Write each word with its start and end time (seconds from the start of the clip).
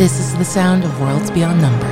This 0.00 0.18
is 0.18 0.34
the 0.36 0.46
sound 0.46 0.82
of 0.82 0.98
Worlds 0.98 1.30
Beyond 1.30 1.60
Number. 1.60 1.86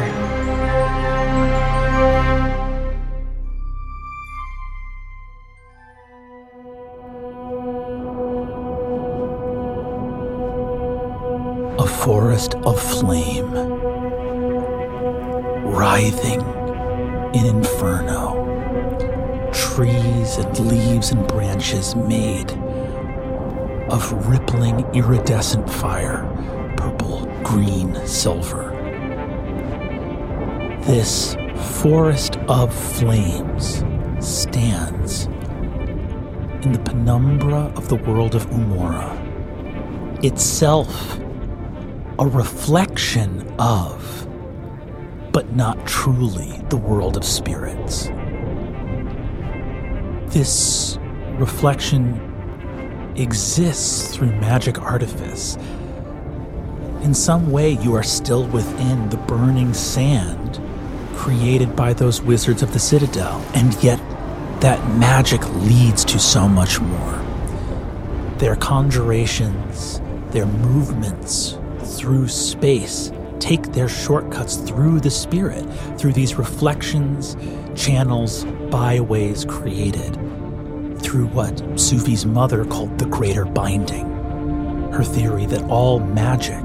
A 11.78 11.86
forest 11.86 12.54
of 12.54 12.80
flame, 12.80 13.52
writhing 15.66 16.40
in 17.34 17.44
inferno. 17.44 19.50
Trees 19.52 20.38
and 20.38 20.58
leaves 20.60 21.10
and 21.10 21.28
branches 21.28 21.94
made 21.94 22.52
of 23.90 24.26
rippling 24.26 24.86
iridescent 24.94 25.70
fire, 25.70 26.24
green, 27.48 27.96
silver. 28.06 28.70
This 30.82 31.34
forest 31.80 32.36
of 32.46 32.74
flames 32.74 33.82
stands 34.20 35.24
in 36.62 36.72
the 36.72 36.78
penumbra 36.80 37.72
of 37.74 37.88
the 37.88 37.94
world 37.94 38.34
of 38.34 38.46
Umora, 38.50 39.14
itself 40.22 41.18
a 42.18 42.26
reflection 42.26 43.48
of, 43.58 44.28
but 45.32 45.56
not 45.56 45.86
truly, 45.86 46.60
the 46.68 46.76
world 46.76 47.16
of 47.16 47.24
spirits. 47.24 48.08
This 50.34 50.98
reflection 51.38 52.20
exists 53.16 54.14
through 54.14 54.32
magic 54.32 54.82
artifice. 54.82 55.56
In 57.02 57.14
some 57.14 57.50
way, 57.50 57.70
you 57.70 57.94
are 57.94 58.02
still 58.02 58.46
within 58.48 59.08
the 59.08 59.16
burning 59.16 59.72
sand 59.72 60.60
created 61.14 61.76
by 61.76 61.92
those 61.92 62.20
wizards 62.20 62.62
of 62.62 62.72
the 62.72 62.78
Citadel, 62.78 63.44
and 63.54 63.74
yet 63.82 63.98
that 64.60 64.84
magic 64.98 65.46
leads 65.54 66.04
to 66.04 66.18
so 66.18 66.48
much 66.48 66.80
more. 66.80 67.24
Their 68.38 68.56
conjurations, 68.56 70.00
their 70.30 70.46
movements 70.46 71.58
through 71.82 72.28
space 72.28 73.12
take 73.38 73.72
their 73.72 73.88
shortcuts 73.88 74.56
through 74.56 75.00
the 75.00 75.10
spirit, 75.10 75.64
through 75.98 76.12
these 76.12 76.34
reflections, 76.34 77.36
channels, 77.74 78.44
byways 78.70 79.44
created 79.44 80.14
through 81.00 81.26
what 81.28 81.56
Suvi's 81.78 82.26
mother 82.26 82.64
called 82.64 82.98
the 82.98 83.06
greater 83.06 83.44
binding, 83.44 84.06
her 84.92 85.04
theory 85.04 85.46
that 85.46 85.62
all 85.70 86.00
magic 86.00 86.62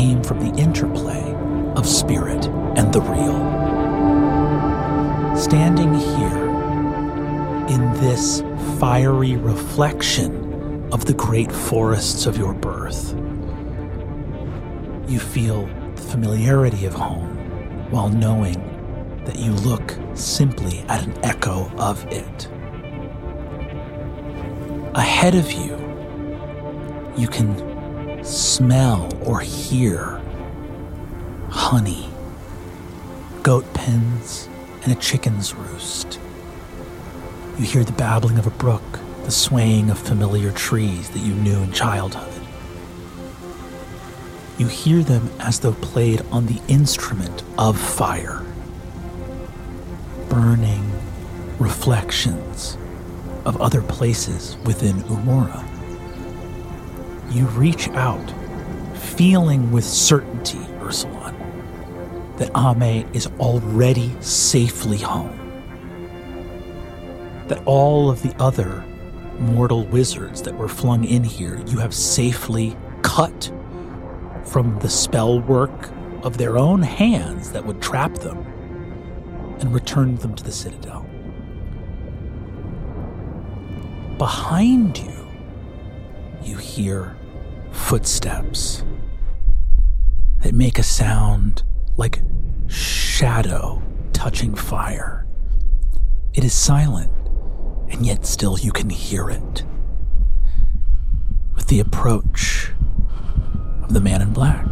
came 0.00 0.22
from 0.22 0.40
the 0.40 0.58
interplay 0.58 1.34
of 1.76 1.86
spirit 1.86 2.46
and 2.78 2.90
the 2.90 3.02
real. 3.02 3.36
Standing 5.36 5.92
here 5.92 6.46
in 7.68 7.92
this 8.00 8.42
fiery 8.78 9.36
reflection 9.36 10.88
of 10.90 11.04
the 11.04 11.12
great 11.12 11.52
forests 11.52 12.24
of 12.24 12.38
your 12.38 12.54
birth, 12.54 13.12
you 15.06 15.18
feel 15.18 15.66
the 15.96 16.02
familiarity 16.02 16.86
of 16.86 16.94
home 16.94 17.36
while 17.90 18.08
knowing 18.08 18.58
that 19.26 19.38
you 19.38 19.52
look 19.52 19.98
simply 20.14 20.78
at 20.88 21.06
an 21.06 21.14
echo 21.22 21.70
of 21.76 22.06
it 22.06 22.48
ahead 24.94 25.34
of 25.34 25.52
you, 25.52 25.76
you 27.18 27.28
can 27.28 27.69
smell 28.22 29.10
or 29.24 29.40
hear 29.40 30.20
honey, 31.50 32.08
goat 33.42 33.72
pens, 33.74 34.48
and 34.82 34.92
a 34.92 34.96
chicken's 34.96 35.54
roost. 35.54 36.18
You 37.58 37.64
hear 37.64 37.84
the 37.84 37.92
babbling 37.92 38.38
of 38.38 38.46
a 38.46 38.50
brook, 38.50 39.00
the 39.24 39.30
swaying 39.30 39.90
of 39.90 39.98
familiar 39.98 40.52
trees 40.52 41.10
that 41.10 41.18
you 41.20 41.34
knew 41.34 41.62
in 41.62 41.72
childhood. 41.72 42.28
You 44.58 44.66
hear 44.66 45.02
them 45.02 45.30
as 45.40 45.60
though 45.60 45.72
played 45.72 46.22
on 46.30 46.46
the 46.46 46.60
instrument 46.68 47.42
of 47.58 47.78
fire, 47.78 48.44
burning 50.28 50.90
reflections 51.58 52.76
of 53.44 53.60
other 53.60 53.82
places 53.82 54.56
within 54.64 54.96
Umora. 55.04 55.69
You 57.30 57.46
reach 57.46 57.88
out, 57.90 58.32
feeling 58.94 59.70
with 59.70 59.84
certainty, 59.84 60.58
Ursulon, 60.80 61.34
that 62.38 62.50
Ame 62.56 63.08
is 63.14 63.28
already 63.38 64.14
safely 64.20 64.98
home. 64.98 65.36
That 67.48 67.62
all 67.66 68.10
of 68.10 68.22
the 68.22 68.34
other 68.38 68.84
mortal 69.38 69.84
wizards 69.86 70.42
that 70.42 70.56
were 70.56 70.68
flung 70.68 71.04
in 71.04 71.24
here, 71.24 71.62
you 71.66 71.78
have 71.78 71.94
safely 71.94 72.76
cut 73.02 73.52
from 74.44 74.78
the 74.80 74.90
spell 74.90 75.40
work 75.40 75.90
of 76.22 76.36
their 76.36 76.58
own 76.58 76.82
hands 76.82 77.52
that 77.52 77.64
would 77.64 77.80
trap 77.80 78.14
them 78.14 78.38
and 79.60 79.72
returned 79.72 80.18
them 80.18 80.34
to 80.34 80.44
the 80.44 80.52
Citadel 80.52 81.06
behind 84.20 84.98
you, 84.98 85.26
you 86.42 86.58
hear 86.58 87.16
footsteps 87.70 88.84
that 90.42 90.54
make 90.54 90.78
a 90.78 90.82
sound 90.82 91.62
like 91.96 92.20
shadow 92.68 93.82
touching 94.12 94.54
fire. 94.54 95.26
It 96.32 96.44
is 96.44 96.52
silent, 96.52 97.10
and 97.90 98.06
yet 98.06 98.24
still 98.24 98.58
you 98.58 98.72
can 98.72 98.88
hear 98.90 99.28
it. 99.30 99.64
With 101.54 101.66
the 101.66 101.80
approach 101.80 102.70
of 103.82 103.92
the 103.92 104.00
man 104.00 104.22
in 104.22 104.32
black, 104.32 104.66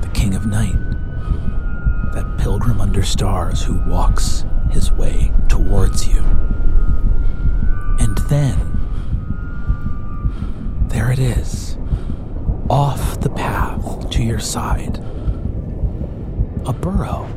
the 0.00 0.10
king 0.14 0.34
of 0.34 0.46
night, 0.46 0.74
that 2.14 2.38
pilgrim 2.38 2.80
under 2.80 3.02
stars 3.02 3.62
who 3.62 3.78
walks 3.88 4.44
his 4.70 4.90
way 4.92 5.30
towards 5.48 6.08
you. 6.08 6.20
And 7.98 8.16
then, 8.28 8.65
there 10.96 11.12
it 11.12 11.18
is, 11.18 11.76
off 12.70 13.20
the 13.20 13.28
path 13.28 14.08
to 14.08 14.22
your 14.22 14.38
side. 14.38 14.96
A 16.64 16.72
burrow. 16.72 17.28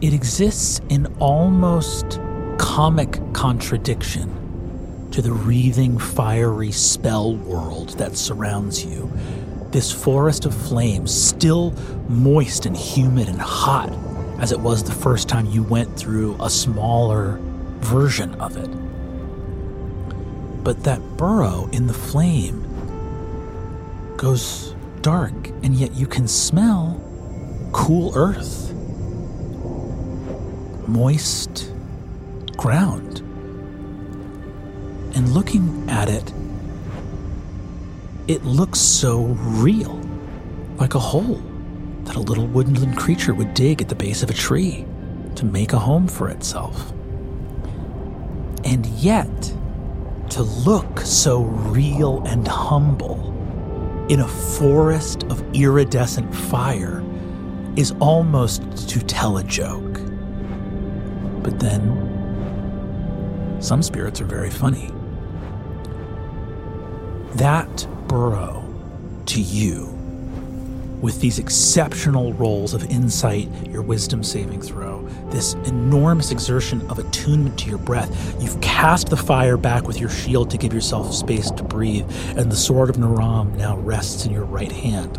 It 0.00 0.14
exists 0.14 0.80
in 0.88 1.14
almost 1.18 2.18
comic 2.56 3.20
contradiction 3.34 4.30
to 5.10 5.20
the 5.20 5.30
wreathing, 5.30 5.98
fiery 5.98 6.72
spell 6.72 7.36
world 7.36 7.90
that 7.98 8.16
surrounds 8.16 8.82
you. 8.82 9.12
This 9.72 9.92
forest 9.92 10.46
of 10.46 10.54
flames, 10.54 11.12
still 11.12 11.72
moist 12.08 12.64
and 12.64 12.74
humid 12.74 13.28
and 13.28 13.42
hot 13.42 13.92
as 14.38 14.52
it 14.52 14.60
was 14.60 14.82
the 14.82 14.92
first 14.92 15.28
time 15.28 15.44
you 15.48 15.62
went 15.64 15.94
through 15.98 16.34
a 16.40 16.48
smaller 16.48 17.38
version 17.80 18.34
of 18.36 18.56
it. 18.56 18.70
But 20.66 20.82
that 20.82 21.00
burrow 21.16 21.68
in 21.70 21.86
the 21.86 21.94
flame 21.94 22.66
goes 24.16 24.74
dark, 25.00 25.32
and 25.62 25.72
yet 25.72 25.94
you 25.94 26.08
can 26.08 26.26
smell 26.26 27.00
cool 27.70 28.12
earth, 28.16 28.72
moist 30.88 31.72
ground. 32.56 33.20
And 35.14 35.28
looking 35.28 35.88
at 35.88 36.08
it, 36.08 36.32
it 38.26 38.44
looks 38.44 38.80
so 38.80 39.22
real, 39.62 40.00
like 40.78 40.96
a 40.96 40.98
hole 40.98 41.40
that 42.06 42.16
a 42.16 42.20
little 42.20 42.48
woodland 42.48 42.96
creature 42.96 43.34
would 43.34 43.54
dig 43.54 43.82
at 43.82 43.88
the 43.88 43.94
base 43.94 44.24
of 44.24 44.30
a 44.30 44.34
tree 44.34 44.84
to 45.36 45.44
make 45.44 45.72
a 45.72 45.78
home 45.78 46.08
for 46.08 46.28
itself. 46.28 46.90
And 48.64 48.84
yet, 48.86 49.54
to 50.36 50.42
look 50.42 51.00
so 51.00 51.44
real 51.44 52.22
and 52.26 52.46
humble 52.46 53.32
in 54.10 54.20
a 54.20 54.28
forest 54.28 55.22
of 55.30 55.42
iridescent 55.54 56.34
fire 56.34 57.02
is 57.76 57.94
almost 58.00 58.86
to 58.86 59.00
tell 59.00 59.38
a 59.38 59.44
joke. 59.44 59.94
But 61.42 61.58
then, 61.58 63.56
some 63.60 63.82
spirits 63.82 64.20
are 64.20 64.26
very 64.26 64.50
funny. 64.50 64.90
That 67.36 67.88
burrow 68.06 68.62
to 69.24 69.40
you 69.40 69.95
with 71.00 71.20
these 71.20 71.38
exceptional 71.38 72.32
rolls 72.34 72.74
of 72.74 72.90
insight, 72.90 73.48
your 73.68 73.82
wisdom 73.82 74.22
saving 74.22 74.62
throw, 74.62 75.06
this 75.30 75.54
enormous 75.66 76.30
exertion 76.30 76.80
of 76.90 76.98
attunement 76.98 77.58
to 77.58 77.68
your 77.68 77.78
breath. 77.78 78.42
You've 78.42 78.60
cast 78.60 79.08
the 79.08 79.16
fire 79.16 79.56
back 79.56 79.86
with 79.86 80.00
your 80.00 80.08
shield 80.08 80.50
to 80.50 80.58
give 80.58 80.72
yourself 80.72 81.14
space 81.14 81.50
to 81.52 81.62
breathe, 81.62 82.10
and 82.36 82.50
the 82.50 82.56
sword 82.56 82.90
of 82.90 82.98
Naram 82.98 83.56
now 83.56 83.76
rests 83.78 84.24
in 84.26 84.32
your 84.32 84.44
right 84.44 84.72
hand. 84.72 85.16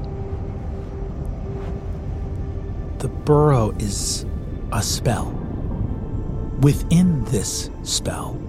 The 2.99 3.09
burrow 3.09 3.71
is 3.77 4.25
a 4.71 4.81
spell. 4.81 5.31
Within 6.61 7.23
this 7.25 7.69
spell, 7.83 8.41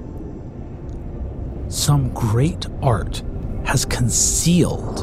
some 1.69 2.11
great 2.15 2.67
art 2.83 3.23
has 3.65 3.85
concealed 3.85 5.01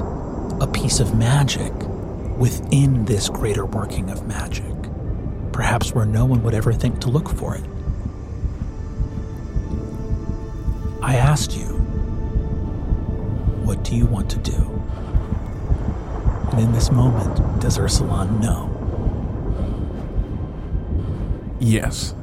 a 0.59 0.65
piece 0.65 0.99
of 0.99 1.15
magic 1.15 1.71
within 2.37 3.05
this 3.05 3.29
greater 3.29 3.65
working 3.65 4.09
of 4.09 4.27
magic, 4.27 4.73
perhaps 5.51 5.93
where 5.93 6.05
no 6.05 6.25
one 6.25 6.43
would 6.43 6.53
ever 6.53 6.73
think 6.73 6.99
to 7.01 7.09
look 7.09 7.29
for 7.29 7.55
it. 7.55 7.63
I 11.01 11.15
asked 11.15 11.55
you, 11.55 11.65
what 13.63 13.83
do 13.83 13.95
you 13.95 14.05
want 14.05 14.29
to 14.31 14.37
do? 14.39 14.75
And 16.51 16.59
in 16.59 16.71
this 16.71 16.91
moment, 16.91 17.61
does 17.61 17.77
Ursulon 17.77 18.39
know? 18.39 18.71
Yes. 21.59 22.13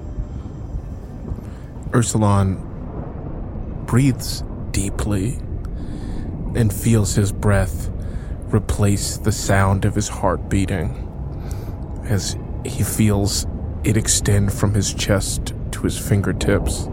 Ursulon 1.91 2.59
breathes 3.87 4.43
deeply 4.71 5.39
and 6.55 6.73
feels 6.73 7.15
his 7.15 7.33
breath 7.33 7.92
replace 8.55 9.17
the 9.19 9.33
sound 9.33 9.85
of 9.85 9.95
his 9.95 10.09
heart 10.09 10.49
beating 10.49 11.09
as 12.05 12.37
he 12.65 12.83
feels 12.83 13.47
it 13.85 13.97
extend 13.97 14.53
from 14.53 14.75
his 14.75 14.95
chest 14.95 15.55
to 15.73 15.83
his 15.83 15.99
fingertips 15.99 16.89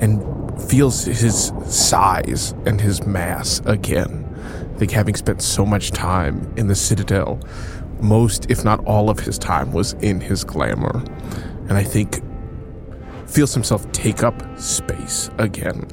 and 0.00 0.24
feels 0.68 1.04
his 1.04 1.52
size 1.66 2.52
and 2.66 2.80
his 2.80 3.04
mass 3.06 3.60
again. 3.66 4.26
I 4.74 4.78
think 4.78 4.90
having 4.92 5.14
spent 5.14 5.42
so 5.42 5.64
much 5.64 5.90
time 5.90 6.52
in 6.56 6.68
the 6.68 6.74
Citadel, 6.74 7.38
most, 8.00 8.50
if 8.50 8.64
not 8.64 8.84
all 8.86 9.10
of 9.10 9.20
his 9.20 9.38
time 9.38 9.72
was 9.72 9.92
in 9.94 10.20
his 10.20 10.42
glamour. 10.42 11.04
And 11.68 11.72
I 11.72 11.84
think 11.84 12.22
feels 13.28 13.54
himself 13.54 13.90
take 13.92 14.22
up 14.22 14.42
space 14.58 15.30
again. 15.38 15.86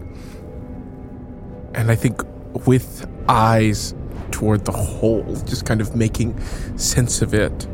And 1.75 1.92
I 1.92 1.95
think 1.95 2.22
with 2.66 3.07
eyes 3.28 3.94
toward 4.31 4.65
the 4.65 4.71
hole, 4.71 5.24
just 5.45 5.65
kind 5.65 5.81
of 5.81 5.95
making 5.95 6.39
sense 6.77 7.21
of 7.21 7.33
it, 7.33 7.68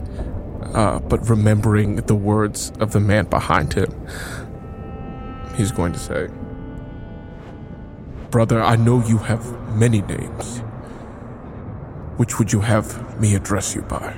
uh, 0.73 0.99
but 0.99 1.29
remembering 1.29 1.97
the 1.97 2.15
words 2.15 2.71
of 2.79 2.91
the 2.91 2.99
man 2.99 3.25
behind 3.25 3.73
him. 3.73 3.91
He's 5.55 5.71
going 5.71 5.93
to 5.93 5.99
say, 5.99 6.29
Brother, 8.31 8.61
I 8.61 8.75
know 8.75 9.05
you 9.05 9.19
have 9.19 9.45
many 9.75 10.01
names. 10.01 10.59
Which 12.17 12.39
would 12.39 12.51
you 12.51 12.61
have 12.61 13.19
me 13.19 13.35
address 13.35 13.75
you 13.75 13.81
by? 13.83 14.15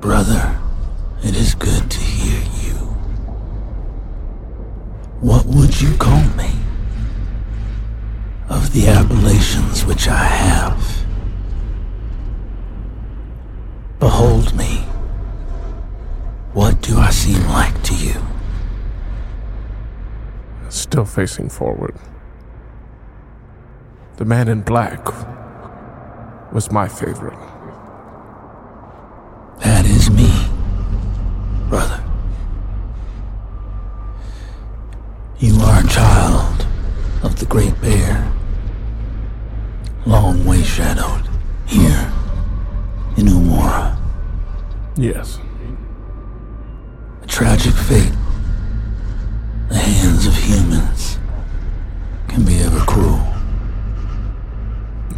Brother, 0.00 0.58
it 1.22 1.34
is 1.34 1.54
good 1.54 1.90
to 1.90 1.98
hear 1.98 2.40
you. 2.62 2.76
What 5.20 5.46
would 5.46 5.80
you 5.80 5.96
call 5.96 6.22
me? 6.36 6.37
Of 8.68 8.74
the 8.74 8.88
appellations 8.88 9.86
which 9.86 10.08
I 10.08 10.24
have. 10.24 11.06
Behold 13.98 14.54
me. 14.54 14.84
What 16.52 16.82
do 16.82 16.98
I 16.98 17.08
seem 17.08 17.42
like 17.46 17.82
to 17.84 17.94
you? 17.94 18.20
Still 20.68 21.06
facing 21.06 21.48
forward. 21.48 21.96
The 24.18 24.26
man 24.26 24.48
in 24.48 24.60
black 24.60 25.02
was 26.52 26.70
my 26.70 26.88
favorite. 26.88 27.38
That 29.60 29.86
is 29.86 30.10
me, 30.10 30.30
brother. 31.70 32.04
You 35.38 35.58
are 35.60 35.82
a 35.82 35.88
child 35.88 36.66
of 37.22 37.38
the 37.38 37.46
Great 37.46 37.80
Bear. 37.80 38.34
Long 40.06 40.42
way 40.46 40.62
shadowed 40.62 41.28
here 41.66 42.10
in 43.18 43.26
Umora. 43.26 43.94
Yes. 44.96 45.38
A 47.22 47.26
tragic 47.26 47.74
fate. 47.74 48.14
The 49.68 49.74
hands 49.74 50.26
of 50.26 50.34
humans 50.34 51.18
can 52.26 52.42
be 52.42 52.58
ever 52.60 52.80
cruel. 52.86 53.20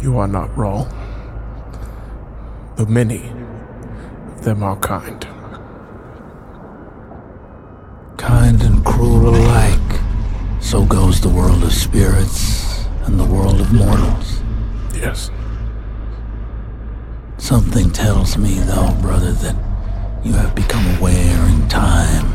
You 0.01 0.17
are 0.17 0.27
not 0.27 0.57
wrong. 0.57 0.89
Though 2.75 2.80
many 2.91 3.29
of 4.35 4.43
them 4.43 4.61
are 4.61 4.75
kind. 4.75 5.25
Kind 8.17 8.61
and 8.63 8.83
cruel 8.83 9.29
alike. 9.29 10.01
So 10.59 10.85
goes 10.85 11.21
the 11.21 11.29
world 11.29 11.63
of 11.63 11.71
spirits 11.71 12.85
and 13.05 13.17
the 13.17 13.23
world 13.23 13.61
of 13.61 13.71
mortals. 13.71 14.41
Yes. 14.93 15.31
Something 17.37 17.91
tells 17.91 18.37
me, 18.37 18.59
though, 18.59 18.93
brother, 19.01 19.31
that 19.31 19.55
you 20.25 20.33
have 20.33 20.53
become 20.53 20.85
aware 20.97 21.47
in 21.47 21.69
time 21.69 22.27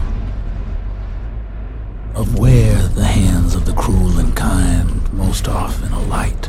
of 2.15 2.39
where 2.39 2.89
the 2.89 3.05
hands 3.05 3.55
of 3.55 3.67
the 3.67 3.75
cruel 3.75 4.19
and 4.19 4.35
kind 4.35 5.13
most 5.13 5.49
often 5.49 5.93
alight. 5.93 6.49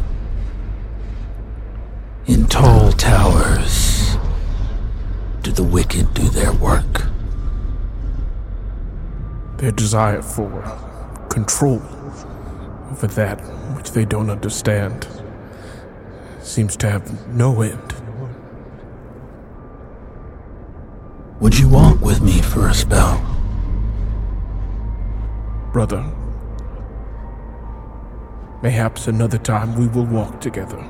In 2.28 2.46
tall 2.46 2.92
towers 2.92 4.18
do 5.44 5.52
the 5.52 5.64
wicked 5.64 6.14
do 6.14 6.24
their 6.28 6.52
work. 6.52 7.04
Their 9.58 9.72
desire 9.72 10.22
for 10.22 10.50
control 11.30 11.82
over 12.92 13.08
that 13.08 13.40
which 13.78 13.92
they 13.92 14.04
don't 14.04 14.30
understand 14.30 15.08
seems 16.42 16.76
to 16.78 16.90
have 16.90 17.28
no 17.30 17.62
end. 17.62 17.94
Would 21.40 21.58
you 21.58 21.70
walk 21.70 22.02
with 22.02 22.22
me 22.22 22.42
for 22.42 22.68
a 22.68 22.74
spell? 22.74 23.24
Brother, 25.72 26.04
mayhaps 28.62 29.08
another 29.08 29.38
time 29.38 29.76
we 29.76 29.88
will 29.88 30.06
walk 30.06 30.42
together, 30.42 30.84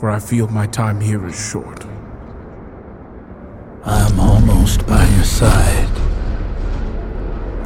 for 0.00 0.10
I 0.10 0.18
feel 0.18 0.48
my 0.48 0.66
time 0.66 1.00
here 1.00 1.24
is 1.26 1.34
short. 1.34 1.84
I'm 3.84 4.18
almost 4.18 4.86
by 4.86 5.06
your 5.10 5.24
side. 5.24 5.88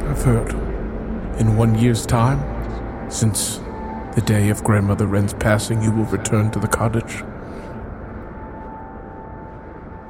I've 0.03 0.21
heard, 0.21 0.51
in 1.39 1.55
one 1.55 1.77
year's 1.77 2.05
time, 2.05 2.39
since 3.09 3.59
the 4.15 4.21
day 4.25 4.49
of 4.49 4.63
Grandmother 4.63 5.07
Wren's 5.07 5.33
passing, 5.33 5.81
you 5.81 5.91
will 5.91 6.05
return 6.05 6.51
to 6.51 6.59
the 6.59 6.67
cottage. 6.67 7.23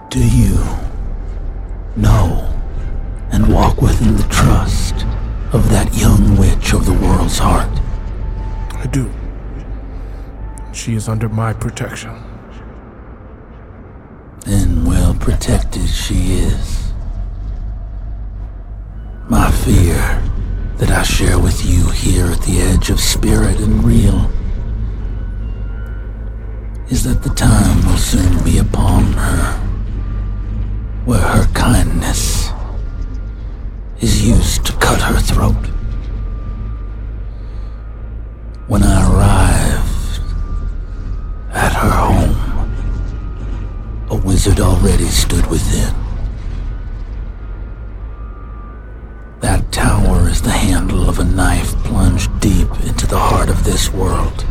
Do 0.09 0.19
you 0.19 0.57
know 1.95 2.53
and 3.31 3.53
walk 3.53 3.81
within 3.81 4.15
the 4.15 4.23
trust 4.23 5.05
of 5.53 5.69
that 5.69 5.95
young 5.95 6.37
witch 6.37 6.73
of 6.73 6.85
the 6.85 6.93
world's 6.93 7.37
heart? 7.37 7.69
I 8.73 8.87
do. 8.87 9.11
She 10.71 10.95
is 10.95 11.09
under 11.09 11.27
my 11.27 11.53
protection. 11.53 12.11
And 14.45 14.87
well 14.87 15.13
protected 15.13 15.87
she 15.89 16.33
is. 16.33 16.93
My 19.27 19.51
fear 19.51 20.23
that 20.77 20.89
I 20.89 21.03
share 21.03 21.37
with 21.39 21.65
you 21.65 21.89
here 21.89 22.27
at 22.27 22.41
the 22.43 22.59
edge 22.61 22.89
of 22.89 22.99
spirit 22.99 23.59
and 23.59 23.83
real 23.83 24.31
is 26.89 27.03
that 27.03 27.21
the 27.21 27.33
time 27.35 27.85
will 27.85 27.97
soon 27.97 28.43
be 28.43 28.57
upon 28.57 29.13
her 29.13 29.59
where 31.05 31.19
her 31.19 31.45
kindness 31.53 32.49
is 33.99 34.25
used 34.25 34.65
to 34.65 34.73
cut 34.73 35.01
her 35.01 35.19
throat. 35.19 35.65
When 38.67 38.83
I 38.83 39.11
arrived 39.11 39.88
at 41.51 41.73
her 41.73 41.89
home, 41.89 42.35
a 44.09 44.15
wizard 44.15 44.59
already 44.59 45.05
stood 45.05 45.45
within. 45.47 45.93
That 49.41 49.71
tower 49.71 50.27
is 50.29 50.41
the 50.41 50.51
handle 50.51 51.09
of 51.09 51.19
a 51.19 51.23
knife 51.23 51.73
plunged 51.83 52.39
deep 52.39 52.69
into 52.85 53.07
the 53.07 53.17
heart 53.19 53.49
of 53.49 53.63
this 53.63 53.91
world. 53.91 54.45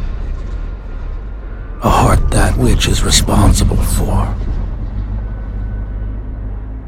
a 1.83 1.89
heart 1.91 2.31
that 2.31 2.57
which 2.59 2.89
is 2.89 3.05
responsible 3.05 3.77
for. 3.77 4.35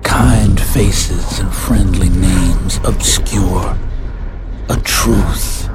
Kind 0.03 0.61
faces 0.61 1.39
and 1.39 1.53
friendly 1.55 2.09
names 2.09 2.81
obscure 2.85 3.79
a 4.69 4.77
truth 4.83 5.69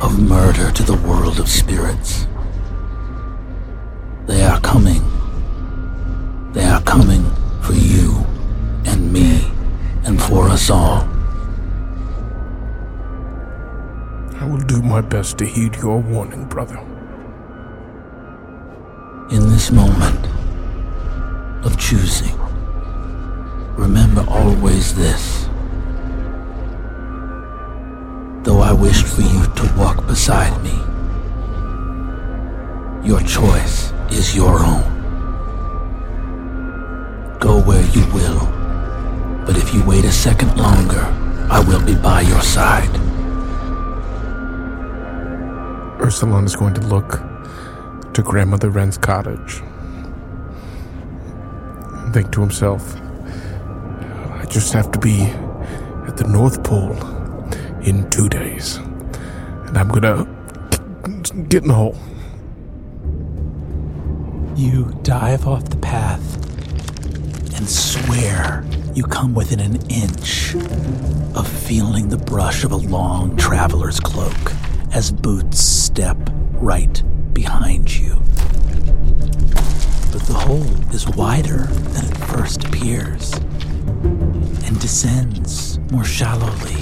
of 0.00 0.18
murder 0.20 0.70
to 0.70 0.82
the 0.82 0.96
world 0.96 1.40
of 1.40 1.48
spirits. 1.48 2.26
Coming 6.88 7.22
for 7.60 7.74
you 7.74 8.24
and 8.86 9.12
me 9.12 9.44
and 10.06 10.18
for 10.22 10.48
us 10.48 10.70
all. 10.70 11.06
I 14.40 14.46
will 14.48 14.64
do 14.66 14.80
my 14.80 15.02
best 15.02 15.36
to 15.38 15.44
heed 15.44 15.76
your 15.76 15.98
warning, 15.98 16.46
brother. 16.46 16.78
In 19.30 19.50
this 19.50 19.70
moment 19.70 20.26
of 21.62 21.78
choosing, 21.78 22.34
remember 23.76 24.24
always 24.26 24.94
this. 24.94 25.46
Though 28.44 28.60
I 28.62 28.72
wished 28.72 29.06
for 29.06 29.20
you 29.20 29.44
to 29.44 29.74
walk 29.76 30.06
beside 30.06 30.56
me, 30.62 30.76
your 33.06 33.20
choice 33.20 33.92
is 34.10 34.34
your 34.34 34.64
own. 34.64 34.97
Go 37.58 37.64
where 37.64 37.86
you 37.86 38.06
will, 38.14 38.46
but 39.44 39.56
if 39.56 39.74
you 39.74 39.82
wait 39.84 40.04
a 40.04 40.12
second 40.12 40.56
longer, 40.56 41.00
I 41.50 41.58
will 41.66 41.84
be 41.84 41.96
by 41.96 42.20
your 42.20 42.40
side. 42.40 42.88
Ursulon 45.98 46.44
is 46.44 46.54
going 46.54 46.74
to 46.74 46.80
look 46.82 47.20
to 48.14 48.22
Grandmother 48.22 48.70
Wren's 48.70 48.96
cottage 48.96 49.60
and 51.94 52.14
think 52.14 52.30
to 52.30 52.40
himself, 52.40 52.94
I 52.94 54.46
just 54.48 54.72
have 54.72 54.92
to 54.92 54.98
be 55.00 55.22
at 56.06 56.16
the 56.16 56.28
North 56.28 56.62
Pole 56.62 56.96
in 57.82 58.08
two 58.10 58.28
days, 58.28 58.76
and 59.66 59.76
I'm 59.76 59.88
gonna 59.88 60.28
get 61.48 61.62
in 61.62 61.68
the 61.68 61.74
hole. 61.74 61.98
You 64.54 64.96
dive 65.02 65.48
off 65.48 65.68
the 65.70 65.76
path 65.78 66.47
and 67.58 67.68
swear 67.68 68.64
you 68.94 69.02
come 69.02 69.34
within 69.34 69.58
an 69.58 69.76
inch 69.90 70.54
of 71.34 71.46
feeling 71.46 72.08
the 72.08 72.16
brush 72.16 72.62
of 72.62 72.70
a 72.70 72.76
long 72.76 73.36
traveler's 73.36 73.98
cloak 73.98 74.52
as 74.92 75.10
boots 75.10 75.58
step 75.58 76.16
right 76.52 77.02
behind 77.34 77.94
you. 77.94 78.14
But 80.12 80.22
the 80.22 80.34
hole 80.34 80.94
is 80.94 81.08
wider 81.08 81.64
than 81.64 82.04
it 82.04 82.16
first 82.28 82.64
appears 82.64 83.32
and 83.32 84.78
descends 84.80 85.80
more 85.90 86.04
shallowly 86.04 86.80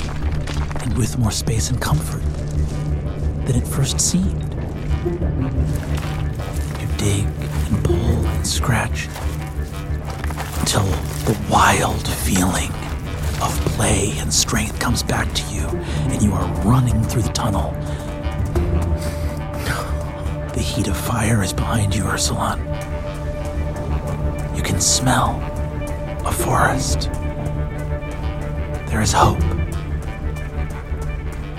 and 0.82 0.96
with 0.98 1.18
more 1.18 1.32
space 1.32 1.70
and 1.70 1.80
comfort 1.80 2.22
than 3.46 3.56
it 3.56 3.66
first 3.66 3.98
seemed. 3.98 4.52
You 6.80 6.88
dig 6.98 7.24
and 7.24 7.82
pull 7.82 7.96
and 8.26 8.46
scratch 8.46 9.08
until 10.76 10.92
the 11.24 11.50
wild 11.50 12.06
feeling 12.06 12.70
of 13.42 13.58
play 13.76 14.12
and 14.18 14.32
strength 14.32 14.78
comes 14.78 15.02
back 15.02 15.32
to 15.32 15.42
you 15.54 15.66
and 16.10 16.22
you 16.22 16.32
are 16.32 16.46
running 16.62 17.02
through 17.04 17.22
the 17.22 17.32
tunnel. 17.32 17.70
The 20.52 20.60
heat 20.60 20.88
of 20.88 20.96
fire 20.96 21.42
is 21.42 21.52
behind 21.52 21.94
you, 21.94 22.02
Ursulon. 22.04 22.58
You 24.56 24.62
can 24.62 24.80
smell 24.80 25.40
a 26.26 26.32
forest. 26.32 27.10
There 28.90 29.00
is 29.00 29.12
hope. 29.12 29.42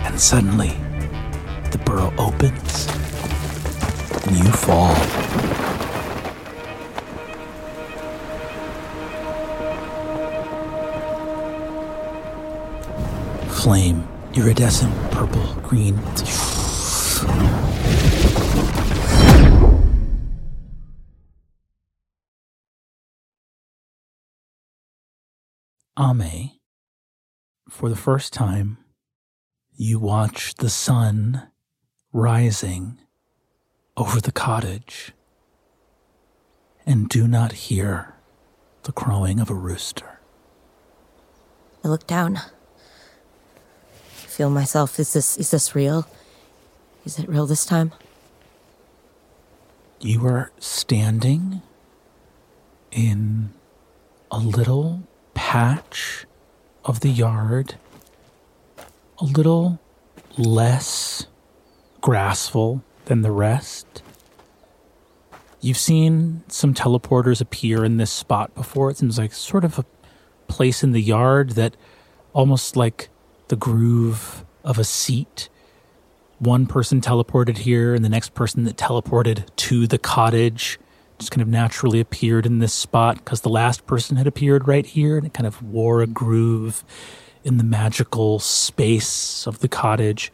And 0.05 0.19
suddenly, 0.19 0.73
the 1.71 1.81
burrow 1.85 2.13
opens 2.17 2.87
and 4.27 4.37
you 4.37 4.51
fall. 4.51 4.95
Flame, 13.67 14.07
iridescent, 14.33 14.95
purple, 15.11 15.43
green. 15.55 15.95
Ame, 25.99 26.51
for 27.67 27.89
the 27.89 27.97
first 27.97 28.31
time, 28.31 28.77
you 29.75 29.99
watch 29.99 30.55
the 30.55 30.69
sun 30.69 31.49
rising 32.13 32.97
over 33.97 34.21
the 34.21 34.31
cottage 34.31 35.11
and 36.85 37.09
do 37.09 37.27
not 37.27 37.51
hear 37.51 38.15
the 38.83 38.93
crowing 38.93 39.41
of 39.41 39.49
a 39.49 39.53
rooster. 39.53 40.21
I 41.83 41.89
look 41.89 42.07
down. 42.07 42.39
Feel 44.37 44.51
myself. 44.51 44.99
Is 44.99 45.13
this 45.13 45.35
is 45.37 45.49
this 45.49 45.73
real? 45.73 46.05
Is 47.05 47.17
it 47.17 47.27
real 47.27 47.47
this 47.47 47.65
time? 47.65 47.91
You 49.99 50.27
are 50.27 50.51
standing 50.59 51.63
in 52.91 53.49
a 54.29 54.37
little 54.37 55.01
patch 55.33 56.27
of 56.85 56.99
the 56.99 57.09
yard, 57.09 57.77
a 59.17 59.23
little 59.23 59.79
less 60.37 61.25
grassful 61.99 62.83
than 63.05 63.23
the 63.23 63.31
rest. 63.31 64.03
You've 65.61 65.79
seen 65.79 66.43
some 66.47 66.75
teleporters 66.75 67.41
appear 67.41 67.83
in 67.83 67.97
this 67.97 68.11
spot 68.11 68.53
before. 68.53 68.91
It 68.91 68.97
seems 68.97 69.17
like 69.17 69.33
sort 69.33 69.65
of 69.65 69.79
a 69.79 69.85
place 70.47 70.83
in 70.83 70.91
the 70.91 71.01
yard 71.01 71.53
that 71.53 71.75
almost 72.33 72.75
like 72.75 73.09
the 73.47 73.55
groove 73.55 74.43
of 74.63 74.77
a 74.77 74.83
seat. 74.83 75.49
One 76.39 76.67
person 76.67 77.01
teleported 77.01 77.59
here, 77.59 77.95
and 77.95 78.05
the 78.05 78.09
next 78.09 78.33
person 78.33 78.63
that 78.65 78.77
teleported 78.77 79.45
to 79.55 79.87
the 79.87 79.97
cottage 79.97 80.79
just 81.17 81.31
kind 81.31 81.41
of 81.41 81.47
naturally 81.47 81.99
appeared 81.99 82.45
in 82.45 82.59
this 82.59 82.73
spot 82.73 83.17
because 83.17 83.41
the 83.41 83.49
last 83.49 83.87
person 83.87 84.17
had 84.17 84.27
appeared 84.27 84.67
right 84.67 84.85
here, 84.85 85.17
and 85.17 85.25
it 85.25 85.33
kind 85.33 85.47
of 85.47 85.63
wore 85.63 86.01
a 86.01 86.07
groove 86.07 86.83
in 87.43 87.57
the 87.57 87.63
magical 87.63 88.37
space 88.39 89.47
of 89.47 89.59
the 89.59 89.67
cottage. 89.67 90.31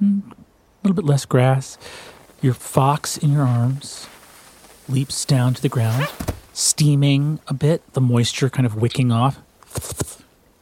A 0.00 0.04
little 0.84 0.94
bit 0.94 1.04
less 1.04 1.24
grass. 1.24 1.76
Your 2.40 2.54
fox 2.54 3.16
in 3.16 3.32
your 3.32 3.42
arms 3.42 4.06
leaps 4.88 5.24
down 5.24 5.54
to 5.54 5.62
the 5.62 5.68
ground, 5.68 6.08
steaming 6.52 7.40
a 7.48 7.54
bit, 7.54 7.82
the 7.94 8.00
moisture 8.00 8.50
kind 8.50 8.66
of 8.66 8.76
wicking 8.76 9.10
off. 9.10 9.40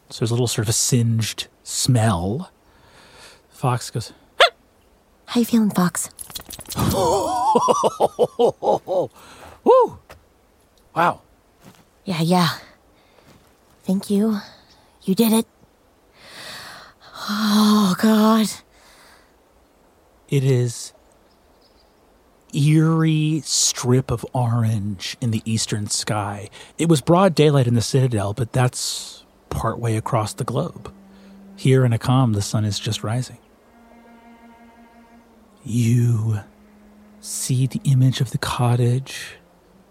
So 0.09 0.21
there's 0.21 0.31
a 0.31 0.35
little 0.35 0.47
sort 0.47 0.67
of 0.67 0.71
a 0.71 0.75
singed 0.75 1.49
smell. 1.71 2.50
Fox 3.49 3.91
goes, 3.91 4.12
How 5.27 5.41
you 5.41 5.47
feeling, 5.47 5.71
Fox? 5.71 6.11
Woo! 9.65 9.99
Wow. 10.95 11.21
Yeah, 12.05 12.23
yeah. 12.23 12.49
Thank 13.85 14.11
you. 14.11 14.41
You 15.03 15.15
did 15.15 15.33
it. 15.33 15.47
Oh 17.29 17.95
God. 17.99 18.49
It 20.29 20.45
is 20.45 20.93
eerie 22.53 23.43
strip 23.45 24.11
of 24.11 24.27
orange 24.33 25.17
in 25.21 25.31
the 25.31 25.43
eastern 25.45 25.89
sky. 25.89 26.50
It 26.79 26.89
was 26.89 27.00
broad 27.00 27.35
daylight 27.35 27.67
in 27.67 27.75
the 27.75 27.83
citadel, 27.83 28.33
but 28.33 28.53
that's 28.53 29.25
partway 29.50 29.97
across 29.97 30.33
the 30.33 30.45
globe. 30.45 30.93
Here 31.61 31.85
in 31.85 31.93
Akam, 31.93 32.33
the 32.33 32.40
sun 32.40 32.64
is 32.64 32.79
just 32.79 33.05
rising. 33.05 33.37
You 35.62 36.40
see 37.21 37.67
the 37.67 37.83
image 37.85 38.23
of 38.23 38.31
the 38.31 38.38
cottage. 38.38 39.37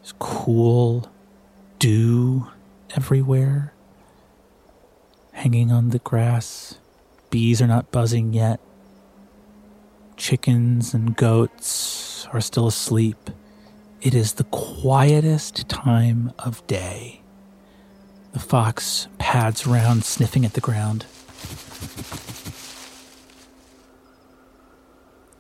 It's 0.01 0.11
cool, 0.17 1.11
dew 1.77 2.47
everywhere, 2.95 3.75
hanging 5.31 5.71
on 5.71 5.91
the 5.91 5.99
grass. 5.99 6.79
Bees 7.29 7.61
are 7.61 7.67
not 7.67 7.91
buzzing 7.91 8.33
yet. 8.33 8.59
Chickens 10.17 10.95
and 10.95 11.15
goats 11.15 12.25
are 12.33 12.41
still 12.41 12.65
asleep. 12.65 13.29
It 14.01 14.15
is 14.15 14.33
the 14.33 14.45
quietest 14.45 15.69
time 15.69 16.33
of 16.39 16.65
day. 16.65 17.21
The 18.33 18.39
fox 18.39 19.07
pads 19.19 19.67
around, 19.67 20.03
sniffing 20.03 20.45
at 20.45 20.53
the 20.53 20.61
ground. 20.61 21.05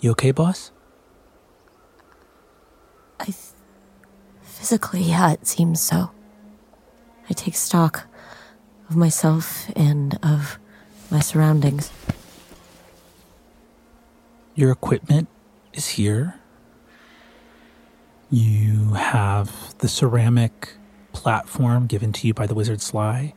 You 0.01 0.11
okay, 0.11 0.31
boss? 0.31 0.71
I 3.19 3.33
physically, 4.41 5.01
yeah, 5.01 5.31
it 5.31 5.45
seems 5.45 5.81
so. 5.81 6.11
I 7.29 7.33
take 7.33 7.55
stock 7.55 8.07
of 8.89 8.95
myself 8.95 9.69
and 9.75 10.17
of 10.23 10.57
my 11.11 11.19
surroundings. 11.19 11.91
Your 14.55 14.71
equipment 14.71 15.27
is 15.73 15.89
here. 15.89 16.35
You 18.31 18.93
have 18.93 19.77
the 19.79 19.87
ceramic 19.87 20.73
platform 21.13 21.87
given 21.87 22.13
to 22.13 22.27
you 22.27 22.33
by 22.33 22.47
the 22.47 22.55
wizard 22.55 22.81
Sly. 22.81 23.33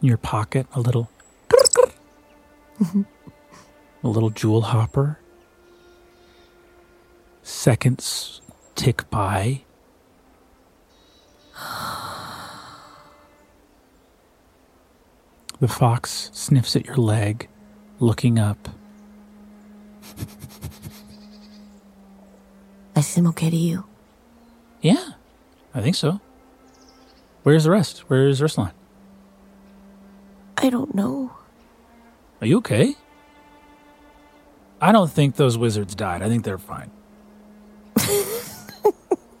In 0.00 0.08
your 0.08 0.18
pocket, 0.18 0.66
a 0.72 0.80
little 0.80 1.10
a 2.80 4.08
little 4.08 4.30
jewel 4.30 4.62
hopper. 4.62 5.18
Seconds 7.42 8.40
tick 8.74 9.08
by. 9.10 9.62
The 15.60 15.68
fox 15.68 16.30
sniffs 16.32 16.76
at 16.76 16.84
your 16.84 16.96
leg, 16.96 17.48
looking 17.98 18.38
up. 18.38 18.68
I 22.96 23.00
seem 23.00 23.26
okay 23.28 23.50
to 23.50 23.56
you. 23.56 23.84
Yeah, 24.82 25.10
I 25.74 25.80
think 25.80 25.96
so. 25.96 26.20
Where's 27.44 27.64
the 27.64 27.70
rest? 27.70 28.00
Where's 28.08 28.40
Ursulon? 28.40 28.72
I 30.58 30.70
don't 30.70 30.94
know. 30.94 31.32
Are 32.40 32.46
you 32.46 32.58
okay? 32.58 32.96
I 34.80 34.92
don't 34.92 35.10
think 35.10 35.36
those 35.36 35.56
wizards 35.56 35.94
died. 35.94 36.22
I 36.22 36.28
think 36.28 36.44
they're 36.44 36.58
fine. 36.58 36.90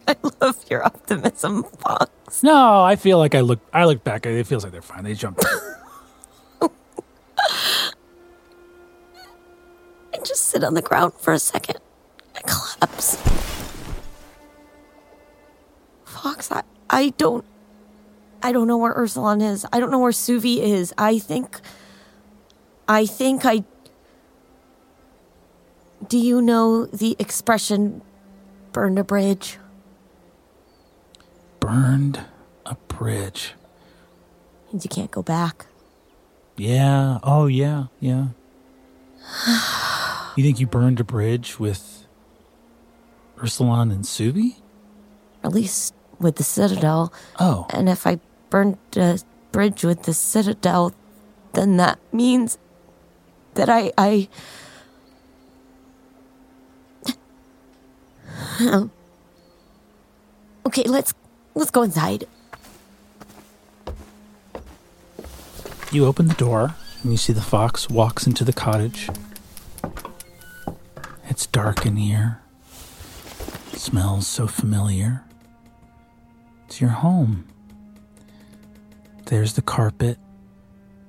I 0.06 0.16
love 0.40 0.64
your 0.70 0.84
optimism, 0.84 1.64
Fox. 1.64 2.42
No, 2.42 2.82
I 2.82 2.96
feel 2.96 3.18
like 3.18 3.34
I 3.34 3.40
look. 3.40 3.60
I 3.72 3.84
look 3.84 4.04
back. 4.04 4.26
It 4.26 4.46
feels 4.46 4.64
like 4.64 4.72
they're 4.72 4.82
fine. 4.82 5.04
They 5.04 5.14
jumped. 5.14 5.44
I 6.62 6.68
just 10.24 10.46
sit 10.46 10.64
on 10.64 10.74
the 10.74 10.82
ground 10.82 11.12
for 11.18 11.32
a 11.32 11.38
second. 11.38 11.78
I 12.36 12.40
collapse. 12.40 13.16
Fox, 16.04 16.50
I, 16.50 16.62
I 16.90 17.10
don't. 17.18 17.44
I 18.42 18.52
don't 18.52 18.66
know 18.66 18.76
where 18.78 18.94
Ursulon 18.94 19.42
is. 19.42 19.66
I 19.72 19.80
don't 19.80 19.90
know 19.90 19.98
where 19.98 20.12
Suvi 20.12 20.58
is. 20.58 20.92
I 20.98 21.18
think. 21.18 21.60
I 22.88 23.06
think 23.06 23.44
I. 23.44 23.64
Do 26.06 26.18
you 26.18 26.42
know 26.42 26.86
the 26.86 27.16
expression 27.18 28.02
burn 28.72 28.98
a 28.98 29.04
bridge? 29.04 29.58
Burned 31.60 32.20
a 32.66 32.74
bridge. 32.88 33.54
Means 34.66 34.84
you 34.84 34.90
can't 34.90 35.10
go 35.10 35.22
back. 35.22 35.66
Yeah. 36.56 37.18
Oh, 37.22 37.46
yeah. 37.46 37.84
Yeah. 38.00 38.28
you 40.36 40.44
think 40.44 40.60
you 40.60 40.66
burned 40.66 41.00
a 41.00 41.04
bridge 41.04 41.58
with 41.58 42.06
Ursulon 43.38 43.90
and 43.90 44.04
Suvi? 44.04 44.56
At 45.42 45.52
least 45.52 45.94
with 46.18 46.36
the 46.36 46.44
Citadel. 46.44 47.12
Oh. 47.38 47.66
And 47.70 47.88
if 47.88 48.06
I 48.06 48.20
burned 48.50 48.78
a 48.96 49.18
bridge 49.52 49.84
with 49.84 50.02
the 50.02 50.14
Citadel, 50.14 50.92
then 51.54 51.76
that 51.78 51.98
means 52.12 52.58
that 53.54 53.68
I 53.68 53.92
I 53.96 54.28
Okay, 60.66 60.84
let's 60.84 61.12
let's 61.54 61.70
go 61.70 61.82
inside. 61.82 62.26
You 65.92 66.06
open 66.06 66.26
the 66.26 66.34
door 66.34 66.74
and 67.02 67.12
you 67.12 67.16
see 67.16 67.32
the 67.32 67.40
fox 67.40 67.88
walks 67.88 68.26
into 68.26 68.44
the 68.44 68.52
cottage. 68.52 69.08
It's 71.28 71.46
dark 71.46 71.86
in 71.86 71.96
here. 71.96 72.40
It 73.72 73.78
smells 73.78 74.26
so 74.26 74.46
familiar. 74.46 75.22
It's 76.66 76.80
your 76.80 76.90
home. 76.90 77.46
There's 79.26 79.54
the 79.54 79.62
carpet 79.62 80.18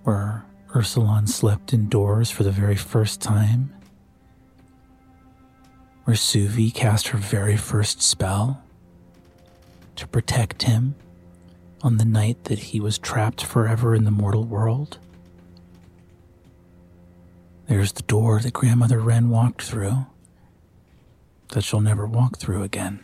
where 0.03 0.45
Ursulon 0.75 1.29
slept 1.29 1.73
indoors 1.73 2.29
for 2.29 2.43
the 2.43 2.51
very 2.51 2.75
first 2.75 3.21
time. 3.21 3.73
Where 6.03 6.17
Suvi 6.17 6.73
cast 6.73 7.07
her 7.07 7.17
very 7.17 7.55
first 7.55 8.01
spell 8.01 8.61
to 9.95 10.05
protect 10.05 10.63
him 10.63 10.95
on 11.81 11.95
the 11.95 12.03
night 12.03 12.43
that 12.43 12.59
he 12.59 12.81
was 12.81 12.97
trapped 12.97 13.41
forever 13.41 13.95
in 13.95 14.03
the 14.03 14.11
mortal 14.11 14.43
world. 14.43 14.97
There's 17.69 17.93
the 17.93 18.03
door 18.03 18.41
that 18.41 18.51
Grandmother 18.51 18.99
Wren 18.99 19.29
walked 19.29 19.61
through 19.61 20.05
that 21.53 21.63
she'll 21.63 21.79
never 21.79 22.05
walk 22.05 22.37
through 22.37 22.63
again. 22.63 23.01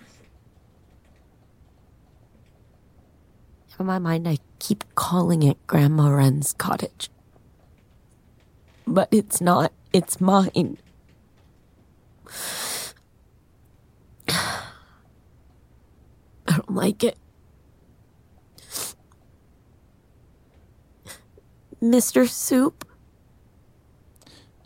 In 3.80 3.86
my 3.86 3.98
mind, 3.98 4.28
I 4.28 4.40
keep 4.60 4.84
calling 4.94 5.42
it 5.42 5.58
Grandma 5.68 6.10
Wren's 6.10 6.52
cottage. 6.54 7.10
But 8.86 9.08
it's 9.12 9.42
not, 9.42 9.72
it's 9.94 10.20
mine. 10.20 10.78
I 14.28 14.64
don't 16.48 16.76
like 16.76 17.04
it. 17.04 17.18
Mr. 21.82 22.30
Soup? 22.30 22.86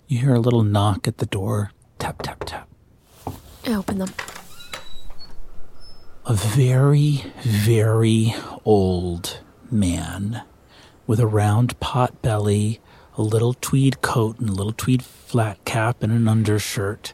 You 0.08 0.20
hear 0.20 0.34
a 0.36 0.40
little 0.40 0.64
knock 0.64 1.08
at 1.08 1.20
the 1.20 1.26
door. 1.26 1.72
Tap, 1.98 2.22
tap, 2.22 2.44
tap. 2.46 2.68
I 3.66 3.74
open 3.74 4.00
them. 4.00 4.14
A 6.26 6.34
very, 6.34 7.24
very 7.42 8.36
old 8.66 9.40
man 9.72 10.44
with 11.08 11.20
a 11.20 11.28
round 11.28 11.80
pot 11.80 12.22
belly, 12.22 12.82
a 13.18 13.22
little 13.22 13.54
tweed 13.54 14.02
coat, 14.02 14.40
and 14.40 14.50
a 14.50 14.54
little 14.54 14.74
tweed 14.74 15.04
flat 15.04 15.64
cap, 15.66 16.04
and 16.04 16.12
an 16.12 16.28
undershirt, 16.28 17.14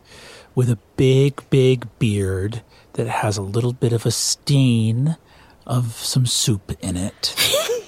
with 0.56 0.70
a 0.70 0.80
big, 0.98 1.42
big 1.50 1.88
beard 2.00 2.62
that 2.94 3.08
has 3.08 3.38
a 3.38 3.42
little 3.42 3.74
bit 3.74 3.94
of 3.94 4.06
a 4.06 4.12
stain 4.12 5.18
of 5.66 5.94
some 5.94 6.26
soup 6.26 6.72
in 6.82 6.98
it. 6.98 7.36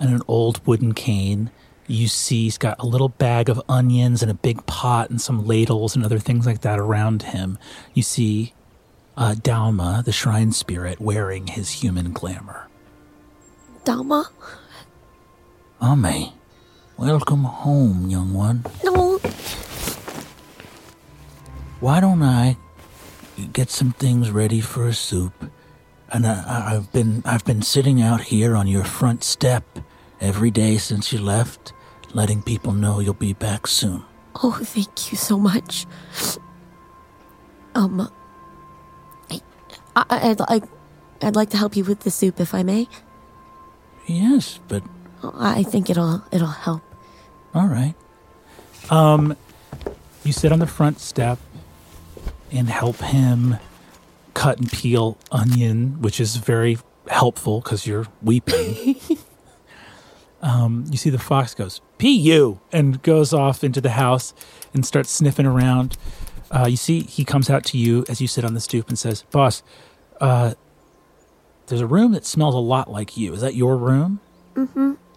and 0.00 0.14
an 0.14 0.22
old 0.26 0.66
wooden 0.66 0.94
cane. 0.94 1.50
You 1.86 2.08
see 2.08 2.44
he's 2.44 2.58
got 2.58 2.78
a 2.78 2.86
little 2.86 3.08
bag 3.08 3.48
of 3.48 3.60
onions 3.68 4.22
and 4.22 4.30
a 4.30 4.34
big 4.34 4.64
pot 4.66 5.10
and 5.10 5.20
some 5.20 5.44
ladles 5.44 5.94
and 5.94 6.04
other 6.04 6.18
things 6.18 6.46
like 6.46 6.60
that 6.62 6.78
around 6.78 7.24
him. 7.24 7.58
You 7.94 8.02
see 8.02 8.54
uh, 9.16 9.34
Dalma, 9.36 10.04
the 10.04 10.12
shrine 10.12 10.52
spirit, 10.52 11.00
wearing 11.00 11.48
his 11.48 11.82
human 11.82 12.12
glamour. 12.12 12.68
Dalma? 13.84 14.26
Ame, 15.82 16.32
welcome 17.00 17.44
home, 17.44 18.10
young 18.10 18.34
one. 18.34 18.62
No. 18.84 19.16
Why 21.80 21.98
don't 21.98 22.22
I 22.22 22.58
get 23.54 23.70
some 23.70 23.92
things 23.92 24.30
ready 24.30 24.60
for 24.60 24.86
a 24.86 24.92
soup? 24.92 25.32
And 26.12 26.26
I, 26.26 26.74
I've 26.76 26.92
been 26.92 27.22
I've 27.24 27.44
been 27.44 27.62
sitting 27.62 28.02
out 28.02 28.20
here 28.20 28.54
on 28.54 28.66
your 28.66 28.84
front 28.84 29.24
step 29.24 29.64
every 30.20 30.50
day 30.50 30.76
since 30.76 31.10
you 31.10 31.20
left, 31.20 31.72
letting 32.12 32.42
people 32.42 32.72
know 32.72 33.00
you'll 33.00 33.14
be 33.14 33.32
back 33.32 33.66
soon. 33.66 34.04
Oh, 34.42 34.60
thank 34.60 35.10
you 35.10 35.16
so 35.16 35.38
much. 35.38 35.86
Um, 37.74 38.10
I, 39.30 39.40
I, 39.96 40.04
I'd 40.30 40.40
like, 40.40 40.64
I'd 41.22 41.36
like 41.36 41.50
to 41.50 41.56
help 41.56 41.76
you 41.76 41.84
with 41.84 42.00
the 42.00 42.10
soup, 42.10 42.40
if 42.40 42.52
I 42.54 42.62
may. 42.62 42.88
Yes, 44.06 44.60
but 44.68 44.82
I 45.22 45.62
think 45.62 45.88
it'll, 45.88 46.22
it'll 46.32 46.48
help. 46.48 46.82
All 47.54 47.66
right. 47.66 47.94
Um, 48.90 49.36
you 50.24 50.32
sit 50.32 50.52
on 50.52 50.58
the 50.58 50.66
front 50.66 51.00
step 51.00 51.38
and 52.52 52.68
help 52.68 52.96
him 52.96 53.56
cut 54.34 54.58
and 54.58 54.70
peel 54.70 55.18
onion, 55.30 56.00
which 56.00 56.20
is 56.20 56.36
very 56.36 56.78
helpful 57.08 57.60
because 57.60 57.86
you're 57.86 58.06
weeping. 58.22 58.96
um, 60.42 60.84
you 60.90 60.96
see 60.96 61.10
the 61.10 61.18
fox 61.18 61.54
goes, 61.54 61.80
"Pee 61.98 62.16
you," 62.16 62.60
and 62.72 63.02
goes 63.02 63.32
off 63.32 63.64
into 63.64 63.80
the 63.80 63.90
house 63.90 64.34
and 64.74 64.84
starts 64.84 65.10
sniffing 65.10 65.46
around. 65.46 65.96
Uh, 66.50 66.66
you 66.68 66.76
see, 66.76 67.00
he 67.02 67.24
comes 67.24 67.48
out 67.48 67.64
to 67.64 67.78
you 67.78 68.04
as 68.08 68.20
you 68.20 68.26
sit 68.26 68.44
on 68.44 68.54
the 68.54 68.60
stoop 68.60 68.88
and 68.88 68.98
says, 68.98 69.22
"Boss, 69.30 69.62
uh, 70.20 70.54
there's 71.66 71.80
a 71.80 71.86
room 71.86 72.12
that 72.12 72.24
smells 72.24 72.54
a 72.54 72.58
lot 72.58 72.90
like 72.90 73.16
you. 73.16 73.32
Is 73.34 73.40
that 73.40 73.54
your 73.54 73.76
room?" 73.76 74.20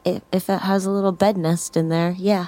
If, 0.06 0.22
if 0.32 0.50
it 0.50 0.60
has 0.60 0.86
a 0.86 0.92
little 0.92 1.12
bed 1.12 1.38
nest 1.38 1.78
in 1.78 1.90
there, 1.90 2.16
yeah. 2.18 2.48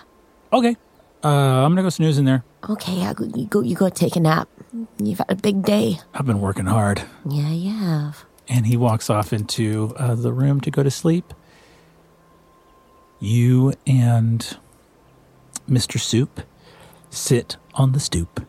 Okay, 0.52 0.76
uh, 1.24 1.28
I'm 1.28 1.72
gonna 1.72 1.84
go 1.84 1.90
snooze 1.90 2.18
in 2.18 2.26
there. 2.26 2.44
Okay, 2.70 2.94
yeah, 2.94 3.14
go, 3.14 3.26
you 3.26 3.46
go, 3.46 3.62
you 3.62 3.76
go 3.76 3.90
take 3.90 4.16
a 4.16 4.20
nap. 4.20 4.50
You've 4.98 5.20
had 5.20 5.32
a 5.32 5.36
big 5.36 5.64
day. 5.64 6.00
I've 6.14 6.26
been 6.26 6.42
working 6.42 6.66
hard. 6.66 7.04
Yeah, 7.30 7.50
you 7.50 7.72
have. 7.72 8.26
And 8.48 8.68
he 8.68 8.78
walks 8.78 9.10
off 9.10 9.34
into 9.34 9.94
uh, 9.98 10.16
the 10.16 10.34
room 10.34 10.62
to 10.62 10.72
go 10.72 10.84
to 10.84 10.92
sleep. 10.92 11.34
You 13.20 13.74
and 13.88 14.58
Mr. 15.70 16.00
Soup 16.00 16.42
sit 17.10 17.58
on 17.74 17.94
the 17.94 18.00
stoop. 18.00 18.46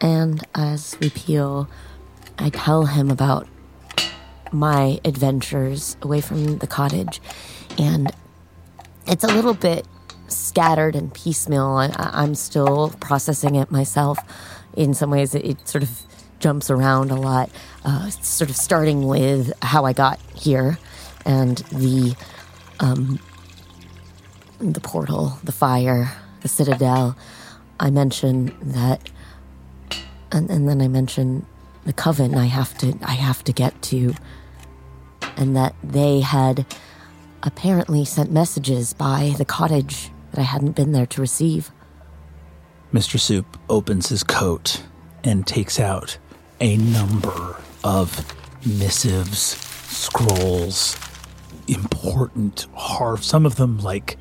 And 0.00 0.44
as 0.54 0.96
we 1.00 1.10
peel, 1.10 1.68
I 2.38 2.50
tell 2.50 2.86
him 2.86 3.10
about 3.10 3.48
my 4.52 5.00
adventures 5.04 5.96
away 6.02 6.20
from 6.20 6.58
the 6.58 6.66
cottage. 6.66 7.20
And 7.78 8.10
it's 9.06 9.24
a 9.24 9.28
little 9.28 9.54
bit 9.54 9.86
scattered 10.26 10.94
and 10.94 11.12
piecemeal. 11.14 11.66
I, 11.66 11.90
I'm 11.96 12.34
still 12.34 12.90
processing 13.00 13.54
it 13.54 13.70
myself. 13.70 14.18
In 14.76 14.94
some 14.94 15.10
ways, 15.10 15.34
it, 15.34 15.44
it 15.44 15.68
sort 15.68 15.82
of 15.82 16.02
jumps 16.40 16.70
around 16.70 17.10
a 17.10 17.16
lot, 17.16 17.50
uh, 17.84 18.10
sort 18.10 18.50
of 18.50 18.56
starting 18.56 19.06
with 19.06 19.52
how 19.62 19.84
I 19.84 19.92
got 19.92 20.20
here 20.34 20.78
and 21.24 21.58
the 21.72 22.14
um, 22.80 23.18
the 24.60 24.80
portal, 24.80 25.38
the 25.44 25.52
fire, 25.52 26.12
the 26.40 26.48
citadel. 26.48 27.16
I 27.80 27.90
mention 27.90 28.56
that, 28.60 29.10
and, 30.32 30.50
and 30.50 30.68
then 30.68 30.80
I 30.80 30.88
mention 30.88 31.46
the 31.84 31.92
coven. 31.92 32.34
I 32.34 32.46
have 32.46 32.76
to 32.78 32.98
I 33.02 33.12
have 33.12 33.44
to 33.44 33.52
get 33.52 33.80
to, 33.82 34.14
and 35.36 35.56
that 35.56 35.74
they 35.82 36.20
had 36.20 36.66
apparently 37.48 38.04
sent 38.04 38.30
messages 38.30 38.92
by 38.92 39.34
the 39.38 39.44
cottage 39.44 40.10
that 40.30 40.38
I 40.38 40.42
hadn't 40.42 40.76
been 40.76 40.92
there 40.92 41.06
to 41.06 41.20
receive. 41.22 41.70
Mr. 42.92 43.18
Soup 43.18 43.58
opens 43.70 44.10
his 44.10 44.22
coat 44.22 44.82
and 45.24 45.46
takes 45.46 45.80
out 45.80 46.18
a 46.60 46.76
number 46.76 47.56
of 47.82 48.34
missives, 48.66 49.38
scrolls, 49.38 50.94
important 51.68 52.66
hard, 52.74 53.24
some 53.24 53.46
of 53.46 53.56
them 53.56 53.78
like 53.78 54.18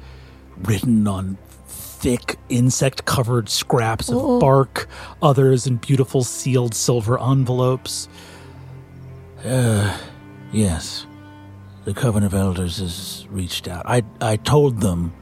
written 0.63 1.05
on 1.05 1.37
thick 1.67 2.39
insect 2.47 3.03
covered 3.03 3.49
scraps 3.49 4.09
of 4.09 4.39
bark, 4.39 4.87
others 5.21 5.67
in 5.67 5.75
beautiful 5.75 6.23
sealed 6.23 6.73
silver 6.73 7.21
envelopes. 7.21 8.07
Uh, 9.43 9.97
yes. 10.53 11.05
The 11.87 11.93
Coven 11.93 12.23
of 12.23 12.33
Elders 12.33 12.79
has 12.79 13.25
reached 13.29 13.69
out. 13.69 13.83
I, 13.85 14.03
I 14.19 14.35
told 14.35 14.81
them 14.81 15.13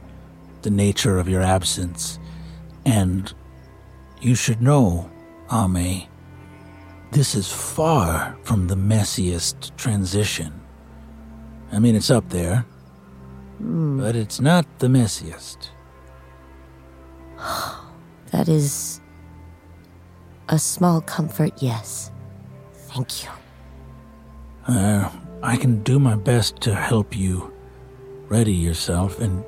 the 0.62 0.70
nature 0.70 1.16
of 1.16 1.28
your 1.28 1.40
absence, 1.40 2.18
and 2.84 3.32
you 4.20 4.34
should 4.34 4.60
know, 4.60 5.08
Ame, 5.52 6.08
this 7.12 7.36
is 7.36 7.52
far 7.52 8.36
from 8.42 8.66
the 8.66 8.74
messiest 8.74 9.76
transition. 9.76 10.60
I 11.70 11.78
mean, 11.78 11.94
it's 11.94 12.10
up 12.10 12.30
there, 12.30 12.66
but 13.60 14.16
it's 14.16 14.40
not 14.40 14.66
the 14.80 14.88
messiest. 14.88 15.68
That 18.32 18.48
is 18.48 19.00
a 20.48 20.58
small 20.58 21.00
comfort, 21.00 21.62
yes. 21.62 22.10
Thank 22.88 23.22
you. 23.22 23.30
Uh, 24.66 25.08
I 25.46 25.56
can 25.56 25.84
do 25.84 26.00
my 26.00 26.16
best 26.16 26.60
to 26.62 26.74
help 26.74 27.16
you 27.16 27.52
ready 28.28 28.52
yourself. 28.52 29.20
And, 29.20 29.44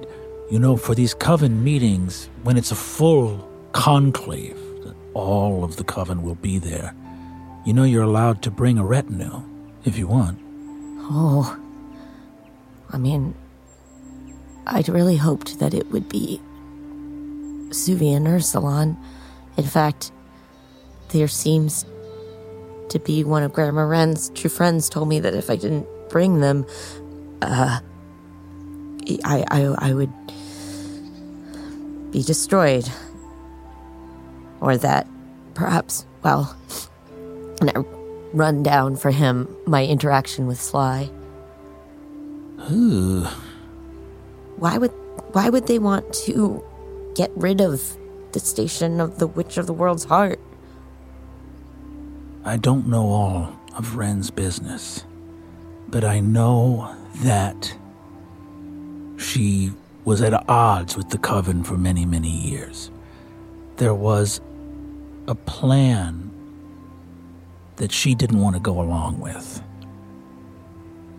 you 0.49 0.61
know, 0.61 0.77
for 0.77 0.95
these 0.95 1.13
coven 1.13 1.65
meetings, 1.65 2.31
when 2.45 2.57
it's 2.57 2.71
a 2.71 2.77
full 2.77 3.49
conclave, 3.73 4.57
all 5.15 5.65
of 5.65 5.75
the 5.75 5.83
coven 5.83 6.23
will 6.23 6.37
be 6.37 6.61
there, 6.61 6.95
you 7.67 7.73
know 7.73 7.83
you're 7.83 8.05
allowed 8.05 8.43
to 8.43 8.51
bring 8.53 8.79
a 8.79 8.85
retinue 8.85 9.43
if 9.85 9.99
you 9.99 10.07
want. 10.07 10.39
Oh, 11.11 11.59
I 12.91 12.97
mean, 12.97 13.35
I'd 14.69 14.89
really 14.89 15.17
hoped 15.17 15.59
that 15.59 15.75
it 15.75 15.91
would 15.91 16.09
be 16.09 16.41
Suvi 17.71 18.15
and 18.15 18.25
Ursulon. 18.25 18.97
In 19.57 19.65
fact, 19.65 20.13
there 21.09 21.27
seems 21.27 21.85
to 22.91 22.99
be 22.99 23.25
one 23.25 23.43
of 23.43 23.53
Grandma 23.53 23.83
Wren's 23.83 24.31
true 24.31 24.51
friends 24.51 24.89
told 24.89 25.09
me 25.09 25.21
that 25.21 25.35
if 25.35 25.51
I 25.51 25.57
didn't 25.57 25.87
bring 26.09 26.41
them, 26.41 26.67
uh, 27.43 27.81
I, 29.25 29.45
I, 29.51 29.75
I 29.79 29.95
would 29.95 30.13
be 32.11 32.23
destroyed. 32.23 32.89
Or 34.61 34.77
that 34.77 35.07
perhaps, 35.55 36.05
well, 36.23 36.57
and 37.61 37.71
I 37.71 37.79
run 38.33 38.63
down 38.63 38.97
for 38.97 39.11
him 39.11 39.55
my 39.67 39.85
interaction 39.85 40.47
with 40.47 40.61
Sly. 40.61 41.11
Ooh. 42.71 43.27
Why 44.57 44.79
would 44.79 44.93
why 45.33 45.49
would 45.49 45.67
they 45.67 45.79
want 45.79 46.13
to 46.25 46.65
get 47.15 47.31
rid 47.37 47.61
of 47.61 47.97
the 48.33 48.41
station 48.41 49.01
of 49.01 49.19
the 49.19 49.27
Witch 49.27 49.59
of 49.59 49.67
the 49.67 49.73
World's 49.73 50.05
Heart? 50.05 50.41
I 52.45 52.57
don't 52.57 52.87
know 52.87 53.07
all 53.07 53.53
of 53.77 53.97
Wren's 53.97 54.31
business, 54.31 55.05
but 55.89 56.05
I 56.05 56.21
know 56.21 56.95
that 57.17 57.77
she 59.17 59.73
was 60.05 60.23
at 60.23 60.49
odds 60.49 60.97
with 60.97 61.11
the 61.11 61.19
coven 61.19 61.65
for 61.65 61.77
many, 61.77 62.07
many 62.07 62.31
years. 62.31 62.91
There 63.77 63.95
was 63.95 64.41
a 65.27 65.35
plan 65.35 66.31
that 67.77 67.93
she 67.93 68.15
didn't 68.15 68.41
want 68.41 68.57
to 68.57 68.61
go 68.61 68.81
along 68.81 69.21
with, 69.21 69.63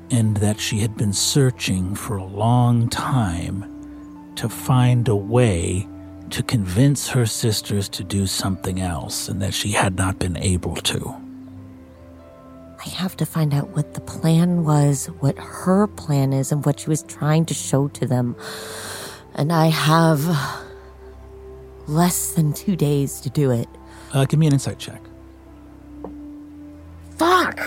and 0.10 0.38
that 0.38 0.60
she 0.60 0.80
had 0.80 0.98
been 0.98 1.14
searching 1.14 1.96
for 1.96 2.18
a 2.18 2.26
long 2.26 2.90
time 2.90 4.34
to 4.36 4.50
find 4.50 5.08
a 5.08 5.16
way 5.16 5.88
to 6.32 6.44
convince 6.44 7.10
her 7.10 7.26
sisters 7.26 7.90
to 7.90 8.04
do 8.04 8.28
something 8.28 8.80
else, 8.80 9.30
and 9.30 9.42
that 9.42 9.54
she 9.54 9.72
had 9.72 9.96
not 9.96 10.20
been 10.20 10.38
able 10.38 10.76
to. 10.76 11.16
I 12.86 12.90
have 12.90 13.18
to 13.18 13.26
find 13.26 13.54
out 13.54 13.70
what 13.70 13.94
the 13.94 14.02
plan 14.02 14.64
was, 14.64 15.08
what 15.20 15.38
her 15.38 15.88
plan 15.88 16.32
is, 16.32 16.52
and 16.52 16.66
what 16.66 16.80
she 16.80 16.90
was 16.90 17.04
trying 17.04 17.46
to 17.46 17.54
show 17.54 17.90
to 17.90 18.06
them. 18.06 18.36
And 19.36 19.52
I 19.52 19.68
have 19.68 20.24
less 21.88 22.34
than 22.34 22.54
two 22.54 22.76
days 22.76 23.20
to 23.22 23.30
do 23.30 23.52
it. 23.52 23.68
Uh, 24.14 24.26
give 24.26 24.40
me 24.40 24.48
an 24.48 24.54
insight 24.54 24.80
check. 24.80 25.02
Fuck! 27.18 27.60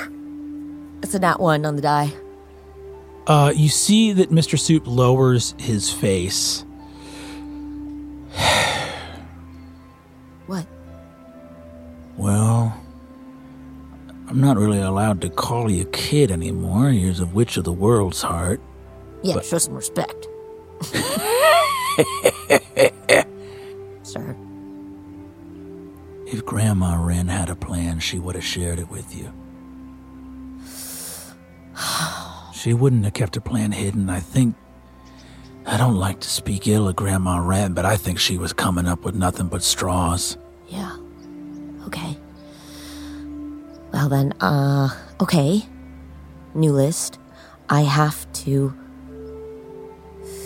It's 1.02 1.14
a 1.14 1.18
nat 1.18 1.40
one 1.40 1.66
on 1.66 1.76
the 1.76 1.82
die. 1.82 2.12
Uh, 3.26 3.52
you 3.54 3.68
see 3.68 4.12
that 4.12 4.30
Mr. 4.30 4.58
Soup 4.58 4.82
lowers 4.86 5.54
his 5.58 5.90
face. 5.90 6.64
What? 10.46 10.66
Well, 12.16 12.76
I'm 14.28 14.40
not 14.40 14.56
really 14.56 14.80
allowed 14.80 15.20
to 15.22 15.30
call 15.30 15.70
you 15.70 15.84
kid 15.86 16.30
anymore. 16.30 16.90
You're 16.90 17.12
the 17.12 17.26
witch 17.26 17.56
of 17.56 17.64
the 17.64 17.72
world's 17.72 18.22
heart. 18.22 18.60
Yeah, 19.22 19.34
but... 19.34 19.44
show 19.44 19.58
some 19.58 19.74
respect. 19.74 20.26
Sir. 24.02 24.36
If 26.26 26.44
Grandma 26.44 26.96
Wren 27.04 27.28
had 27.28 27.50
a 27.50 27.54
plan, 27.54 28.00
she 28.00 28.18
would 28.18 28.34
have 28.34 28.44
shared 28.44 28.78
it 28.78 28.90
with 28.90 29.14
you. 29.14 29.32
She 32.54 32.74
wouldn't 32.74 33.04
have 33.04 33.14
kept 33.14 33.34
her 33.34 33.40
plan 33.40 33.72
hidden. 33.72 34.08
I 34.08 34.20
think. 34.20 34.54
I 35.82 35.84
don't 35.84 35.96
like 35.96 36.20
to 36.20 36.30
speak 36.30 36.68
ill 36.68 36.86
of 36.86 36.94
Grandma 36.94 37.38
Wren, 37.38 37.72
but 37.72 37.84
I 37.84 37.96
think 37.96 38.20
she 38.20 38.38
was 38.38 38.52
coming 38.52 38.86
up 38.86 39.04
with 39.04 39.16
nothing 39.16 39.48
but 39.48 39.64
straws. 39.64 40.38
Yeah. 40.68 40.96
Okay. 41.88 42.16
Well 43.92 44.08
then, 44.08 44.32
uh, 44.40 44.90
okay. 45.20 45.66
New 46.54 46.70
list. 46.70 47.18
I 47.68 47.80
have 47.80 48.32
to 48.44 48.72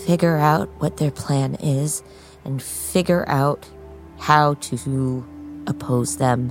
figure 0.07 0.39
out 0.39 0.71
what 0.79 0.97
their 0.97 1.11
plan 1.11 1.57
is 1.57 2.03
and 2.47 2.63
figure 2.63 3.29
out 3.29 3.69
how 4.19 4.55
to 4.55 5.23
oppose 5.67 6.17
them 6.17 6.49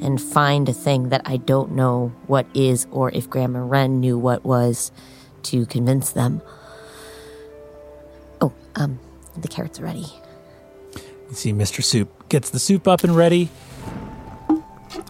and 0.00 0.22
find 0.22 0.68
a 0.68 0.72
thing 0.72 1.08
that 1.08 1.22
I 1.24 1.38
don't 1.38 1.72
know 1.72 2.12
what 2.28 2.46
is 2.54 2.86
or 2.92 3.10
if 3.10 3.28
Grandma 3.28 3.66
Wren 3.66 3.98
knew 3.98 4.16
what 4.16 4.44
was 4.44 4.92
to 5.42 5.66
convince 5.66 6.12
them. 6.12 6.40
Um, 8.76 8.98
the 9.36 9.48
carrots 9.48 9.80
are 9.80 9.84
ready. 9.84 10.06
You 11.28 11.34
see 11.34 11.52
Mr. 11.52 11.82
Soup 11.82 12.28
gets 12.28 12.50
the 12.50 12.58
soup 12.58 12.86
up 12.86 13.04
and 13.04 13.16
ready. 13.16 13.48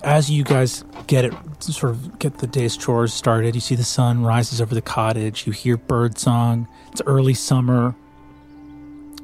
As 0.05 0.31
you 0.31 0.45
guys 0.45 0.85
get 1.07 1.25
it, 1.25 1.35
sort 1.61 1.93
of 1.93 2.19
get 2.19 2.39
the 2.39 2.47
day's 2.47 2.77
chores 2.77 3.13
started, 3.15 3.55
you 3.55 3.61
see 3.61 3.75
the 3.75 3.85
sun 3.85 4.23
rises 4.25 4.61
over 4.61 4.75
the 4.75 4.83
cottage. 4.83 5.47
You 5.47 5.53
hear 5.53 5.77
bird 5.77 6.19
song. 6.19 6.69
It's 6.91 7.03
early 7.07 7.35
summer. 7.35 7.95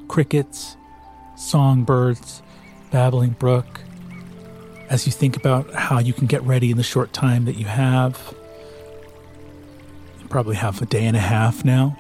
Crickets, 0.09 0.77
songbirds, 1.37 2.43
babbling 2.91 3.31
brook. 3.31 3.81
as 4.91 5.05
you 5.07 5.13
think 5.13 5.37
about 5.37 5.73
how 5.75 5.99
you 5.99 6.13
can 6.13 6.27
get 6.27 6.43
ready 6.43 6.71
in 6.71 6.77
the 6.77 6.83
short 6.83 7.13
time 7.13 7.45
that 7.45 7.57
you 7.57 7.67
have. 7.67 8.35
You 10.21 10.27
probably 10.29 10.57
have 10.57 10.81
a 10.81 10.87
day 10.87 11.05
and 11.05 11.17
a 11.17 11.21
half 11.21 11.65
now. 11.65 11.97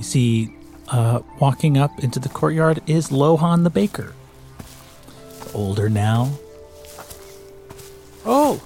You 0.00 0.04
see, 0.04 0.54
uh, 0.88 1.20
walking 1.38 1.76
up 1.76 2.02
into 2.02 2.18
the 2.18 2.30
courtyard 2.30 2.80
is 2.86 3.10
Lohan 3.10 3.64
the 3.64 3.68
baker. 3.68 4.14
Older 5.52 5.90
now. 5.90 6.32
Oh, 8.24 8.62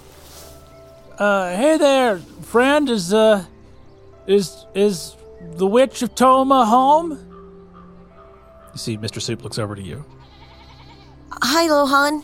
uh, 1.19 1.57
hey 1.57 1.77
there, 1.77 2.19
friend. 2.19 2.89
Is 2.89 3.13
uh, 3.13 3.47
is 4.29 4.65
is 4.77 5.17
the 5.57 5.67
witch 5.67 6.03
of 6.03 6.15
Toma 6.15 6.67
home? 6.67 7.19
You 8.73 8.79
see, 8.79 8.97
Mr. 8.97 9.21
Soup 9.21 9.43
looks 9.43 9.59
over 9.59 9.75
to 9.75 9.83
you. 9.83 10.05
Hi, 11.33 11.67
Lohan. 11.67 12.23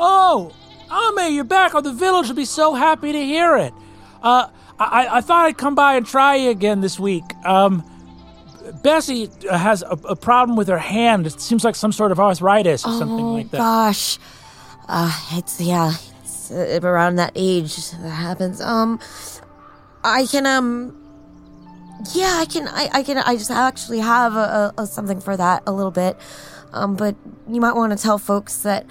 Oh, 0.00 0.52
Ame, 0.90 1.32
you're 1.32 1.44
back. 1.44 1.76
Oh, 1.76 1.80
the 1.80 1.92
village 1.92 2.26
will 2.26 2.34
be 2.34 2.44
so 2.44 2.74
happy 2.74 3.12
to 3.12 3.24
hear 3.24 3.56
it. 3.56 3.72
Uh, 4.20 4.48
I, 4.80 5.18
I 5.18 5.20
thought 5.20 5.46
I'd 5.46 5.58
come 5.58 5.76
by 5.76 5.94
and 5.94 6.04
try 6.04 6.34
you 6.34 6.50
again 6.50 6.80
this 6.80 6.98
week. 6.98 7.22
Um, 7.44 7.88
Bessie 8.82 9.30
has 9.50 9.82
a, 9.82 9.98
a 10.08 10.16
problem 10.16 10.56
with 10.56 10.68
her 10.68 10.78
hand. 10.78 11.26
It 11.26 11.40
seems 11.40 11.64
like 11.64 11.74
some 11.74 11.92
sort 11.92 12.12
of 12.12 12.20
arthritis 12.20 12.84
or 12.84 12.92
something 12.92 13.24
oh, 13.24 13.34
like 13.34 13.50
that. 13.50 13.58
gosh. 13.58 14.18
Uh, 14.88 15.12
it's, 15.32 15.60
yeah, 15.60 15.94
it's 16.22 16.50
uh, 16.50 16.80
around 16.82 17.16
that 17.16 17.32
age 17.34 17.90
that 17.90 18.08
happens. 18.08 18.60
Um, 18.60 19.00
I 20.04 20.26
can, 20.26 20.46
um, 20.46 20.96
yeah, 22.14 22.36
I 22.38 22.44
can, 22.44 22.68
I, 22.68 22.88
I 22.92 23.02
can, 23.02 23.18
I 23.18 23.36
just 23.36 23.50
actually 23.50 23.98
have 23.98 24.34
a, 24.34 24.72
a, 24.78 24.86
something 24.86 25.20
for 25.20 25.36
that 25.36 25.62
a 25.66 25.72
little 25.72 25.90
bit. 25.90 26.16
Um, 26.72 26.94
but 26.94 27.16
you 27.48 27.60
might 27.60 27.74
want 27.74 27.96
to 27.96 28.02
tell 28.02 28.18
folks 28.18 28.58
that 28.58 28.86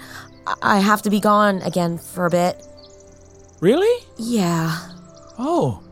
I 0.62 0.80
have 0.80 1.02
to 1.02 1.10
be 1.10 1.20
gone 1.20 1.62
again 1.62 1.98
for 1.98 2.26
a 2.26 2.30
bit. 2.30 2.62
Really? 3.60 4.04
Yeah. 4.18 4.76
Oh, 5.38 5.82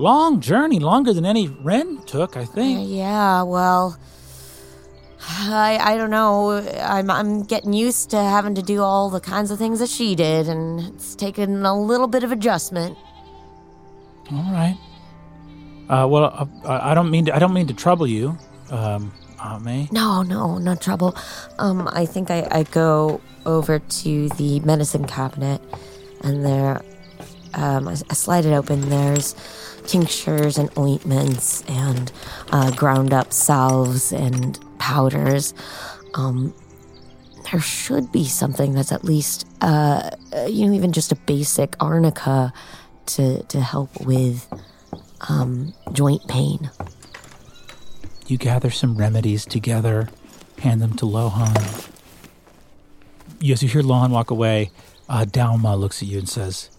long 0.00 0.40
journey, 0.40 0.78
longer 0.80 1.12
than 1.12 1.24
any 1.26 1.48
Wren 1.48 1.98
took, 2.06 2.36
I 2.36 2.42
Uh, 2.42 2.46
think. 2.46 2.88
yeah, 2.88 3.42
well, 3.42 3.96
I 5.28 5.78
I 5.80 5.96
don't 5.98 6.10
know. 6.10 6.64
I'm 6.96 7.10
I'm 7.10 7.42
getting 7.44 7.72
used 7.72 8.10
to 8.10 8.16
having 8.16 8.54
to 8.56 8.62
do 8.62 8.82
all 8.82 9.10
the 9.10 9.20
kinds 9.20 9.50
of 9.50 9.58
things 9.58 9.78
that 9.80 9.88
she 9.90 10.14
did, 10.14 10.48
and 10.48 10.80
it's 10.80 11.14
taken 11.14 11.64
a 11.66 11.74
little 11.78 12.08
bit 12.08 12.24
of 12.24 12.32
adjustment. 12.32 12.96
All 14.32 14.52
right. 14.52 14.76
Uh, 15.88 16.06
well, 16.08 16.24
uh, 16.24 16.46
I 16.66 16.90
I 16.90 16.94
don't 16.94 17.10
mean 17.10 17.24
to, 17.26 17.34
I 17.36 17.38
don't 17.38 17.52
mean 17.52 17.66
to 17.66 17.74
trouble 17.74 18.06
you, 18.06 18.38
um, 18.70 19.12
Ame. 19.44 19.88
No, 19.90 20.22
no, 20.22 20.58
no 20.58 20.74
trouble. 20.76 21.14
Um, 21.58 21.88
I 21.92 22.06
think 22.06 22.30
I, 22.30 22.46
I 22.50 22.62
go 22.62 23.20
over 23.44 23.78
to 23.80 24.28
the 24.30 24.60
medicine 24.60 25.04
cabinet, 25.06 25.60
and 26.22 26.44
there, 26.46 26.80
um, 27.54 27.88
I, 27.88 27.92
I 28.08 28.14
slide 28.14 28.44
it 28.46 28.52
open. 28.54 28.88
There's 28.88 29.34
tinctures 29.86 30.58
and 30.58 30.70
ointments 30.78 31.62
and 31.68 32.12
uh, 32.52 32.70
ground 32.72 33.12
up 33.12 33.32
salves 33.32 34.12
and 34.12 34.58
powders. 34.78 35.54
Um, 36.14 36.54
there 37.50 37.60
should 37.60 38.12
be 38.12 38.24
something 38.26 38.74
that's 38.74 38.92
at 38.92 39.04
least, 39.04 39.46
uh, 39.60 40.10
you 40.46 40.66
know, 40.66 40.72
even 40.74 40.92
just 40.92 41.12
a 41.12 41.16
basic 41.16 41.74
arnica 41.80 42.52
to 43.06 43.42
to 43.44 43.60
help 43.60 44.00
with 44.00 44.46
um, 45.28 45.74
joint 45.92 46.26
pain. 46.28 46.70
You 48.26 48.38
gather 48.38 48.70
some 48.70 48.96
remedies 48.96 49.44
together, 49.44 50.08
hand 50.60 50.80
them 50.80 50.94
to 50.96 51.04
Lohan. 51.04 51.88
As 53.42 53.62
you 53.62 53.68
hear 53.68 53.82
Lohan 53.82 54.10
walk 54.10 54.30
away, 54.30 54.70
uh, 55.08 55.24
Dauma 55.24 55.74
looks 55.76 56.02
at 56.02 56.08
you 56.08 56.18
and 56.18 56.28
says, 56.28 56.70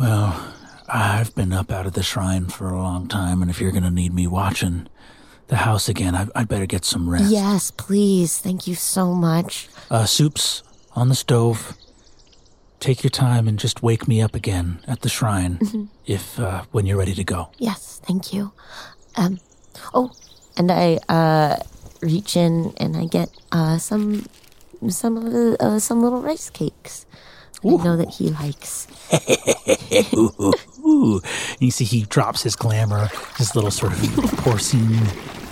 Well, 0.00 0.54
I've 0.92 1.34
been 1.34 1.52
up 1.52 1.70
out 1.70 1.86
of 1.86 1.92
the 1.92 2.02
shrine 2.02 2.46
for 2.46 2.68
a 2.68 2.78
long 2.78 3.06
time, 3.08 3.42
and 3.42 3.50
if 3.50 3.60
you're 3.60 3.70
going 3.70 3.84
to 3.84 3.90
need 3.90 4.12
me 4.12 4.26
watching 4.26 4.88
the 5.48 5.56
house 5.56 5.88
again, 5.88 6.14
I- 6.14 6.28
I'd 6.34 6.48
better 6.48 6.66
get 6.66 6.84
some 6.84 7.08
rest. 7.08 7.30
Yes, 7.30 7.70
please. 7.70 8.38
Thank 8.38 8.66
you 8.66 8.74
so 8.74 9.14
much. 9.14 9.68
Uh, 9.90 10.04
soup's 10.04 10.62
on 10.96 11.08
the 11.08 11.14
stove. 11.14 11.74
Take 12.80 13.02
your 13.04 13.10
time 13.10 13.46
and 13.46 13.58
just 13.58 13.82
wake 13.82 14.08
me 14.08 14.22
up 14.22 14.34
again 14.34 14.80
at 14.86 15.02
the 15.02 15.08
shrine 15.10 15.90
if 16.06 16.38
uh, 16.40 16.62
when 16.72 16.86
you're 16.86 16.96
ready 16.96 17.14
to 17.14 17.24
go. 17.24 17.50
Yes, 17.58 18.00
thank 18.04 18.32
you. 18.32 18.52
Um, 19.16 19.38
oh, 19.92 20.12
and 20.56 20.70
I 20.72 20.98
uh 21.08 21.56
reach 22.00 22.36
in 22.38 22.72
and 22.78 22.96
I 22.96 23.04
get 23.04 23.28
uh 23.52 23.76
some 23.76 24.24
some 24.88 25.18
of 25.18 25.24
the 25.30 25.56
uh, 25.60 25.78
some 25.78 26.00
little 26.02 26.22
rice 26.22 26.48
cakes. 26.48 27.04
I 27.62 27.68
know 27.68 27.98
that 27.98 28.14
he 28.14 28.30
likes. 28.30 28.86
Ooh. 30.90 31.20
And 31.52 31.60
you 31.60 31.70
see 31.70 31.84
he 31.84 32.02
drops 32.02 32.42
his 32.42 32.56
glamour, 32.56 33.08
his 33.38 33.54
little 33.54 33.70
sort 33.70 33.92
of 33.92 33.98
porcine 33.98 35.06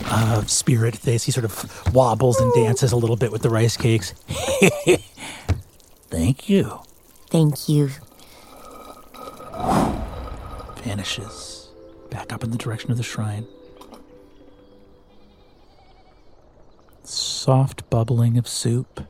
uh, 0.07 0.43
spirit 0.43 0.97
face. 0.97 1.25
He 1.25 1.33
sort 1.33 1.45
of 1.45 1.95
wobbles 1.95 2.41
and 2.41 2.53
dances 2.55 2.93
a 2.93 2.97
little 2.97 3.17
bit 3.17 3.31
with 3.33 3.43
the 3.43 3.51
rice 3.51 3.77
cakes. 3.77 4.13
Thank 6.11 6.49
you. 6.49 6.81
Thank 7.31 7.69
you. 7.69 7.91
Vanishes 10.83 11.69
back 12.11 12.33
up 12.33 12.43
in 12.43 12.51
the 12.51 12.57
direction 12.57 12.91
of 12.91 12.97
the 12.97 13.03
shrine. 13.03 13.47
Soft 17.05 17.89
bubbling 17.91 18.39
of 18.39 18.49
soup. 18.49 19.07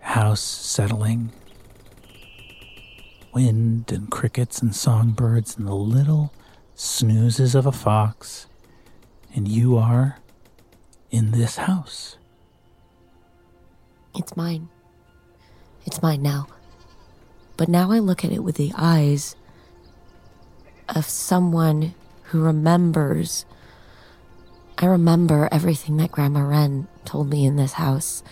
House 0.00 0.40
settling. 0.40 1.32
Wind 3.34 3.90
and 3.90 4.08
crickets 4.10 4.62
and 4.62 4.72
songbirds 4.72 5.56
and 5.56 5.66
the 5.66 5.74
little 5.74 6.32
snoozes 6.76 7.56
of 7.56 7.66
a 7.66 7.72
fox. 7.72 8.46
And 9.34 9.48
you 9.48 9.76
are 9.76 10.20
in 11.10 11.32
this 11.32 11.56
house. 11.56 12.16
It's 14.14 14.36
mine. 14.36 14.68
It's 15.84 16.00
mine 16.00 16.22
now. 16.22 16.46
But 17.56 17.68
now 17.68 17.90
I 17.90 17.98
look 17.98 18.24
at 18.24 18.30
it 18.30 18.44
with 18.44 18.54
the 18.54 18.72
eyes 18.76 19.34
of 20.88 21.06
someone 21.06 21.94
who 22.24 22.40
remembers. 22.40 23.46
I 24.78 24.86
remember 24.86 25.48
everything 25.50 25.96
that 25.96 26.12
Grandma 26.12 26.40
Wren 26.40 26.86
told 27.04 27.30
me 27.30 27.44
in 27.44 27.56
this 27.56 27.72
house. 27.72 28.22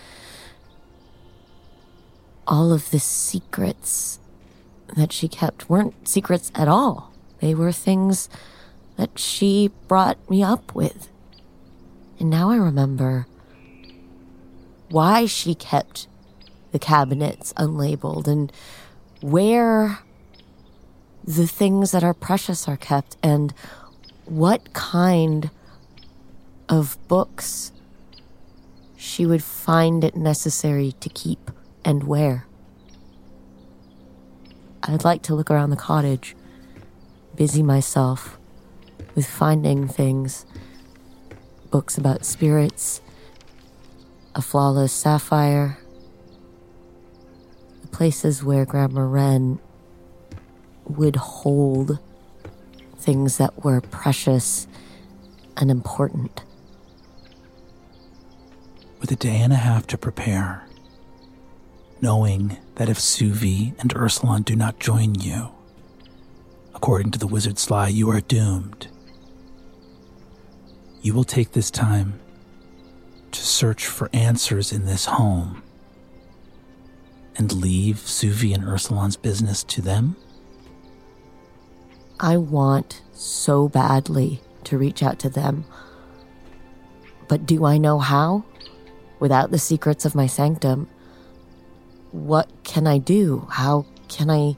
All 2.47 2.71
of 2.71 2.89
the 2.91 2.99
secrets 2.99 4.19
that 4.95 5.11
she 5.11 5.27
kept 5.27 5.69
weren't 5.69 6.07
secrets 6.07 6.51
at 6.55 6.67
all. 6.67 7.13
They 7.39 7.53
were 7.53 7.71
things 7.71 8.29
that 8.97 9.17
she 9.17 9.71
brought 9.87 10.17
me 10.29 10.43
up 10.43 10.75
with. 10.75 11.09
And 12.19 12.29
now 12.29 12.51
I 12.51 12.57
remember 12.57 13.27
why 14.89 15.25
she 15.25 15.55
kept 15.55 16.07
the 16.71 16.79
cabinets 16.79 17.53
unlabeled 17.53 18.27
and 18.27 18.51
where 19.21 19.99
the 21.23 21.47
things 21.47 21.91
that 21.91 22.03
are 22.03 22.13
precious 22.13 22.67
are 22.67 22.77
kept 22.77 23.17
and 23.23 23.53
what 24.25 24.73
kind 24.73 25.49
of 26.69 26.97
books 27.07 27.71
she 28.95 29.25
would 29.25 29.43
find 29.43 30.03
it 30.03 30.15
necessary 30.15 30.93
to 30.99 31.09
keep 31.09 31.51
and 31.83 32.03
where. 32.03 32.45
I'd 34.83 35.03
like 35.03 35.21
to 35.23 35.35
look 35.35 35.49
around 35.49 35.69
the 35.69 35.75
cottage, 35.75 36.35
busy 37.35 37.63
myself 37.63 38.37
with 39.15 39.25
finding 39.25 39.87
things 39.87 40.45
books 41.71 41.97
about 41.97 42.25
spirits, 42.25 43.01
a 44.35 44.41
flawless 44.41 44.91
sapphire, 44.91 45.79
the 47.81 47.87
places 47.87 48.43
where 48.43 48.65
Grandma 48.65 49.01
Wren 49.01 49.59
would 50.85 51.15
hold 51.15 51.97
things 52.97 53.37
that 53.37 53.63
were 53.63 53.81
precious 53.81 54.67
and 55.57 55.71
important. 55.71 56.43
with 59.03 59.11
a 59.11 59.15
day 59.17 59.41
and 59.41 59.51
a 59.51 59.57
half 59.57 59.85
to 59.85 59.97
prepare, 59.97 60.65
knowing 61.99 62.57
that 62.75 62.89
if 62.89 62.97
Suvi 62.97 63.79
and 63.79 63.93
Ursulon 63.93 64.43
do 64.43 64.55
not 64.55 64.79
join 64.79 65.15
you, 65.15 65.51
according 66.73 67.11
to 67.11 67.19
the 67.19 67.27
wizard 67.27 67.59
Sly, 67.59 67.87
you 67.87 68.09
are 68.09 68.21
doomed. 68.21 68.87
You 71.01 71.13
will 71.13 71.23
take 71.23 71.51
this 71.51 71.69
time 71.69 72.19
to 73.31 73.41
search 73.41 73.85
for 73.85 74.09
answers 74.13 74.71
in 74.71 74.85
this 74.85 75.05
home 75.05 75.61
and 77.35 77.51
leave 77.51 77.97
Suvi 77.97 78.53
and 78.53 78.63
Ursulon's 78.63 79.17
business 79.17 79.63
to 79.65 79.81
them? 79.81 80.15
I 82.19 82.37
want 82.37 83.01
so 83.11 83.67
badly 83.67 84.41
to 84.65 84.77
reach 84.77 85.03
out 85.03 85.19
to 85.19 85.29
them. 85.29 85.65
But 87.27 87.45
do 87.45 87.65
I 87.65 87.77
know 87.77 87.99
how? 87.99 88.45
without 89.23 89.51
the 89.51 89.57
secrets 89.57 90.03
of 90.03 90.15
my 90.15 90.27
sanctum, 90.27 90.85
what 92.13 92.49
can 92.63 92.85
I 92.85 92.99
do? 92.99 93.47
How 93.49 93.85
can 94.07 94.29
I 94.29 94.55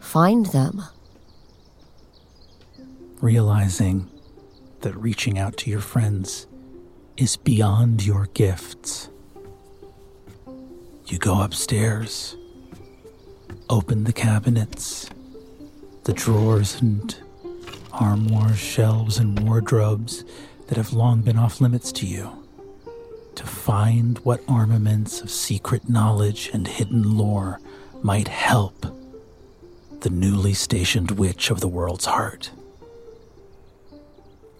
find 0.00 0.46
them? 0.46 0.82
Realizing 3.20 4.10
that 4.80 4.96
reaching 4.96 5.38
out 5.38 5.56
to 5.58 5.70
your 5.70 5.80
friends 5.80 6.46
is 7.16 7.36
beyond 7.36 8.04
your 8.04 8.26
gifts. 8.34 9.08
You 11.06 11.18
go 11.18 11.42
upstairs, 11.42 12.36
open 13.68 14.04
the 14.04 14.12
cabinets, 14.12 15.10
the 16.04 16.14
drawers 16.14 16.80
and 16.80 17.14
armoires, 17.92 18.58
shelves, 18.58 19.18
and 19.18 19.38
wardrobes 19.46 20.24
that 20.68 20.76
have 20.76 20.92
long 20.92 21.20
been 21.20 21.38
off 21.38 21.60
limits 21.60 21.92
to 21.92 22.06
you, 22.06 22.43
to 23.36 23.46
find 23.46 24.18
what 24.18 24.42
armaments 24.48 25.20
of 25.20 25.30
secret 25.30 25.88
knowledge 25.88 26.50
and 26.52 26.66
hidden 26.66 27.16
lore 27.16 27.60
might 28.02 28.28
help 28.28 28.86
the 30.00 30.10
newly 30.10 30.52
stationed 30.52 31.12
witch 31.12 31.50
of 31.50 31.60
the 31.60 31.68
world's 31.68 32.04
heart. 32.04 32.50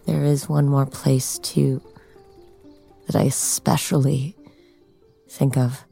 There 0.06 0.24
is 0.24 0.48
one 0.48 0.68
more 0.68 0.86
place, 0.86 1.38
too, 1.38 1.82
that 3.06 3.16
I 3.16 3.24
especially 3.24 4.36
think 5.28 5.56
of. 5.56 5.84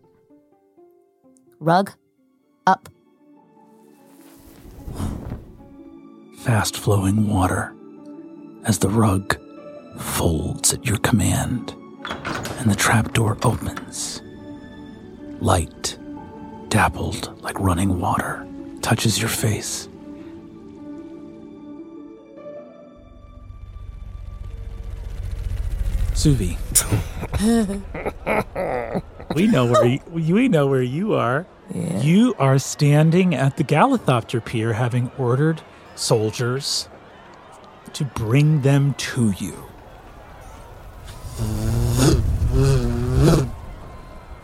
Rug, 1.60 1.92
up. 2.66 2.88
Fast 6.38 6.76
flowing 6.76 7.28
water 7.28 7.74
as 8.64 8.78
the 8.78 8.88
rug 8.88 9.38
folds 9.98 10.72
at 10.72 10.86
your 10.86 10.98
command 10.98 11.74
and 12.08 12.70
the 12.70 12.76
trapdoor 12.76 13.38
opens. 13.42 14.22
Light, 15.40 15.98
dappled 16.68 17.42
like 17.42 17.58
running 17.58 17.98
water, 18.00 18.46
touches 18.80 19.18
your 19.18 19.28
face. 19.28 19.88
Suvi. 26.12 26.56
we 29.34 29.46
know 29.48 29.66
where 29.66 29.86
you, 29.86 30.00
we 30.10 30.48
know 30.48 30.66
where 30.68 30.82
you 30.82 31.14
are. 31.14 31.46
You 31.74 32.34
are 32.38 32.58
standing 32.58 33.34
at 33.34 33.56
the 33.56 33.64
Galithopter 33.64 34.44
Pier 34.44 34.74
having 34.74 35.10
ordered 35.18 35.62
soldiers 35.94 36.88
to 37.94 38.04
bring 38.04 38.62
them 38.62 38.94
to 38.94 39.32
you. 39.38 39.71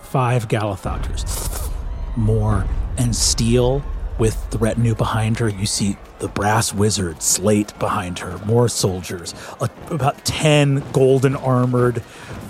Five 0.03 0.48
Galithopters. 0.48 1.70
More 2.16 2.66
and 2.96 3.14
steel 3.14 3.85
with 4.18 4.51
the 4.51 4.59
retinue 4.59 4.94
behind 4.94 5.38
her. 5.38 5.48
You 5.48 5.66
see 5.66 5.96
the 6.18 6.29
brass 6.29 6.72
wizard 6.72 7.22
Slate 7.22 7.79
behind 7.79 8.20
her. 8.20 8.38
More 8.46 8.68
soldiers. 8.68 9.35
A, 9.61 9.68
about 9.90 10.24
10 10.24 10.83
golden 10.92 11.37
armored 11.37 12.03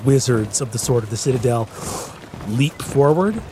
wizards 0.05 0.61
of 0.61 0.73
the 0.73 0.79
Sword 0.79 1.05
of 1.05 1.11
the 1.11 1.17
Citadel 1.17 1.69
leap 2.49 2.81
forward. 2.81 3.43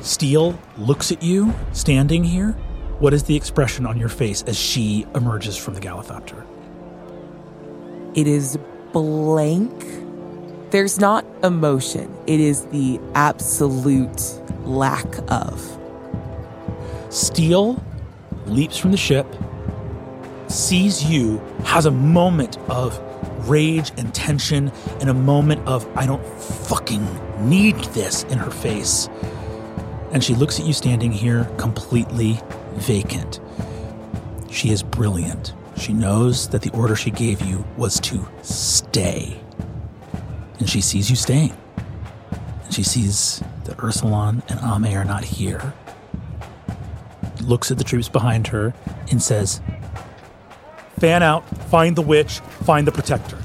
Steel 0.00 0.58
looks 0.76 1.10
at 1.10 1.22
you 1.22 1.54
standing 1.72 2.24
here. 2.24 2.52
What 2.98 3.14
is 3.14 3.24
the 3.24 3.36
expression 3.36 3.86
on 3.86 3.98
your 3.98 4.08
face 4.08 4.42
as 4.42 4.58
she 4.58 5.06
emerges 5.14 5.56
from 5.56 5.74
the 5.74 5.80
Galithopter? 5.80 6.44
It 8.14 8.26
is 8.26 8.58
blank. 8.96 9.84
There's 10.70 10.98
not 10.98 11.26
emotion. 11.44 12.10
It 12.26 12.40
is 12.40 12.64
the 12.68 12.98
absolute 13.14 14.40
lack 14.64 15.06
of. 15.28 15.60
Steel 17.10 17.84
leaps 18.46 18.78
from 18.78 18.92
the 18.92 18.96
ship, 18.96 19.26
sees 20.48 21.04
you, 21.04 21.42
has 21.64 21.84
a 21.84 21.90
moment 21.90 22.56
of 22.70 22.98
rage 23.46 23.92
and 23.98 24.14
tension, 24.14 24.72
and 25.00 25.10
a 25.10 25.14
moment 25.14 25.60
of, 25.68 25.86
I 25.94 26.06
don't 26.06 26.26
fucking 26.40 27.06
need 27.50 27.76
this 27.92 28.22
in 28.24 28.38
her 28.38 28.50
face. 28.50 29.10
And 30.12 30.24
she 30.24 30.34
looks 30.34 30.58
at 30.58 30.64
you 30.64 30.72
standing 30.72 31.12
here 31.12 31.44
completely 31.58 32.40
vacant. 32.76 33.40
She 34.50 34.70
is 34.70 34.82
brilliant. 34.82 35.52
She 35.76 35.92
knows 35.92 36.48
that 36.48 36.62
the 36.62 36.70
order 36.70 36.96
she 36.96 37.10
gave 37.10 37.42
you 37.42 37.64
was 37.76 38.00
to 38.00 38.26
stay. 38.42 39.40
And 40.58 40.68
she 40.68 40.80
sees 40.80 41.10
you 41.10 41.16
staying. 41.16 41.56
And 42.64 42.74
she 42.74 42.82
sees 42.82 43.42
that 43.64 43.76
Ursulon 43.76 44.42
and 44.50 44.60
Ame 44.60 44.96
are 44.96 45.04
not 45.04 45.24
here. 45.24 45.74
Looks 47.42 47.70
at 47.70 47.78
the 47.78 47.84
troops 47.84 48.08
behind 48.08 48.48
her 48.48 48.74
and 49.10 49.22
says, 49.22 49.60
Fan 50.98 51.22
out, 51.22 51.46
find 51.68 51.94
the 51.94 52.02
witch, 52.02 52.40
find 52.40 52.86
the 52.86 52.92
protector. 52.92 53.38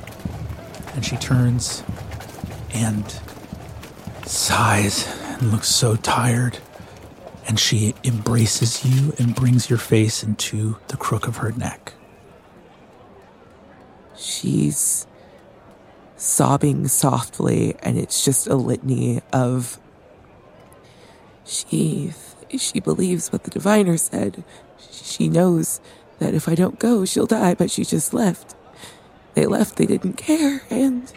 And 0.95 1.05
she 1.05 1.17
turns 1.17 1.83
and 2.73 3.19
sighs 4.25 5.05
and 5.23 5.51
looks 5.51 5.67
so 5.67 5.97
tired. 5.97 6.59
And 7.47 7.59
she 7.59 7.93
embraces 8.05 8.85
you 8.85 9.13
and 9.19 9.35
brings 9.35 9.69
your 9.69 9.79
face 9.79 10.23
into 10.23 10.77
the 10.87 10.95
crook 10.95 11.27
of 11.27 11.37
her 11.37 11.51
neck. 11.51 11.93
She's 14.21 15.07
sobbing 16.15 16.87
softly, 16.87 17.75
and 17.81 17.97
it's 17.97 18.23
just 18.23 18.45
a 18.45 18.55
litany 18.55 19.21
of. 19.33 19.79
She 21.43 22.13
she 22.55 22.79
believes 22.79 23.31
what 23.31 23.43
the 23.43 23.49
diviner 23.49 23.97
said. 23.97 24.43
She 24.91 25.27
knows 25.27 25.81
that 26.19 26.35
if 26.35 26.47
I 26.47 26.53
don't 26.53 26.77
go, 26.77 27.03
she'll 27.03 27.25
die, 27.25 27.55
but 27.55 27.71
she 27.71 27.83
just 27.83 28.13
left. 28.13 28.55
They 29.33 29.47
left, 29.47 29.77
they 29.77 29.87
didn't 29.87 30.17
care, 30.17 30.61
and 30.69 31.11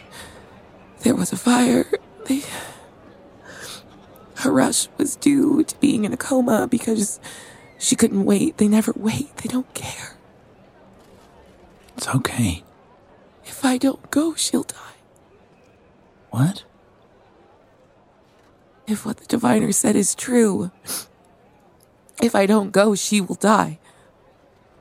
there 1.01 1.15
was 1.15 1.31
a 1.31 1.37
fire. 1.37 1.85
They. 2.25 2.41
rush 4.43 4.87
was 4.97 5.15
due 5.15 5.63
to 5.63 5.79
being 5.79 6.05
in 6.05 6.13
a 6.13 6.17
coma 6.17 6.67
because 6.67 7.19
she 7.77 7.95
couldn't 7.95 8.25
wait. 8.25 8.57
They 8.57 8.67
never 8.67 8.93
wait, 8.95 9.37
they 9.37 9.49
don't 9.49 9.71
care. 9.73 10.17
It's 11.97 12.07
okay. 12.07 12.64
If 13.45 13.63
I 13.63 13.77
don't 13.77 14.09
go, 14.11 14.35
she'll 14.35 14.63
die. 14.63 14.77
What? 16.31 16.63
If 18.87 19.05
what 19.05 19.17
the 19.17 19.25
diviner 19.25 19.71
said 19.71 19.95
is 19.95 20.13
true, 20.13 20.71
if 22.21 22.35
I 22.35 22.45
don't 22.45 22.71
go, 22.71 22.95
she 22.95 23.21
will 23.21 23.35
die. 23.35 23.79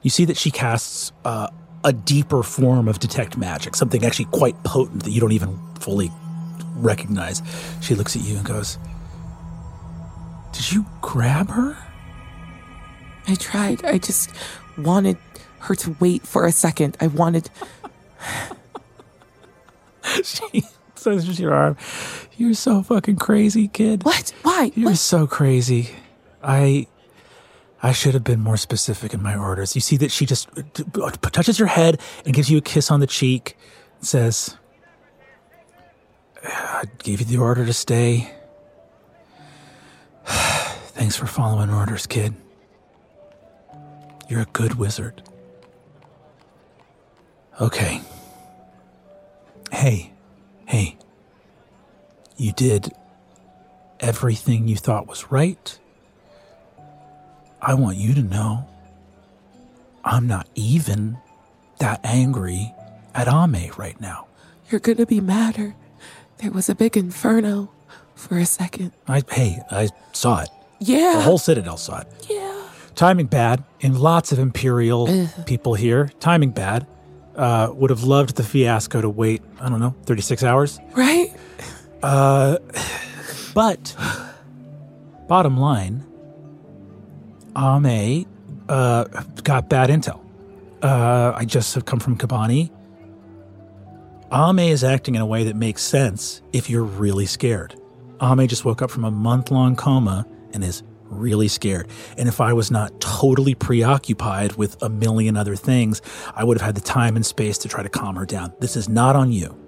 You 0.03 0.11
see 0.11 0.25
that 0.27 0.37
she 0.37 0.51
casts 0.51 1.13
uh, 1.25 1.49
a 1.85 1.93
deeper 1.93 2.43
form 2.43 2.89
of 2.89 2.99
detect 2.99 3.37
magic, 3.37 3.77
something 3.77 4.05
actually 4.05 4.27
quite 4.27 4.63
potent 4.65 5.05
that 5.05 5.11
you 5.11 5.21
don't 5.21 5.33
even 5.33 5.59
fully 5.81 6.11
recognize. 6.77 7.43
She 7.81 7.95
looks 7.95 8.17
at 8.17 8.23
you 8.23 8.37
and 8.37 8.45
goes, 8.45 8.79
Did 10.53 10.73
you 10.73 10.85
grab 11.01 11.49
her? 11.51 11.77
I 13.27 13.35
tried. 13.37 13.85
I 13.85 13.99
just 13.99 14.31
wanted 14.77 15.17
her 15.61 15.75
to 15.77 15.97
wait 16.01 16.27
for 16.27 16.45
a 16.45 16.53
second. 16.53 16.97
I 17.01 17.07
wanted. 17.07 17.49
she 20.25 20.65
says 20.95 21.39
your 21.41 21.55
arm. 21.55 21.77
You're 22.37 22.55
so 22.55 22.83
fucking 22.83 23.17
crazy, 23.17 23.69
kid. 23.69 24.05
What? 24.05 24.33
Why? 24.43 24.73
You're 24.75 24.91
What? 24.91 24.99
so 24.99 25.27
crazy. 25.27 25.91
I 26.43 26.87
I 27.83 27.93
should 27.93 28.15
have 28.15 28.25
been 28.25 28.41
more 28.41 28.57
specific 28.57 29.13
in 29.13 29.23
my 29.23 29.37
orders. 29.37 29.75
You 29.75 29.81
see 29.81 29.97
that 29.99 30.11
she 30.11 30.25
just 30.27 30.49
uh, 30.59 30.63
t- 30.73 30.85
uh, 31.03 31.11
t- 31.11 31.31
touches 31.31 31.59
your 31.59 31.69
head 31.69 32.01
and 32.25 32.35
gives 32.35 32.51
you 32.51 32.59
a 32.59 32.63
kiss 32.63 32.91
on 32.91 33.01
the 33.01 33.07
cheek 33.07 33.57
and 33.99 34.07
says, 34.09 34.57
I 36.43 36.85
gave 37.03 37.21
you 37.21 37.27
the 37.27 37.37
order 37.39 37.65
to 37.67 37.73
stay. 37.75 38.33
Thanks 40.25 41.17
for 41.17 41.27
following 41.27 41.69
orders, 41.71 42.07
kid. 42.07 42.35
You're 44.31 44.43
a 44.43 44.47
good 44.53 44.77
wizard. 44.77 45.23
Okay. 47.61 48.01
Hey, 49.71 50.13
hey. 50.75 50.97
You 52.37 52.53
did 52.53 52.91
everything 54.01 54.67
you 54.67 54.75
thought 54.75 55.07
was 55.07 55.31
right. 55.31 55.79
I 57.63 57.75
want 57.75 57.97
you 57.97 58.13
to 58.15 58.23
know 58.23 58.69
I'm 60.05 60.27
not 60.27 60.49
even 60.57 61.19
that 61.79 62.01
angry 62.03 62.75
at 63.15 63.29
Ame 63.29 63.71
right 63.77 63.99
now. 64.01 64.27
You're 64.69 64.81
gonna 64.81 65.07
be 65.07 65.21
madder. 65.21 65.77
There 66.39 66.51
was 66.51 66.69
a 66.69 66.75
big 66.75 66.97
inferno 66.97 67.71
for 68.17 68.37
a 68.39 68.45
second. 68.45 68.91
I 69.07 69.23
hey, 69.31 69.61
I 69.71 69.89
saw 70.13 70.43
it. 70.43 70.51
Yeah. 70.81 71.15
The 71.17 71.23
whole 71.23 71.39
Citadel 71.39 71.77
saw 71.77 72.01
it. 72.01 72.09
yeah. 72.29 72.63
Timing 72.97 73.27
bad 73.27 73.63
and 73.81 73.99
lots 73.99 74.33
of 74.33 74.39
Imperial 74.41 75.29
people 75.47 75.75
here. 75.75 76.11
Timing 76.21 76.51
bad. 76.51 76.87
Uh, 77.37 77.73
would 77.75 77.91
have 77.91 78.05
loved 78.05 78.37
the 78.37 78.45
fiasco 78.45 79.01
to 79.01 79.09
wait, 79.09 79.43
I 79.61 79.69
don't 79.69 79.81
know, 79.81 79.95
36 80.07 80.45
hours. 80.45 80.79
Right? 80.95 81.33
Uh, 82.03 82.59
but 83.55 83.97
bottom 85.27 85.57
line, 85.57 86.05
Ame 87.57 88.27
uh, 88.69 89.05
got 89.43 89.69
bad 89.69 89.91
intel. 89.91 90.21
Uh, 90.83 91.33
I 91.35 91.45
just 91.45 91.75
have 91.75 91.85
come 91.85 91.99
from 91.99 92.17
Kabani. 92.17 92.71
Ame 94.33 94.59
is 94.71 94.85
acting 94.85 95.15
in 95.15 95.21
a 95.21 95.27
way 95.27 95.45
that 95.45 95.57
makes 95.57 95.83
sense 95.83 96.43
if 96.53 96.69
you're 96.69 96.83
really 96.85 97.27
scared. 97.27 97.75
Ame 98.21 98.47
just 98.49 98.65
woke 98.65 98.83
up 98.83 98.91
from 98.91 99.05
a 99.05 99.11
month 99.11 99.51
long 99.51 99.77
coma 99.77 100.27
and 100.53 100.65
is 100.65 100.83
really 101.15 101.49
scared. 101.49 101.89
And 102.17 102.29
if 102.29 102.41
I 102.41 102.53
was 102.53 102.71
not 102.71 103.01
totally 103.01 103.55
preoccupied 103.55 104.57
with 104.57 104.81
a 104.83 104.89
million 104.89 105.37
other 105.37 105.57
things, 105.57 106.03
I 106.35 106.45
would 106.45 106.59
have 106.59 106.67
had 106.67 106.75
the 106.75 106.81
time 106.81 107.17
and 107.17 107.25
space 107.25 107.59
to 107.59 107.69
try 107.69 107.83
to 107.83 107.89
calm 107.89 108.17
her 108.17 108.27
down. 108.27 108.53
This 108.61 108.77
is 108.77 108.89
not 108.89 109.17
on 109.17 109.33
you. 109.33 109.59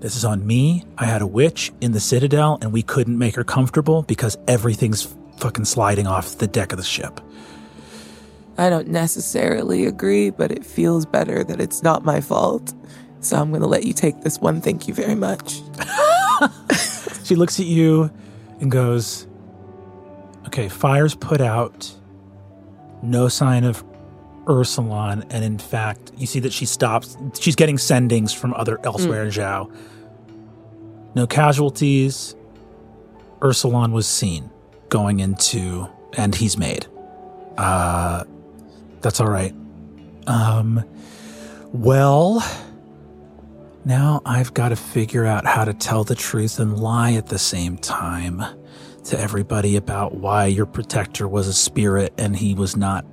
This 0.00 0.16
is 0.16 0.24
on 0.24 0.46
me. 0.46 0.84
I 0.96 1.06
had 1.06 1.22
a 1.22 1.26
witch 1.26 1.72
in 1.80 1.92
the 1.92 2.00
Citadel 2.00 2.58
and 2.62 2.72
we 2.72 2.82
couldn't 2.82 3.18
make 3.18 3.34
her 3.34 3.44
comfortable 3.44 4.02
because 4.02 4.36
everything's 4.46 5.14
fucking 5.38 5.64
sliding 5.64 6.06
off 6.06 6.38
the 6.38 6.46
deck 6.46 6.72
of 6.72 6.78
the 6.78 6.84
ship. 6.84 7.20
I 8.56 8.70
don't 8.70 8.88
necessarily 8.88 9.86
agree, 9.86 10.30
but 10.30 10.50
it 10.50 10.64
feels 10.64 11.06
better 11.06 11.44
that 11.44 11.60
it's 11.60 11.82
not 11.82 12.04
my 12.04 12.20
fault. 12.20 12.74
So 13.20 13.36
I'm 13.36 13.50
going 13.50 13.62
to 13.62 13.68
let 13.68 13.84
you 13.84 13.92
take 13.92 14.22
this 14.22 14.40
one. 14.40 14.60
Thank 14.60 14.88
you 14.88 14.94
very 14.94 15.14
much. 15.14 15.60
She 17.28 17.34
looks 17.34 17.60
at 17.60 17.66
you 17.66 18.10
and 18.58 18.70
goes, 18.70 19.26
Okay, 20.46 20.68
fire's 20.68 21.14
put 21.14 21.40
out. 21.40 21.92
No 23.02 23.28
sign 23.28 23.64
of 23.64 23.84
Ursulon. 24.48 25.26
And 25.30 25.44
in 25.44 25.58
fact, 25.58 26.12
you 26.16 26.26
see 26.26 26.40
that 26.40 26.52
she 26.52 26.64
stops. 26.64 27.16
She's 27.38 27.54
getting 27.54 27.76
sendings 27.76 28.34
from 28.34 28.54
other 28.54 28.80
elsewhere 28.84 29.24
in 29.24 29.28
Zhao. 29.30 29.70
No 31.14 31.26
casualties. 31.26 32.34
Ursulon 33.40 33.92
was 33.92 34.06
seen 34.06 34.50
going 34.88 35.20
into, 35.20 35.86
and 36.16 36.34
he's 36.34 36.56
made. 36.56 36.86
Uh, 37.56 38.24
that's 39.00 39.20
all 39.20 39.28
right. 39.28 39.54
Um, 40.26 40.84
well, 41.72 42.42
now 43.84 44.22
I've 44.24 44.54
got 44.54 44.70
to 44.70 44.76
figure 44.76 45.24
out 45.24 45.46
how 45.46 45.64
to 45.64 45.74
tell 45.74 46.04
the 46.04 46.14
truth 46.14 46.58
and 46.58 46.78
lie 46.78 47.12
at 47.12 47.26
the 47.26 47.38
same 47.38 47.76
time 47.78 48.42
to 49.08 49.18
everybody 49.18 49.76
about 49.76 50.14
why 50.14 50.46
your 50.46 50.66
protector 50.66 51.26
was 51.26 51.48
a 51.48 51.52
spirit 51.52 52.12
and 52.18 52.36
he 52.36 52.54
was 52.54 52.76
not 52.76 53.04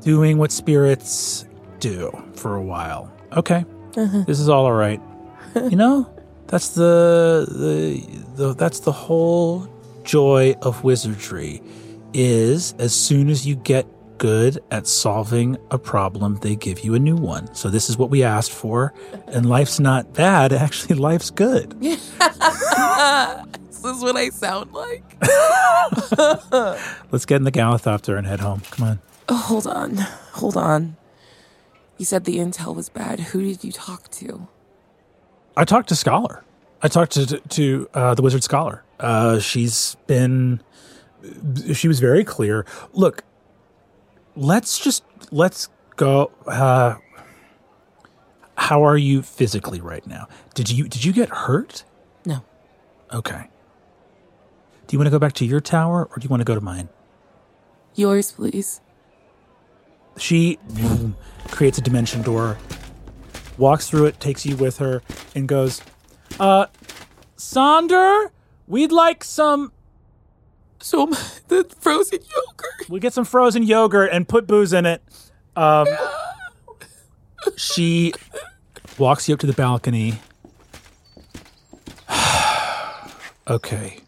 doing 0.00 0.38
what 0.38 0.50
spirits 0.50 1.46
do 1.78 2.10
for 2.34 2.56
a 2.56 2.62
while. 2.62 3.12
Okay. 3.36 3.64
Uh-huh. 3.96 4.24
This 4.26 4.40
is 4.40 4.48
all 4.48 4.64
all 4.66 4.72
right. 4.72 5.00
you 5.54 5.76
know, 5.76 6.10
that's 6.46 6.70
the, 6.70 7.46
the 7.48 8.02
the 8.36 8.54
that's 8.54 8.80
the 8.80 8.92
whole 8.92 9.68
joy 10.04 10.54
of 10.62 10.84
wizardry 10.84 11.60
is 12.14 12.74
as 12.78 12.94
soon 12.94 13.28
as 13.28 13.46
you 13.46 13.54
get 13.54 13.86
good 14.18 14.58
at 14.70 14.86
solving 14.86 15.56
a 15.70 15.78
problem, 15.78 16.36
they 16.36 16.56
give 16.56 16.80
you 16.80 16.94
a 16.94 16.98
new 16.98 17.16
one. 17.16 17.54
So 17.54 17.68
this 17.68 17.88
is 17.88 17.96
what 17.96 18.10
we 18.10 18.22
asked 18.22 18.52
for, 18.52 18.92
and 19.28 19.46
life's 19.48 19.78
not 19.78 20.12
bad. 20.12 20.52
Actually, 20.54 20.96
life's 20.96 21.30
good. 21.30 21.74
This 23.82 23.96
is 23.96 24.02
what 24.02 24.16
I 24.16 24.30
sound 24.30 24.72
like. 24.72 25.04
Let's 27.12 27.26
get 27.26 27.36
in 27.36 27.44
the 27.44 27.52
Galithopter 27.52 28.16
and 28.18 28.26
head 28.26 28.40
home. 28.40 28.62
Come 28.70 28.88
on. 28.88 28.98
Oh, 29.28 29.36
hold 29.36 29.66
on. 29.66 29.96
Hold 29.96 30.56
on. 30.56 30.96
You 31.96 32.04
said 32.04 32.24
the 32.24 32.38
intel 32.38 32.74
was 32.74 32.88
bad. 32.88 33.20
Who 33.20 33.42
did 33.42 33.64
you 33.64 33.72
talk 33.72 34.10
to? 34.12 34.48
I 35.56 35.64
talked 35.64 35.88
to 35.90 35.96
Scholar. 35.96 36.44
I 36.82 36.88
talked 36.88 37.12
to 37.12 37.26
to 37.26 37.88
uh, 37.94 38.14
the 38.14 38.22
Wizard 38.22 38.44
Scholar. 38.44 38.84
Uh, 39.00 39.38
she's 39.40 39.96
been. 40.06 40.60
She 41.74 41.88
was 41.88 41.98
very 41.98 42.22
clear. 42.22 42.64
Look, 42.92 43.24
let's 44.36 44.78
just 44.78 45.02
let's 45.32 45.68
go. 45.96 46.30
Uh, 46.46 46.96
how 48.56 48.84
are 48.84 48.96
you 48.96 49.22
physically 49.22 49.80
right 49.80 50.06
now? 50.06 50.28
Did 50.54 50.70
you 50.70 50.88
did 50.88 51.04
you 51.04 51.12
get 51.12 51.28
hurt? 51.28 51.84
No. 52.24 52.44
Okay. 53.12 53.48
Do 54.88 54.94
you 54.94 54.98
want 54.98 55.06
to 55.08 55.10
go 55.10 55.18
back 55.18 55.34
to 55.34 55.44
your 55.44 55.60
tower 55.60 56.08
or 56.10 56.18
do 56.18 56.24
you 56.24 56.30
want 56.30 56.40
to 56.40 56.46
go 56.46 56.54
to 56.54 56.62
mine? 56.62 56.88
Yours, 57.94 58.32
please. 58.32 58.80
She 60.16 60.58
boom, 60.70 61.14
creates 61.48 61.76
a 61.76 61.82
dimension 61.82 62.22
door, 62.22 62.56
walks 63.58 63.90
through 63.90 64.06
it, 64.06 64.18
takes 64.18 64.46
you 64.46 64.56
with 64.56 64.78
her, 64.78 65.02
and 65.34 65.46
goes, 65.46 65.82
"Uh, 66.40 66.66
Sonder, 67.36 68.30
we'd 68.66 68.90
like 68.90 69.22
some. 69.24 69.72
So 70.80 71.06
the 71.48 71.70
frozen 71.80 72.20
yogurt. 72.20 72.88
We 72.88 72.98
get 72.98 73.12
some 73.12 73.26
frozen 73.26 73.64
yogurt 73.64 74.08
and 74.10 74.26
put 74.26 74.46
booze 74.46 74.72
in 74.72 74.86
it." 74.86 75.02
Um, 75.54 75.86
she 77.56 78.14
walks 78.96 79.28
you 79.28 79.34
up 79.34 79.40
to 79.40 79.46
the 79.46 79.52
balcony. 79.52 80.14
okay. 83.48 84.00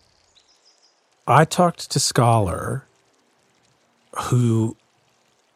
I 1.31 1.45
talked 1.45 1.91
to 1.93 2.01
Scholar, 2.01 2.85
who 4.31 4.77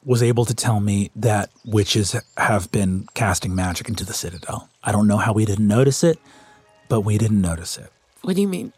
was 0.04 0.22
able 0.22 0.44
to 0.44 0.54
tell 0.54 0.80
me 0.80 1.10
that 1.16 1.50
witches 1.64 2.14
have 2.36 2.70
been 2.70 3.08
casting 3.14 3.54
magic 3.54 3.88
into 3.88 4.04
the 4.04 4.12
Citadel. 4.12 4.68
I 4.82 4.92
don't 4.92 5.06
know 5.08 5.16
how 5.16 5.32
we 5.32 5.44
didn't 5.44 5.66
notice 5.66 6.04
it, 6.04 6.18
but 6.88 7.00
we 7.00 7.16
didn't 7.18 7.40
notice 7.40 7.78
it. 7.78 7.90
What 8.22 8.36
do 8.36 8.42
you 8.42 8.48
mean? 8.48 8.72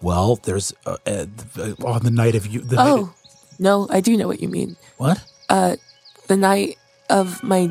Well, 0.00 0.36
there's 0.36 0.72
uh, 0.84 0.96
uh, 1.06 1.26
on 1.84 2.02
the 2.04 2.10
night 2.10 2.34
of 2.34 2.46
you. 2.46 2.60
The 2.60 2.76
Oh, 2.78 3.02
of- 3.04 3.14
no, 3.58 3.88
I 3.90 4.00
do 4.00 4.16
know 4.16 4.26
what 4.28 4.40
you 4.40 4.48
mean. 4.48 4.76
what? 4.98 5.22
Uh, 5.48 5.76
the 6.28 6.36
night 6.36 6.76
of 7.08 7.42
my, 7.42 7.70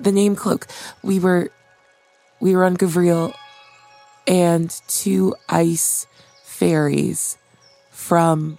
the 0.00 0.10
name 0.12 0.34
cloak, 0.36 0.66
we 1.02 1.18
were, 1.20 1.50
we 2.40 2.54
were 2.56 2.64
on 2.64 2.76
Gavriel, 2.76 3.34
and 4.26 4.70
two 4.88 5.34
ice 5.48 6.06
fairies 6.42 7.36
from 8.08 8.58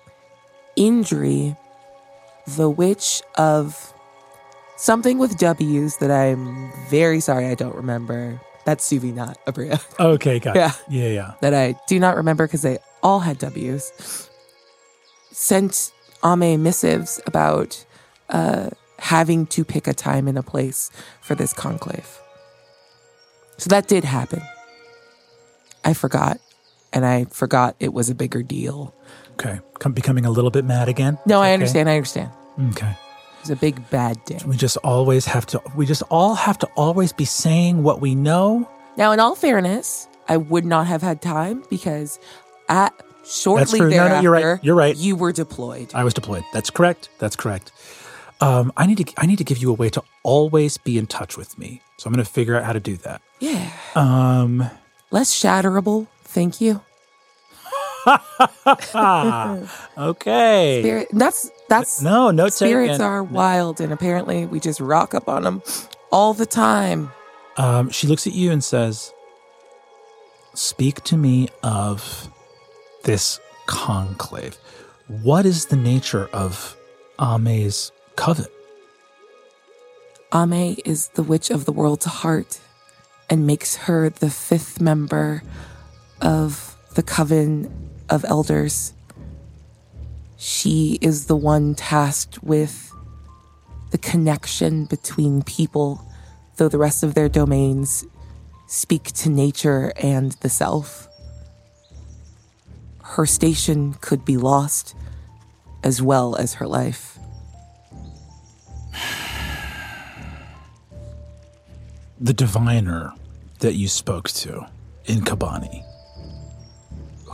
injury, 0.75 1.55
the 2.57 2.67
witch 2.67 3.21
of 3.37 3.93
something 4.75 5.19
with 5.19 5.37
W's 5.37 5.97
that 5.97 6.09
I'm 6.09 6.71
very 6.89 7.19
sorry 7.19 7.45
I 7.45 7.53
don't 7.55 7.75
remember. 7.75 8.41
That's 8.65 8.89
Suvi, 8.89 9.13
not 9.13 9.37
Aabria. 9.45 9.79
Okay, 9.99 10.39
got 10.39 10.55
Yeah. 10.55 10.69
it. 10.71 10.91
Yeah, 10.91 11.07
yeah. 11.09 11.33
that 11.41 11.53
I 11.53 11.75
do 11.87 11.99
not 11.99 12.15
remember 12.17 12.47
because 12.47 12.63
they 12.63 12.79
all 13.03 13.19
had 13.19 13.37
W's, 13.37 14.29
sent 15.31 15.91
Ame 16.23 16.63
missives 16.63 17.21
about 17.27 17.85
uh, 18.29 18.71
having 18.97 19.45
to 19.47 19.63
pick 19.63 19.85
a 19.87 19.93
time 19.93 20.27
and 20.27 20.39
a 20.39 20.43
place 20.43 20.89
for 21.21 21.35
this 21.35 21.53
conclave. 21.53 22.17
So 23.57 23.69
that 23.69 23.87
did 23.87 24.03
happen. 24.05 24.41
I 25.83 25.93
forgot, 25.93 26.39
and 26.91 27.05
I 27.05 27.25
forgot 27.25 27.75
it 27.79 27.93
was 27.93 28.09
a 28.09 28.15
bigger 28.15 28.41
deal. 28.41 28.95
Okay, 29.37 29.59
Come, 29.79 29.91
becoming 29.93 30.25
a 30.25 30.31
little 30.31 30.51
bit 30.51 30.65
mad 30.65 30.87
again. 30.87 31.17
No, 31.25 31.41
I 31.41 31.47
Okay. 31.47 31.53
understand. 31.55 31.89
I 31.89 31.95
understand. 31.95 32.31
Okay. 32.71 32.95
It's 33.41 33.49
a 33.49 33.55
big 33.55 33.87
bad 33.89 34.23
day. 34.25 34.39
We 34.45 34.55
just 34.57 34.77
always 34.77 35.25
have 35.25 35.45
to. 35.47 35.61
We 35.75 35.85
just 35.85 36.01
all 36.09 36.33
have 36.35 36.57
to 36.59 36.67
always 36.75 37.13
be 37.13 37.25
saying 37.25 37.83
what 37.83 38.01
we 38.01 38.15
know. 38.15 38.67
Now, 38.97 39.11
in 39.11 39.19
all 39.19 39.35
fairness, 39.35 40.07
I 40.27 40.37
would 40.37 40.65
not 40.65 40.87
have 40.87 41.01
had 41.03 41.21
time 41.21 41.63
because 41.69 42.17
at 42.69 42.93
shortly 43.25 43.79
true. 43.79 43.89
No, 43.91 43.97
thereafter, 43.97 44.15
no, 44.15 44.21
you're 44.21 44.31
right. 44.31 44.63
You're 44.63 44.75
right. 44.75 44.95
You 44.97 45.15
were 45.15 45.31
deployed. 45.31 45.91
I 45.93 46.03
was 46.03 46.13
deployed. 46.13 46.43
That's 46.53 46.69
correct. 46.71 47.09
That's 47.19 47.35
correct. 47.35 47.71
Um, 48.41 48.71
I 48.77 48.85
need 48.87 48.97
to. 49.05 49.13
I 49.17 49.25
need 49.27 49.37
to 49.37 49.43
give 49.43 49.57
you 49.59 49.69
a 49.69 49.73
way 49.73 49.89
to 49.89 50.01
always 50.23 50.77
be 50.77 50.97
in 50.97 51.05
touch 51.05 51.37
with 51.37 51.57
me. 51.59 51.81
So 51.97 52.07
I'm 52.07 52.13
going 52.13 52.25
to 52.25 52.31
figure 52.31 52.55
out 52.55 52.63
how 52.63 52.73
to 52.73 52.79
do 52.79 52.95
that. 52.97 53.21
yeah, 53.39 53.69
Um. 53.95 54.69
less 55.11 55.31
shatterable. 55.33 56.07
Thank 56.23 56.59
you. 56.61 56.81
Okay. 59.97 60.81
Spirit. 60.81 61.07
That's 61.11 61.51
that's 61.69 62.01
No, 62.01 62.31
no 62.31 62.47
spirits 62.49 62.93
taken. 62.93 63.05
are 63.05 63.23
wild, 63.23 63.81
and 63.81 63.91
apparently 63.93 64.45
we 64.45 64.59
just 64.59 64.79
rock 64.79 65.13
up 65.13 65.27
on 65.29 65.43
them 65.43 65.61
all 66.11 66.33
the 66.33 66.45
time. 66.45 67.11
Um, 67.57 67.89
she 67.89 68.07
looks 68.07 68.27
at 68.27 68.33
you 68.33 68.51
and 68.51 68.63
says, 68.63 69.13
Speak 70.53 71.01
to 71.03 71.17
me 71.17 71.49
of 71.63 72.29
this 73.03 73.39
conclave. 73.65 74.57
What 75.07 75.45
is 75.45 75.67
the 75.67 75.75
nature 75.75 76.27
of 76.33 76.75
Ame's 77.19 77.91
coven? 78.15 78.45
Ame 80.33 80.75
is 80.85 81.09
the 81.09 81.23
witch 81.23 81.49
of 81.49 81.65
the 81.65 81.71
world's 81.71 82.05
heart, 82.05 82.59
and 83.29 83.47
makes 83.47 83.75
her 83.75 84.09
the 84.09 84.29
fifth 84.29 84.81
member 84.81 85.43
of 86.21 86.75
the 86.95 87.03
coven 87.03 87.84
of 88.09 88.25
elders. 88.25 88.93
She 90.37 90.97
is 91.01 91.27
the 91.27 91.35
one 91.35 91.75
tasked 91.75 92.43
with 92.43 92.91
the 93.91 93.97
connection 93.97 94.85
between 94.85 95.41
people, 95.43 96.05
though 96.57 96.67
the 96.67 96.77
rest 96.77 97.03
of 97.03 97.13
their 97.13 97.29
domains 97.29 98.05
speak 98.67 99.03
to 99.13 99.29
nature 99.29 99.93
and 100.01 100.33
the 100.33 100.49
self. 100.49 101.07
Her 103.01 103.25
station 103.25 103.93
could 104.01 104.25
be 104.25 104.37
lost, 104.37 104.95
as 105.83 106.01
well 106.01 106.35
as 106.35 106.55
her 106.55 106.67
life. 106.67 107.17
The 112.17 112.33
diviner 112.33 113.13
that 113.59 113.73
you 113.73 113.87
spoke 113.87 114.29
to 114.29 114.65
in 115.05 115.19
Kabani, 115.21 115.84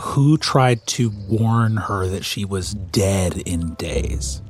who 0.02 0.36
tried 0.38 0.86
to 0.88 1.12
warn 1.30 1.78
her 1.78 2.08
that 2.08 2.26
she 2.26 2.44
was 2.44 2.74
dead 2.74 3.38
in 3.46 3.76
days? 3.76 4.42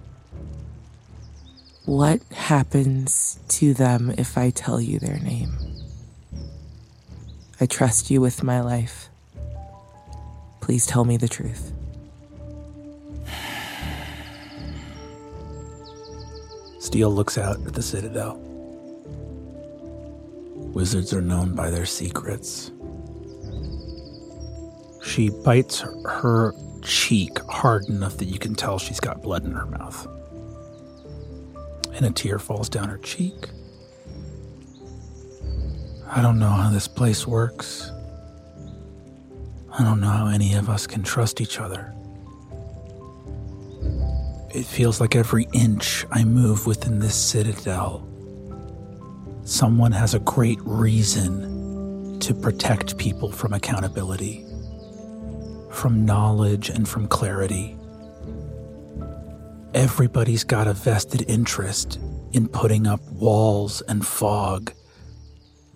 What 1.85 2.21
happens 2.31 3.37
to 3.49 3.73
them 3.73 4.13
if 4.17 4.37
I 4.37 4.51
tell 4.51 4.79
you 4.79 4.97
their 4.97 5.19
name? 5.19 5.51
I 7.59 7.65
trust 7.65 8.09
you 8.09 8.21
with 8.21 8.43
my 8.43 8.61
life. 8.61 9.09
Please 10.61 10.85
tell 10.85 11.03
me 11.03 11.17
the 11.17 11.27
truth. 11.27 11.73
Steele 16.79 17.11
looks 17.11 17.37
out 17.37 17.57
at 17.67 17.73
the 17.73 17.83
citadel. 17.83 18.39
Wizards 20.73 21.13
are 21.13 21.21
known 21.21 21.55
by 21.55 21.69
their 21.69 21.85
secrets. 21.85 22.71
She 25.03 25.29
bites 25.29 25.83
her 26.05 26.53
cheek 26.81 27.39
hard 27.49 27.85
enough 27.85 28.17
that 28.17 28.25
you 28.25 28.39
can 28.39 28.55
tell 28.55 28.79
she's 28.79 28.99
got 28.99 29.21
blood 29.21 29.45
in 29.45 29.51
her 29.51 29.65
mouth. 29.65 30.07
And 31.93 32.05
a 32.05 32.11
tear 32.11 32.39
falls 32.39 32.69
down 32.69 32.89
her 32.89 32.97
cheek. 32.99 33.49
I 36.07 36.21
don't 36.21 36.39
know 36.39 36.49
how 36.49 36.69
this 36.69 36.87
place 36.87 37.25
works. 37.25 37.91
I 39.77 39.83
don't 39.83 40.01
know 40.01 40.09
how 40.09 40.27
any 40.27 40.55
of 40.55 40.69
us 40.69 40.85
can 40.85 41.03
trust 41.03 41.39
each 41.39 41.59
other. 41.59 41.93
It 44.53 44.65
feels 44.65 44.99
like 44.99 45.15
every 45.15 45.47
inch 45.53 46.05
I 46.11 46.25
move 46.25 46.67
within 46.67 46.99
this 46.99 47.15
citadel, 47.15 48.05
someone 49.45 49.93
has 49.93 50.13
a 50.13 50.19
great 50.19 50.59
reason 50.63 52.19
to 52.19 52.33
protect 52.33 52.97
people 52.97 53.31
from 53.31 53.53
accountability, 53.53 54.45
from 55.72 56.05
knowledge, 56.05 56.69
and 56.69 56.88
from 56.88 57.07
clarity. 57.07 57.76
Everybody's 59.74 60.43
got 60.43 60.67
a 60.67 60.74
vested 60.74 61.24
interest 61.30 61.99
in 62.34 62.47
putting 62.47 62.86
up 62.86 63.01
walls 63.11 63.82
and 63.88 64.05
fog 64.05 64.74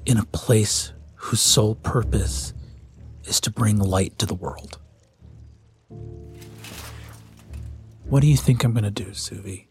in 0.06 0.18
a 0.18 0.26
place 0.26 0.92
whose 1.16 1.42
sole 1.42 1.76
purpose 1.76 2.54
is 3.24 3.40
to 3.42 3.52
bring 3.52 3.80
light 3.80 4.18
to 4.20 4.26
the 4.26 4.36
world. 4.36 4.80
What 8.08 8.20
do 8.22 8.28
you 8.28 8.38
think 8.38 8.64
I'm 8.64 8.74
going 8.74 8.84
to 8.84 8.92
do, 8.92 9.12
Suvi? 9.12 9.66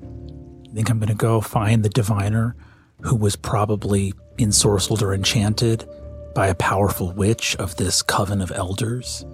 You 0.66 0.74
think 0.74 0.90
I'm 0.90 0.98
going 0.98 1.08
to 1.08 1.14
go 1.14 1.40
find 1.40 1.84
the 1.84 1.88
diviner 1.88 2.56
who 3.02 3.14
was 3.14 3.36
probably 3.36 4.12
ensorcelled 4.38 5.02
or 5.02 5.14
enchanted 5.14 5.88
by 6.34 6.48
a 6.48 6.54
powerful 6.54 7.12
witch 7.12 7.54
of 7.56 7.76
this 7.76 8.02
coven 8.02 8.40
of 8.40 8.50
elders? 8.50 9.24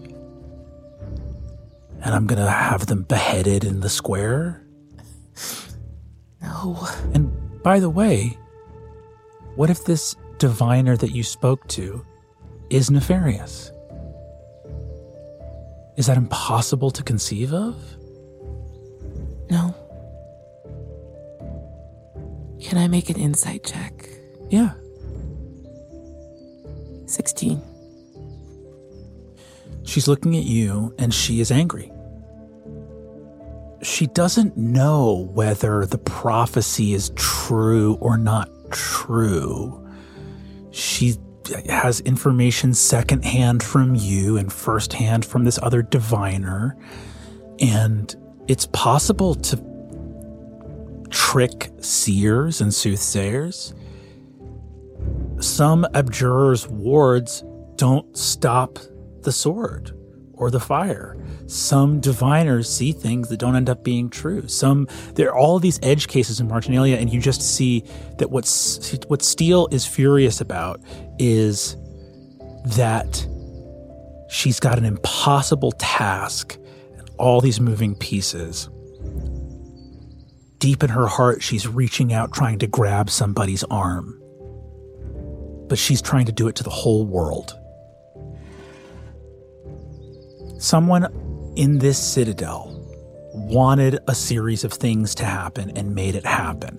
And 2.02 2.14
I'm 2.14 2.26
going 2.26 2.42
to 2.42 2.50
have 2.50 2.86
them 2.86 3.02
beheaded 3.02 3.64
in 3.64 3.80
the 3.80 3.88
square? 3.88 4.64
No. 6.42 6.88
And 7.12 7.62
by 7.62 7.78
the 7.78 7.90
way, 7.90 8.38
what 9.56 9.70
if 9.70 9.84
this 9.84 10.16
diviner 10.38 10.96
that 10.96 11.10
you 11.10 11.22
spoke 11.22 11.68
to 11.68 12.04
is 12.70 12.90
nefarious? 12.90 13.70
Is 15.96 16.06
that 16.06 16.16
impossible 16.16 16.90
to 16.92 17.02
conceive 17.02 17.52
of? 17.52 17.76
No. 19.50 19.74
Can 22.62 22.78
I 22.78 22.88
make 22.88 23.10
an 23.10 23.16
insight 23.16 23.64
check? 23.64 24.08
Yeah. 24.48 24.72
16. 27.06 27.60
She's 29.90 30.06
looking 30.06 30.36
at 30.36 30.44
you 30.44 30.94
and 31.00 31.12
she 31.12 31.40
is 31.40 31.50
angry. 31.50 31.90
She 33.82 34.06
doesn't 34.06 34.56
know 34.56 35.28
whether 35.32 35.84
the 35.84 35.98
prophecy 35.98 36.94
is 36.94 37.10
true 37.16 37.94
or 37.94 38.16
not 38.16 38.48
true. 38.70 39.84
She 40.70 41.16
has 41.68 41.98
information 42.02 42.72
secondhand 42.72 43.64
from 43.64 43.96
you 43.96 44.36
and 44.36 44.52
firsthand 44.52 45.24
from 45.24 45.42
this 45.42 45.58
other 45.60 45.82
diviner. 45.82 46.76
And 47.58 48.14
it's 48.46 48.66
possible 48.66 49.34
to 49.34 51.06
trick 51.10 51.68
seers 51.80 52.60
and 52.60 52.72
soothsayers. 52.72 53.74
Some 55.40 55.84
abjurers' 55.94 56.68
wards 56.68 57.42
don't 57.74 58.16
stop 58.16 58.78
the 59.22 59.32
sword 59.32 59.92
or 60.40 60.50
the 60.50 60.58
fire. 60.58 61.16
Some 61.46 62.00
diviners 62.00 62.68
see 62.68 62.92
things 62.92 63.28
that 63.28 63.36
don't 63.36 63.56
end 63.56 63.68
up 63.68 63.84
being 63.84 64.08
true. 64.08 64.48
Some 64.48 64.88
there 65.14 65.28
are 65.28 65.36
all 65.36 65.58
these 65.58 65.78
edge 65.82 66.08
cases 66.08 66.40
in 66.40 66.48
Marginalia, 66.48 66.96
and 66.96 67.12
you 67.12 67.20
just 67.20 67.42
see 67.42 67.84
that 68.18 68.30
what's 68.30 68.96
what 69.08 69.22
Steele 69.22 69.68
is 69.70 69.86
furious 69.86 70.40
about 70.40 70.80
is 71.18 71.76
that 72.64 73.26
she's 74.30 74.58
got 74.58 74.78
an 74.78 74.84
impossible 74.86 75.72
task 75.72 76.56
and 76.96 77.10
all 77.18 77.40
these 77.42 77.60
moving 77.60 77.94
pieces. 77.94 78.70
Deep 80.58 80.82
in 80.82 80.90
her 80.90 81.06
heart, 81.06 81.42
she's 81.42 81.66
reaching 81.66 82.12
out, 82.12 82.32
trying 82.32 82.58
to 82.58 82.66
grab 82.66 83.10
somebody's 83.10 83.64
arm. 83.64 84.16
But 85.68 85.78
she's 85.78 86.02
trying 86.02 86.26
to 86.26 86.32
do 86.32 86.48
it 86.48 86.56
to 86.56 86.62
the 86.62 86.70
whole 86.70 87.06
world. 87.06 87.59
Someone 90.60 91.06
in 91.56 91.78
this 91.78 91.98
citadel 91.98 92.70
wanted 93.32 93.98
a 94.08 94.14
series 94.14 94.62
of 94.62 94.74
things 94.74 95.14
to 95.14 95.24
happen 95.24 95.70
and 95.74 95.94
made 95.94 96.14
it 96.14 96.26
happen. 96.26 96.76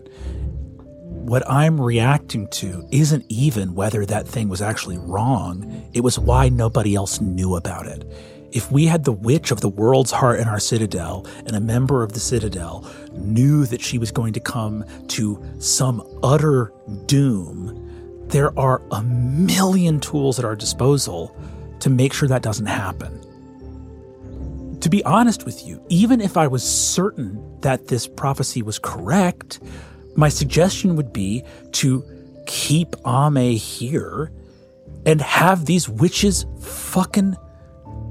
What 1.08 1.42
I'm 1.50 1.82
reacting 1.82 2.48
to 2.50 2.88
isn't 2.92 3.26
even 3.28 3.74
whether 3.74 4.06
that 4.06 4.28
thing 4.28 4.50
was 4.50 4.62
actually 4.62 5.00
wrong, 5.00 5.90
it 5.94 6.02
was 6.02 6.20
why 6.20 6.48
nobody 6.48 6.94
else 6.94 7.20
knew 7.22 7.56
about 7.56 7.88
it. 7.88 8.06
If 8.52 8.72
we 8.72 8.86
had 8.86 9.04
the 9.04 9.12
witch 9.12 9.50
of 9.50 9.62
the 9.62 9.70
world's 9.70 10.12
heart 10.12 10.40
in 10.40 10.48
our 10.48 10.60
citadel 10.60 11.26
and 11.48 11.56
a 11.56 11.60
member 11.60 12.04
of 12.04 12.14
the 12.14 12.20
citadel 12.20 12.88
knew 13.14 13.66
that 13.66 13.82
she 13.82 13.98
was 13.98 14.12
going 14.12 14.34
to 14.34 14.40
come 14.40 14.86
to 15.08 15.44
some 15.58 16.08
utter 16.22 16.72
doom, 17.08 18.28
there 18.28 18.58
are 18.60 18.84
a 18.92 19.02
million 19.02 20.00
tools 20.00 20.38
at 20.38 20.46
our 20.46 20.56
disposal 20.56 21.36
to 21.80 21.90
make 21.90 22.14
sure 22.14 22.28
that 22.28 22.44
doesn't 22.44 22.68
happen 22.68 23.20
to 24.82 24.90
be 24.90 25.04
honest 25.04 25.46
with 25.46 25.66
you, 25.66 25.84
even 25.90 26.22
if 26.22 26.38
I 26.38 26.48
was 26.48 26.64
certain 26.64 27.60
that 27.62 27.88
this 27.88 28.08
prophecy 28.08 28.62
was 28.62 28.80
correct, 28.80 29.60
my 30.16 30.30
suggestion 30.30 30.96
would 30.96 31.14
be 31.14 31.44
to 31.74 32.04
keep 32.46 32.96
Ame 33.06 33.56
here 33.56 34.32
and 35.06 35.22
have 35.22 35.66
these 35.66 35.88
witches 35.88 36.46
fucking. 36.62 37.36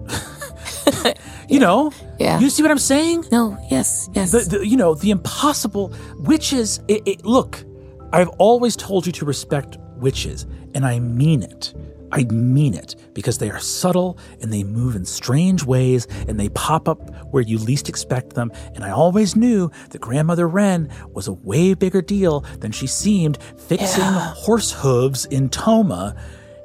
you 1.48 1.58
know? 1.58 1.92
Yeah. 2.18 2.38
You 2.38 2.50
see 2.50 2.62
what 2.62 2.70
I'm 2.70 2.78
saying? 2.78 3.26
No, 3.30 3.58
yes, 3.70 4.08
yes. 4.12 4.32
The, 4.32 4.58
the, 4.58 4.66
you 4.66 4.76
know, 4.76 4.94
the 4.94 5.10
impossible 5.10 5.92
witches. 6.18 6.80
It, 6.88 7.02
it, 7.06 7.24
look, 7.24 7.64
I've 8.12 8.28
always 8.38 8.76
told 8.76 9.06
you 9.06 9.12
to 9.12 9.24
respect 9.24 9.76
witches, 9.96 10.46
and 10.74 10.86
I 10.86 10.98
mean 10.98 11.42
it. 11.42 11.74
I 12.12 12.24
mean 12.24 12.74
it 12.74 12.96
because 13.14 13.38
they 13.38 13.50
are 13.50 13.60
subtle 13.60 14.18
and 14.40 14.52
they 14.52 14.64
move 14.64 14.96
in 14.96 15.04
strange 15.04 15.64
ways 15.64 16.06
and 16.26 16.40
they 16.40 16.48
pop 16.50 16.88
up 16.88 17.00
where 17.32 17.42
you 17.42 17.58
least 17.58 17.88
expect 17.88 18.34
them. 18.34 18.50
And 18.74 18.82
I 18.84 18.90
always 18.90 19.36
knew 19.36 19.70
that 19.90 20.00
Grandmother 20.00 20.48
Wren 20.48 20.90
was 21.12 21.28
a 21.28 21.32
way 21.32 21.74
bigger 21.74 22.02
deal 22.02 22.40
than 22.58 22.72
she 22.72 22.86
seemed 22.86 23.38
fixing 23.56 24.02
Yeah. 24.04 24.34
horse 24.34 24.72
hooves 24.72 25.24
in 25.26 25.48
Toma. 25.50 26.16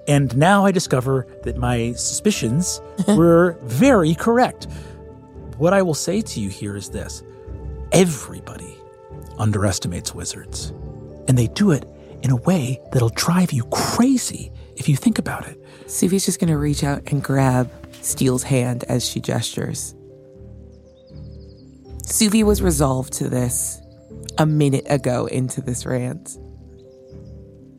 And 0.08 0.36
now 0.38 0.66
I 0.66 0.72
discover 0.72 1.28
that 1.44 1.58
my 1.58 1.94
suspicions 1.94 2.82
were 3.08 3.58
very 3.64 4.16
correct. 4.16 4.68
What 5.58 5.74
I 5.74 5.82
will 5.84 5.94
say 5.94 6.22
to 6.22 6.40
you 6.40 6.50
here 6.50 6.76
is 6.76 6.90
this 6.90 7.24
everybody 7.92 8.76
underestimates 9.38 10.14
wizards, 10.14 10.72
and 11.28 11.38
they 11.38 11.48
do 11.48 11.72
it 11.72 11.86
in 12.24 12.32
a 12.32 12.36
way 12.36 12.80
that'll 12.92 13.10
drive 13.10 13.52
you 13.52 13.64
crazy 13.66 14.52
if 14.86 14.90
you 14.90 14.96
think 14.96 15.18
about 15.18 15.48
it. 15.48 15.60
Suvi's 15.88 16.26
just 16.26 16.40
gonna 16.40 16.60
reach 16.60 16.84
out 16.84 17.02
and 17.08 17.24
grab 17.24 17.72
Steele's 18.02 18.44
hand 18.44 18.84
as 18.84 19.04
she 19.04 19.20
gestures. 19.20 19.96
Suvi 22.04 22.44
was 22.44 22.62
resolved 22.62 23.12
to 23.14 23.28
this 23.28 23.82
a 24.38 24.46
minute 24.46 24.86
ago 24.88 25.26
into 25.26 25.60
this 25.60 25.88
rant. 25.88 26.38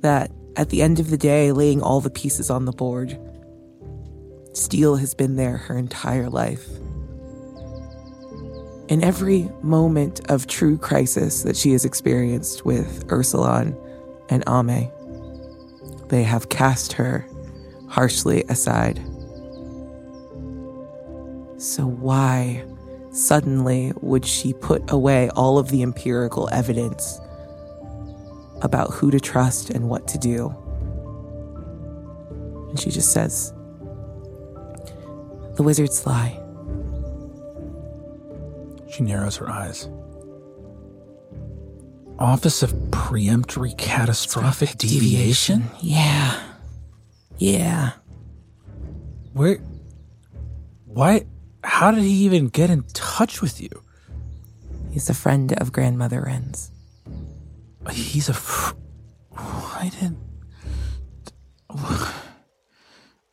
That 0.01 0.33
at 0.57 0.71
the 0.71 0.83
end 0.83 0.99
of 0.99 1.09
the 1.09 1.17
day, 1.17 1.53
laying 1.53 1.81
all 1.81 2.01
the 2.01 2.11
pieces 2.11 2.51
on 2.51 2.65
the 2.65 2.73
board, 2.73 3.17
Steele 4.53 4.97
has 4.97 5.15
been 5.15 5.37
there 5.37 5.59
her 5.59 5.79
entire 5.79 6.29
life. 6.29 6.67
In 8.89 9.05
every 9.05 9.49
moment 9.63 10.29
of 10.29 10.49
true 10.49 10.77
crisis 10.77 11.45
that 11.45 11.57
she 11.57 11.71
has 11.71 11.85
experienced 11.85 12.65
with 12.65 13.07
Ursulon 13.07 13.79
and 14.29 14.43
Ame, 14.49 14.91
they 16.09 16.23
have 16.23 16.49
cast 16.49 16.93
her 16.95 17.29
harshly 17.89 18.45
aside. 18.49 18.99
So, 21.59 21.87
why 21.87 22.65
suddenly 23.11 23.93
would 24.03 24.27
she 24.27 24.53
put 24.53 24.91
away 24.91 25.31
all 25.31 25.59
of 25.59 25.71
the 25.71 25.83
empirical 25.83 26.49
evidence 26.53 27.19
about 28.63 28.91
who 28.93 29.11
to 29.11 29.19
trust 29.19 29.71
and 29.71 29.89
what 29.89 30.07
to 30.09 30.19
do? 30.19 30.55
And 32.69 32.79
she 32.79 32.91
just 32.91 33.11
says, 33.13 33.53
The 35.55 35.63
wizard's 35.63 36.07
lie. 36.07 36.43
She 38.91 39.03
narrows 39.03 39.37
her 39.37 39.51
eyes. 39.51 39.89
Office 42.19 42.62
of 42.62 42.73
Preemptory 42.91 43.77
Catastrophic 43.77 44.79
Deviation? 44.79 45.64
Yeah. 45.81 46.41
Yeah. 47.39 47.93
Where. 49.33 49.59
Why. 50.87 51.27
How 51.62 51.91
did 51.91 52.03
he 52.05 52.25
even 52.25 52.49
get 52.49 52.71
in 52.71 52.85
touch 52.95 53.43
with 53.43 53.61
you? 53.61 53.69
He's 54.91 55.11
a 55.11 55.14
friend 55.14 55.53
of 55.61 55.73
Grandmother 55.73 56.23
Wren's. 56.27 56.71
He's 57.91 58.29
a. 58.29 58.35
Fr- 58.35 58.75
I 59.37 59.91
didn't. 60.01 60.19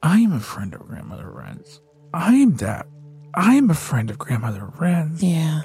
I'm 0.01 0.34
a 0.34 0.39
friend 0.41 0.73
of 0.73 0.81
Grandmother 0.81 1.31
Wren's. 1.31 1.79
I'm 2.13 2.55
that. 2.57 2.88
I'm 3.34 3.69
a 3.69 3.73
friend 3.75 4.09
of 4.09 4.17
Grandmother 4.17 4.69
Wren's. 4.77 5.23
Yeah. 5.23 5.61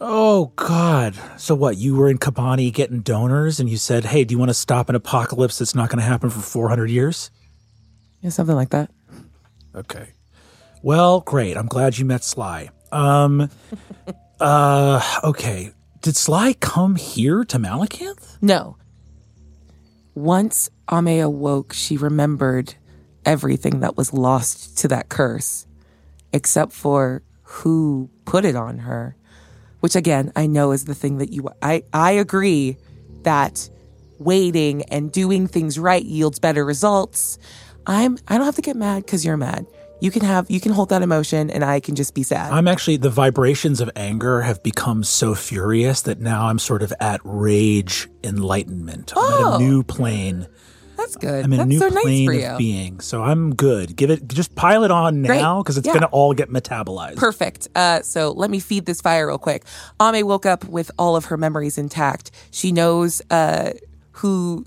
Oh, 0.00 0.52
God. 0.56 1.14
So 1.38 1.54
what? 1.54 1.78
You 1.78 1.96
were 1.96 2.10
in 2.10 2.18
Kabani 2.18 2.72
getting 2.72 3.00
donors 3.00 3.60
and 3.60 3.68
you 3.68 3.76
said, 3.76 4.04
hey, 4.04 4.24
do 4.24 4.32
you 4.32 4.38
want 4.38 4.50
to 4.50 4.54
stop 4.54 4.88
an 4.88 4.94
apocalypse 4.94 5.58
that's 5.58 5.74
not 5.74 5.88
going 5.88 5.98
to 5.98 6.04
happen 6.04 6.28
for 6.30 6.40
400 6.40 6.90
years? 6.90 7.30
Yeah, 8.20 8.30
something 8.30 8.56
like 8.56 8.70
that. 8.70 8.90
Okay. 9.74 10.08
Well, 10.82 11.20
great. 11.20 11.56
I'm 11.56 11.66
glad 11.66 11.98
you 11.98 12.04
met 12.04 12.24
Sly. 12.24 12.70
Um, 12.92 13.50
uh, 14.40 15.20
okay. 15.24 15.72
Did 16.02 16.16
Sly 16.16 16.52
come 16.54 16.96
here 16.96 17.44
to 17.44 17.58
Malakanth? 17.58 18.38
No. 18.42 18.76
Once 20.14 20.70
Ame 20.90 21.20
awoke, 21.20 21.72
she 21.72 21.96
remembered 21.96 22.74
everything 23.24 23.80
that 23.80 23.96
was 23.96 24.12
lost 24.12 24.78
to 24.78 24.88
that 24.88 25.08
curse, 25.08 25.66
except 26.32 26.72
for 26.72 27.22
who 27.42 28.08
put 28.24 28.44
it 28.44 28.56
on 28.56 28.78
her. 28.78 29.16
Which 29.80 29.94
again, 29.96 30.32
I 30.36 30.46
know 30.46 30.72
is 30.72 30.84
the 30.86 30.94
thing 30.94 31.18
that 31.18 31.32
you 31.32 31.48
I 31.62 31.82
I 31.92 32.12
agree 32.12 32.76
that 33.22 33.68
waiting 34.18 34.82
and 34.84 35.12
doing 35.12 35.46
things 35.46 35.78
right 35.78 36.04
yields 36.04 36.38
better 36.38 36.64
results. 36.64 37.38
I'm 37.86 38.18
I 38.28 38.36
don't 38.36 38.46
have 38.46 38.56
to 38.56 38.62
get 38.62 38.76
mad 38.76 39.04
because 39.04 39.24
you're 39.24 39.36
mad. 39.36 39.66
You 40.00 40.10
can 40.10 40.22
have 40.22 40.50
you 40.50 40.60
can 40.60 40.72
hold 40.72 40.88
that 40.90 41.02
emotion 41.02 41.50
and 41.50 41.64
I 41.64 41.80
can 41.80 41.94
just 41.94 42.14
be 42.14 42.22
sad. 42.22 42.52
I'm 42.52 42.68
actually, 42.68 42.96
the 42.98 43.10
vibrations 43.10 43.80
of 43.80 43.90
anger 43.96 44.42
have 44.42 44.62
become 44.62 45.04
so 45.04 45.34
furious 45.34 46.02
that 46.02 46.20
now 46.20 46.46
I'm 46.48 46.58
sort 46.58 46.82
of 46.82 46.92
at 47.00 47.20
rage 47.24 48.08
enlightenment. 48.24 49.12
I'm 49.16 49.22
at 49.32 49.40
Oh. 49.40 49.54
a 49.54 49.58
new 49.58 49.82
plane. 49.82 50.48
That's 51.06 51.16
good. 51.16 51.44
I'm 51.44 51.52
in 51.52 51.58
That's 51.58 51.66
a 51.66 51.68
new 51.68 51.78
so 51.78 51.88
nice 51.88 52.02
plane 52.02 52.26
for 52.42 52.46
of 52.52 52.58
being. 52.58 53.00
So 53.00 53.22
I'm 53.22 53.54
good. 53.54 53.94
Give 53.96 54.10
it, 54.10 54.26
just 54.28 54.54
pile 54.54 54.84
it 54.84 54.90
on 54.90 55.22
now 55.22 55.62
because 55.62 55.78
it's 55.78 55.86
Yeah. 55.86 55.92
going 55.92 56.02
to 56.02 56.08
all 56.08 56.34
get 56.34 56.50
metabolized. 56.50 57.16
Perfect. 57.16 57.68
Uh, 57.74 58.02
so 58.02 58.32
let 58.32 58.50
me 58.50 58.58
feed 58.60 58.86
this 58.86 59.00
fire 59.00 59.28
real 59.28 59.38
quick. 59.38 59.64
Ame 60.02 60.26
woke 60.26 60.46
up 60.46 60.64
with 60.64 60.90
all 60.98 61.14
of 61.16 61.26
her 61.26 61.36
memories 61.36 61.78
intact. 61.78 62.30
She 62.50 62.72
knows 62.72 63.22
uh, 63.30 63.70
who 64.12 64.66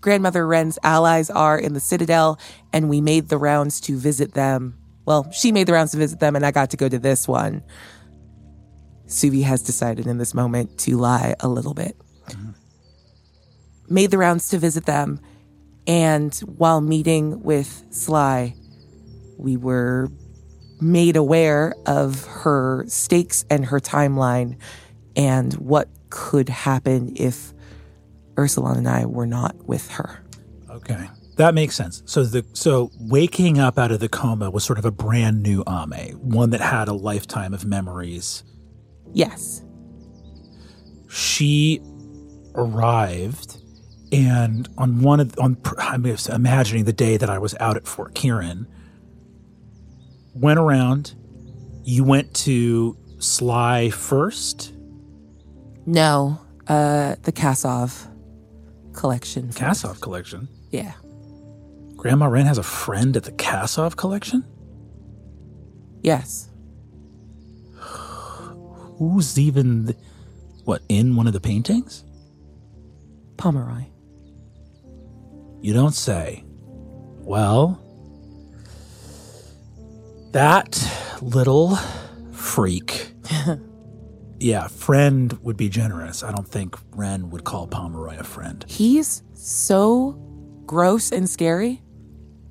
grandmother 0.00 0.46
Wren's 0.46 0.78
allies 0.84 1.30
are 1.30 1.58
in 1.58 1.72
the 1.72 1.80
Citadel, 1.80 2.38
and 2.72 2.88
we 2.88 3.00
made 3.00 3.28
the 3.28 3.38
rounds 3.38 3.80
to 3.82 3.96
visit 3.96 4.34
them. 4.34 4.76
Well, 5.04 5.30
she 5.32 5.50
made 5.50 5.66
the 5.66 5.72
rounds 5.72 5.90
to 5.92 5.96
visit 5.98 6.20
them, 6.20 6.36
and 6.36 6.46
I 6.46 6.52
got 6.52 6.70
to 6.70 6.76
go 6.76 6.88
to 6.88 6.98
this 6.98 7.26
one. 7.26 7.62
Suvi 9.08 9.42
has 9.42 9.62
decided 9.62 10.06
in 10.06 10.18
this 10.18 10.32
moment 10.34 10.78
to 10.78 10.96
lie 10.96 11.34
a 11.40 11.48
little 11.48 11.74
bit. 11.74 11.96
Made 13.88 14.10
the 14.10 14.18
rounds 14.18 14.48
to 14.48 14.58
visit 14.58 14.84
them, 14.86 15.20
and 15.86 16.34
while 16.40 16.80
meeting 16.80 17.42
with 17.42 17.84
Sly, 17.90 18.54
we 19.38 19.56
were 19.56 20.08
made 20.80 21.16
aware 21.16 21.74
of 21.86 22.24
her 22.26 22.84
stakes 22.86 23.44
and 23.48 23.64
her 23.66 23.80
timeline 23.80 24.58
and 25.14 25.54
what 25.54 25.88
could 26.10 26.48
happen 26.48 27.12
if 27.16 27.52
Ursulon 28.34 28.78
and 28.78 28.88
I 28.88 29.06
were 29.06 29.26
not 29.26 29.56
with 29.66 29.88
her. 29.90 30.22
Okay. 30.70 31.08
That 31.36 31.54
makes 31.54 31.74
sense. 31.74 32.02
So 32.06 32.24
the 32.24 32.44
so 32.54 32.90
waking 32.98 33.58
up 33.58 33.78
out 33.78 33.92
of 33.92 34.00
the 34.00 34.08
coma 34.08 34.50
was 34.50 34.64
sort 34.64 34.78
of 34.78 34.84
a 34.84 34.90
brand 34.90 35.42
new 35.42 35.62
Ame, 35.68 36.12
one 36.14 36.50
that 36.50 36.60
had 36.60 36.88
a 36.88 36.94
lifetime 36.94 37.52
of 37.52 37.64
memories. 37.66 38.42
Yes. 39.12 39.62
She 41.08 41.80
arrived 42.54 43.58
and 44.12 44.68
on 44.78 45.02
one 45.02 45.20
of 45.20 45.38
on 45.38 45.56
I'm 45.78 46.04
imagining 46.04 46.84
the 46.84 46.92
day 46.92 47.16
that 47.16 47.28
I 47.30 47.38
was 47.38 47.54
out 47.60 47.76
at 47.76 47.86
Fort 47.86 48.14
Kieran 48.14 48.66
went 50.34 50.58
around 50.58 51.14
you 51.84 52.04
went 52.04 52.34
to 52.34 52.96
Sly 53.18 53.90
first 53.90 54.72
No, 55.86 56.40
uh, 56.68 57.16
the 57.22 57.32
Kasov 57.32 58.06
collection. 58.92 59.48
Kasov 59.50 60.00
collection 60.00 60.48
Yeah. 60.70 60.92
Grandma 61.96 62.26
Wren 62.26 62.46
has 62.46 62.58
a 62.58 62.62
friend 62.62 63.16
at 63.16 63.24
the 63.24 63.32
Kasov 63.32 63.96
collection 63.96 64.44
Yes. 66.02 66.48
who's 68.98 69.38
even 69.38 69.86
th- 69.86 69.98
what 70.64 70.82
in 70.88 71.16
one 71.16 71.26
of 71.26 71.32
the 71.32 71.40
paintings 71.40 72.04
Pomeroy. 73.36 73.84
You 75.60 75.72
don't 75.74 75.94
say. 75.94 76.44
Well, 76.46 77.82
that 80.32 80.78
little 81.22 81.76
freak. 82.32 83.12
yeah, 84.38 84.68
friend 84.68 85.32
would 85.42 85.56
be 85.56 85.68
generous. 85.68 86.22
I 86.22 86.32
don't 86.32 86.46
think 86.46 86.76
Wren 86.92 87.30
would 87.30 87.44
call 87.44 87.66
Pomeroy 87.66 88.18
a 88.18 88.24
friend. 88.24 88.64
He's 88.68 89.22
so 89.34 90.12
gross 90.66 91.10
and 91.12 91.28
scary. 91.28 91.82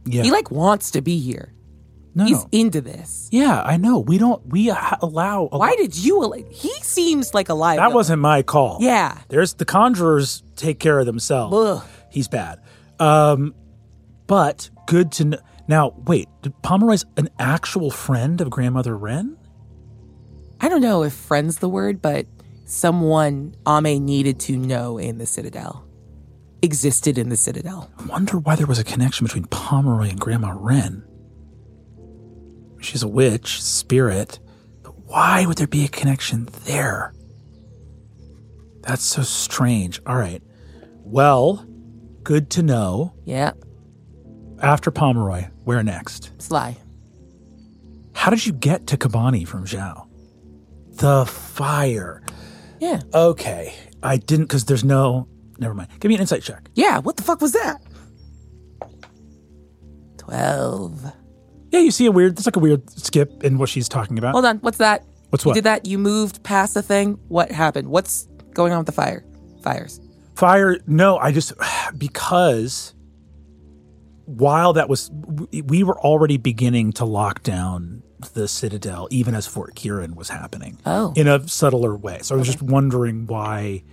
Yeah. 0.05 0.23
He 0.23 0.31
like 0.31 0.51
wants 0.51 0.91
to 0.91 1.01
be 1.01 1.19
here. 1.19 1.53
no, 2.13 2.25
He's 2.25 2.43
no. 2.43 2.49
into 2.51 2.81
this. 2.81 3.29
Yeah, 3.31 3.61
I 3.63 3.77
know. 3.77 3.99
We 3.99 4.17
don't, 4.17 4.45
we 4.47 4.67
ha- 4.69 4.97
allow. 5.01 5.47
A 5.51 5.57
Why 5.57 5.75
did 5.75 5.95
you? 5.97 6.21
al- 6.23 6.33
He 6.51 6.71
seems 6.81 7.33
like 7.33 7.49
a 7.49 7.53
liar. 7.53 7.77
That 7.77 7.93
wasn't 7.93 8.21
my 8.21 8.41
call. 8.43 8.77
Yeah. 8.81 9.17
There's 9.29 9.53
the 9.55 9.65
conjurers 9.65 10.43
take 10.55 10.79
care 10.79 10.99
of 10.99 11.05
themselves. 11.05 11.55
Ugh. 11.55 11.83
He's 12.11 12.27
bad. 12.27 12.61
Um, 12.99 13.53
but 14.27 14.69
good 14.87 15.11
to 15.13 15.25
know. 15.25 15.37
Now, 15.67 15.95
wait, 16.05 16.27
did 16.41 16.61
Pomeroy's 16.61 17.05
an 17.17 17.29
actual 17.39 17.89
friend 17.89 18.39
of 18.39 18.49
Grandmother 18.49 18.95
Wren? 18.95 19.37
I 20.61 20.69
don't 20.69 20.81
know 20.81 21.03
if 21.03 21.13
friend's 21.13 21.57
the 21.57 21.69
word, 21.69 22.01
but 22.01 22.27
someone 22.65 23.55
Ame 23.67 24.03
needed 24.03 24.39
to 24.41 24.57
know 24.57 24.97
in 24.97 25.17
the 25.17 25.25
Citadel 25.25 25.85
existed 26.61 27.17
in 27.17 27.29
the 27.29 27.35
Citadel. 27.35 27.89
I 27.99 28.05
wonder 28.05 28.37
why 28.37 28.55
there 28.55 28.67
was 28.67 28.79
a 28.79 28.83
connection 28.83 29.25
between 29.25 29.45
Pomeroy 29.45 30.09
and 30.09 30.19
Grandma 30.19 30.53
Wren. 30.55 31.03
She's 32.81 33.03
a 33.03 33.07
witch, 33.07 33.61
spirit, 33.61 34.39
but 34.83 34.97
why 35.05 35.45
would 35.45 35.57
there 35.57 35.67
be 35.67 35.85
a 35.85 35.89
connection 35.89 36.47
there? 36.65 37.13
That's 38.81 39.03
so 39.03 39.23
strange. 39.23 39.99
All 40.05 40.15
right. 40.15 40.43
Well, 41.03 41.65
good 42.25 42.49
to 42.49 42.63
know. 42.63 43.13
Yeah. 43.23 43.53
After 44.61 44.91
Pomeroy, 44.91 45.47
where 45.63 45.81
next? 45.83 46.31
Sly. 46.41 46.75
How 48.13 48.29
did 48.29 48.45
you 48.45 48.51
get 48.51 48.87
to 48.87 48.97
Kabani 48.97 49.47
from 49.47 49.65
Zhao? 49.65 50.07
The 50.97 51.25
fire. 51.25 52.21
Yeah. 52.81 53.01
Okay. 53.13 53.73
I 54.03 54.17
didn't 54.17 54.45
because 54.45 54.65
there's 54.65 54.83
no. 54.83 55.27
Never 55.57 55.73
mind. 55.73 55.89
Give 55.99 56.09
me 56.09 56.15
an 56.15 56.21
insight 56.21 56.41
check. 56.41 56.69
Yeah. 56.73 56.99
What 56.99 57.15
the 57.15 57.23
fuck 57.23 57.39
was 57.39 57.53
that? 57.53 57.81
12. 60.17 61.13
Yeah, 61.71 61.79
you 61.79 61.91
see 61.91 62.05
a 62.05 62.11
weird. 62.11 62.33
it's 62.33 62.45
like 62.45 62.55
a 62.55 62.59
weird 62.59 62.89
skip 62.89 63.43
in 63.43 63.57
what 63.57 63.69
she's 63.69 63.87
talking 63.87 64.17
about. 64.17 64.33
Hold 64.33 64.45
on. 64.45 64.57
What's 64.57 64.79
that? 64.79 65.05
What's 65.29 65.45
you 65.45 65.49
what? 65.49 65.55
did 65.55 65.65
that? 65.65 65.85
You 65.85 65.97
moved 65.97 66.43
past 66.43 66.73
the 66.73 66.81
thing? 66.81 67.19
What 67.27 67.51
happened? 67.51 67.89
What's 67.89 68.27
going 68.53 68.71
on 68.71 68.79
with 68.79 68.87
the 68.87 68.93
fire? 68.93 69.25
Fires. 69.61 69.99
Fire, 70.35 70.77
no, 70.85 71.17
I 71.17 71.31
just, 71.31 71.53
because 71.97 72.93
while 74.25 74.73
that 74.73 74.89
was, 74.89 75.11
we 75.63 75.83
were 75.83 75.99
already 75.99 76.37
beginning 76.37 76.91
to 76.93 77.05
lock 77.05 77.43
down 77.43 78.03
the 78.33 78.47
Citadel, 78.47 79.07
even 79.11 79.35
as 79.35 79.47
Fort 79.47 79.75
Kieran 79.75 80.15
was 80.15 80.29
happening. 80.29 80.79
Oh. 80.85 81.13
In 81.15 81.27
a 81.27 81.47
subtler 81.47 81.95
way. 81.95 82.19
So 82.21 82.35
I 82.35 82.37
was 82.37 82.47
just 82.47 82.61
wondering 82.61 83.27
why. 83.27 83.83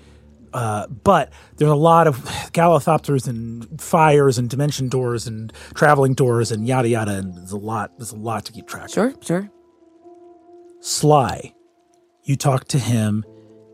Uh, 0.52 0.86
but 0.86 1.32
there's 1.56 1.70
a 1.70 1.74
lot 1.74 2.06
of 2.06 2.16
Galithopters 2.52 3.26
and 3.26 3.80
fires 3.80 4.36
and 4.36 4.50
dimension 4.50 4.88
doors 4.88 5.26
and 5.26 5.52
traveling 5.74 6.12
doors 6.12 6.52
and 6.52 6.66
yada 6.66 6.88
yada, 6.88 7.12
and 7.12 7.34
there's 7.36 7.52
a 7.52 7.56
lot. 7.56 7.92
There's 7.98 8.12
a 8.12 8.16
lot 8.16 8.44
to 8.46 8.52
keep 8.52 8.66
track. 8.66 8.84
of. 8.84 8.90
Sure, 8.90 9.14
sure. 9.22 9.50
Sly, 10.80 11.54
you 12.24 12.36
talk 12.36 12.68
to 12.68 12.78
him. 12.78 13.24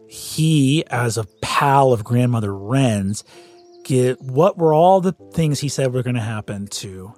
He, 0.08 0.84
as 0.86 1.18
a 1.18 1.24
pal 1.42 1.92
of 1.92 2.04
grandmother 2.04 2.54
Wren's, 2.54 3.24
get 3.84 4.20
what 4.20 4.58
were 4.58 4.74
all 4.74 5.00
the 5.00 5.12
things 5.32 5.60
he 5.60 5.68
said 5.68 5.92
were 5.92 6.02
going 6.02 6.16
to 6.16 6.22
happen 6.22 6.66
to 6.68 7.12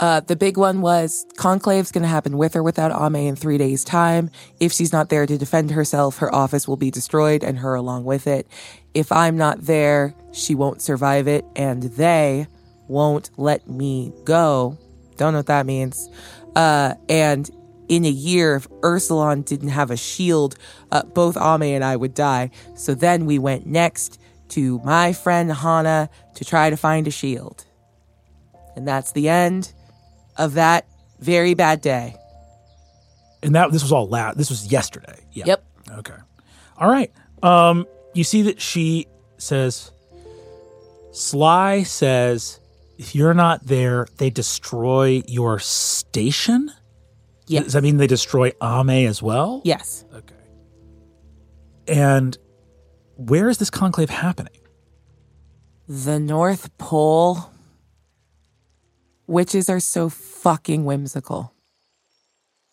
Uh, 0.00 0.20
the 0.20 0.34
big 0.36 0.56
one 0.56 0.80
was 0.80 1.26
conclave's 1.36 1.92
going 1.92 2.02
to 2.02 2.08
happen 2.08 2.38
with 2.38 2.56
or 2.56 2.62
without 2.62 2.90
Ame 2.90 3.28
in 3.28 3.36
three 3.36 3.58
days' 3.58 3.84
time. 3.84 4.30
If 4.58 4.72
she's 4.72 4.92
not 4.92 5.10
there 5.10 5.26
to 5.26 5.36
defend 5.36 5.70
herself, 5.70 6.18
her 6.18 6.34
office 6.34 6.66
will 6.66 6.78
be 6.78 6.90
destroyed 6.90 7.44
and 7.44 7.58
her 7.58 7.74
along 7.74 8.04
with 8.04 8.26
it. 8.26 8.46
If 8.94 9.12
I'm 9.12 9.36
not 9.36 9.60
there, 9.66 10.14
she 10.32 10.54
won't 10.54 10.80
survive 10.80 11.28
it, 11.28 11.44
and 11.54 11.82
they 11.82 12.46
won't 12.88 13.30
let 13.36 13.68
me 13.68 14.12
go. 14.24 14.78
Don't 15.18 15.34
know 15.34 15.40
what 15.40 15.46
that 15.46 15.66
means. 15.66 16.08
Uh, 16.56 16.94
and 17.10 17.50
in 17.90 18.04
a 18.06 18.10
year, 18.10 18.54
if 18.56 18.68
Ursulon 18.82 19.44
didn't 19.44 19.68
have 19.70 19.90
a 19.90 19.96
shield, 19.96 20.56
uh, 20.92 21.02
both 21.02 21.36
Ame 21.36 21.74
and 21.74 21.84
I 21.84 21.96
would 21.96 22.14
die. 22.14 22.50
So 22.76 22.94
then 22.94 23.26
we 23.26 23.38
went 23.38 23.66
next 23.66 24.18
to 24.50 24.78
my 24.84 25.12
friend 25.12 25.52
Hana 25.52 26.08
to 26.36 26.44
try 26.44 26.70
to 26.70 26.76
find 26.76 27.06
a 27.06 27.10
shield. 27.10 27.66
And 28.76 28.86
that's 28.86 29.12
the 29.12 29.28
end 29.28 29.72
of 30.38 30.54
that 30.54 30.86
very 31.18 31.54
bad 31.54 31.80
day. 31.82 32.14
and 33.42 33.54
that 33.54 33.72
this 33.72 33.82
was 33.82 33.92
all 33.92 34.06
loud. 34.06 34.36
This 34.36 34.50
was 34.50 34.70
yesterday. 34.70 35.18
Yeah. 35.32 35.44
Yep. 35.46 35.64
Okay. 35.98 36.14
All 36.78 36.88
right. 36.90 37.10
Um, 37.42 37.86
you 38.14 38.22
see 38.24 38.42
that 38.42 38.60
she 38.60 39.06
says, 39.38 39.90
Sly 41.12 41.82
says, 41.84 42.60
if 42.98 43.14
you're 43.14 43.34
not 43.34 43.66
there, 43.66 44.06
they 44.18 44.30
destroy 44.30 45.22
your 45.26 45.58
station. 45.58 46.70
Yes. 47.50 47.64
Does 47.64 47.72
that 47.72 47.82
mean 47.82 47.96
they 47.96 48.06
destroy 48.06 48.52
Ame 48.62 49.08
as 49.08 49.20
well? 49.20 49.60
Yes. 49.64 50.04
Okay. 50.14 50.34
And 51.88 52.38
where 53.16 53.48
is 53.48 53.58
this 53.58 53.70
conclave 53.70 54.08
happening? 54.08 54.60
The 55.88 56.20
North 56.20 56.76
Pole. 56.78 57.50
Witches 59.26 59.68
are 59.68 59.80
so 59.80 60.08
fucking 60.08 60.84
whimsical. 60.84 61.52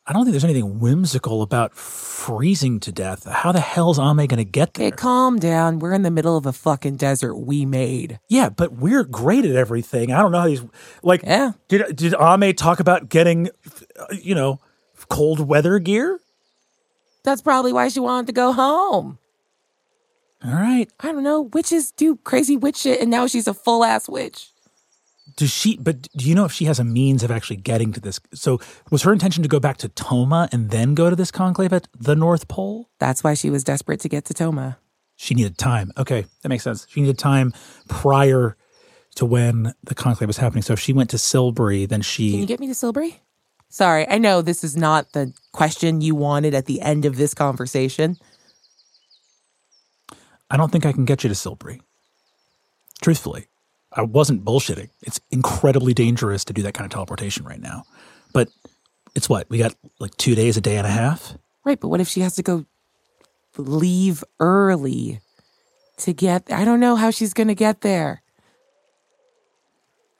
I 0.05 0.13
don't 0.13 0.23
think 0.23 0.33
there's 0.33 0.43
anything 0.43 0.79
whimsical 0.79 1.41
about 1.41 1.75
freezing 1.75 2.79
to 2.81 2.91
death. 2.91 3.25
How 3.25 3.51
the 3.51 3.59
hell's 3.59 3.99
Ame 3.99 4.15
going 4.15 4.37
to 4.37 4.45
get 4.45 4.75
there? 4.75 4.87
Okay, 4.87 4.95
calm 4.95 5.37
down. 5.37 5.79
We're 5.79 5.93
in 5.93 6.03
the 6.03 6.11
middle 6.11 6.37
of 6.37 6.45
a 6.45 6.53
fucking 6.53 6.95
desert 6.95 7.35
we 7.35 7.65
made. 7.65 8.19
Yeah, 8.29 8.49
but 8.49 8.73
we're 8.73 9.03
great 9.03 9.43
at 9.43 9.55
everything. 9.55 10.13
I 10.13 10.21
don't 10.21 10.31
know 10.31 10.39
how 10.39 10.47
these 10.47 10.63
like. 11.03 11.23
Yeah. 11.23 11.53
Did 11.67 11.95
did 11.95 12.13
Ame 12.21 12.53
talk 12.53 12.79
about 12.79 13.09
getting, 13.09 13.49
you 14.11 14.33
know, 14.33 14.61
cold 15.09 15.39
weather 15.39 15.79
gear? 15.79 16.19
That's 17.23 17.41
probably 17.41 17.73
why 17.73 17.89
she 17.89 17.99
wanted 17.99 18.27
to 18.27 18.33
go 18.33 18.53
home. 18.53 19.17
All 20.45 20.53
right. 20.53 20.89
I 20.99 21.11
don't 21.11 21.23
know. 21.23 21.41
Witches 21.41 21.91
do 21.91 22.17
crazy 22.17 22.55
witch 22.55 22.77
shit, 22.77 23.01
and 23.01 23.09
now 23.09 23.27
she's 23.27 23.47
a 23.47 23.53
full 23.53 23.83
ass 23.83 24.07
witch. 24.07 24.51
Does 25.35 25.51
she? 25.51 25.77
But 25.77 26.03
do 26.15 26.27
you 26.27 26.35
know 26.35 26.45
if 26.45 26.51
she 26.51 26.65
has 26.65 26.79
a 26.79 26.83
means 26.83 27.23
of 27.23 27.31
actually 27.31 27.57
getting 27.57 27.91
to 27.93 27.99
this? 27.99 28.19
So 28.33 28.59
was 28.89 29.03
her 29.03 29.11
intention 29.11 29.43
to 29.43 29.49
go 29.49 29.59
back 29.59 29.77
to 29.77 29.89
Toma 29.89 30.47
and 30.51 30.69
then 30.71 30.95
go 30.95 31.09
to 31.09 31.15
this 31.15 31.31
conclave 31.31 31.73
at 31.73 31.87
the 31.97 32.15
North 32.15 32.47
Pole? 32.47 32.89
That's 32.99 33.23
why 33.23 33.33
she 33.33 33.49
was 33.49 33.63
desperate 33.63 33.99
to 34.01 34.09
get 34.09 34.25
to 34.25 34.33
Toma. 34.33 34.77
She 35.15 35.35
needed 35.35 35.57
time. 35.57 35.91
Okay, 35.97 36.25
that 36.41 36.49
makes 36.49 36.63
sense. 36.63 36.87
She 36.89 37.01
needed 37.01 37.19
time 37.19 37.53
prior 37.87 38.55
to 39.15 39.25
when 39.25 39.73
the 39.83 39.95
conclave 39.95 40.27
was 40.27 40.37
happening. 40.37 40.61
So 40.61 40.73
if 40.73 40.79
she 40.79 40.93
went 40.93 41.09
to 41.09 41.17
Silbury, 41.17 41.85
then 41.85 42.01
she. 42.01 42.31
Can 42.31 42.39
you 42.39 42.45
get 42.45 42.59
me 42.59 42.67
to 42.67 42.75
Silbury? 42.75 43.21
Sorry, 43.69 44.07
I 44.07 44.17
know 44.17 44.41
this 44.41 44.63
is 44.63 44.77
not 44.77 45.13
the 45.13 45.33
question 45.51 46.01
you 46.01 46.15
wanted 46.15 46.53
at 46.53 46.65
the 46.65 46.81
end 46.81 47.05
of 47.05 47.17
this 47.17 47.33
conversation. 47.33 48.17
I 50.49 50.57
don't 50.57 50.71
think 50.71 50.85
I 50.85 50.93
can 50.93 51.05
get 51.05 51.23
you 51.23 51.27
to 51.27 51.35
Silbury. 51.35 51.81
Truthfully, 53.01 53.47
I 53.91 54.03
wasn't 54.03 54.45
bullshitting. 54.45 54.89
It's 55.01 55.19
incredibly 55.31 55.93
dangerous 55.93 56.45
to 56.45 56.53
do 56.53 56.61
that 56.63 56.73
kind 56.73 56.85
of 56.85 56.91
teleportation 56.91 57.45
right 57.45 57.59
now. 57.59 57.83
But 58.33 58.49
it's 59.15 59.27
what? 59.27 59.49
We 59.49 59.57
got 59.57 59.75
like 59.99 60.15
two 60.17 60.35
days, 60.35 60.57
a 60.57 60.61
day 60.61 60.77
and 60.77 60.87
a 60.87 60.91
half? 60.91 61.37
Right, 61.65 61.79
but 61.79 61.89
what 61.89 61.99
if 61.99 62.07
she 62.07 62.21
has 62.21 62.35
to 62.35 62.43
go 62.43 62.65
leave 63.57 64.23
early 64.39 65.19
to 65.97 66.13
get 66.13 66.51
I 66.51 66.63
don't 66.63 66.79
know 66.79 66.95
how 66.95 67.11
she's 67.11 67.33
going 67.33 67.47
to 67.47 67.55
get 67.55 67.81
there. 67.81 68.21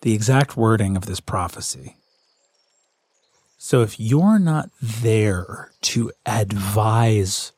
The 0.01 0.13
exact 0.13 0.57
wording 0.57 0.97
of 0.97 1.05
this 1.05 1.19
prophecy. 1.19 1.97
So 3.57 3.81
if 3.81 3.99
you're 3.99 4.39
not 4.39 4.69
there 4.81 5.71
to 5.81 6.11
advise 6.25 7.51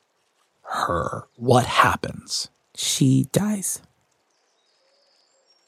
her 0.63 1.27
what 1.35 1.65
happens, 1.65 2.49
She 2.75 3.27
dies. 3.33 3.81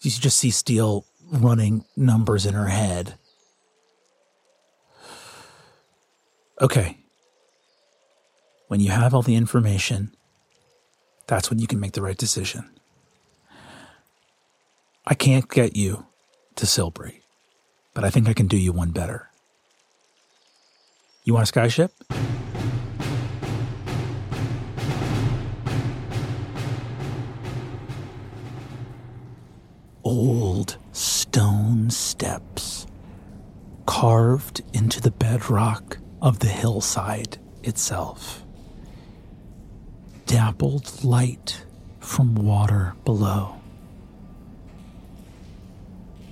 you 0.02 0.10
just 0.12 0.38
see 0.38 0.52
Steele 0.52 1.06
running 1.32 1.84
numbers 1.98 2.46
in 2.46 2.54
her 2.54 2.68
head. 2.70 3.16
Okay. 6.62 6.98
When 8.68 8.80
you 8.80 8.92
have 8.92 9.14
all 9.14 9.22
the 9.22 9.36
information, 9.36 10.16
that's 11.28 11.50
when 11.50 11.60
you 11.60 11.68
can 11.68 11.80
make 11.80 11.92
the 11.92 12.02
right 12.02 12.18
decision. 12.18 12.70
I 15.06 15.14
can't 15.14 15.50
get 15.50 15.76
you 15.76 16.06
to 16.56 16.66
Silbury, 16.66 17.22
but 17.94 18.06
I 18.06 18.10
think 18.10 18.30
I 18.30 18.34
can 18.34 18.48
do 18.48 18.58
you 18.58 18.72
one 18.72 18.92
better. 18.92 19.31
You 21.24 21.36
want 21.36 21.50
a 21.50 21.54
skyship? 21.54 21.92
old 30.04 30.78
stone 30.92 31.90
steps 31.90 32.86
carved 33.86 34.62
into 34.74 35.00
the 35.00 35.12
bedrock 35.12 35.98
of 36.22 36.40
the 36.40 36.48
hillside 36.48 37.38
itself. 37.64 38.44
Dappled 40.26 41.04
light 41.04 41.66
from 42.00 42.36
water 42.36 42.94
below. 43.06 43.56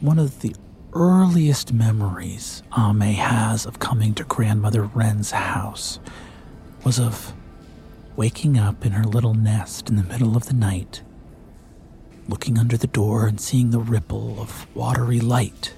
One 0.02 0.20
of 0.20 0.42
the 0.42 0.56
earliest 0.94 1.72
memories 1.72 2.64
Ame 2.78 3.02
has 3.02 3.66
of 3.66 3.80
coming 3.80 4.14
to 4.16 4.24
Grandmother 4.24 4.84
Wren's 4.84 5.32
house 5.32 6.00
was 6.84 7.00
of 7.00 7.34
waking 8.16 8.58
up 8.58 8.86
in 8.86 8.94
her 8.94 9.04
little 9.04 9.36
nest 9.36 9.90
in 9.90 9.96
the 9.98 10.04
middle 10.04 10.36
of 10.36 10.48
the 10.48 10.54
night 10.54 11.04
looking 12.28 12.58
under 12.58 12.76
the 12.76 12.88
door 12.88 13.28
and 13.28 13.40
seeing 13.40 13.70
the 13.70 13.80
ripple 13.80 14.42
of 14.42 14.68
watery 14.76 15.20
light 15.20 15.74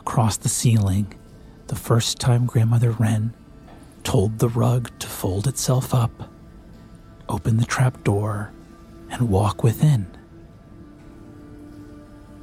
across 0.00 0.36
the 0.38 0.48
ceiling 0.48 1.12
the 1.66 1.76
first 1.76 2.18
time 2.18 2.46
Grandmother 2.46 2.92
Wren 2.92 3.34
told 4.04 4.38
the 4.38 4.48
rug 4.48 4.90
to 4.98 5.06
fold 5.06 5.46
itself 5.46 5.94
up, 5.94 6.30
open 7.28 7.56
the 7.56 7.64
trap 7.64 8.04
door, 8.04 8.52
and 9.10 9.30
walk 9.30 9.62
within. 9.62 10.06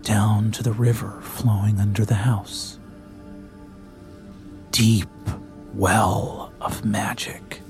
Down 0.04 0.52
to 0.52 0.64
the 0.64 0.74
river 0.74 1.20
flowing 1.22 1.80
under 1.80 2.06
the 2.06 2.16
house. 2.16 2.80
Deep 4.72 5.10
well 5.74 6.52
of 6.60 6.84
magic. 6.84 7.62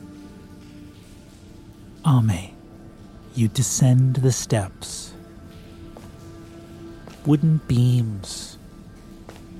Ame, 2.05 2.55
you 3.35 3.47
descend 3.47 4.17
the 4.17 4.31
steps 4.31 5.11
wooden 7.25 7.61
beams, 7.67 8.57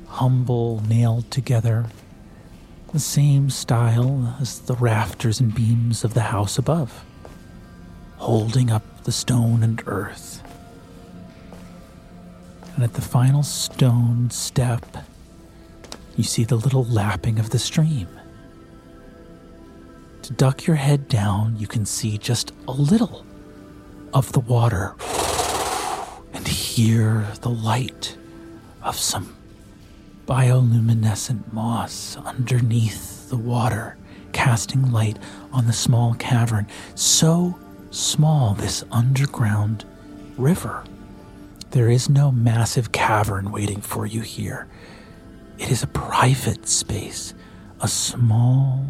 humble, 0.08 0.82
nailed 0.88 1.30
together, 1.32 1.86
the 2.92 3.00
same 3.00 3.50
style 3.50 4.36
as 4.42 4.60
the 4.62 4.76
rafters 4.76 5.40
and 5.40 5.54
beams 5.54 6.04
of 6.04 6.14
the 6.14 6.22
house 6.22 6.58
above, 6.58 7.06
holding 8.18 8.72
up 8.72 9.04
the 9.04 9.12
stone 9.12 9.64
and 9.64 9.82
earth. 9.86 10.44
And 12.76 12.84
at 12.84 12.94
the 12.94 13.02
final 13.02 13.44
stone 13.44 14.30
step, 14.30 14.86
you 16.16 16.24
see 16.24 16.44
the 16.44 16.56
little 16.56 16.84
lapping 16.86 17.40
of 17.40 17.50
the 17.50 17.60
stream. 17.60 18.08
To 20.24 20.34
duck 20.34 20.66
your 20.68 20.76
head 20.76 21.08
down, 21.08 21.58
you 21.58 21.68
can 21.68 21.86
see 21.86 22.18
just 22.18 22.54
a 22.68 22.72
little 22.72 23.26
of 24.14 24.32
the 24.34 24.40
water 24.40 24.96
and 26.34 26.48
hear 26.48 27.28
the 27.42 27.50
light 27.50 28.18
of 28.84 28.98
some 28.98 29.36
bioluminescent 30.26 31.52
moss 31.52 32.16
underneath 32.18 33.30
the 33.30 33.38
water, 33.38 33.98
casting 34.32 34.92
light 34.92 35.18
on 35.52 35.68
the 35.68 35.74
small 35.74 36.14
cavern. 36.16 36.68
So 36.96 37.58
small, 37.90 38.54
this 38.54 38.84
underground 38.92 39.86
river. 40.38 40.84
There 41.72 41.90
is 41.90 42.10
no 42.10 42.34
massive 42.34 42.92
cavern 42.92 43.50
waiting 43.50 43.80
for 43.80 44.06
you 44.06 44.20
here. 44.20 44.68
It 45.58 45.72
is 45.72 45.84
a 45.84 45.88
private 45.88 46.68
space, 46.68 47.34
a 47.80 47.88
small, 47.88 48.86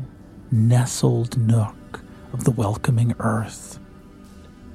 nestled 0.50 1.38
nook 1.38 2.02
of 2.34 2.44
the 2.44 2.50
welcoming 2.50 3.14
earth, 3.20 3.78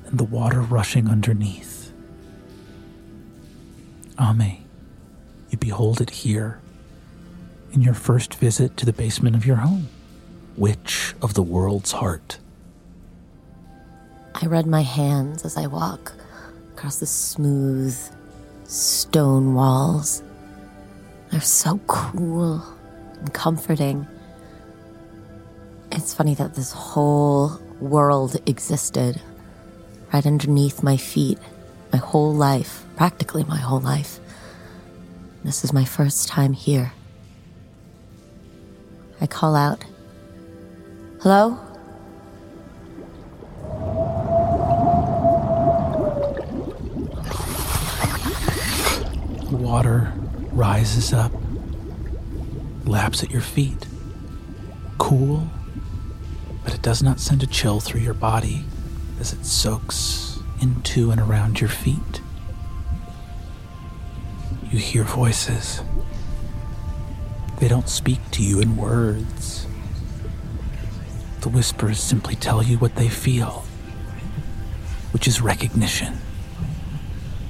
and 0.05 0.19
the 0.19 0.25
water 0.25 0.61
rushing 0.61 1.09
underneath. 1.09 1.93
Ame, 4.21 4.65
you 5.51 5.59
behold 5.59 6.01
it 6.01 6.11
here 6.11 6.61
in 7.73 7.83
your 7.83 7.95
first 7.95 8.35
visit 8.35 8.77
to 8.77 8.87
the 8.87 8.93
basement 8.93 9.35
of 9.35 9.45
your 9.45 9.57
home, 9.57 9.89
witch 10.57 11.17
of 11.21 11.35
the 11.35 11.43
world's 11.43 11.91
heart. 11.91 12.39
I 14.33 14.47
rub 14.47 14.67
my 14.67 14.83
hands 14.83 15.45
as 15.45 15.57
I 15.57 15.67
walk 15.67 16.13
across 16.77 16.99
the 16.99 17.07
smooth 17.07 17.97
stone 18.65 19.55
walls. 19.55 20.23
They're 21.31 21.41
so 21.41 21.81
cool 21.87 22.63
and 23.19 23.33
comforting. 23.33 24.07
It's 25.91 26.13
funny 26.13 26.35
that 26.35 26.55
this 26.55 26.73
whole 26.73 27.59
world 27.81 28.37
existed 28.47 29.23
right 30.13 30.27
underneath 30.27 30.83
my 30.83 30.99
feet 30.99 31.39
my 31.93 31.99
whole 31.99 32.35
life, 32.35 32.85
practically 32.97 33.45
my 33.45 33.57
whole 33.57 33.81
life. 33.81 34.21
This 35.45 35.65
is 35.65 35.73
my 35.73 35.87
first 35.87 36.29
time 36.29 36.53
here. 36.53 36.93
I 39.19 39.27
call 39.27 39.55
out, 39.55 39.83
Hello? 41.23 41.59
Water 49.67 50.13
rises 50.53 51.13
up, 51.13 51.33
laps 52.85 53.25
at 53.25 53.33
your 53.33 53.41
feet. 53.41 53.89
Cool, 54.97 55.49
but 56.63 56.73
it 56.73 56.83
does 56.83 57.03
not 57.03 57.19
send 57.19 57.43
a 57.43 57.49
chill 57.49 57.81
through 57.81 58.03
your 58.03 58.15
body 58.15 58.63
as 59.19 59.33
it 59.33 59.45
soaks 59.45 60.39
into 60.63 61.11
and 61.11 61.21
around 61.21 61.61
your 61.61 61.69
feet. 61.69 62.21
You 64.71 64.79
hear 64.79 65.03
voices. 65.03 65.83
They 67.59 67.67
don't 67.67 67.89
speak 67.89 68.21
to 68.31 68.45
you 68.45 68.61
in 68.61 68.77
words. 68.77 69.67
The 71.41 71.49
whispers 71.49 71.99
simply 71.99 72.37
tell 72.37 72.63
you 72.63 72.79
what 72.79 72.95
they 72.95 73.09
feel, 73.09 73.65
which 75.11 75.27
is 75.27 75.41
recognition, 75.41 76.19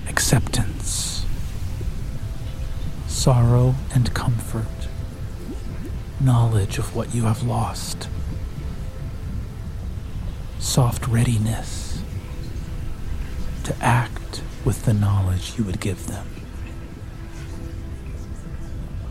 acceptance, 0.08 1.15
sorrow 3.26 3.74
and 3.92 4.14
comfort, 4.14 4.86
knowledge 6.20 6.78
of 6.78 6.94
what 6.94 7.12
you 7.12 7.24
have 7.24 7.42
lost, 7.42 8.08
soft 10.60 11.08
readiness 11.08 12.00
to 13.64 13.74
act 13.80 14.42
with 14.64 14.84
the 14.84 14.94
knowledge 14.94 15.54
you 15.58 15.64
would 15.64 15.80
give 15.80 16.06
them. 16.06 16.24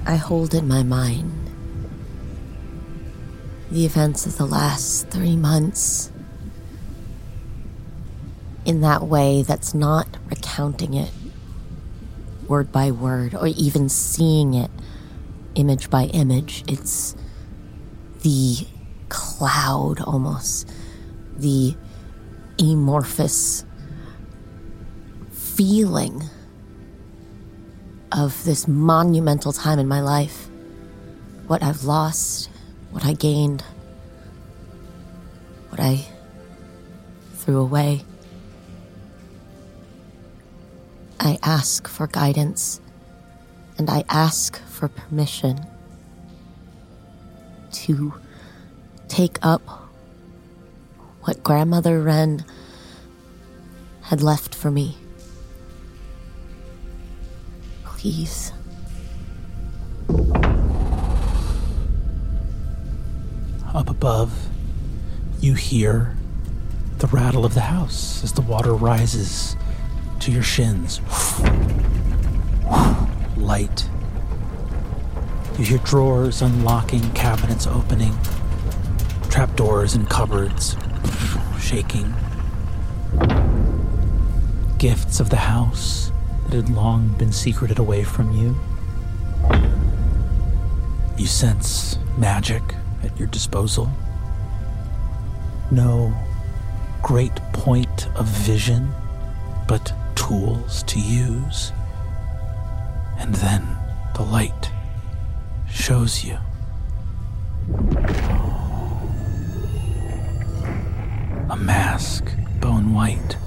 I 0.06 0.16
hold 0.16 0.54
in 0.54 0.66
my 0.66 0.82
mind 0.82 1.50
the 3.70 3.86
events 3.86 4.26
of 4.26 4.38
the 4.38 4.48
last 4.48 5.10
three 5.10 5.36
months 5.36 6.10
in 8.64 8.80
that 8.80 9.04
way 9.04 9.44
that's 9.44 9.74
not 9.74 10.08
recounting 10.30 10.94
it 10.94 11.12
word 12.48 12.72
by 12.72 12.92
word 12.92 13.36
or 13.36 13.48
even 13.48 13.90
seeing 13.90 14.54
it 14.54 14.72
image 15.56 15.90
by 15.90 16.06
image. 16.06 16.64
It's 16.68 17.16
the 18.22 18.68
cloud 19.10 20.02
almost, 20.02 20.70
the 21.38 21.76
amorphous 22.60 23.66
feeling 25.32 26.24
of 28.12 28.44
this 28.44 28.68
monumental 28.68 29.54
time 29.54 29.80
in 29.80 29.88
my 29.88 30.02
life. 30.02 30.48
What 31.48 31.62
I've 31.62 31.84
lost, 31.84 32.50
what 32.92 33.06
I 33.06 33.14
gained, 33.14 33.64
what 35.70 35.80
I 35.80 36.06
threw 37.36 37.60
away. 37.60 38.04
I 41.20 41.40
ask 41.44 41.88
for 41.88 42.08
guidance 42.08 42.80
and 43.78 43.90
I 43.90 44.04
ask 44.10 44.62
for 44.68 44.88
permission 44.88 45.66
to 47.72 48.14
take 49.08 49.38
up 49.42 49.62
what 51.22 51.44
Grandmother 51.44 52.02
Wren 52.02 52.46
had 54.02 54.22
left 54.22 54.54
for 54.54 54.72
me. 54.72 54.98
Please. 57.84 58.52
Up 63.74 63.90
above, 63.90 64.48
you 65.40 65.56
hear 65.56 66.16
the 67.00 67.08
rattle 67.08 67.44
of 67.44 67.54
the 67.54 67.62
house 67.62 68.24
as 68.24 68.32
the 68.34 68.42
water 68.42 68.74
rises 68.74 69.56
to 70.26 70.32
your 70.32 70.42
shins. 70.42 71.02
Light. 73.38 73.88
You 75.60 75.66
hear 75.66 75.78
drawers 75.78 76.42
unlocking, 76.42 77.12
cabinets 77.12 77.68
opening, 77.68 78.18
trapdoors 79.30 79.94
and 79.94 80.10
cupboards 80.10 80.76
shaking. 81.60 82.12
Gifts 84.80 85.20
of 85.20 85.30
the 85.30 85.38
house 85.38 86.12
that 86.50 86.56
had 86.56 86.70
long 86.70 87.10
been 87.20 87.32
secreted 87.32 87.78
away 87.78 88.04
from 88.04 88.32
you. 88.32 88.56
You 91.20 91.28
sense 91.28 92.00
magic 92.18 92.64
at 93.04 93.16
your 93.20 93.28
disposal. 93.28 93.92
No 95.70 96.12
great 97.04 97.36
point 97.54 98.08
of 98.16 98.26
vision, 98.26 98.92
but 99.68 99.94
tools 100.26 100.82
to 100.84 101.00
use. 101.00 101.72
And 103.20 103.36
then 103.36 103.64
the 104.16 104.24
light 104.24 104.72
shows 105.70 106.24
you. 106.24 106.38
A 111.50 111.56
mask, 111.56 112.36
bone 112.60 112.94
white. 112.94 113.38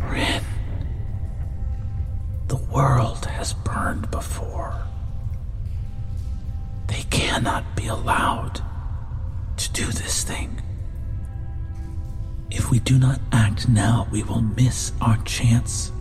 Wren. 0.00 0.42
The 2.48 2.56
world 2.56 3.26
has 3.26 3.52
burned 3.52 4.10
before. 4.10 4.74
They 6.88 7.04
cannot 7.10 7.76
be 7.76 7.86
allowed 7.86 8.63
we 12.74 12.80
do 12.80 12.98
not 12.98 13.20
act 13.30 13.68
now, 13.68 14.08
we 14.10 14.24
will 14.24 14.40
miss 14.40 14.90
our 15.00 15.16
chance. 15.18 15.92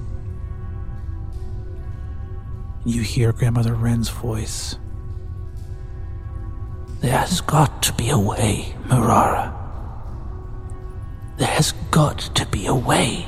You 2.84 3.04
hear 3.04 3.32
Grandmother 3.32 3.76
Wren's 3.76 4.10
voice. 4.10 4.76
There 7.00 7.16
has 7.16 7.42
got 7.42 7.84
to 7.84 7.94
be 7.94 8.10
a 8.10 8.18
way, 8.18 8.74
Mirara. 8.86 9.54
There 11.38 11.48
has 11.48 11.74
got 11.92 12.18
to 12.34 12.46
be 12.48 12.66
a 12.66 12.74
way. 12.74 13.28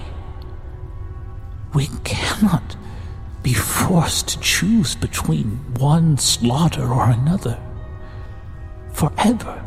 We 1.76 1.86
cannot 2.04 2.76
be 3.44 3.54
forced 3.54 4.30
to 4.30 4.40
choose 4.40 4.96
between 4.96 5.58
one 5.78 6.18
slaughter 6.18 6.92
or 6.92 7.12
another. 7.12 7.62
Forever. 8.92 9.64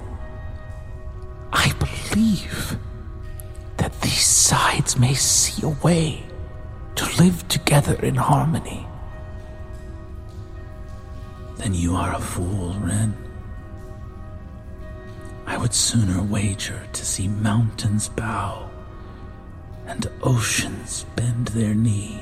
I 1.52 1.72
believe 1.78 2.76
these 4.02 4.26
sides 4.26 4.98
may 4.98 5.14
see 5.14 5.62
a 5.64 5.68
way 5.68 6.24
to 6.96 7.22
live 7.22 7.46
together 7.48 7.94
in 8.02 8.14
harmony. 8.14 8.86
Then 11.56 11.74
you 11.74 11.96
are 11.96 12.14
a 12.14 12.20
fool, 12.20 12.74
Wren. 12.80 13.14
I 15.46 15.56
would 15.56 15.74
sooner 15.74 16.22
wager 16.22 16.86
to 16.92 17.04
see 17.04 17.28
mountains 17.28 18.08
bow 18.08 18.68
and 19.86 20.06
oceans 20.22 21.04
bend 21.16 21.48
their 21.48 21.74
knee, 21.74 22.20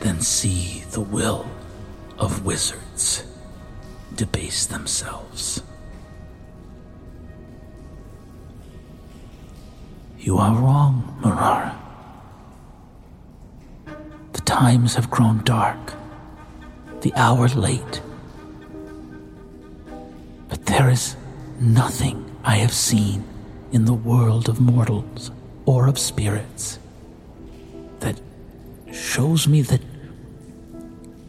then 0.00 0.20
see 0.20 0.84
the 0.90 1.00
will 1.00 1.46
of 2.18 2.44
wizards 2.44 3.24
debase 4.14 4.66
themselves. 4.66 5.62
You 10.22 10.38
are 10.38 10.54
wrong, 10.54 11.18
Marara. 11.20 11.74
The 14.34 14.40
times 14.42 14.94
have 14.94 15.10
grown 15.10 15.42
dark, 15.42 15.94
the 17.00 17.12
hour 17.16 17.48
late. 17.48 18.00
But 20.48 20.64
there 20.66 20.88
is 20.88 21.16
nothing 21.58 22.24
I 22.44 22.58
have 22.58 22.72
seen 22.72 23.24
in 23.72 23.84
the 23.84 23.94
world 23.94 24.48
of 24.48 24.60
mortals 24.60 25.32
or 25.66 25.88
of 25.88 25.98
spirits 25.98 26.78
that 27.98 28.20
shows 28.92 29.48
me 29.48 29.62
that 29.62 29.82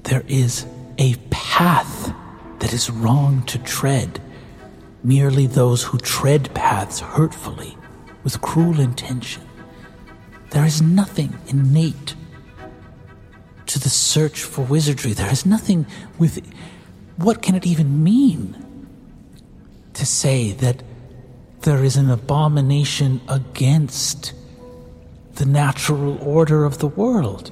there 0.03 0.23
is 0.27 0.67
a 0.99 1.15
path 1.31 2.13
that 2.59 2.73
is 2.73 2.91
wrong 2.91 3.41
to 3.47 3.57
tread. 3.57 4.19
Merely 5.03 5.47
those 5.47 5.81
who 5.81 5.97
tread 5.97 6.53
paths 6.53 6.99
hurtfully, 6.99 7.75
with 8.23 8.41
cruel 8.41 8.79
intention. 8.79 9.43
There 10.51 10.65
is 10.65 10.81
nothing 10.81 11.35
innate 11.47 12.15
to 13.67 13.79
the 13.79 13.89
search 13.89 14.43
for 14.43 14.61
wizardry. 14.61 15.13
There 15.13 15.31
is 15.31 15.45
nothing 15.45 15.85
with. 16.19 16.45
What 17.17 17.41
can 17.41 17.55
it 17.55 17.65
even 17.65 18.03
mean 18.03 18.55
to 19.93 20.05
say 20.05 20.51
that 20.53 20.83
there 21.61 21.83
is 21.83 21.95
an 21.95 22.09
abomination 22.09 23.21
against 23.27 24.33
the 25.35 25.45
natural 25.45 26.17
order 26.21 26.65
of 26.65 26.77
the 26.79 26.87
world? 26.87 27.51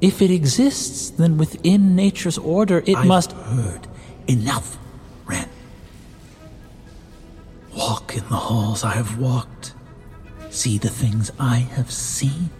If 0.00 0.20
it 0.20 0.32
exists, 0.32 1.10
then 1.10 1.38
within 1.38 1.94
nature's 1.94 2.36
order 2.38 2.82
it 2.86 2.96
I've 2.96 3.06
must. 3.06 3.32
heard 3.32 3.86
enough, 4.26 4.76
Wren. 5.26 5.48
Walk 7.76 8.16
in 8.16 8.24
the 8.28 8.36
halls 8.36 8.82
I 8.82 8.94
have 8.94 9.18
walked. 9.18 9.61
See 10.52 10.76
the 10.76 10.90
things 10.90 11.32
I 11.40 11.56
have 11.56 11.90
seen. 11.90 12.50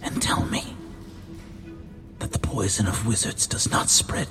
And 0.00 0.22
tell 0.22 0.46
me 0.46 0.74
that 2.18 2.32
the 2.32 2.38
poison 2.38 2.86
of 2.86 3.06
wizards 3.06 3.46
does 3.46 3.70
not 3.70 3.90
spread 3.90 4.26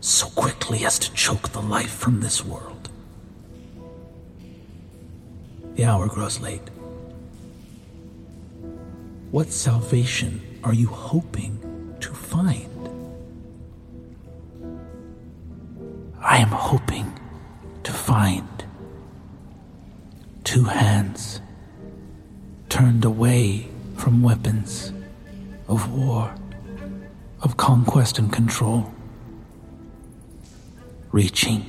so 0.00 0.26
quickly 0.28 0.84
as 0.84 0.98
to 0.98 1.12
choke 1.14 1.48
the 1.48 1.62
life 1.62 1.90
from 1.90 2.20
this 2.20 2.44
world. 2.44 2.90
The 5.76 5.86
hour 5.86 6.08
grows 6.08 6.40
late. 6.40 6.68
What 9.30 9.50
salvation 9.50 10.42
are 10.62 10.74
you 10.74 10.88
hoping 10.88 11.96
to 12.00 12.12
find? 12.12 12.68
I 16.20 16.36
am 16.36 16.48
hoping 16.48 17.18
to 17.84 17.92
find 17.92 18.46
two 20.52 20.64
hands 20.64 21.40
turned 22.68 23.06
away 23.06 23.66
from 23.96 24.22
weapons 24.22 24.92
of 25.66 25.90
war, 25.90 26.34
of 27.40 27.56
conquest 27.56 28.18
and 28.18 28.30
control, 28.30 28.92
reaching 31.10 31.64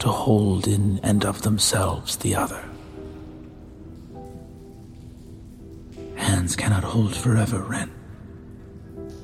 to 0.00 0.08
hold 0.08 0.66
in 0.66 0.98
and 1.04 1.24
of 1.24 1.42
themselves 1.42 2.16
the 2.16 2.34
other. 2.34 2.64
Hands 6.16 6.56
cannot 6.56 6.82
hold 6.82 7.14
forever, 7.14 7.60
Wren, 7.60 7.92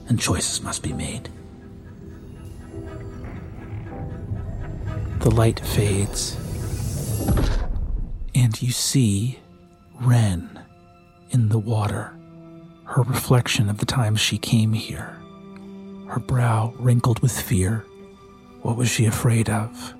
and 0.08 0.20
choices 0.20 0.62
must 0.62 0.84
be 0.84 0.92
made. 0.92 1.28
The 5.18 5.32
light 5.32 5.58
fades, 5.58 6.36
and 8.34 8.60
you 8.62 8.72
see 8.72 9.38
Wren 10.00 10.60
in 11.30 11.48
the 11.48 11.58
water, 11.58 12.14
her 12.84 13.02
reflection 13.02 13.68
of 13.68 13.78
the 13.78 13.86
time 13.86 14.16
she 14.16 14.38
came 14.38 14.72
here, 14.72 15.16
her 16.08 16.20
brow 16.20 16.74
wrinkled 16.78 17.20
with 17.20 17.32
fear. 17.32 17.84
What 18.62 18.76
was 18.76 18.88
she 18.88 19.06
afraid 19.06 19.48
of? 19.48 19.94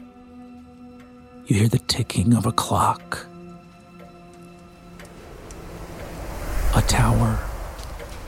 You 1.47 1.57
hear 1.57 1.69
the 1.69 1.79
ticking 1.79 2.35
of 2.35 2.47
a 2.47 2.53
clock. 2.53 3.27
A 6.75 6.83
tower 6.83 7.39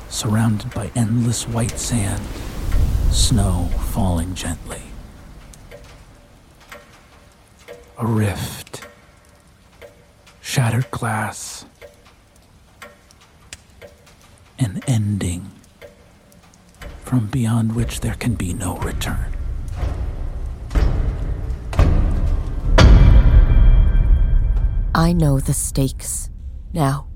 surrounded 0.09 0.73
by 0.75 0.91
endless 0.95 1.49
white 1.49 1.79
sand, 1.79 2.23
snow 3.11 3.69
falling 3.93 4.35
gently. 4.35 4.83
A 7.99 8.07
rift, 8.07 8.87
shattered 10.45 10.89
glass, 10.91 11.65
an 14.59 14.79
ending 14.87 15.51
from 17.03 17.27
beyond 17.29 17.75
which 17.75 18.01
there 18.01 18.15
can 18.15 18.35
be 18.35 18.53
no 18.53 18.77
return. 18.77 19.35
I 24.95 25.15
know 25.15 25.41
the 25.41 25.55
stakes 25.55 26.31
now. 26.75 27.07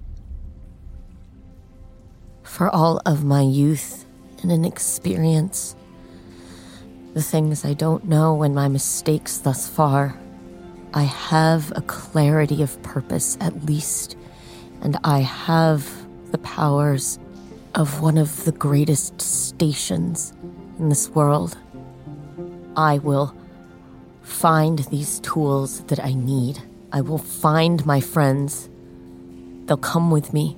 For 2.42 2.70
all 2.70 3.00
of 3.04 3.24
my 3.24 3.42
youth 3.42 4.06
and 4.42 4.50
inexperience, 4.50 5.76
the 7.12 7.22
things 7.22 7.64
I 7.64 7.74
don't 7.74 8.04
know 8.04 8.42
and 8.42 8.54
my 8.54 8.68
mistakes 8.68 9.36
thus 9.36 9.68
far, 9.68 10.18
I 10.94 11.02
have 11.02 11.72
a 11.76 11.82
clarity 11.82 12.62
of 12.62 12.82
purpose 12.82 13.36
at 13.40 13.64
least, 13.64 14.16
and 14.80 14.98
I 15.04 15.20
have 15.20 15.86
the 16.32 16.38
powers 16.38 17.18
of 17.74 18.00
one 18.00 18.16
of 18.16 18.44
the 18.44 18.52
greatest 18.52 19.20
stations 19.20 20.32
in 20.78 20.88
this 20.88 21.10
world. 21.10 21.56
I 22.76 22.98
will 22.98 23.34
find 24.22 24.78
these 24.90 25.20
tools 25.20 25.80
that 25.84 26.02
I 26.02 26.14
need. 26.14 26.60
I 26.92 27.02
will 27.02 27.18
find 27.18 27.84
my 27.84 28.00
friends. 28.00 28.70
They'll 29.66 29.76
come 29.76 30.10
with 30.10 30.32
me. 30.32 30.56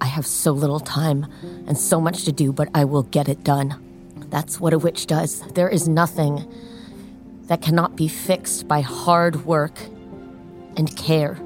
I 0.00 0.06
have 0.06 0.26
so 0.26 0.52
little 0.52 0.80
time 0.80 1.26
and 1.66 1.76
so 1.76 2.00
much 2.00 2.24
to 2.24 2.32
do, 2.32 2.52
but 2.52 2.68
I 2.72 2.84
will 2.84 3.02
get 3.02 3.28
it 3.28 3.42
done. 3.42 3.74
That's 4.30 4.60
what 4.60 4.72
a 4.72 4.78
witch 4.78 5.06
does. 5.06 5.40
There 5.54 5.68
is 5.68 5.88
nothing 5.88 6.46
that 7.48 7.60
cannot 7.62 7.96
be 7.96 8.08
fixed 8.08 8.68
by 8.68 8.80
hard 8.80 9.44
work 9.44 9.78
and 10.76 10.94
care. 10.96 11.38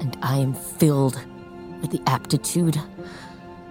And 0.00 0.16
I 0.22 0.38
am 0.38 0.54
filled 0.54 1.24
with 1.80 1.90
the 1.90 2.02
aptitude, 2.06 2.78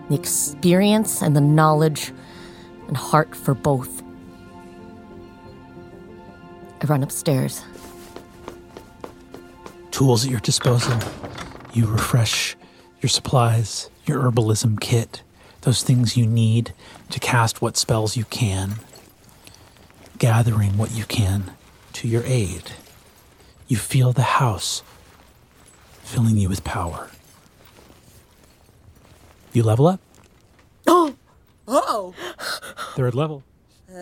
the 0.10 0.16
experience, 0.16 1.22
and 1.22 1.36
the 1.36 1.42
knowledge 1.42 2.14
and 2.88 2.96
heart 2.96 3.36
for 3.36 3.54
both. 3.54 4.04
I 6.82 6.86
run 6.86 7.04
upstairs. 7.04 7.64
tools 9.92 10.26
at 10.26 10.32
your 10.32 10.42
disposal. 10.42 11.00
You 11.74 11.88
refresh 11.88 12.56
your 13.02 13.10
supplies, 13.10 13.90
your 14.06 14.22
herbalism 14.22 14.80
kit, 14.82 15.24
those 15.62 15.84
things 15.84 16.18
you 16.18 16.28
need 16.28 16.74
to 17.12 17.20
cast 17.20 17.62
what 17.62 17.78
spells 17.78 18.18
you 18.18 18.26
can, 18.26 18.76
gathering 20.18 20.78
what 20.78 20.92
you 20.92 21.04
can 21.06 21.54
to 21.94 22.08
your 22.08 22.24
aid. 22.26 22.72
You 23.68 23.78
feel 23.78 24.14
the 24.14 24.22
house 24.22 24.84
filling 26.04 26.38
you 26.38 26.50
with 26.50 26.64
power. 26.64 27.10
You 29.54 29.64
level 29.64 29.88
up. 29.88 30.00
Oh! 30.88 31.16
Oh! 31.68 32.14
Third 32.96 33.16
level. 33.16 33.44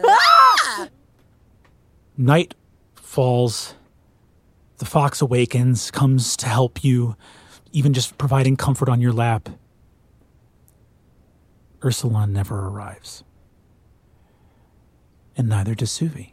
Ah! 0.03 0.89
Night 2.17 2.55
falls. 2.95 3.75
The 4.79 4.85
fox 4.85 5.21
awakens, 5.21 5.89
comes 5.91 6.35
to 6.37 6.47
help 6.47 6.83
you, 6.83 7.15
even 7.71 7.93
just 7.93 8.17
providing 8.17 8.57
comfort 8.57 8.89
on 8.89 8.99
your 8.99 9.13
lap. 9.13 9.47
Ursulon 11.79 12.31
never 12.31 12.67
arrives. 12.67 13.23
And 15.35 15.49
neither 15.49 15.75
does 15.75 15.89
Suvi. 15.89 16.31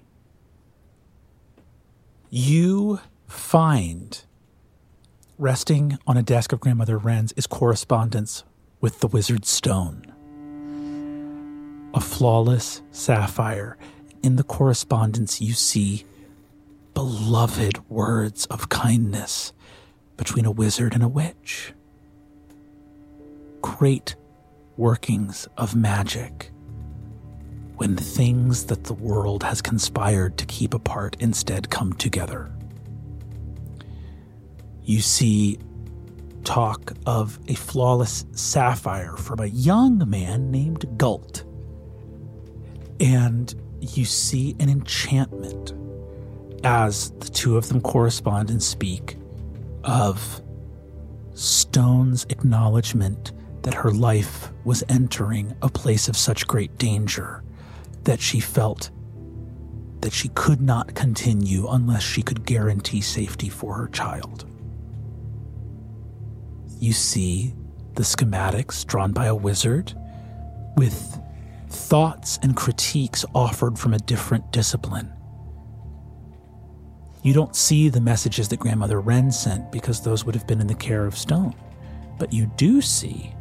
You 2.29 3.01
find 3.27 4.23
resting 5.39 5.99
on 6.07 6.17
a 6.17 6.23
desk 6.23 6.53
of 6.53 6.61
Grandmother 6.61 6.99
Wren's 6.99 7.33
is 7.33 7.47
correspondence 7.47 8.45
with 8.81 9.01
the 9.01 9.09
wizard's 9.09 9.49
stone 9.49 10.11
a 11.95 12.01
flawless 12.01 12.83
sapphire. 12.91 13.77
In 14.23 14.37
the 14.37 14.45
correspondence, 14.45 15.41
you 15.41 15.55
see 15.55 16.05
beloved 16.95 17.89
words 17.89 18.47
of 18.47 18.69
kindness 18.69 19.53
between 20.17 20.45
a 20.45 20.51
wizard 20.51 20.95
and 20.95 21.03
a 21.03 21.09
witch. 21.09 21.73
Great 23.63 24.15
workings 24.77 25.49
of 25.57 25.75
magic 25.75 26.51
when 27.81 27.97
things 27.97 28.67
that 28.67 28.85
the 28.85 28.93
world 28.93 29.43
has 29.43 29.63
conspired 29.63 30.37
to 30.37 30.45
keep 30.45 30.75
apart 30.75 31.17
instead 31.19 31.71
come 31.71 31.95
together. 31.95 32.53
You 34.83 35.01
see 35.01 35.59
talk 36.45 36.93
of 37.07 37.39
a 37.49 37.55
flawless 37.55 38.27
sapphire 38.33 39.17
from 39.17 39.41
a 39.41 39.47
young 39.47 40.11
man 40.11 40.51
named 40.51 40.85
Gult. 40.99 41.45
And 43.01 43.55
you 43.81 44.05
see 44.05 44.55
an 44.61 44.69
enchantment 44.69 45.73
as 46.63 47.13
the 47.13 47.31
two 47.31 47.57
of 47.57 47.71
them 47.71 47.81
correspond 47.81 48.51
and 48.51 48.63
speak 48.63 49.17
of 49.85 50.43
Stone's 51.33 52.27
acknowledgement 52.29 53.33
that 53.63 53.73
her 53.73 53.91
life 53.91 54.53
was 54.65 54.85
entering 54.91 55.57
a 55.63 55.71
place 55.71 56.09
of 56.09 56.17
such 56.19 56.47
great 56.47 56.77
danger 56.77 57.43
that 58.05 58.21
she 58.21 58.41
felt 58.41 58.91
that 60.01 60.13
she 60.13 60.29
could 60.31 60.61
not 60.61 60.95
continue 60.95 61.69
unless 61.69 62.03
she 62.03 62.23
could 62.23 62.45
guarantee 62.47 63.01
safety 63.01 63.49
for 63.49 63.75
her 63.75 63.89
child. 63.89 64.47
You 66.79 66.93
see 66.93 67.55
the 67.95 68.03
schematics 68.03 68.87
drawn 68.87 69.13
by 69.13 69.27
a 69.27 69.35
wizard 69.35 69.93
with 70.77 71.19
thoughts 71.69 72.39
and 72.43 72.57
critiques 72.57 73.25
offered 73.35 73.79
from 73.79 73.93
a 73.93 73.99
different 73.99 74.51
discipline. 74.53 75.13
You 77.23 77.35
don't 77.35 77.55
see 77.55 77.91
the 77.91 78.01
messages 78.01 78.49
that 78.49 78.61
Grandmother 78.61 79.01
Wren 79.01 79.31
sent 79.31 79.71
because 79.71 80.01
those 80.01 80.25
would 80.25 80.35
have 80.35 80.47
been 80.47 80.61
in 80.61 80.67
the 80.67 80.75
care 80.75 81.05
of 81.05 81.19
Stone. 81.19 81.55
But 82.19 82.33
you 82.33 82.51
do 82.57 82.81
see 82.81 83.35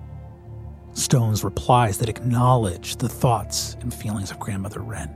Stone's 0.94 1.44
replies 1.44 1.98
that 2.00 2.10
acknowledge 2.10 2.98
the 2.98 3.10
thoughts 3.10 3.78
and 3.82 3.94
feelings 3.94 4.32
of 4.32 4.40
Grandmother 4.40 4.82
Wren. 4.82 5.10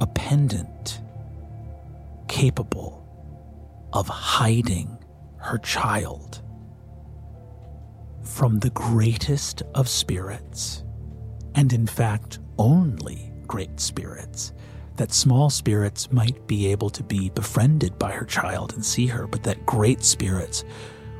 A 0.00 0.06
pendant 0.06 1.00
capable 2.28 3.06
of 3.92 4.08
hiding 4.08 4.98
her 5.36 5.58
child 5.58 6.42
from 8.22 8.58
the 8.60 8.70
greatest 8.70 9.62
of 9.74 9.88
spirits, 9.88 10.84
and 11.54 11.72
in 11.72 11.86
fact, 11.86 12.38
only 12.58 13.32
great 13.46 13.80
spirits. 13.80 14.52
That 14.96 15.12
small 15.12 15.50
spirits 15.50 16.12
might 16.12 16.46
be 16.46 16.68
able 16.68 16.90
to 16.90 17.02
be 17.02 17.30
befriended 17.30 17.98
by 17.98 18.12
her 18.12 18.24
child 18.24 18.74
and 18.74 18.84
see 18.84 19.06
her, 19.06 19.26
but 19.26 19.42
that 19.42 19.66
great 19.66 20.04
spirits 20.04 20.64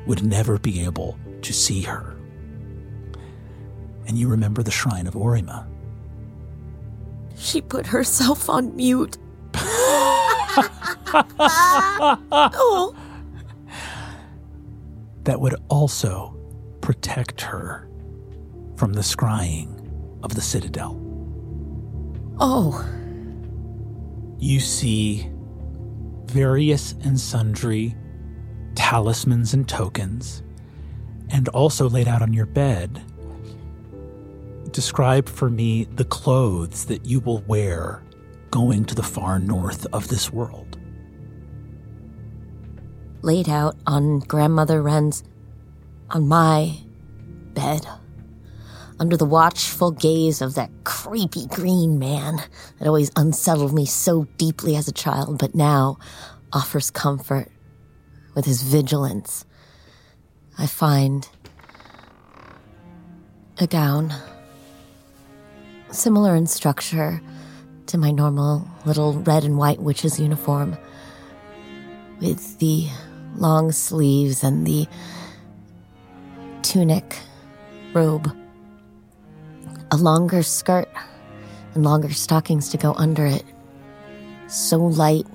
would 0.07 0.23
never 0.23 0.57
be 0.57 0.83
able 0.83 1.17
to 1.43 1.53
see 1.53 1.81
her. 1.81 2.15
And 4.07 4.17
you 4.17 4.27
remember 4.27 4.63
the 4.63 4.71
shrine 4.71 5.07
of 5.07 5.13
Orima. 5.13 5.67
She 7.37 7.61
put 7.61 7.87
herself 7.87 8.49
on 8.49 8.75
mute. 8.75 9.17
oh. 11.39 12.95
That 15.23 15.39
would 15.39 15.55
also 15.69 16.37
protect 16.81 17.41
her 17.41 17.87
from 18.75 18.93
the 18.93 19.01
scrying 19.01 19.89
of 20.23 20.35
the 20.35 20.41
Citadel. 20.41 20.99
Oh. 22.39 22.85
You 24.37 24.59
see 24.59 25.29
various 26.25 26.93
and 27.03 27.19
sundry 27.19 27.95
talismans 28.75 29.53
and 29.53 29.67
tokens, 29.67 30.43
and 31.29 31.47
also 31.49 31.89
laid 31.89 32.07
out 32.07 32.21
on 32.21 32.33
your 32.33 32.45
bed. 32.45 33.01
Describe 34.71 35.29
for 35.29 35.49
me 35.49 35.83
the 35.85 36.05
clothes 36.05 36.85
that 36.85 37.05
you 37.05 37.19
will 37.19 37.39
wear 37.41 38.03
going 38.49 38.85
to 38.85 38.95
the 38.95 39.03
far 39.03 39.39
north 39.39 39.85
of 39.93 40.07
this 40.07 40.31
world. 40.31 40.77
Laid 43.21 43.49
out 43.49 43.75
on 43.87 44.19
Grandmother 44.19 44.81
Wren's, 44.81 45.23
on 46.09 46.27
my 46.27 46.77
bed, 47.53 47.87
under 48.99 49.17
the 49.17 49.25
watchful 49.25 49.91
gaze 49.91 50.41
of 50.41 50.55
that 50.55 50.69
creepy 50.83 51.47
green 51.47 51.97
man 51.97 52.37
that 52.79 52.87
always 52.87 53.11
unsettled 53.15 53.73
me 53.73 53.85
so 53.85 54.25
deeply 54.37 54.75
as 54.75 54.87
a 54.87 54.91
child, 54.93 55.39
but 55.39 55.55
now 55.55 55.97
offers 56.51 56.91
comfort 56.91 57.49
with 58.35 58.45
his 58.45 58.61
vigilance. 58.61 59.45
I 60.57 60.67
find 60.67 61.27
a 63.59 63.67
gown, 63.67 64.13
similar 65.91 66.35
in 66.35 66.47
structure 66.47 67.21
to 67.87 67.97
my 67.97 68.11
normal 68.11 68.67
little 68.85 69.13
red 69.13 69.43
and 69.43 69.57
white 69.57 69.79
witch's 69.79 70.19
uniform, 70.19 70.77
with 72.19 72.59
the 72.59 72.87
long 73.35 73.71
sleeves 73.71 74.43
and 74.43 74.65
the 74.65 74.87
tunic 76.61 77.17
robe, 77.93 78.31
a 79.91 79.97
longer 79.97 80.43
skirt 80.43 80.89
and 81.73 81.83
longer 81.83 82.11
stockings 82.13 82.69
to 82.69 82.77
go 82.77 82.93
under 82.93 83.25
it. 83.25 83.43
So 84.47 84.77
light, 84.77 85.25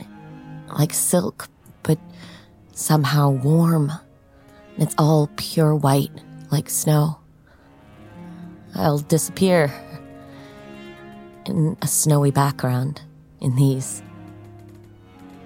like 0.79 0.95
silk, 0.95 1.49
but 1.83 1.99
somehow 2.73 3.31
warm. 3.31 3.93
It's 4.79 4.95
all 4.97 5.29
pure 5.37 5.75
white, 5.75 6.13
like 6.53 6.71
snow. 6.71 7.19
I'll 8.77 8.99
disappear 8.99 9.73
in 11.47 11.77
a 11.83 11.89
snowy 11.89 12.31
background 12.31 13.03
in 13.41 13.57
these. 13.57 14.03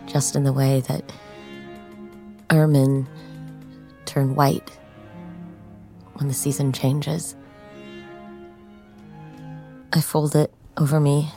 Just 0.06 0.36
in 0.36 0.44
the 0.44 0.52
way 0.52 0.80
that 0.80 1.10
ermine 2.50 3.08
turn 4.04 4.34
white 4.34 4.70
when 6.14 6.28
the 6.28 6.34
season 6.34 6.70
changes. 6.72 7.34
I 9.94 10.02
fold 10.02 10.36
it 10.36 10.52
over 10.76 11.00
me, 11.00 11.30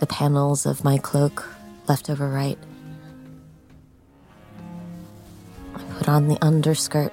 the 0.00 0.06
panels 0.06 0.66
of 0.66 0.82
my 0.82 0.98
cloak 0.98 1.48
left 1.86 2.10
over 2.10 2.28
right. 2.28 2.58
On 6.10 6.28
the 6.28 6.38
underskirt, 6.44 7.12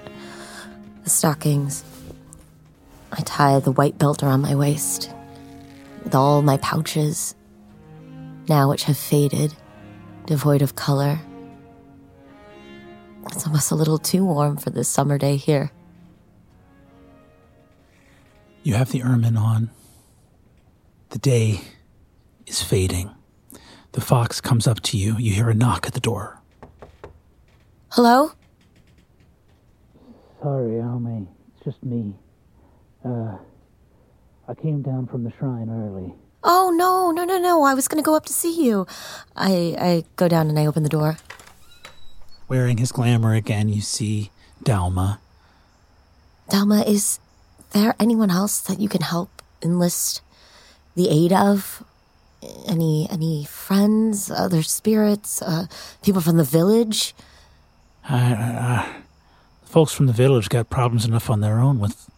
the 1.04 1.10
stockings. 1.10 1.84
I 3.12 3.22
tie 3.22 3.58
the 3.60 3.72
white 3.72 3.96
belt 3.98 4.22
around 4.22 4.42
my 4.42 4.54
waist 4.54 5.10
with 6.04 6.14
all 6.14 6.42
my 6.42 6.56
pouches, 6.58 7.34
now 8.48 8.68
which 8.68 8.84
have 8.84 8.98
faded, 8.98 9.54
devoid 10.26 10.62
of 10.62 10.74
color. 10.74 11.20
It's 13.32 13.46
almost 13.46 13.70
a 13.70 13.74
little 13.74 13.98
too 13.98 14.24
warm 14.24 14.56
for 14.56 14.70
this 14.70 14.88
summer 14.88 15.18
day 15.18 15.36
here. 15.36 15.70
You 18.62 18.74
have 18.74 18.90
the 18.90 19.02
ermine 19.02 19.36
on. 19.36 19.70
The 21.10 21.18
day 21.18 21.60
is 22.46 22.62
fading. 22.62 23.10
The 23.92 24.00
fox 24.00 24.40
comes 24.40 24.66
up 24.66 24.80
to 24.80 24.98
you. 24.98 25.16
You 25.16 25.32
hear 25.32 25.48
a 25.48 25.54
knock 25.54 25.86
at 25.86 25.94
the 25.94 26.00
door. 26.00 26.40
Hello? 27.90 28.32
Sorry, 30.42 30.78
Ame. 30.78 31.28
It's 31.54 31.64
just 31.64 31.82
me. 31.82 32.14
Uh, 33.04 33.36
I 34.48 34.54
came 34.54 34.82
down 34.82 35.06
from 35.06 35.24
the 35.24 35.32
shrine 35.38 35.68
early. 35.68 36.14
Oh, 36.44 36.72
no, 36.74 37.10
no, 37.10 37.24
no, 37.24 37.38
no. 37.38 37.64
I 37.64 37.74
was 37.74 37.88
going 37.88 38.02
to 38.02 38.06
go 38.06 38.14
up 38.14 38.26
to 38.26 38.32
see 38.32 38.64
you. 38.64 38.86
I, 39.34 39.76
I 39.78 40.04
go 40.16 40.28
down 40.28 40.48
and 40.48 40.58
I 40.58 40.66
open 40.66 40.82
the 40.82 40.88
door. 40.88 41.16
Wearing 42.48 42.78
his 42.78 42.92
glamour 42.92 43.34
again, 43.34 43.68
you 43.68 43.80
see 43.80 44.30
Dalma. 44.64 45.18
Dalma, 46.48 46.86
is 46.86 47.18
there 47.72 47.94
anyone 48.00 48.30
else 48.30 48.60
that 48.60 48.80
you 48.80 48.88
can 48.88 49.02
help 49.02 49.42
enlist 49.62 50.22
the 50.94 51.08
aid 51.10 51.32
of? 51.32 51.84
Any 52.68 53.08
any 53.10 53.44
friends, 53.44 54.30
other 54.30 54.62
spirits, 54.62 55.42
uh, 55.42 55.66
people 56.02 56.20
from 56.20 56.36
the 56.36 56.44
village? 56.44 57.12
I, 58.08 58.32
I, 58.32 58.96
folks 59.68 59.92
from 59.92 60.06
the 60.06 60.12
village 60.12 60.48
got 60.48 60.70
problems 60.70 61.04
enough 61.04 61.28
on 61.28 61.40
their 61.40 61.58
own 61.58 61.78
with, 61.78 62.10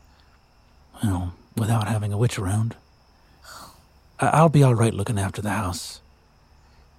well, 1.03 1.35
without 1.57 1.89
having 1.89 2.13
a 2.13 2.19
witch 2.19 2.39
around. 2.39 2.77
I, 4.21 4.29
I'll 4.29 4.49
be 4.49 4.63
all 4.63 4.75
right 4.75 4.95
looking 4.95 5.19
after 5.19 5.43
the 5.43 5.51
house. 5.51 6.01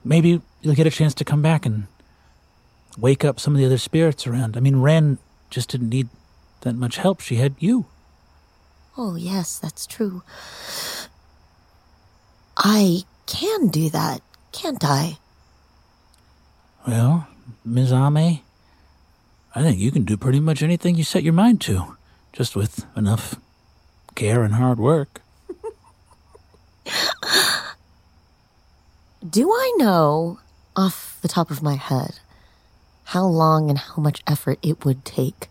Maybe 0.04 0.42
you'll 0.62 0.76
get 0.76 0.88
a 0.88 0.92
chance 0.92 1.14
to 1.16 1.26
come 1.26 1.42
back 1.42 1.66
and 1.66 1.88
wake 2.98 3.24
up 3.24 3.40
some 3.40 3.54
of 3.54 3.60
the 3.60 3.66
other 3.66 3.78
spirits 3.78 4.28
around. 4.28 4.58
I 4.58 4.60
mean, 4.60 4.82
Wren 4.82 5.20
just 5.50 5.70
didn't 5.70 5.90
need 5.90 6.10
that 6.62 6.76
much 6.76 6.98
help. 6.98 7.22
She 7.22 7.36
had 7.36 7.56
you. 7.60 7.86
Oh, 8.98 9.16
yes, 9.16 9.58
that's 9.58 9.88
true. 9.88 10.22
I 12.58 13.04
can 13.26 13.70
do 13.70 13.90
that, 13.90 14.22
can't 14.52 14.84
I? 14.84 15.18
Well, 16.86 17.28
Ms. 17.64 17.94
Ame, 17.94 18.42
I 19.54 19.62
think 19.62 19.80
you 19.80 19.92
can 19.92 20.04
do 20.04 20.16
pretty 20.16 20.40
much 20.40 20.64
anything 20.64 20.96
you 20.96 21.04
set 21.04 21.24
your 21.24 21.34
mind 21.34 21.60
to, 21.62 21.98
just 22.32 22.56
with 22.56 22.86
enough 22.96 23.36
care 24.16 24.44
and 24.44 24.56
hard 24.56 24.80
work. 24.80 25.22
Do 29.30 29.52
I 29.52 29.74
know 29.78 30.40
off 30.76 31.20
the 31.22 31.28
top 31.28 31.52
of 31.52 31.62
my 31.62 31.76
head 31.76 32.20
how 33.06 33.26
long 33.26 33.70
and 33.70 33.78
how 33.78 33.98
much 34.02 34.24
effort 34.26 34.58
it 34.64 34.86
would 34.86 35.04
take 35.04 35.50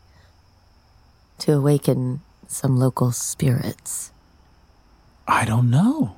to 1.40 1.52
awaken 1.52 2.22
some 2.48 2.78
local 2.78 3.12
spirits? 3.12 4.12
I 5.28 5.44
don't 5.44 5.70
know. 5.70 6.16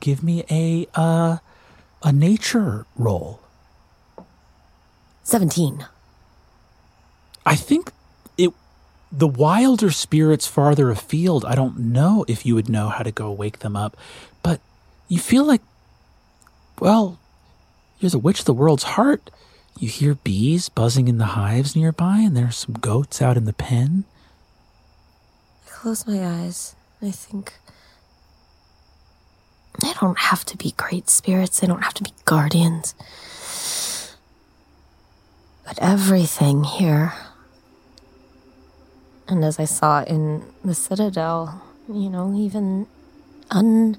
Give 0.00 0.22
me 0.22 0.44
a 0.48 0.86
uh 0.94 1.38
a 2.02 2.12
nature 2.12 2.86
roll. 2.96 3.40
17. 5.24 5.84
I 7.48 7.54
think 7.54 7.92
it 8.36 8.52
the 9.10 9.26
wilder 9.26 9.90
spirits 9.90 10.46
farther 10.46 10.90
afield, 10.90 11.44
I 11.46 11.54
don't 11.54 11.78
know 11.78 12.26
if 12.28 12.44
you 12.44 12.54
would 12.54 12.68
know 12.68 12.90
how 12.90 13.02
to 13.02 13.10
go 13.10 13.32
wake 13.32 13.60
them 13.60 13.74
up, 13.74 13.96
but 14.42 14.60
you 15.08 15.18
feel 15.18 15.44
like 15.44 15.62
well, 16.78 17.18
you're 17.98 18.10
the 18.10 18.18
witch 18.18 18.40
of 18.40 18.44
the 18.44 18.52
world's 18.52 18.84
heart. 18.84 19.30
You 19.78 19.88
hear 19.88 20.14
bees 20.14 20.68
buzzing 20.68 21.08
in 21.08 21.18
the 21.18 21.34
hives 21.38 21.74
nearby, 21.74 22.18
and 22.18 22.36
there's 22.36 22.56
some 22.56 22.74
goats 22.74 23.22
out 23.22 23.36
in 23.36 23.44
the 23.44 23.52
pen. 23.52 24.04
I 25.66 25.70
close 25.70 26.06
my 26.06 26.24
eyes. 26.24 26.74
and 27.00 27.08
I 27.08 27.12
think 27.12 27.54
they 29.80 29.92
don't 30.00 30.18
have 30.18 30.44
to 30.46 30.56
be 30.56 30.72
great 30.76 31.08
spirits, 31.08 31.60
they 31.60 31.66
don't 31.66 31.82
have 31.82 31.94
to 31.94 32.02
be 32.02 32.12
guardians. 32.24 32.94
But 35.64 35.78
everything 35.80 36.64
here, 36.64 37.12
and 39.28 39.44
as 39.44 39.58
I 39.58 39.66
saw 39.66 40.02
in 40.04 40.42
the 40.64 40.74
Citadel, 40.74 41.62
you 41.88 42.08
know, 42.08 42.34
even 42.34 42.86
un 43.50 43.96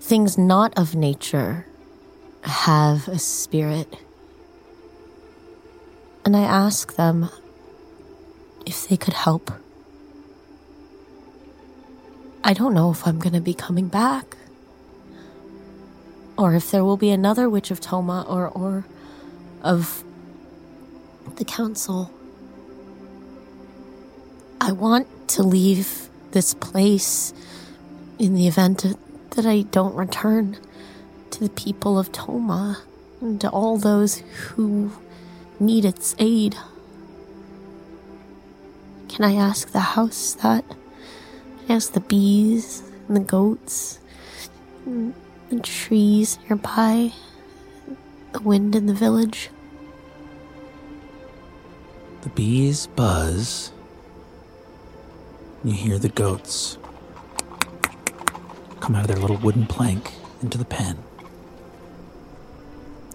things 0.00 0.36
not 0.36 0.76
of 0.76 0.94
nature 0.94 1.66
have 2.42 3.08
a 3.08 3.18
spirit. 3.18 3.96
And 6.24 6.36
I 6.36 6.42
ask 6.42 6.96
them 6.96 7.30
if 8.66 8.88
they 8.88 8.96
could 8.96 9.14
help. 9.14 9.50
I 12.42 12.52
don't 12.52 12.74
know 12.74 12.90
if 12.90 13.06
I'm 13.06 13.18
going 13.18 13.32
to 13.32 13.40
be 13.40 13.54
coming 13.54 13.88
back. 13.88 14.36
Or 16.36 16.54
if 16.54 16.70
there 16.70 16.84
will 16.84 16.96
be 16.96 17.10
another 17.10 17.48
Witch 17.48 17.70
of 17.70 17.80
Toma 17.80 18.26
or, 18.28 18.48
or 18.48 18.84
of 19.62 20.04
the 21.36 21.44
Council. 21.44 22.10
I 24.66 24.72
want 24.72 25.28
to 25.28 25.42
leave 25.42 26.08
this 26.30 26.54
place 26.54 27.34
in 28.18 28.34
the 28.34 28.48
event 28.48 28.86
that 29.32 29.44
I 29.44 29.60
don't 29.60 29.94
return 29.94 30.56
to 31.32 31.40
the 31.40 31.50
people 31.50 31.98
of 31.98 32.10
Toma 32.12 32.82
and 33.20 33.38
to 33.42 33.50
all 33.50 33.76
those 33.76 34.20
who 34.20 34.90
need 35.60 35.84
its 35.84 36.16
aid. 36.18 36.56
Can 39.10 39.26
I 39.26 39.34
ask 39.34 39.70
the 39.70 39.80
house 39.80 40.32
that? 40.40 40.66
Can 40.66 41.68
I 41.68 41.74
ask 41.74 41.92
the 41.92 42.00
bees 42.00 42.84
and 43.06 43.18
the 43.18 43.20
goats, 43.20 43.98
and 44.86 45.12
the 45.50 45.60
trees 45.60 46.38
nearby, 46.48 47.12
the 48.32 48.40
wind 48.40 48.74
in 48.74 48.86
the 48.86 48.94
village? 48.94 49.50
The 52.22 52.30
bees 52.30 52.86
buzz. 52.86 53.73
You 55.64 55.72
hear 55.72 55.98
the 55.98 56.10
goats 56.10 56.76
come 58.80 58.94
out 58.94 59.00
of 59.00 59.08
their 59.08 59.16
little 59.16 59.38
wooden 59.38 59.66
plank 59.66 60.12
into 60.42 60.58
the 60.58 60.64
pen. 60.66 60.98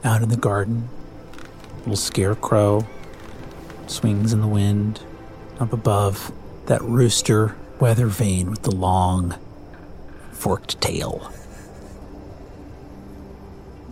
Out 0.04 0.24
in 0.24 0.30
the 0.30 0.38
garden, 0.38 0.90
little 1.82 1.96
scarecrow 1.96 2.88
swings 3.86 4.34
in 4.34 4.42
the 4.42 4.48
wind. 4.48 5.02
Up 5.60 5.74
above, 5.74 6.32
that 6.66 6.82
rooster 6.82 7.56
weather 7.80 8.08
vane 8.08 8.50
with 8.50 8.64
the 8.64 8.74
long, 8.74 9.36
forked 10.32 10.82
tail. 10.82 11.32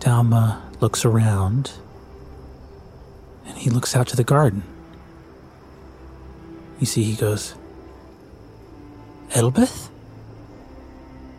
Dalma 0.00 0.62
looks 0.80 1.04
around 1.04 1.74
and 3.46 3.56
he 3.56 3.70
looks 3.70 3.94
out 3.94 4.08
to 4.08 4.16
the 4.16 4.24
garden. 4.24 4.64
You 6.80 6.86
see, 6.86 7.04
he 7.04 7.14
goes, 7.14 7.54
Elbeth? 9.34 9.90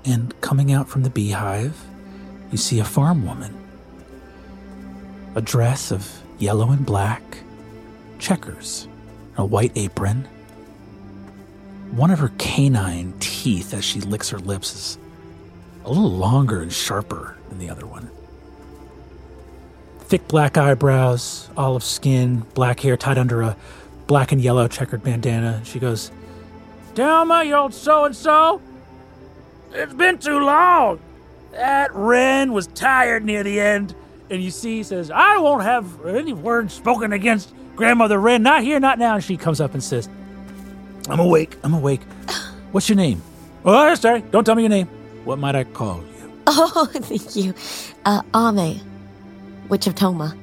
And 0.06 0.40
coming 0.41 0.72
out 0.72 0.90
from 0.90 1.03
the 1.03 1.10
beehive, 1.10 1.78
you 2.52 2.57
see 2.57 2.80
a 2.80 2.86
farm 2.86 3.26
woman. 3.26 3.56
A 5.36 5.41
dress 5.41 5.91
of 5.91 6.22
yellow 6.40 6.72
and 6.72 6.86
black, 6.86 7.22
checkers, 8.18 8.88
a 9.38 9.45
white 9.45 9.72
apron. 9.76 10.28
One 11.91 12.11
of 12.11 12.20
her 12.20 12.32
canine 12.38 13.14
teeth 13.20 13.74
as 13.74 13.84
she 13.84 14.02
licks 14.02 14.30
her 14.30 14.40
lips 14.40 14.76
is 14.76 14.98
a 15.86 15.90
little 15.90 16.11
longer 16.11 16.61
and 16.61 16.72
sharper 16.72 17.38
than 17.49 17.60
the 17.60 17.70
other 17.70 17.86
one. 17.86 18.10
Thick 20.02 20.28
black 20.28 20.57
eyebrows, 20.57 21.49
olive 21.56 21.84
skin, 21.84 22.45
black 22.53 22.80
hair 22.80 22.98
tied 22.98 23.18
under 23.18 23.41
a 23.41 23.56
black 24.07 24.32
and 24.32 24.41
yellow 24.41 24.68
checkered 24.68 25.03
bandana. 25.03 25.61
She 25.66 25.80
goes, 25.80 26.11
Dalma, 26.90 27.45
you 27.45 27.53
old 27.56 27.74
so 27.74 28.06
and 28.06 28.16
so. 28.16 28.61
It's 29.74 29.94
been 29.94 30.18
too 30.18 30.40
long. 30.40 30.99
That 31.52 31.94
Wren 31.94 32.52
was 32.53 32.68
tired 32.68 33.24
near 33.26 33.44
the 33.44 33.60
end. 33.60 33.95
And 34.30 34.44
you 34.44 34.52
see, 34.52 34.78
he 34.78 34.84
says, 34.84 35.10
I 35.11 35.38
won't 35.38 35.64
have 35.64 36.06
any 36.06 36.34
words 36.34 36.74
spoken 36.74 37.14
against 37.14 37.53
Grandmother 37.76 38.20
Wren. 38.20 38.44
Not 38.44 38.64
here, 38.64 38.80
not 38.80 38.99
now. 38.99 39.16
And 39.16 39.24
she 39.24 39.38
comes 39.38 39.60
up 39.61 39.74
and 39.74 39.84
says, 39.84 40.07
I'm 41.10 41.20
awake. 41.20 41.57
I'm 41.64 41.74
awake. 41.74 42.02
What's 42.72 42.88
your 42.90 42.95
name? 42.98 43.22
Oh, 43.66 43.94
sorry. 43.95 44.22
Don't 44.22 44.44
tell 44.44 44.56
me 44.56 44.64
your 44.64 44.70
name. 44.70 44.88
What 45.26 45.40
might 45.40 45.56
I 45.56 45.64
call 45.64 45.98
you? 45.98 46.06
Oh, 46.52 46.90
thank 46.91 47.36
you. 47.36 47.53
Uh, 48.06 48.22
Ame, 48.36 48.80
Witch 49.70 49.86
of 49.86 49.94
Toma, 49.94 50.36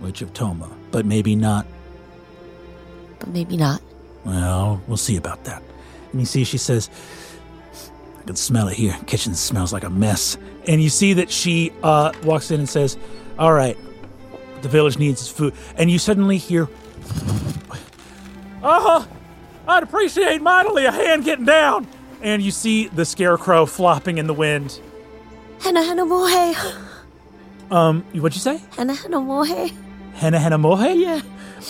Witch 0.00 0.20
of 0.20 0.32
Toma. 0.34 0.68
But 0.90 1.06
maybe 1.06 1.36
not. 1.36 1.64
but 3.20 3.28
maybe 3.28 3.56
not. 3.56 3.80
Well, 4.24 4.80
we'll 4.86 4.96
see 4.96 5.16
about 5.16 5.44
that. 5.44 5.62
And 6.12 6.20
you 6.20 6.26
see, 6.26 6.44
she 6.44 6.58
says, 6.58 6.90
I 8.18 8.22
can 8.26 8.36
smell 8.36 8.68
it 8.68 8.74
here. 8.74 8.96
Kitchen 9.06 9.34
smells 9.34 9.72
like 9.72 9.84
a 9.84 9.90
mess. 9.90 10.36
And 10.68 10.82
you 10.82 10.90
see 10.90 11.14
that 11.14 11.30
she 11.30 11.72
uh, 11.82 12.12
walks 12.24 12.50
in 12.50 12.60
and 12.60 12.68
says, 12.68 12.98
All 13.38 13.52
right, 13.52 13.76
the 14.62 14.68
village 14.68 14.98
needs 14.98 15.20
its 15.22 15.30
food. 15.30 15.54
And 15.76 15.90
you 15.90 15.98
suddenly 15.98 16.36
hear, 16.36 16.68
Uh 18.62 18.80
huh, 19.00 19.06
I'd 19.66 19.82
appreciate 19.82 20.42
mightily 20.42 20.84
a 20.84 20.92
hand 20.92 21.24
getting 21.24 21.46
down. 21.46 21.86
And 22.22 22.42
you 22.42 22.50
see 22.50 22.88
the 22.88 23.06
scarecrow 23.06 23.64
flopping 23.64 24.18
in 24.18 24.26
the 24.26 24.34
wind. 24.34 24.78
Henna 25.62 25.82
henna 25.82 26.04
mohe. 26.04 26.54
Um, 27.70 28.02
what'd 28.12 28.34
you 28.34 28.40
say? 28.40 28.60
Henna 28.76 28.94
henna 28.94 29.18
mohe. 29.18 29.72
Henna 30.14 30.38
henna 30.38 30.58
mohe? 30.58 31.00
Yeah. 31.00 31.20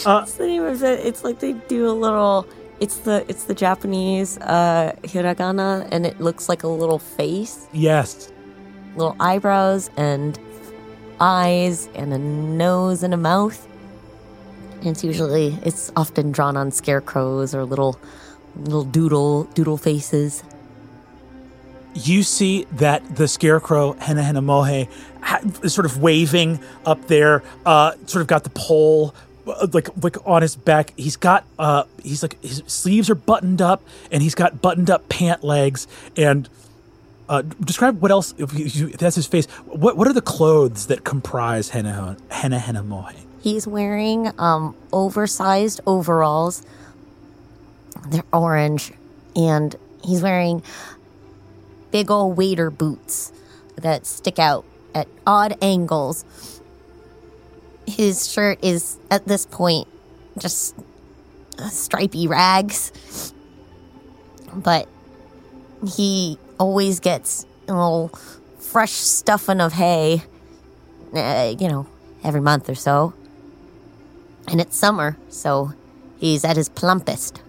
Uh, 0.07 0.21
It's 0.23 0.35
the 0.35 0.47
name 0.47 0.65
of 0.65 0.83
it. 0.83 1.01
It's 1.07 1.25
like 1.25 1.39
they 1.41 1.53
do 1.53 1.89
a 1.89 1.93
little. 1.93 2.47
It's 2.81 2.97
the 2.99 3.25
it's 3.29 3.45
the 3.45 3.55
Japanese 3.55 4.39
uh, 4.39 4.95
hiragana, 5.03 5.87
and 5.91 6.07
it 6.07 6.21
looks 6.21 6.49
like 6.49 6.63
a 6.63 6.69
little 6.69 6.99
face, 6.99 7.67
Yes. 7.73 8.31
little 8.97 9.17
eyebrows, 9.21 9.91
and 9.97 10.39
eyes, 11.21 11.89
and 11.95 12.13
a 12.15 12.19
nose 12.19 13.03
and 13.03 13.13
a 13.13 13.19
mouth. 13.19 13.67
And 14.81 14.89
it's 14.89 15.05
usually 15.05 15.59
it's 15.63 15.93
often 15.95 16.33
drawn 16.33 16.57
on 16.57 16.71
scarecrows 16.71 17.55
or 17.55 17.65
little 17.65 17.99
little 18.57 18.85
doodle 18.85 19.45
doodle 19.55 19.77
faces. 19.77 20.43
you 21.93 22.23
see 22.23 22.65
that 22.71 23.17
the 23.17 23.27
scarecrow 23.27 23.93
Henna 23.95 24.23
Henna 24.23 24.41
Mohe 24.41 24.89
ha- 25.23 25.41
is 25.65 25.75
sort 25.75 25.85
of 25.87 26.01
waving 26.01 26.61
up 26.87 27.09
there, 27.09 27.43
uh, 27.67 27.93
sort 28.07 28.23
of 28.23 28.29
got 28.29 28.45
the 28.45 28.51
pole 28.51 29.13
like 29.73 29.89
like 30.03 30.17
on 30.27 30.43
his 30.43 30.57
back. 30.57 30.93
He's 30.97 31.17
got 31.17 31.45
uh, 31.59 31.85
he's 32.03 32.23
like 32.23 32.43
his 32.43 32.63
sleeves 32.67 33.11
are 33.11 33.15
buttoned 33.15 33.63
up, 33.63 33.83
and 34.11 34.23
he's 34.23 34.35
got 34.35 34.61
buttoned 34.61 34.91
up 34.91 35.09
pant 35.09 35.45
legs. 35.45 35.87
And 36.17 36.49
uh, 37.29 37.43
describe 37.43 38.01
what 38.01 38.11
else? 38.11 38.35
If, 38.39 38.53
you, 38.55 38.89
if 38.89 38.99
that's 38.99 39.17
his 39.17 39.27
face, 39.27 39.47
what 39.67 39.97
what 39.97 40.09
are 40.09 40.13
the 40.13 40.21
clothes 40.21 40.87
that 40.89 41.05
comprise 41.05 41.71
Henna 41.71 42.17
Henna 42.31 42.59
Henna 42.59 42.83
Mohe? 42.83 43.15
He's 43.41 43.67
wearing 43.67 44.33
um, 44.39 44.75
oversized 44.93 45.81
overalls. 45.87 46.63
They're 48.09 48.25
orange, 48.33 48.93
and 49.37 49.75
he's 50.05 50.23
wearing 50.23 50.63
big 51.91 52.11
old 52.11 52.37
waiter 52.37 52.71
boots 52.71 53.33
that 53.77 54.07
stick 54.07 54.39
out 54.39 54.65
at 54.95 55.09
odd 55.27 55.57
angles. 55.63 56.25
His 57.87 58.31
shirt 58.31 58.63
is 58.63 58.99
at 59.11 59.27
this 59.27 59.47
point 59.47 59.89
just 60.39 60.75
stripy 61.71 62.27
rags. 62.27 63.33
But 64.53 64.89
he 65.95 66.39
always 66.59 67.01
gets 67.01 67.47
a 67.69 67.73
little 67.73 68.09
fresh 68.59 68.93
stuffing 68.93 69.61
of 69.61 69.73
hay, 69.75 70.23
uh, 71.15 71.55
you 71.59 71.69
know, 71.69 71.87
every 72.25 72.41
month 72.41 72.69
or 72.69 72.75
so. 72.75 73.15
And 74.49 74.61
it's 74.61 74.77
summer, 74.77 75.17
so 75.29 75.73
he's 76.19 76.45
at 76.45 76.57
his 76.57 76.69
plumpest. 76.69 77.41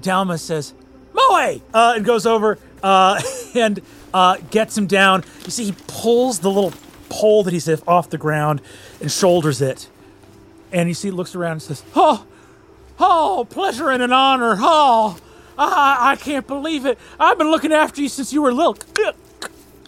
Dalma 0.00 0.38
says, 0.38 0.74
Moe! 1.14 1.60
Uh, 1.74 1.94
and 1.96 2.04
goes 2.04 2.26
over 2.26 2.58
uh, 2.82 3.20
and 3.54 3.80
uh, 4.12 4.36
gets 4.50 4.76
him 4.76 4.86
down. 4.86 5.24
You 5.44 5.50
see, 5.50 5.64
he 5.64 5.74
pulls 5.86 6.40
the 6.40 6.50
little 6.50 6.72
pole 7.08 7.42
that 7.44 7.52
he's 7.52 7.68
off 7.86 8.10
the 8.10 8.18
ground 8.18 8.60
and 9.00 9.10
shoulders 9.10 9.60
it. 9.60 9.88
And 10.72 10.88
you 10.88 10.94
see, 10.94 11.10
looks 11.10 11.34
around 11.34 11.52
and 11.52 11.62
says, 11.62 11.82
Oh, 11.94 12.26
oh, 12.98 13.46
pleasure 13.48 13.90
and 13.90 14.02
an 14.02 14.12
honor. 14.12 14.56
Oh, 14.58 15.18
I, 15.56 16.12
I 16.12 16.16
can't 16.16 16.46
believe 16.46 16.86
it. 16.86 16.98
I've 17.18 17.38
been 17.38 17.50
looking 17.50 17.72
after 17.72 18.00
you 18.00 18.08
since 18.08 18.32
you 18.32 18.42
were 18.42 18.52
little. 18.52 18.76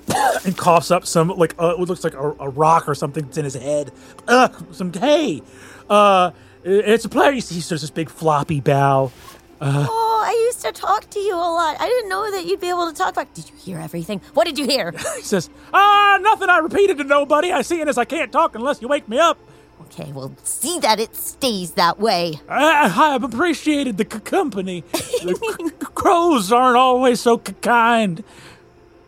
and 0.45 0.57
coughs 0.57 0.91
up 0.91 1.07
some, 1.07 1.29
like, 1.29 1.55
uh, 1.61 1.75
it 1.79 1.79
looks 1.79 2.03
like 2.03 2.15
a, 2.15 2.35
a 2.41 2.49
rock 2.49 2.89
or 2.89 2.95
something 2.95 3.25
that's 3.25 3.39
in 3.39 3.45
his 3.45 3.55
head. 3.55 3.93
Ugh, 4.27 4.67
some 4.73 4.93
hay. 4.93 5.43
Uh, 5.89 6.33
it's 6.65 7.05
a 7.05 7.09
pleasure. 7.09 7.33
He 7.33 7.61
does 7.61 7.69
this 7.69 7.91
big 7.91 8.11
floppy 8.11 8.61
bow. 8.61 9.13
Oh, 9.61 10.25
I 10.27 10.33
used 10.47 10.61
to 10.63 10.73
talk 10.73 11.09
to 11.11 11.19
you 11.19 11.35
a 11.35 11.37
lot. 11.37 11.77
I 11.81 11.87
didn't 11.87 12.09
know 12.09 12.31
that 12.31 12.45
you'd 12.47 12.61
be 12.61 12.69
able 12.69 12.89
to 12.91 12.95
talk 12.97 13.15
back. 13.15 13.33
Did 13.35 13.49
you 13.51 13.57
hear 13.57 13.79
everything? 13.79 14.21
What 14.35 14.47
did 14.47 14.59
you 14.59 14.67
hear? 14.67 14.93
He 15.17 15.23
says, 15.23 15.51
Ah, 15.75 16.19
nothing 16.23 16.49
I 16.49 16.59
repeated 16.59 16.99
to 16.99 17.05
nobody. 17.05 17.53
I 17.53 17.63
see 17.63 17.81
it 17.81 17.89
as 17.89 17.99
I 17.99 18.05
can't 18.05 18.33
talk 18.33 18.55
unless 18.55 18.81
you 18.81 18.89
wake 18.89 19.09
me 19.09 19.19
up. 19.19 19.39
okay, 19.83 20.13
well, 20.13 20.33
see 20.45 20.79
that 20.81 20.99
it 21.01 21.15
stays 21.17 21.73
that 21.73 21.99
way. 21.99 22.41
I, 22.49 23.15
I've 23.15 23.25
appreciated 23.25 23.97
the 23.99 24.07
c- 24.11 24.21
company. 24.21 24.85
The 24.93 25.35
c- 25.35 25.87
crows 25.95 26.51
aren't 26.51 26.77
always 26.79 27.21
so 27.21 27.41
c- 27.47 27.53
kind. 27.61 28.25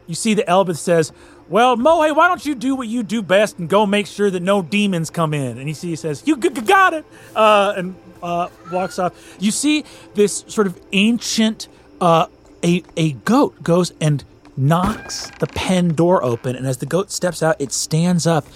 You 0.06 0.14
see, 0.14 0.34
the 0.34 0.46
Elbeth 0.48 0.78
says, 0.78 1.10
Well, 1.48 1.76
Moe, 1.76 2.12
why 2.12 2.28
don't 2.28 2.44
you 2.44 2.54
do 2.54 2.74
what 2.74 2.88
you 2.88 3.02
do 3.02 3.22
best 3.22 3.58
and 3.58 3.68
go 3.68 3.86
make 3.86 4.06
sure 4.06 4.30
that 4.30 4.42
no 4.42 4.60
demons 4.60 5.08
come 5.08 5.32
in? 5.32 5.56
And 5.56 5.66
you 5.68 5.74
see, 5.74 5.88
he 5.90 5.96
says, 5.96 6.22
You 6.26 6.36
g- 6.36 6.50
got 6.50 6.92
it. 6.92 7.06
Uh, 7.34 7.72
and 7.76 7.94
uh, 8.22 8.48
walks 8.70 8.98
off. 8.98 9.36
You 9.40 9.50
see 9.50 9.84
this 10.14 10.44
sort 10.48 10.66
of 10.66 10.80
ancient, 10.92 11.68
uh, 12.00 12.26
a, 12.62 12.82
a 12.96 13.12
goat 13.12 13.62
goes 13.62 13.92
and 14.00 14.24
knocks 14.56 15.30
the 15.38 15.46
pen 15.46 15.94
door 15.94 16.22
open. 16.22 16.56
And 16.56 16.66
as 16.66 16.78
the 16.78 16.86
goat 16.86 17.10
steps 17.10 17.42
out, 17.42 17.60
it 17.60 17.72
stands 17.72 18.26
up 18.26 18.46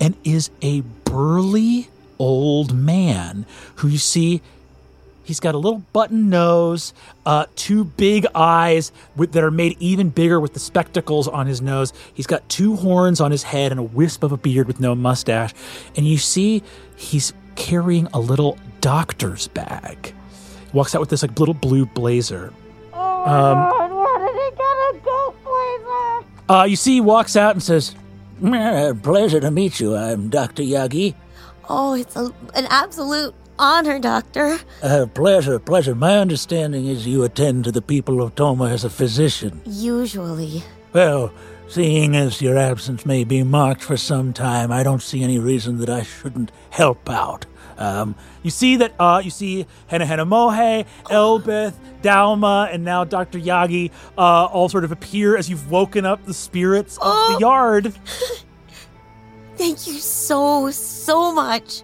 and 0.00 0.16
is 0.24 0.50
a 0.62 0.80
burly 1.04 1.88
old 2.18 2.74
man 2.74 3.46
who 3.76 3.88
you 3.88 3.98
see 3.98 4.42
He's 5.24 5.40
got 5.40 5.54
a 5.54 5.58
little 5.58 5.82
button 5.94 6.28
nose, 6.28 6.92
uh, 7.24 7.46
two 7.56 7.84
big 7.84 8.26
eyes 8.34 8.92
with, 9.16 9.32
that 9.32 9.42
are 9.42 9.50
made 9.50 9.76
even 9.80 10.10
bigger 10.10 10.38
with 10.38 10.52
the 10.52 10.60
spectacles 10.60 11.26
on 11.26 11.46
his 11.46 11.62
nose. 11.62 11.94
He's 12.12 12.26
got 12.26 12.46
two 12.50 12.76
horns 12.76 13.22
on 13.22 13.30
his 13.30 13.42
head 13.42 13.72
and 13.72 13.80
a 13.80 13.82
wisp 13.82 14.22
of 14.22 14.32
a 14.32 14.36
beard 14.36 14.66
with 14.66 14.80
no 14.80 14.94
mustache. 14.94 15.54
And 15.96 16.06
you 16.06 16.18
see 16.18 16.62
he's 16.96 17.32
carrying 17.56 18.06
a 18.12 18.20
little 18.20 18.58
doctor's 18.80 19.48
bag. 19.48 20.14
He 20.70 20.76
walks 20.76 20.94
out 20.94 21.00
with 21.00 21.10
this 21.10 21.22
like 21.22 21.38
little 21.38 21.54
blue 21.54 21.86
blazer. 21.86 22.52
Oh, 22.92 23.88
where 23.96 24.18
did 24.26 24.34
he 24.34 24.50
get 24.56 24.60
a 24.60 24.92
blue 25.02 25.34
blazer? 25.44 26.28
Uh, 26.48 26.64
you 26.64 26.76
see, 26.76 26.94
he 26.94 27.00
walks 27.00 27.36
out 27.36 27.54
and 27.54 27.62
says, 27.62 27.94
pleasure 29.02 29.40
to 29.40 29.50
meet 29.50 29.80
you. 29.80 29.96
I'm 29.96 30.28
Dr. 30.28 30.62
Yagi. 30.62 31.14
Oh, 31.68 31.94
it's 31.94 32.14
a, 32.16 32.32
an 32.54 32.66
absolute 32.68 33.34
honor, 33.58 33.98
Doctor. 33.98 34.58
Uh, 34.82 35.06
pleasure, 35.14 35.58
pleasure. 35.58 35.94
My 35.94 36.18
understanding 36.18 36.86
is 36.86 37.06
you 37.06 37.22
attend 37.22 37.64
to 37.64 37.72
the 37.72 37.80
people 37.80 38.20
of 38.22 38.34
Toma 38.34 38.68
as 38.68 38.84
a 38.84 38.90
physician. 38.90 39.62
Usually. 39.64 40.62
Well, 40.92 41.32
seeing 41.68 42.14
as 42.16 42.40
your 42.40 42.56
absence 42.58 43.04
may 43.06 43.24
be 43.24 43.42
marked 43.42 43.82
for 43.82 43.96
some 43.96 44.32
time, 44.32 44.70
I 44.70 44.82
don't 44.82 45.02
see 45.02 45.22
any 45.22 45.38
reason 45.38 45.78
that 45.78 45.88
I 45.88 46.02
shouldn't 46.02 46.52
help 46.70 47.08
out. 47.10 47.46
Um, 47.78 48.14
You 48.44 48.50
see 48.50 48.76
that 48.76 48.94
uh, 49.00 49.20
you 49.24 49.30
see 49.30 49.66
Henna 49.88 50.06
Henna 50.06 50.24
Mohe, 50.24 50.86
Elbeth, 51.10 51.76
Dalma, 52.02 52.72
and 52.72 52.84
now 52.84 53.02
Dr. 53.04 53.38
Yagi 53.40 53.90
uh, 54.16 54.44
all 54.46 54.68
sort 54.68 54.84
of 54.84 54.92
appear 54.92 55.36
as 55.36 55.48
you've 55.50 55.70
woken 55.70 56.04
up 56.06 56.24
the 56.24 56.34
spirits 56.34 56.96
of 56.98 57.02
Oh. 57.06 57.34
the 57.34 57.40
yard. 57.40 57.94
Thank 59.56 59.86
you 59.86 59.94
so, 59.94 60.70
so 60.70 61.32
much. 61.32 61.82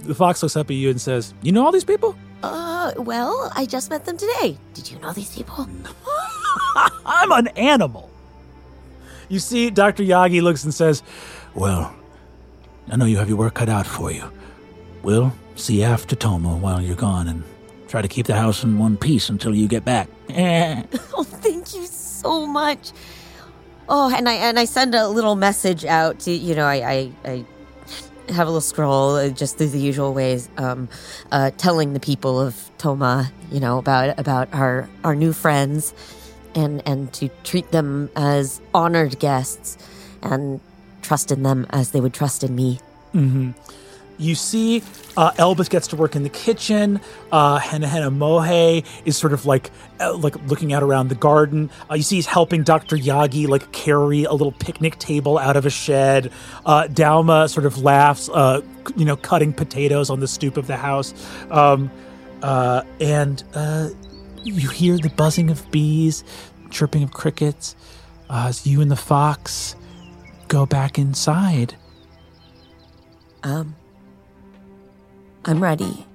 The 0.00 0.14
fox 0.14 0.42
looks 0.42 0.56
up 0.56 0.70
at 0.70 0.76
you 0.76 0.88
and 0.90 1.00
says, 1.00 1.34
You 1.42 1.52
know 1.52 1.64
all 1.64 1.72
these 1.72 1.84
people? 1.84 2.16
Uh, 2.42 2.92
well, 2.96 3.52
I 3.54 3.66
just 3.66 3.90
met 3.90 4.04
them 4.06 4.16
today. 4.16 4.56
Did 4.72 4.90
you 4.90 4.98
know 5.00 5.12
these 5.12 5.34
people? 5.34 5.68
I'm 7.04 7.32
an 7.32 7.48
animal. 7.48 8.09
You 9.30 9.38
see, 9.38 9.70
Dr. 9.70 10.02
Yagi 10.02 10.42
looks 10.42 10.64
and 10.64 10.74
says, 10.74 11.02
well, 11.54 11.94
I 12.90 12.96
know 12.96 13.04
you 13.04 13.16
have 13.18 13.28
your 13.28 13.38
work 13.38 13.54
cut 13.54 13.68
out 13.68 13.86
for 13.86 14.10
you. 14.10 14.30
We'll 15.02 15.32
see 15.54 15.84
after 15.84 16.16
Toma 16.16 16.56
while 16.56 16.82
you're 16.82 16.96
gone 16.96 17.28
and 17.28 17.44
try 17.86 18.02
to 18.02 18.08
keep 18.08 18.26
the 18.26 18.34
house 18.34 18.64
in 18.64 18.76
one 18.76 18.96
piece 18.96 19.28
until 19.28 19.54
you 19.54 19.68
get 19.68 19.84
back. 19.84 20.08
Oh, 21.12 21.24
thank 21.24 21.74
you 21.74 21.86
so 21.86 22.46
much. 22.46 22.92
Oh, 23.88 24.14
and 24.14 24.28
I 24.28 24.34
and 24.34 24.58
I 24.58 24.64
send 24.64 24.94
a 24.94 25.08
little 25.08 25.34
message 25.34 25.84
out 25.84 26.20
to 26.20 26.30
you 26.30 26.54
know 26.54 26.64
I 26.64 26.76
I, 26.76 27.12
I 27.24 27.44
have 28.32 28.46
a 28.46 28.50
little 28.50 28.60
scroll 28.60 29.16
uh, 29.16 29.28
just 29.30 29.58
through 29.58 29.70
the 29.70 29.80
usual 29.80 30.14
ways, 30.14 30.48
um, 30.56 30.88
uh, 31.32 31.50
telling 31.58 31.92
the 31.92 32.00
people 32.00 32.40
of 32.40 32.70
Toma 32.78 33.30
you 33.50 33.58
know 33.60 33.78
about 33.78 34.18
about 34.18 34.48
our 34.54 34.88
our 35.02 35.16
new 35.16 35.32
friends, 35.32 35.92
and 36.54 36.82
and 36.86 37.12
to 37.14 37.28
treat 37.44 37.70
them 37.72 38.10
as 38.16 38.60
honored 38.74 39.18
guests, 39.18 39.78
and 40.22 40.60
trust 41.02 41.30
in 41.32 41.42
them 41.42 41.66
as 41.70 41.90
they 41.92 42.00
would 42.00 42.14
trust 42.14 42.44
in 42.44 42.54
me. 42.54 42.78
You 44.18 44.34
see, 44.34 44.82
uh, 45.16 45.32
Elbeth 45.38 45.70
gets 45.70 45.86
to 45.88 45.96
work 45.96 46.14
in 46.14 46.24
the 46.24 46.28
kitchen. 46.28 47.00
Uh, 47.32 47.58
Henna 47.58 47.88
Henna 47.88 48.10
Mohe 48.10 48.84
is 49.06 49.16
sort 49.16 49.32
of 49.32 49.46
like 49.46 49.70
uh, 49.98 50.14
like 50.14 50.36
looking 50.46 50.74
out 50.74 50.82
around 50.82 51.08
the 51.08 51.14
garden. 51.14 51.70
Uh, 51.90 51.94
you 51.94 52.02
see, 52.02 52.16
he's 52.16 52.26
helping 52.26 52.62
Dr. 52.62 52.96
Yagi 52.96 53.48
like 53.48 53.72
carry 53.72 54.24
a 54.24 54.32
little 54.32 54.52
picnic 54.52 54.98
table 54.98 55.38
out 55.38 55.56
of 55.56 55.64
a 55.64 55.70
shed. 55.70 56.30
Uh, 56.66 56.82
Dalma 56.82 57.48
sort 57.48 57.64
of 57.64 57.78
laughs, 57.78 58.28
uh, 58.28 58.60
you 58.94 59.06
know, 59.06 59.16
cutting 59.16 59.54
potatoes 59.54 60.10
on 60.10 60.20
the 60.20 60.28
stoop 60.28 60.58
of 60.58 60.66
the 60.66 60.76
house. 60.76 61.14
Um, 61.50 61.90
uh, 62.42 62.82
and 63.00 63.42
uh, 63.54 63.88
you 64.44 64.68
hear 64.68 64.96
the 64.98 65.10
buzzing 65.10 65.50
of 65.50 65.70
bees, 65.70 66.24
chirping 66.70 67.02
of 67.02 67.12
crickets. 67.12 67.76
Uh, 68.28 68.46
as 68.48 68.66
you 68.66 68.80
and 68.80 68.90
the 68.90 68.96
fox 68.96 69.74
go 70.46 70.64
back 70.64 70.98
inside. 70.98 71.74
Um, 73.42 73.74
I'm 75.44 75.62
ready. 75.62 76.06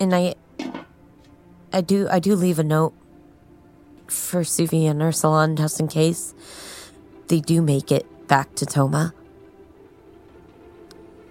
And 0.00 0.14
I, 0.14 0.36
I 1.72 1.80
do, 1.80 2.08
I 2.10 2.18
do 2.18 2.34
leave 2.34 2.58
a 2.58 2.64
note 2.64 2.94
for 4.06 4.40
Suvi 4.40 4.88
and 4.88 5.00
Ursulon 5.00 5.58
just 5.58 5.80
in 5.80 5.88
case 5.88 6.34
they 7.26 7.40
do 7.40 7.60
make 7.60 7.92
it 7.92 8.06
back 8.26 8.54
to 8.54 8.64
Toma. 8.64 9.12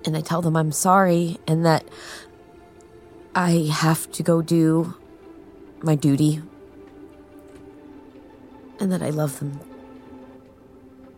And 0.05 0.15
I 0.15 0.21
tell 0.21 0.41
them 0.41 0.55
I'm 0.55 0.71
sorry 0.71 1.37
and 1.47 1.65
that 1.65 1.87
I 3.33 3.69
have 3.73 4.11
to 4.13 4.23
go 4.23 4.41
do 4.41 4.95
my 5.83 5.95
duty. 5.95 6.41
And 8.79 8.91
that 8.91 9.01
I 9.01 9.09
love 9.09 9.39
them 9.39 9.59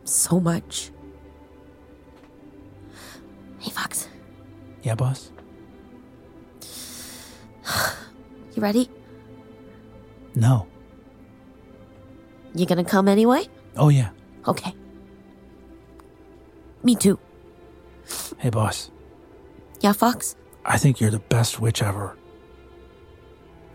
so 0.06 0.40
much. 0.40 0.91
Hey, 3.60 3.72
Fox. 3.72 4.07
Yeah, 4.84 4.95
boss. 4.95 5.31
You 8.56 8.64
ready? 8.64 8.90
No. 10.36 10.68
You 12.56 12.65
gonna 12.65 12.84
come 12.84 13.07
anyway? 13.07 13.45
Oh 13.77 13.90
yeah. 13.90 14.10
Okay. 14.48 14.73
Me 16.84 16.95
too. 16.95 17.19
Hey, 18.38 18.49
boss. 18.49 18.90
Yeah, 19.81 19.94
Fox? 19.94 20.36
I 20.65 20.77
think 20.77 20.99
you're 20.99 21.11
the 21.11 21.19
best 21.19 21.61
witch 21.61 21.81
ever. 21.81 22.18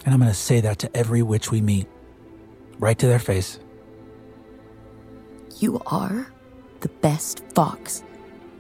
And 0.05 0.13
I'm 0.13 0.21
going 0.21 0.31
to 0.31 0.37
say 0.37 0.61
that 0.61 0.79
to 0.81 0.97
every 0.97 1.23
witch 1.23 1.51
we 1.51 1.61
meet, 1.61 1.87
right 2.79 2.99
to 2.99 3.07
their 3.07 3.19
face. 3.19 3.59
You 5.59 5.81
are 5.87 6.27
the 6.81 6.89
best 6.89 7.43
fox 7.55 8.03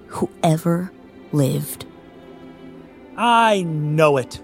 who 0.06 0.30
ever 0.42 0.90
lived. 1.32 1.84
I 3.16 3.62
know 3.62 4.16
it. 4.16 4.40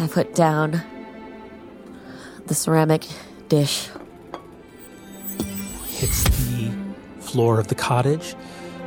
I 0.00 0.06
put 0.06 0.34
down 0.34 0.80
the 2.46 2.54
ceramic 2.54 3.06
dish. 3.48 3.88
Hits 5.86 6.22
the 6.22 6.72
floor 7.18 7.58
of 7.58 7.66
the 7.66 7.74
cottage, 7.74 8.36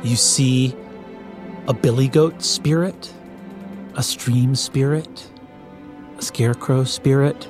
you 0.02 0.16
see 0.16 0.74
a 1.68 1.74
billy 1.74 2.08
goat 2.08 2.42
spirit, 2.42 3.12
a 3.94 4.02
stream 4.02 4.54
spirit, 4.54 5.30
a 6.18 6.22
scarecrow 6.22 6.84
spirit, 6.84 7.48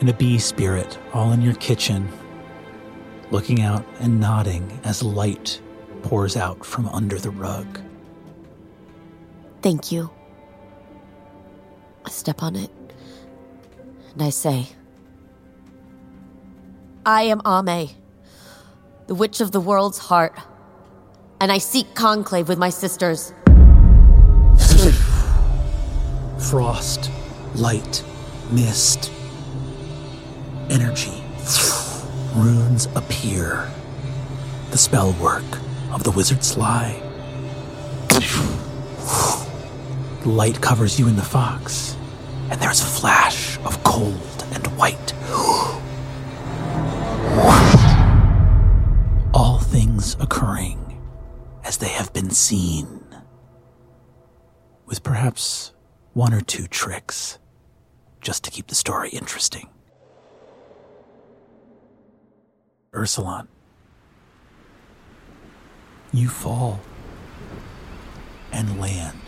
and 0.00 0.08
a 0.08 0.12
bee 0.12 0.38
spirit 0.38 0.98
all 1.12 1.32
in 1.32 1.40
your 1.40 1.54
kitchen, 1.54 2.08
looking 3.30 3.62
out 3.62 3.84
and 4.00 4.20
nodding 4.20 4.80
as 4.84 5.02
light 5.02 5.60
pours 6.02 6.36
out 6.36 6.64
from 6.64 6.88
under 6.88 7.18
the 7.18 7.30
rug. 7.30 7.80
Thank 9.62 9.90
you. 9.90 10.10
I 12.04 12.10
step 12.10 12.42
on 12.42 12.54
it, 12.54 12.70
and 14.12 14.22
I 14.22 14.30
say, 14.30 14.66
I 17.06 17.22
am 17.22 17.40
Ame, 17.46 17.88
the 19.06 19.14
witch 19.14 19.40
of 19.40 19.52
the 19.52 19.60
world's 19.60 19.98
heart, 19.98 20.38
and 21.40 21.50
I 21.50 21.58
seek 21.58 21.94
conclave 21.94 22.48
with 22.48 22.58
my 22.58 22.70
sisters. 22.70 23.32
Frost, 26.38 27.10
light, 27.54 28.04
mist, 28.50 29.12
energy. 30.68 31.22
Runes 32.34 32.86
appear. 32.96 33.70
The 34.70 34.78
spell 34.78 35.12
work 35.14 35.44
of 35.92 36.02
the 36.02 36.10
wizard's 36.10 36.56
lie. 36.56 37.00
The 38.08 38.20
light 40.28 40.60
covers 40.60 40.98
you 40.98 41.06
and 41.06 41.16
the 41.16 41.22
fox, 41.22 41.96
and 42.50 42.60
there's 42.60 42.80
a 42.80 42.86
flash 42.86 43.56
of 43.58 43.82
cold 43.84 44.44
and 44.52 44.66
white. 44.76 45.12
All 49.34 49.60
things 49.60 50.16
occurring 50.18 51.00
as 51.62 51.78
they 51.78 51.88
have 51.88 52.12
been 52.12 52.30
seen, 52.30 53.04
with 54.86 55.02
perhaps 55.02 55.73
one 56.14 56.32
or 56.32 56.40
two 56.40 56.66
tricks 56.68 57.38
just 58.20 58.44
to 58.44 58.50
keep 58.50 58.68
the 58.68 58.74
story 58.74 59.10
interesting. 59.10 59.68
Ursulon, 62.92 63.48
you 66.12 66.28
fall 66.28 66.80
and 68.52 68.80
land. 68.80 69.18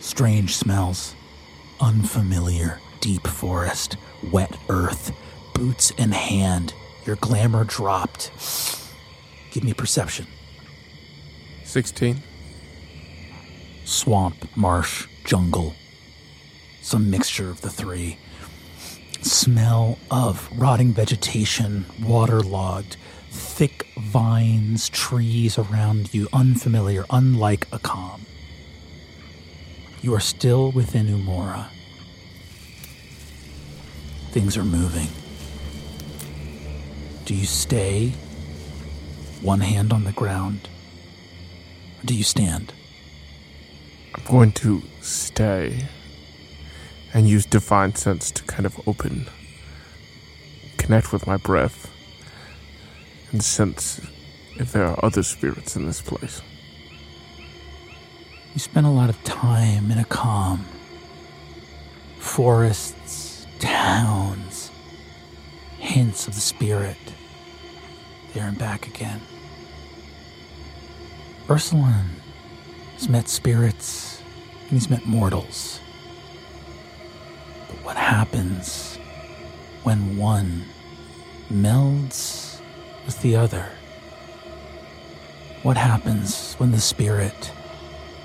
Strange 0.00 0.56
smells, 0.56 1.14
unfamiliar, 1.80 2.80
deep 3.00 3.26
forest, 3.26 3.96
wet 4.32 4.54
earth, 4.68 5.12
boots 5.54 5.90
in 5.92 6.12
hand, 6.12 6.74
your 7.10 7.16
glamour 7.16 7.64
dropped. 7.64 8.30
Give 9.50 9.64
me 9.64 9.74
perception. 9.74 10.28
16. 11.64 12.22
swamp, 13.84 14.56
marsh, 14.56 15.08
jungle, 15.24 15.74
some 16.82 17.10
mixture 17.10 17.50
of 17.50 17.62
the 17.62 17.68
three. 17.68 18.16
Smell 19.22 19.98
of 20.08 20.48
rotting 20.56 20.92
vegetation, 20.92 21.84
waterlogged, 22.00 22.96
thick 23.28 23.88
vines, 23.98 24.88
trees 24.88 25.58
around 25.58 26.14
you, 26.14 26.28
unfamiliar, 26.32 27.04
unlike 27.10 27.66
a 27.72 27.80
calm. 27.80 28.24
You 30.00 30.14
are 30.14 30.20
still 30.20 30.70
within 30.70 31.08
Umora. 31.08 31.70
Things 34.30 34.56
are 34.56 34.64
moving. 34.64 35.08
Do 37.30 37.36
you 37.36 37.46
stay, 37.46 38.08
one 39.40 39.60
hand 39.60 39.92
on 39.92 40.02
the 40.02 40.10
ground, 40.10 40.68
or 42.02 42.06
do 42.06 42.12
you 42.12 42.24
stand? 42.24 42.72
I'm 44.12 44.24
going 44.24 44.50
to 44.50 44.82
stay 45.00 45.86
and 47.14 47.28
use 47.28 47.46
divine 47.46 47.94
sense 47.94 48.32
to 48.32 48.42
kind 48.42 48.66
of 48.66 48.80
open, 48.88 49.28
connect 50.76 51.12
with 51.12 51.28
my 51.28 51.36
breath, 51.36 51.88
and 53.30 53.44
sense 53.44 54.00
if 54.56 54.72
there 54.72 54.86
are 54.86 54.98
other 55.04 55.22
spirits 55.22 55.76
in 55.76 55.86
this 55.86 56.02
place. 56.02 56.42
You 58.54 58.58
spend 58.58 58.86
a 58.86 58.90
lot 58.90 59.08
of 59.08 59.22
time 59.22 59.92
in 59.92 59.98
a 59.98 60.04
calm. 60.04 60.64
Forests, 62.18 63.46
towns, 63.60 64.72
hints 65.78 66.26
of 66.26 66.34
the 66.34 66.40
spirit. 66.40 66.96
There 68.32 68.46
and 68.46 68.56
back 68.56 68.86
again. 68.86 69.20
Ursulon 71.48 72.04
has 72.94 73.08
met 73.08 73.28
spirits 73.28 74.22
and 74.62 74.70
he's 74.70 74.88
met 74.88 75.04
mortals. 75.04 75.80
But 77.66 77.84
what 77.84 77.96
happens 77.96 78.98
when 79.82 80.16
one 80.16 80.62
melds 81.52 82.60
with 83.04 83.20
the 83.20 83.34
other? 83.34 83.68
What 85.64 85.76
happens 85.76 86.54
when 86.54 86.70
the 86.70 86.80
spirit 86.80 87.50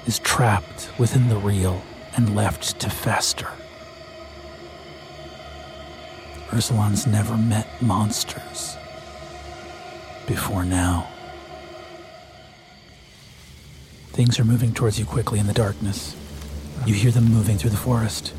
is 0.06 0.20
trapped 0.20 0.92
within 1.00 1.30
the 1.30 1.38
real 1.38 1.82
and 2.16 2.36
left 2.36 2.80
to 2.82 2.92
fester? 2.92 3.50
Ursulon's 6.52 7.08
never 7.08 7.36
met 7.36 7.82
monsters 7.82 8.78
before 10.28 10.66
now. 10.66 11.08
Things 14.10 14.40
are 14.40 14.46
moving 14.46 14.74
towards 14.74 14.98
you 14.98 15.06
quickly 15.06 15.40
in 15.40 15.48
the 15.48 15.54
darkness. 15.54 16.16
You 16.86 16.94
hear 16.94 17.12
them 17.12 17.26
moving 17.26 17.58
through 17.58 17.72
the 17.72 17.78
forest. 17.78 18.34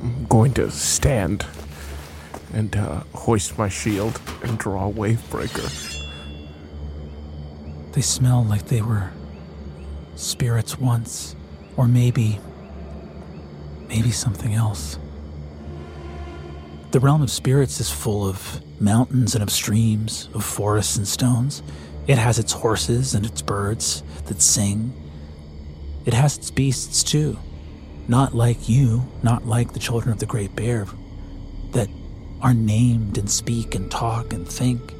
I'm 0.00 0.26
going 0.26 0.52
to 0.54 0.70
stand 0.70 1.44
and 2.52 2.76
uh, 2.76 3.02
hoist 3.14 3.58
my 3.58 3.68
shield 3.68 4.20
and 4.42 4.58
draw 4.58 4.88
a 4.88 4.92
Wavebreaker. 4.92 6.00
They 7.92 8.00
smell 8.00 8.44
like 8.44 8.66
they 8.66 8.82
were 8.82 9.10
spirits 10.16 10.78
once, 10.78 11.34
or 11.76 11.88
maybe, 11.88 12.38
maybe 13.88 14.10
something 14.10 14.54
else. 14.54 14.98
The 16.92 17.00
realm 17.00 17.22
of 17.22 17.30
spirits 17.30 17.80
is 17.80 17.90
full 17.90 18.26
of 18.26 18.60
mountains 18.80 19.34
and 19.34 19.42
of 19.42 19.50
streams, 19.50 20.28
of 20.34 20.44
forests 20.44 20.96
and 20.96 21.06
stones. 21.06 21.62
It 22.06 22.18
has 22.18 22.38
its 22.38 22.52
horses 22.52 23.14
and 23.14 23.24
its 23.24 23.42
birds 23.42 24.02
that 24.26 24.42
sing. 24.42 24.92
It 26.04 26.14
has 26.14 26.36
its 26.36 26.50
beasts 26.50 27.02
too. 27.02 27.38
Not 28.08 28.34
like 28.34 28.68
you, 28.68 29.04
not 29.22 29.46
like 29.46 29.72
the 29.72 29.78
children 29.78 30.12
of 30.12 30.18
the 30.18 30.26
Great 30.26 30.54
Bear, 30.54 30.86
that 31.72 31.88
are 32.42 32.52
named 32.52 33.16
and 33.16 33.30
speak 33.30 33.74
and 33.74 33.90
talk 33.90 34.32
and 34.32 34.46
think. 34.46 34.92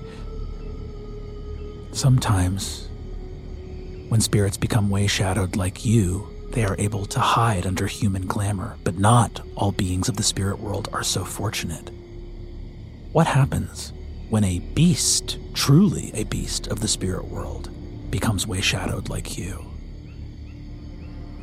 Sometimes, 1.92 2.88
when 4.08 4.20
spirits 4.20 4.56
become 4.56 4.88
way 4.88 5.06
shadowed 5.06 5.54
like 5.56 5.84
you, 5.84 6.28
they 6.50 6.64
are 6.64 6.76
able 6.78 7.04
to 7.06 7.20
hide 7.20 7.66
under 7.66 7.86
human 7.86 8.26
glamour, 8.26 8.76
but 8.84 8.98
not 8.98 9.42
all 9.56 9.72
beings 9.72 10.08
of 10.08 10.16
the 10.16 10.22
spirit 10.22 10.58
world 10.58 10.88
are 10.92 11.02
so 11.02 11.24
fortunate. 11.24 11.90
What 13.14 13.28
happens 13.28 13.92
when 14.28 14.42
a 14.42 14.58
beast, 14.58 15.38
truly 15.54 16.10
a 16.14 16.24
beast 16.24 16.66
of 16.66 16.80
the 16.80 16.88
spirit 16.88 17.24
world, 17.26 17.70
becomes 18.10 18.44
way 18.44 18.60
shadowed 18.60 19.08
like 19.08 19.38
you? 19.38 19.64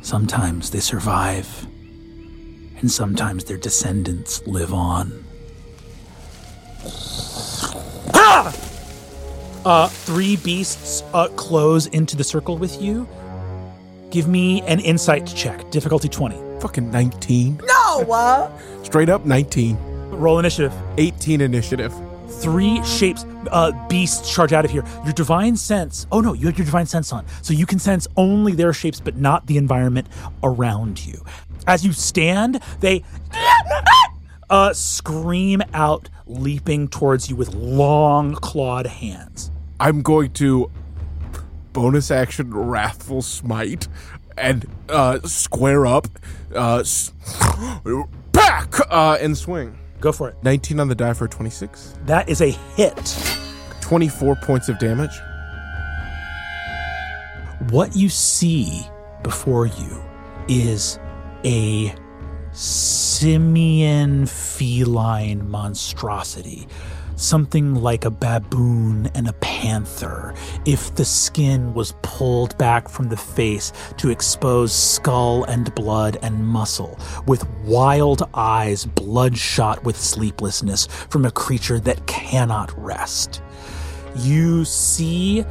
Sometimes 0.02 0.70
they 0.70 0.80
survive, 0.80 1.66
and 2.76 2.92
sometimes 2.92 3.44
their 3.44 3.56
descendants 3.56 4.46
live 4.46 4.74
on. 4.74 5.24
Uh, 9.64 9.88
three 9.88 10.36
beasts 10.36 11.02
uh, 11.14 11.28
close 11.36 11.86
into 11.86 12.18
the 12.18 12.24
circle 12.24 12.58
with 12.58 12.82
you. 12.82 13.08
Give 14.10 14.28
me 14.28 14.60
an 14.62 14.80
insight 14.80 15.26
check, 15.26 15.70
difficulty 15.70 16.10
20. 16.10 16.60
Fucking 16.60 16.90
19. 16.90 17.62
No! 17.64 18.00
Uh... 18.12 18.50
Straight 18.82 19.08
up 19.08 19.24
19. 19.24 19.91
Roll 20.22 20.38
initiative. 20.38 20.72
18 20.98 21.40
initiative. 21.40 21.92
Three 22.28 22.80
shapes, 22.84 23.26
uh, 23.50 23.72
beasts 23.88 24.32
charge 24.32 24.52
out 24.52 24.64
of 24.64 24.70
here. 24.70 24.84
Your 25.02 25.12
divine 25.12 25.56
sense. 25.56 26.06
Oh 26.12 26.20
no, 26.20 26.32
you 26.32 26.46
have 26.46 26.56
your 26.56 26.64
divine 26.64 26.86
sense 26.86 27.12
on. 27.12 27.26
So 27.42 27.52
you 27.52 27.66
can 27.66 27.80
sense 27.80 28.06
only 28.16 28.52
their 28.52 28.72
shapes, 28.72 29.00
but 29.00 29.16
not 29.16 29.48
the 29.48 29.56
environment 29.56 30.06
around 30.44 31.04
you. 31.04 31.24
As 31.66 31.84
you 31.84 31.92
stand, 31.92 32.60
they 32.78 33.02
uh, 34.48 34.72
scream 34.74 35.60
out, 35.74 36.08
leaping 36.26 36.86
towards 36.86 37.28
you 37.28 37.34
with 37.34 37.52
long 37.56 38.36
clawed 38.36 38.86
hands. 38.86 39.50
I'm 39.80 40.02
going 40.02 40.30
to 40.34 40.70
bonus 41.72 42.12
action 42.12 42.54
wrathful 42.54 43.22
smite 43.22 43.88
and 44.38 44.66
uh, 44.88 45.18
square 45.24 45.84
up, 45.84 46.06
uh, 46.54 46.84
back, 48.32 48.74
uh, 48.88 49.18
and 49.20 49.36
swing. 49.36 49.78
Go 50.02 50.10
for 50.10 50.28
it. 50.28 50.34
19 50.42 50.80
on 50.80 50.88
the 50.88 50.96
die 50.96 51.14
for 51.14 51.28
26. 51.28 51.94
That 52.06 52.28
is 52.28 52.42
a 52.42 52.50
hit. 52.50 53.16
24 53.80 54.34
points 54.36 54.68
of 54.68 54.78
damage. 54.80 55.16
What 57.70 57.94
you 57.94 58.08
see 58.08 58.84
before 59.22 59.66
you 59.66 60.02
is 60.48 60.98
a 61.44 61.94
simian 62.50 64.26
feline 64.26 65.48
monstrosity. 65.48 66.66
Something 67.16 67.74
like 67.74 68.04
a 68.04 68.10
baboon 68.10 69.10
and 69.14 69.28
a 69.28 69.32
panther, 69.34 70.34
if 70.64 70.94
the 70.94 71.04
skin 71.04 71.72
was 71.74 71.94
pulled 72.02 72.56
back 72.58 72.88
from 72.88 73.08
the 73.08 73.16
face 73.16 73.72
to 73.98 74.10
expose 74.10 74.72
skull 74.72 75.44
and 75.44 75.74
blood 75.74 76.18
and 76.22 76.46
muscle, 76.46 76.98
with 77.26 77.48
wild 77.64 78.28
eyes 78.34 78.84
bloodshot 78.84 79.84
with 79.84 79.96
sleeplessness 79.96 80.86
from 80.86 81.24
a 81.24 81.30
creature 81.30 81.78
that 81.80 82.06
cannot 82.06 82.76
rest. 82.76 83.42
You 84.16 84.64
see 84.64 85.44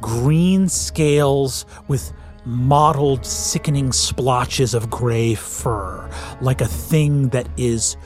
green 0.00 0.68
scales 0.68 1.66
with 1.88 2.12
mottled, 2.44 3.26
sickening 3.26 3.92
splotches 3.92 4.72
of 4.72 4.88
gray 4.88 5.34
fur, 5.34 6.08
like 6.40 6.60
a 6.60 6.66
thing 6.66 7.28
that 7.30 7.48
is 7.56 7.96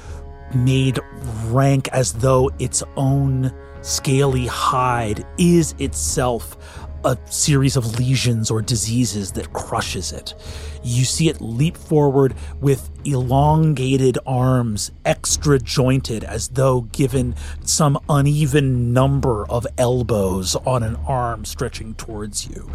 made 0.55 0.98
rank 1.47 1.89
as 1.89 2.12
though 2.14 2.51
its 2.59 2.82
own 2.97 3.52
scaly 3.82 4.47
hide 4.47 5.24
is 5.39 5.74
itself 5.78 6.56
a 7.05 7.16
series 7.27 7.77
of 7.77 7.98
lesions 7.98 8.51
or 8.51 8.60
diseases 8.60 9.32
that 9.32 9.52
crushes 9.52 10.12
it. 10.12 10.35
You 10.82 11.05
see 11.05 11.28
it 11.28 11.40
leap 11.40 11.77
forward 11.77 12.35
with 12.60 12.90
elongated 13.05 14.18
arms, 14.27 14.90
extra 15.05 15.59
jointed, 15.59 16.24
as 16.24 16.48
though 16.48 16.82
given 16.82 17.35
some 17.64 17.98
uneven 18.09 18.93
number 18.93 19.47
of 19.48 19.66
elbows 19.78 20.56
on 20.56 20.82
an 20.82 20.97
arm 21.06 21.44
stretching 21.44 21.94
towards 21.94 22.47
you. 22.47 22.70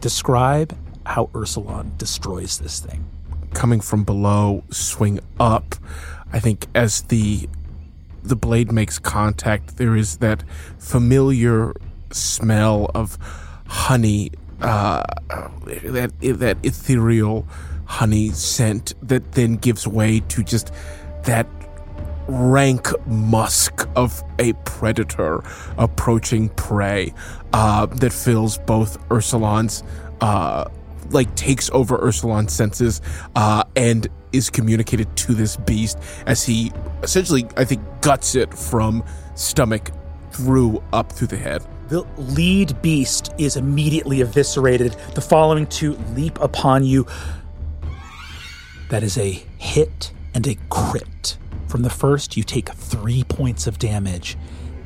Describe 0.00 0.76
how 1.04 1.26
Ursulon 1.34 1.96
destroys 1.98 2.58
this 2.58 2.80
thing. 2.80 3.04
Coming 3.54 3.80
from 3.80 4.04
below 4.04 4.64
swing 4.70 5.20
up. 5.38 5.74
I 6.32 6.40
think 6.40 6.66
as 6.74 7.02
the 7.02 7.48
the 8.22 8.36
blade 8.36 8.70
makes 8.70 8.98
contact 8.98 9.78
there 9.78 9.96
is 9.96 10.18
that 10.18 10.42
familiar 10.78 11.72
smell 12.12 12.90
of 12.94 13.16
honey 13.66 14.30
uh 14.60 15.02
that 15.84 16.12
that 16.20 16.58
ethereal 16.62 17.46
honey 17.86 18.28
scent 18.28 18.92
that 19.02 19.32
then 19.32 19.56
gives 19.56 19.86
way 19.88 20.20
to 20.20 20.44
just 20.44 20.70
that 21.24 21.46
rank 22.28 22.88
musk 23.06 23.88
of 23.96 24.22
a 24.38 24.52
predator 24.64 25.42
approaching 25.78 26.48
prey 26.50 27.12
uh, 27.52 27.86
that 27.86 28.12
fills 28.12 28.58
both 28.58 29.00
Ursulon's 29.08 29.82
uh, 30.20 30.64
like 31.10 31.34
takes 31.34 31.70
over 31.70 31.98
Ursulon's 31.98 32.52
senses 32.52 33.00
uh, 33.36 33.64
and 33.76 34.08
is 34.32 34.50
communicated 34.50 35.14
to 35.16 35.34
this 35.34 35.56
beast 35.56 35.98
as 36.26 36.44
he 36.44 36.72
essentially 37.02 37.46
I 37.56 37.64
think 37.64 37.82
guts 38.00 38.34
it 38.34 38.52
from 38.54 39.04
stomach 39.34 39.90
through 40.32 40.82
up 40.92 41.12
through 41.12 41.28
the 41.28 41.36
head. 41.36 41.64
The 41.88 42.06
lead 42.16 42.80
beast 42.82 43.34
is 43.36 43.56
immediately 43.56 44.20
eviscerated. 44.20 44.92
The 45.14 45.20
following 45.20 45.66
two 45.66 45.94
leap 46.14 46.40
upon 46.40 46.84
you. 46.84 47.06
That 48.90 49.02
is 49.02 49.18
a 49.18 49.32
hit 49.58 50.12
and 50.34 50.46
a 50.46 50.56
crit. 50.68 51.36
From 51.66 51.82
the 51.82 51.90
first, 51.90 52.36
you 52.36 52.42
take 52.42 52.68
three 52.70 53.24
points 53.24 53.66
of 53.66 53.78
damage, 53.78 54.36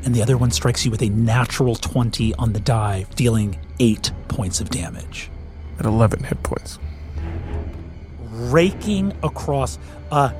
and 0.04 0.14
the 0.14 0.22
other 0.22 0.36
one 0.36 0.50
strikes 0.50 0.84
you 0.84 0.90
with 0.90 1.02
a 1.02 1.08
natural 1.08 1.74
20 1.74 2.34
on 2.34 2.52
the 2.52 2.60
die, 2.60 3.06
dealing 3.16 3.58
eight 3.80 4.12
points 4.28 4.60
of 4.60 4.68
damage. 4.68 5.30
At 5.78 5.86
11 5.86 6.24
hit 6.24 6.42
points. 6.42 6.78
raking 8.30 9.12
across. 9.22 9.78
Uh, 10.10 10.32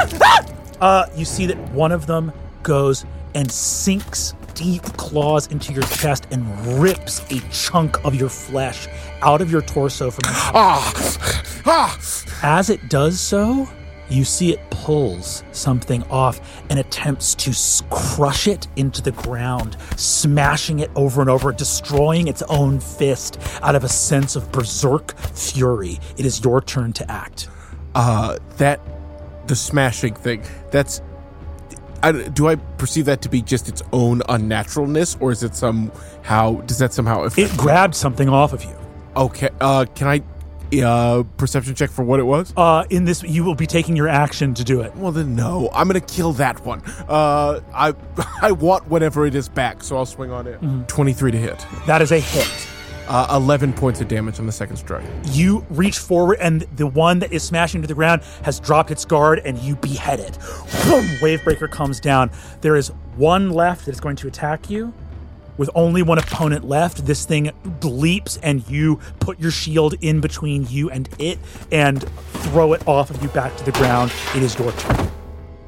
uh, 0.80 1.06
you 1.16 1.24
see 1.24 1.46
that 1.46 1.58
one 1.72 1.92
of 1.92 2.06
them 2.06 2.32
goes 2.62 3.04
and 3.34 3.50
sinks 3.50 4.34
deep 4.54 4.82
claws 4.96 5.46
into 5.48 5.72
your 5.72 5.84
chest 5.84 6.26
and 6.32 6.82
rips 6.82 7.20
a 7.30 7.40
chunk 7.50 8.04
of 8.04 8.14
your 8.14 8.28
flesh 8.28 8.88
out 9.22 9.40
of 9.40 9.50
your 9.50 9.62
torso 9.62 10.10
from. 10.10 10.22
Ah! 10.26 10.92
Ah! 11.64 11.98
As 12.42 12.70
it 12.70 12.88
does 12.88 13.20
so, 13.20 13.68
you 14.10 14.24
see 14.24 14.52
it 14.52 14.70
pulls 14.70 15.42
something 15.52 16.02
off 16.04 16.40
and 16.70 16.78
attempts 16.78 17.34
to 17.36 17.52
crush 17.90 18.46
it 18.46 18.66
into 18.76 19.02
the 19.02 19.12
ground, 19.12 19.76
smashing 19.96 20.78
it 20.80 20.90
over 20.96 21.20
and 21.20 21.30
over, 21.30 21.52
destroying 21.52 22.28
its 22.28 22.42
own 22.48 22.80
fist 22.80 23.38
out 23.62 23.74
of 23.74 23.84
a 23.84 23.88
sense 23.88 24.36
of 24.36 24.50
berserk 24.52 25.16
fury. 25.18 25.98
It 26.16 26.24
is 26.26 26.42
your 26.44 26.60
turn 26.60 26.92
to 26.94 27.10
act. 27.10 27.48
uh, 27.94 28.38
that 28.58 28.80
the 29.46 29.56
smashing 29.56 30.14
thing 30.14 30.42
that's 30.70 31.00
I, 32.02 32.12
do 32.12 32.46
I 32.46 32.54
perceive 32.56 33.06
that 33.06 33.22
to 33.22 33.28
be 33.28 33.42
just 33.42 33.68
its 33.68 33.82
own 33.92 34.20
unnaturalness, 34.28 35.16
or 35.20 35.32
is 35.32 35.42
it 35.42 35.56
somehow 35.56 36.60
does 36.60 36.78
that 36.78 36.92
somehow 36.92 37.24
It 37.36 37.56
grabbed 37.56 37.94
something 37.96 38.28
off 38.28 38.52
of 38.52 38.62
you. 38.64 38.76
okay, 39.16 39.48
uh, 39.60 39.84
can 39.94 40.06
I 40.06 40.22
uh, 40.72 41.22
perception 41.36 41.74
check 41.74 41.90
for 41.90 42.02
what 42.04 42.20
it 42.20 42.24
was? 42.24 42.52
Uh, 42.56 42.84
in 42.90 43.04
this, 43.04 43.22
you 43.22 43.44
will 43.44 43.54
be 43.54 43.66
taking 43.66 43.96
your 43.96 44.08
action 44.08 44.54
to 44.54 44.64
do 44.64 44.80
it. 44.80 44.94
Well 44.96 45.12
then, 45.12 45.34
no. 45.34 45.70
I'm 45.72 45.86
gonna 45.86 46.00
kill 46.00 46.32
that 46.34 46.64
one. 46.64 46.82
Uh, 47.08 47.60
I 47.74 47.94
I 48.42 48.52
want 48.52 48.88
whatever 48.88 49.26
it 49.26 49.34
is 49.34 49.48
back, 49.48 49.82
so 49.82 49.96
I'll 49.96 50.06
swing 50.06 50.30
on 50.30 50.46
it. 50.46 50.58
Twenty-three 50.88 51.32
to 51.32 51.38
hit. 51.38 51.64
That 51.86 52.02
is 52.02 52.12
a 52.12 52.20
hit. 52.20 52.68
Uh, 53.10 53.26
Eleven 53.36 53.72
points 53.72 54.02
of 54.02 54.08
damage 54.08 54.38
on 54.38 54.44
the 54.44 54.52
second 54.52 54.76
strike. 54.76 55.02
You 55.30 55.64
reach 55.70 55.98
forward, 55.98 56.38
and 56.42 56.62
the 56.76 56.86
one 56.86 57.20
that 57.20 57.32
is 57.32 57.42
smashing 57.42 57.80
to 57.80 57.88
the 57.88 57.94
ground 57.94 58.20
has 58.42 58.60
dropped 58.60 58.90
its 58.90 59.06
guard, 59.06 59.38
and 59.46 59.58
you 59.60 59.76
behead 59.76 60.20
it. 60.20 60.32
Boom! 60.84 61.06
Wavebreaker 61.22 61.70
comes 61.70 62.00
down. 62.00 62.30
There 62.60 62.76
is 62.76 62.88
one 63.16 63.48
left 63.50 63.86
that 63.86 63.92
is 63.92 64.00
going 64.00 64.16
to 64.16 64.28
attack 64.28 64.68
you. 64.68 64.92
With 65.58 65.68
only 65.74 66.02
one 66.02 66.18
opponent 66.18 66.64
left, 66.64 67.04
this 67.04 67.24
thing 67.24 67.50
leaps, 67.82 68.38
and 68.38 68.66
you 68.68 69.00
put 69.20 69.38
your 69.38 69.50
shield 69.50 69.94
in 70.00 70.20
between 70.20 70.66
you 70.68 70.88
and 70.88 71.08
it, 71.18 71.38
and 71.70 72.02
throw 72.44 72.72
it 72.72 72.86
off 72.86 73.10
of 73.10 73.20
you 73.22 73.28
back 73.28 73.54
to 73.56 73.64
the 73.64 73.72
ground. 73.72 74.12
It 74.34 74.42
is 74.42 74.58
your 74.58 74.72
turn. 74.72 75.10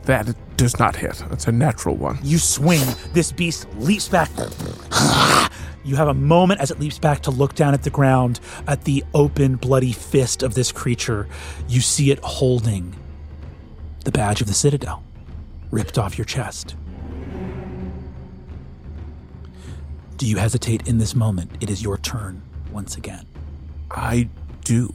That 0.05 0.35
does 0.57 0.79
not 0.79 0.97
hit. 0.97 1.23
That's 1.29 1.47
a 1.47 1.53
natural 1.53 1.97
one. 1.97 2.19
You 2.23 2.39
swing. 2.39 2.87
This 3.13 3.33
beast 3.33 3.67
leaps 3.77 4.09
back. 4.09 4.31
You 5.83 5.97
have 5.97 6.09
a 6.09 6.15
moment 6.15 6.61
as 6.61 6.71
it 6.71 6.79
leaps 6.79 6.99
back 6.99 7.23
to 7.23 7.31
look 7.31 7.55
down 7.55 7.73
at 7.73 7.85
the 7.85 7.91
ground 7.91 8.39
at 8.67 8.85
the 8.85 9.03
open, 9.15 9.57
bloody 9.57 9.93
fist 9.93 10.43
of 10.43 10.53
this 10.53 10.73
creature. 10.73 11.27
You 11.69 11.81
see 11.81 12.11
it 12.11 12.19
holding 12.23 12.95
the 14.05 14.13
badge 14.13 14.43
of 14.43 14.47
the 14.47 14.53
Citadel, 14.53 15.03
ripped 15.71 15.97
off 15.97 16.19
your 16.19 16.27
chest. 16.27 16.77
Do 20.21 20.27
you 20.27 20.37
hesitate 20.37 20.87
in 20.87 20.99
this 20.99 21.15
moment? 21.15 21.51
It 21.63 21.71
is 21.71 21.83
your 21.83 21.97
turn 21.97 22.43
once 22.71 22.95
again. 22.95 23.25
I 23.91 24.29
do. 24.65 24.93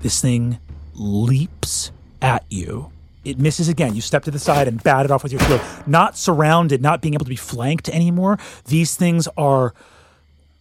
This 0.00 0.20
thing 0.20 0.58
leaps 0.94 1.92
at 2.20 2.44
you. 2.50 2.90
It 3.24 3.38
misses 3.38 3.68
again. 3.68 3.94
You 3.94 4.00
step 4.00 4.24
to 4.24 4.32
the 4.32 4.40
side 4.40 4.66
and 4.66 4.82
bat 4.82 5.04
it 5.04 5.12
off 5.12 5.22
with 5.22 5.30
your 5.30 5.40
shield. 5.42 5.60
Not 5.86 6.18
surrounded, 6.18 6.82
not 6.82 7.00
being 7.00 7.14
able 7.14 7.26
to 7.26 7.30
be 7.30 7.36
flanked 7.36 7.88
anymore. 7.88 8.40
These 8.64 8.96
things 8.96 9.28
are 9.36 9.72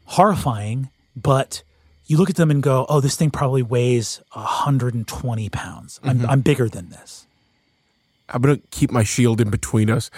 horrifying, 0.06 0.92
but 1.16 1.64
you 2.06 2.18
look 2.18 2.30
at 2.30 2.36
them 2.36 2.52
and 2.52 2.62
go, 2.62 2.86
oh, 2.90 3.00
this 3.00 3.16
thing 3.16 3.32
probably 3.32 3.64
weighs 3.64 4.22
120 4.34 5.50
pounds. 5.50 6.00
I'm, 6.04 6.20
mm-hmm. 6.20 6.30
I'm 6.30 6.42
bigger 6.42 6.70
than 6.70 6.90
this. 6.90 7.26
I'm 8.30 8.44
gonna 8.44 8.60
keep 8.70 8.92
my 8.92 9.04
shield 9.04 9.42
in 9.42 9.50
between 9.50 9.90
us. 9.90 10.12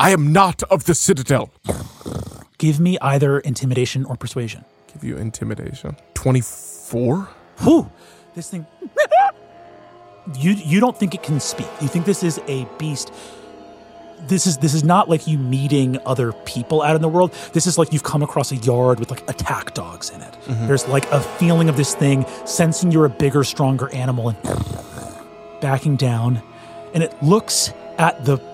I 0.00 0.12
am 0.12 0.32
not 0.32 0.62
of 0.64 0.84
the 0.84 0.94
Citadel. 0.94 1.50
Give 2.56 2.80
me 2.80 2.96
either 3.02 3.38
intimidation 3.38 4.06
or 4.06 4.16
persuasion. 4.16 4.64
Give 4.90 5.04
you 5.04 5.18
intimidation. 5.18 5.98
Twenty-four. 6.14 7.28
Whew, 7.58 7.90
this 8.34 8.48
thing. 8.48 8.66
you 10.38 10.52
you 10.52 10.80
don't 10.80 10.98
think 10.98 11.14
it 11.14 11.22
can 11.22 11.38
speak. 11.38 11.68
You 11.82 11.88
think 11.88 12.06
this 12.06 12.22
is 12.22 12.40
a 12.48 12.66
beast. 12.78 13.12
This 14.20 14.46
is 14.46 14.56
this 14.56 14.72
is 14.72 14.84
not 14.84 15.10
like 15.10 15.26
you 15.26 15.36
meeting 15.36 15.98
other 16.06 16.32
people 16.32 16.80
out 16.80 16.96
in 16.96 17.02
the 17.02 17.08
world. 17.08 17.34
This 17.52 17.66
is 17.66 17.76
like 17.76 17.92
you've 17.92 18.02
come 18.02 18.22
across 18.22 18.52
a 18.52 18.56
yard 18.56 19.00
with 19.00 19.10
like 19.10 19.28
attack 19.28 19.74
dogs 19.74 20.08
in 20.08 20.22
it. 20.22 20.32
Mm-hmm. 20.46 20.66
There's 20.66 20.88
like 20.88 21.10
a 21.12 21.20
feeling 21.20 21.68
of 21.68 21.76
this 21.76 21.94
thing 21.94 22.24
sensing 22.46 22.90
you're 22.90 23.04
a 23.04 23.10
bigger, 23.10 23.44
stronger 23.44 23.92
animal 23.94 24.30
and 24.30 24.38
backing 25.60 25.96
down, 25.96 26.42
and 26.94 27.02
it 27.02 27.22
looks 27.22 27.74
at 27.98 28.24
the 28.24 28.38
the 28.38 28.49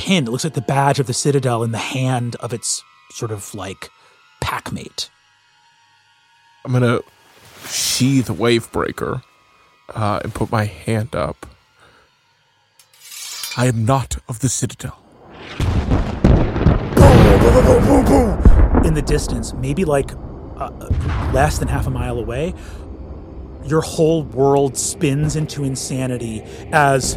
pin. 0.00 0.26
It 0.26 0.30
looks 0.30 0.44
like 0.44 0.54
the 0.54 0.60
badge 0.60 0.98
of 0.98 1.06
the 1.06 1.14
citadel 1.14 1.62
in 1.62 1.72
the 1.72 1.78
hand 1.78 2.36
of 2.36 2.52
its 2.52 2.82
sort 3.10 3.30
of 3.30 3.54
like 3.54 3.90
packmate 4.42 5.10
I'm 6.64 6.72
gonna 6.72 7.00
sheathe 7.66 8.28
Wavebreaker 8.28 9.22
uh, 9.94 10.20
and 10.22 10.34
put 10.34 10.50
my 10.50 10.64
hand 10.64 11.14
up. 11.14 11.46
I 13.56 13.66
am 13.66 13.84
not 13.84 14.18
of 14.28 14.40
the 14.40 14.48
Citadel. 14.48 14.98
in 18.84 18.94
the 18.94 19.02
distance, 19.02 19.52
maybe 19.54 19.84
like 19.84 20.12
uh, 20.56 20.70
less 21.32 21.58
than 21.58 21.68
half 21.68 21.86
a 21.86 21.90
mile 21.90 22.18
away, 22.18 22.54
your 23.64 23.80
whole 23.80 24.22
world 24.22 24.76
spins 24.76 25.36
into 25.36 25.64
insanity 25.64 26.42
as 26.72 27.16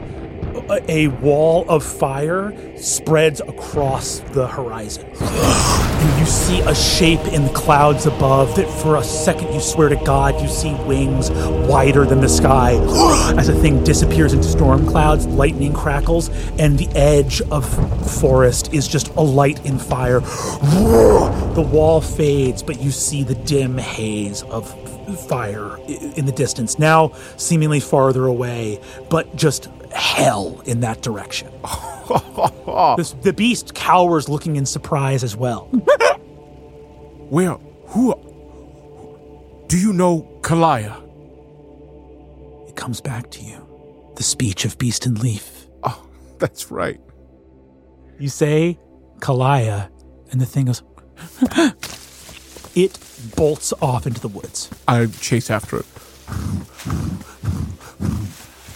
a, 0.70 0.92
a 0.92 1.08
wall 1.08 1.66
of 1.70 1.84
fire 1.84 2.54
spreads 2.78 3.42
across 3.42 4.20
the 4.34 4.48
horizon. 4.48 5.06
And 5.20 6.20
you 6.20 6.26
see 6.26 6.60
a 6.62 6.76
shape 6.76 7.22
in 7.32 7.46
the 7.46 7.54
clouds 7.54 8.06
above 8.06 8.56
that 8.56 8.68
for 8.82 8.98
a 8.98 9.04
second 9.04 9.54
you 9.54 9.62
swear 9.62 9.90
to 9.90 9.96
God 9.96 10.42
you 10.42 10.48
see 10.50 10.74
wings 10.86 11.32
wider 11.32 12.06
than 12.06 12.20
the 12.20 12.28
sky. 12.28 12.74
As 13.38 13.48
the 13.48 13.56
thing 13.56 13.84
disappears 13.84 14.34
into 14.34 14.48
storm 14.48 14.86
clouds, 14.86 15.26
lightning 15.28 15.74
crackles, 15.74 16.30
and 16.60 16.78
the 16.78 16.90
edge 16.90 17.42
of 17.52 17.66
forest 18.20 18.74
is 18.74 18.88
just 18.88 19.08
alight 19.16 19.66
in 19.66 19.80
fire. 19.80 20.20
The 20.20 21.68
wall 21.72 22.02
fades, 22.02 22.64
but 22.64 22.82
you 22.82 22.92
see 22.92 23.24
the 23.24 23.36
dim 23.36 23.78
haze 23.78 24.44
of 24.44 24.70
fire 25.28 25.78
in 26.16 26.26
the 26.26 26.32
distance, 26.32 26.80
now 26.80 27.12
seemingly 27.38 27.80
farther 27.80 28.26
away, 28.26 28.80
but 29.10 29.36
just 29.36 29.70
hell 29.94 30.62
in 30.66 30.82
that 30.82 31.02
direction. 31.02 31.50
This, 32.98 33.12
the 33.22 33.32
beast 33.32 33.74
cowers 33.74 34.28
looking 34.28 34.58
in 34.58 34.66
surprise 34.66 35.24
as 35.24 35.38
well. 35.38 35.66
Where? 37.30 37.54
Who? 37.88 38.14
Do 39.68 39.80
you 39.80 39.94
know 39.94 40.28
Kalaya? 40.42 41.00
It 42.68 42.76
comes 42.76 43.00
back 43.00 43.32
to 43.32 43.42
you. 43.42 44.14
The 44.18 44.24
speech 44.24 44.66
of 44.66 44.78
Beast 44.78 45.06
and 45.06 45.18
Leaf. 45.20 45.68
Oh, 45.84 46.06
that's 46.40 46.70
right. 46.72 47.00
You 48.20 48.30
say 48.30 48.80
Kalaya, 49.20 49.90
and 50.32 50.42
the 50.42 50.46
thing 50.46 50.66
goes. 50.66 50.84
it 52.76 53.00
bolts 53.36 53.74
off 53.82 54.06
into 54.06 54.20
the 54.20 54.28
woods. 54.28 54.70
I 54.88 55.06
chase 55.06 55.50
after 55.50 55.78
it. 55.78 55.86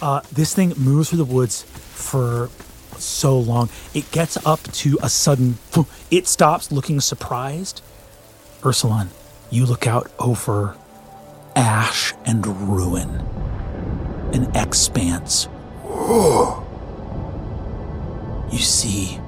Uh, 0.00 0.20
this 0.32 0.54
thing 0.54 0.72
moves 0.76 1.10
through 1.10 1.18
the 1.18 1.24
woods 1.24 1.62
for 1.62 2.48
so 2.96 3.38
long. 3.38 3.68
It 3.94 4.10
gets 4.10 4.36
up 4.46 4.62
to 4.62 4.98
a 5.02 5.08
sudden. 5.08 5.58
It 6.10 6.26
stops 6.26 6.70
looking 6.70 7.00
surprised. 7.00 7.82
Ursulon, 8.62 9.08
you 9.50 9.66
look 9.66 9.86
out 9.86 10.10
over 10.18 10.76
ash 11.54 12.12
and 12.24 12.46
ruin, 12.68 13.20
an 14.32 14.50
expanse. 14.54 15.48
You 18.50 18.60
see 18.60 19.20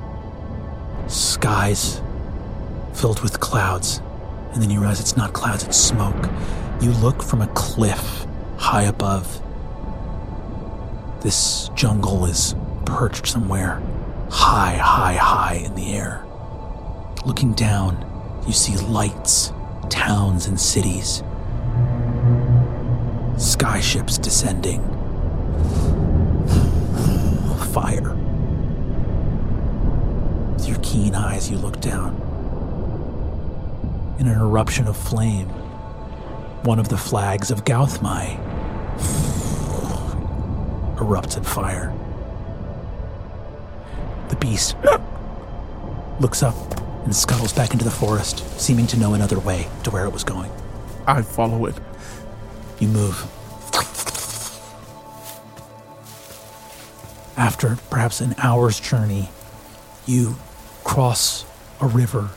skies 1.07 2.01
filled 2.95 3.21
with 3.23 3.39
clouds, 3.39 4.01
and 4.53 4.63
then 4.63 4.71
you 4.71 4.81
realize 4.81 4.99
it's 4.99 5.15
not 5.15 5.35
clouds, 5.35 5.63
it's 5.63 5.77
smoke. 5.77 6.31
You 6.81 6.93
look 6.93 7.23
from 7.23 7.43
a 7.43 7.47
cliff 7.49 8.27
high 8.57 8.85
above. 8.85 9.43
This 11.23 11.69
jungle 11.75 12.25
is 12.25 12.55
perched 12.87 13.27
somewhere 13.27 13.83
high, 14.31 14.77
high, 14.77 15.15
high 15.15 15.55
in 15.65 15.75
the 15.75 15.95
air. 15.95 16.25
Looking 17.27 17.53
down, 17.53 18.07
you 18.47 18.55
see 18.55 18.77
lights, 18.77 19.53
towns, 19.91 20.47
and 20.47 20.59
cities. 20.59 21.23
Skyships 23.37 24.21
descending. 24.21 24.81
Fire. 27.73 28.17
With 30.55 30.69
your 30.69 30.79
keen 30.83 31.15
eyes, 31.15 31.51
you 31.51 31.59
look 31.59 31.81
down. 31.81 32.17
In 34.19 34.27
an 34.27 34.39
eruption 34.41 34.87
of 34.87 34.97
flame, 34.97 35.49
one 36.63 36.79
of 36.79 36.89
the 36.89 36.99
flags 36.99 37.51
of 37.51 37.65
Gauthmai 37.65 38.39
erupts 41.01 41.37
in 41.37 41.43
fire. 41.43 41.93
The 44.29 44.37
beast 44.37 44.77
looks 46.21 46.43
up 46.43 46.55
and 47.05 47.17
scuttles 47.17 47.53
back 47.53 47.73
into 47.73 47.85
the 47.85 47.91
forest, 47.91 48.61
seeming 48.61 48.87
to 48.89 48.99
know 48.99 49.15
another 49.15 49.41
way 49.41 49.69
to 49.85 49.91
where 49.91 50.05
it 50.05 50.13
was 50.13 50.23
going. 50.23 50.51
I 51.07 51.23
follow 51.23 51.67
it. 51.67 51.75
You 52.79 52.89
move. 52.89 53.27
After 57.37 57.77
perhaps 57.89 58.21
an 58.21 58.35
hour's 58.39 58.79
journey, 58.79 59.31
you 60.07 60.37
cross 60.85 61.47
a 61.81 61.87
river, 61.87 62.31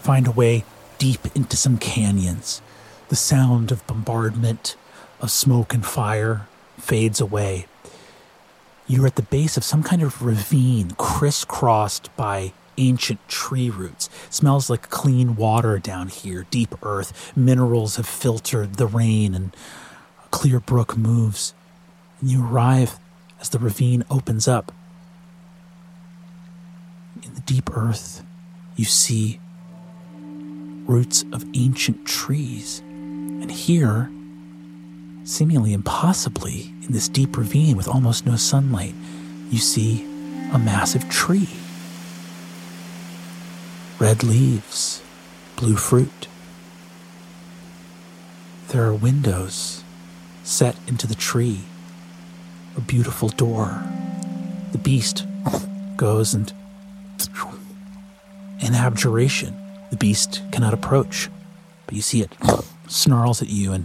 find 0.00 0.26
a 0.26 0.30
way 0.30 0.64
deep 0.98 1.26
into 1.34 1.56
some 1.56 1.76
canyons. 1.76 2.62
The 3.08 3.16
sound 3.16 3.72
of 3.72 3.86
bombardment, 3.86 4.76
of 5.20 5.30
smoke 5.30 5.74
and 5.74 5.84
fire 5.84 6.46
fades 6.78 7.20
away. 7.20 7.66
You're 8.90 9.06
at 9.06 9.16
the 9.16 9.22
base 9.22 9.58
of 9.58 9.64
some 9.64 9.82
kind 9.82 10.02
of 10.02 10.22
ravine 10.22 10.92
crisscrossed 10.92 12.14
by 12.16 12.54
ancient 12.78 13.20
tree 13.28 13.68
roots. 13.68 14.08
smells 14.30 14.70
like 14.70 14.88
clean 14.88 15.36
water 15.36 15.78
down 15.78 16.08
here, 16.08 16.46
deep 16.50 16.74
earth. 16.82 17.36
Minerals 17.36 17.96
have 17.96 18.06
filtered 18.06 18.76
the 18.76 18.86
rain 18.86 19.34
and 19.34 19.54
a 20.24 20.28
clear 20.28 20.58
brook 20.58 20.96
moves. 20.96 21.52
And 22.22 22.30
you 22.30 22.42
arrive 22.42 22.98
as 23.42 23.50
the 23.50 23.58
ravine 23.58 24.04
opens 24.10 24.48
up. 24.48 24.72
In 27.22 27.34
the 27.34 27.42
deep 27.42 27.76
earth, 27.76 28.24
you 28.74 28.86
see 28.86 29.38
roots 30.86 31.26
of 31.30 31.44
ancient 31.52 32.06
trees. 32.06 32.78
And 32.78 33.50
here, 33.50 34.10
seemingly 35.28 35.74
impossibly, 35.74 36.72
in 36.82 36.92
this 36.92 37.06
deep 37.06 37.36
ravine 37.36 37.76
with 37.76 37.86
almost 37.86 38.24
no 38.24 38.34
sunlight, 38.34 38.94
you 39.50 39.58
see 39.58 40.02
a 40.54 40.58
massive 40.58 41.06
tree. 41.10 41.50
Red 43.98 44.24
leaves, 44.24 45.02
blue 45.56 45.76
fruit. 45.76 46.28
There 48.68 48.84
are 48.84 48.94
windows 48.94 49.84
set 50.44 50.76
into 50.86 51.06
the 51.06 51.14
tree, 51.14 51.60
a 52.74 52.80
beautiful 52.80 53.28
door. 53.28 53.84
The 54.72 54.78
beast 54.78 55.26
goes 55.98 56.32
and, 56.32 56.50
in 58.60 58.74
abjuration, 58.74 59.54
the 59.90 59.96
beast 59.96 60.40
cannot 60.52 60.72
approach, 60.72 61.28
but 61.84 61.94
you 61.94 62.02
see 62.02 62.22
it 62.22 62.32
snarls 62.88 63.42
at 63.42 63.50
you 63.50 63.72
and 63.74 63.84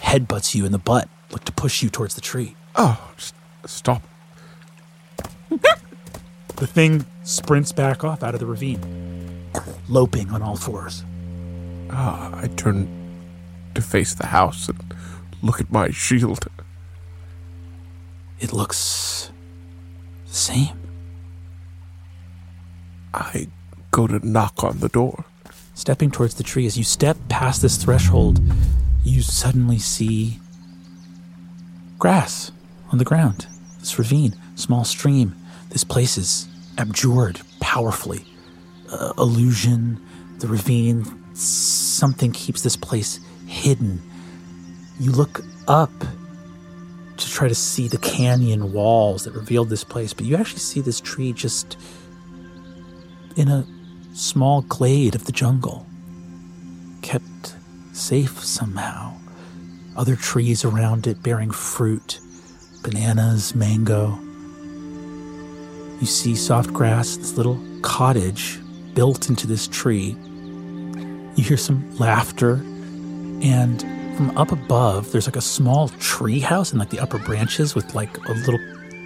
headbutts 0.00 0.54
you 0.54 0.64
in 0.66 0.72
the 0.72 0.78
butt, 0.78 1.08
like 1.30 1.44
to 1.44 1.52
push 1.52 1.82
you 1.82 1.90
towards 1.90 2.14
the 2.14 2.20
tree. 2.20 2.56
Oh, 2.76 3.12
just 3.16 3.34
stop. 3.66 4.02
The 5.48 6.66
thing 6.66 7.06
sprints 7.22 7.72
back 7.72 8.04
off 8.04 8.22
out 8.22 8.34
of 8.34 8.40
the 8.40 8.46
ravine, 8.46 9.48
loping 9.88 10.30
on 10.30 10.42
all 10.42 10.56
fours. 10.56 11.04
Ah, 11.90 12.38
I 12.38 12.48
turn 12.48 12.86
to 13.74 13.80
face 13.80 14.12
the 14.14 14.26
house 14.26 14.68
and 14.68 14.78
look 15.42 15.60
at 15.60 15.72
my 15.72 15.90
shield. 15.90 16.46
It 18.40 18.52
looks 18.52 19.30
the 20.26 20.34
same. 20.34 20.78
I 23.14 23.48
go 23.90 24.06
to 24.06 24.26
knock 24.26 24.62
on 24.62 24.80
the 24.80 24.88
door. 24.88 25.24
Stepping 25.74 26.10
towards 26.10 26.34
the 26.34 26.42
tree, 26.42 26.66
as 26.66 26.76
you 26.76 26.84
step 26.84 27.16
past 27.28 27.62
this 27.62 27.82
threshold, 27.82 28.38
you 29.04 29.22
suddenly 29.22 29.78
see 29.78 30.38
grass 31.98 32.52
on 32.92 32.98
the 32.98 33.04
ground. 33.04 33.46
This 33.78 33.98
ravine, 33.98 34.34
small 34.54 34.84
stream. 34.84 35.34
This 35.70 35.84
place 35.84 36.18
is 36.18 36.48
abjured 36.78 37.40
powerfully. 37.60 38.24
Uh, 38.90 39.12
illusion, 39.18 40.00
the 40.38 40.48
ravine, 40.48 41.04
something 41.34 42.32
keeps 42.32 42.62
this 42.62 42.76
place 42.76 43.20
hidden. 43.46 44.02
You 44.98 45.12
look 45.12 45.42
up 45.68 45.92
to 47.16 47.30
try 47.30 47.48
to 47.48 47.54
see 47.54 47.86
the 47.88 47.98
canyon 47.98 48.72
walls 48.72 49.24
that 49.24 49.32
revealed 49.32 49.68
this 49.68 49.84
place, 49.84 50.12
but 50.12 50.26
you 50.26 50.36
actually 50.36 50.60
see 50.60 50.80
this 50.80 51.00
tree 51.00 51.32
just 51.32 51.76
in 53.36 53.48
a 53.48 53.66
small 54.14 54.62
glade 54.62 55.14
of 55.14 55.26
the 55.26 55.32
jungle, 55.32 55.86
kept 57.02 57.54
safe 58.00 58.42
somehow. 58.42 59.14
Other 59.96 60.16
trees 60.16 60.64
around 60.64 61.06
it 61.06 61.22
bearing 61.22 61.50
fruit, 61.50 62.18
bananas, 62.82 63.54
mango. 63.54 64.18
You 66.00 66.06
see 66.06 66.34
soft 66.34 66.72
grass, 66.72 67.16
this 67.16 67.36
little 67.36 67.60
cottage 67.82 68.58
built 68.94 69.28
into 69.28 69.46
this 69.46 69.68
tree. 69.68 70.16
You 71.36 71.44
hear 71.44 71.56
some 71.56 71.96
laughter 71.98 72.62
And 73.42 73.80
from 74.16 74.36
up 74.36 74.52
above, 74.52 75.12
there's 75.12 75.26
like 75.26 75.36
a 75.36 75.40
small 75.40 75.88
tree 75.88 76.40
house 76.40 76.72
in 76.72 76.78
like 76.78 76.90
the 76.90 77.00
upper 77.00 77.18
branches 77.18 77.74
with 77.74 77.94
like 77.94 78.16
a 78.28 78.32
little 78.32 78.60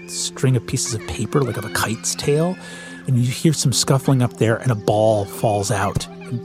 string 0.08 0.56
of 0.56 0.66
pieces 0.66 0.94
of 0.94 1.06
paper, 1.06 1.40
like 1.40 1.56
of 1.56 1.64
a 1.64 1.72
kite's 1.72 2.14
tail. 2.14 2.56
And 3.06 3.18
you 3.18 3.30
hear 3.30 3.52
some 3.52 3.72
scuffling 3.72 4.22
up 4.22 4.34
there, 4.34 4.56
and 4.56 4.72
a 4.72 4.74
ball 4.74 5.24
falls 5.24 5.70
out 5.70 6.08
and 6.08 6.42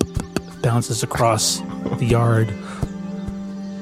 bounces 0.61 1.03
across 1.03 1.60
the 1.98 2.06
yard. 2.06 2.49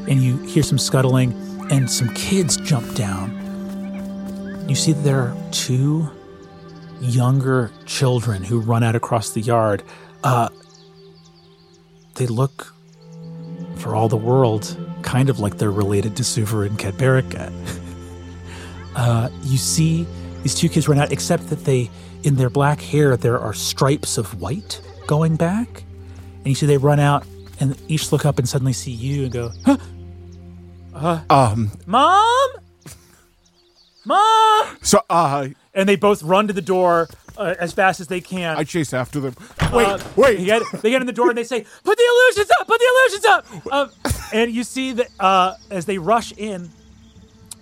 And 0.08 0.22
you 0.22 0.38
hear 0.38 0.64
some 0.64 0.78
scuttling, 0.78 1.34
and 1.70 1.90
some 1.90 2.14
kids 2.14 2.58
jump 2.58 2.96
down. 2.96 4.66
You 4.70 4.76
see 4.76 4.94
that 4.94 5.02
there 5.02 5.20
are 5.20 5.38
two 5.52 6.10
younger 7.02 7.72
children 7.86 8.44
who 8.44 8.60
run 8.60 8.84
out 8.84 8.96
across 8.96 9.32
the 9.32 9.42
yard. 9.42 9.84
Uh, 10.24 10.50
they 12.16 12.28
look, 12.28 12.74
for 13.76 13.96
all 13.96 14.10
the 14.10 14.18
world, 14.18 14.78
kind 15.04 15.30
of 15.30 15.40
like 15.40 15.58
they're 15.58 15.72
related 15.72 16.16
to 16.18 16.24
Suver 16.24 16.66
and 16.66 16.78
Cadberica. 16.78 17.52
uh, 18.96 19.30
you 19.44 19.58
see 19.58 20.08
these 20.44 20.56
two 20.56 20.70
kids 20.70 20.88
run 20.88 20.98
out, 20.98 21.12
except 21.12 21.50
that 21.50 21.66
they, 21.66 21.90
in 22.24 22.36
their 22.36 22.50
black 22.50 22.82
hair, 22.82 23.18
there 23.18 23.40
are 23.40 23.54
stripes 23.54 24.18
of 24.18 24.42
white 24.42 24.82
going 25.06 25.36
back. 25.36 25.84
And 26.48 26.52
you 26.52 26.56
see 26.56 26.66
they 26.66 26.78
run 26.78 27.02
out 27.02 27.26
and 27.60 27.76
each 27.90 28.10
look 28.14 28.26
up 28.26 28.40
and 28.40 28.48
suddenly 28.48 28.72
see 28.72 28.92
you 28.92 29.24
and 29.24 29.32
go, 29.34 29.52
huh? 30.96 31.20
Um, 31.30 31.74
Mom? 31.86 32.50
Mom? 34.06 34.78
so 34.82 35.02
uh, 35.10 35.50
And 35.74 35.90
they 35.90 35.98
both 35.98 36.24
run 36.24 36.48
to 36.48 36.54
the 36.54 36.62
door 36.62 37.10
uh, 37.38 37.56
as 37.60 37.74
fast 37.74 38.00
as 38.00 38.08
they 38.08 38.22
can. 38.22 38.56
I 38.56 38.64
chase 38.64 38.94
after 38.94 39.20
them. 39.20 39.36
Wait, 39.74 39.88
Uh, 39.88 40.00
wait. 40.16 40.38
They 40.38 40.46
get, 40.46 40.62
they 40.82 40.90
get 40.90 41.02
in 41.02 41.06
the 41.08 41.12
door 41.12 41.28
and 41.28 41.38
they 41.38 41.44
say, 41.44 41.66
"Put 41.84 41.98
the 41.98 42.04
illusions 42.32 42.50
up! 42.62 42.66
Put 42.66 42.80
the 42.80 42.88
illusions 42.96 43.26
up!" 43.26 43.46
Uh, 43.70 43.88
and 44.34 44.50
you 44.50 44.64
see 44.64 44.94
that 44.94 45.08
uh, 45.20 45.56
as 45.70 45.84
they 45.86 45.98
rush 45.98 46.32
in, 46.38 46.70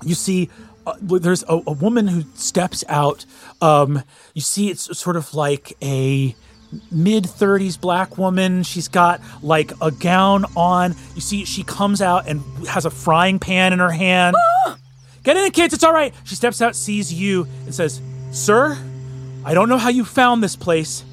you 0.04 0.14
see 0.14 0.52
uh, 0.86 0.94
there's 1.02 1.42
a, 1.50 1.60
a 1.66 1.72
woman 1.72 2.08
who 2.08 2.24
steps 2.36 2.84
out. 2.88 3.26
Um, 3.64 4.04
you 4.36 4.42
see 4.42 4.70
it's 4.70 4.96
sort 4.96 5.16
of 5.16 5.34
like 5.34 5.74
a 5.82 6.36
mid 6.92 7.26
30s 7.26 7.80
black 7.80 8.18
woman. 8.18 8.64
She's 8.64 8.88
got 8.88 9.22
like 9.42 9.72
a 9.82 9.92
gown 9.92 10.46
on. 10.56 10.96
You 11.16 11.22
see 11.22 11.46
she 11.46 11.64
comes 11.64 12.02
out 12.02 12.28
and 12.28 12.42
has 12.68 12.86
a 12.86 12.90
frying 12.90 13.40
pan 13.40 13.74
in 13.74 13.80
her 13.80 13.92
hand. 13.92 14.36
Get 15.24 15.38
in, 15.38 15.52
kids. 15.52 15.74
It's 15.74 15.84
all 15.84 15.94
right. 15.94 16.14
She 16.24 16.36
steps 16.36 16.62
out, 16.62 16.76
sees 16.76 17.12
you, 17.12 17.48
and 17.66 17.74
says, 17.74 18.02
"Sir, 18.32 18.78
I 19.44 19.54
don't 19.54 19.70
know 19.70 19.78
how 19.78 19.90
you 19.90 20.06
found 20.06 20.44
this 20.44 20.56
place, 20.56 21.04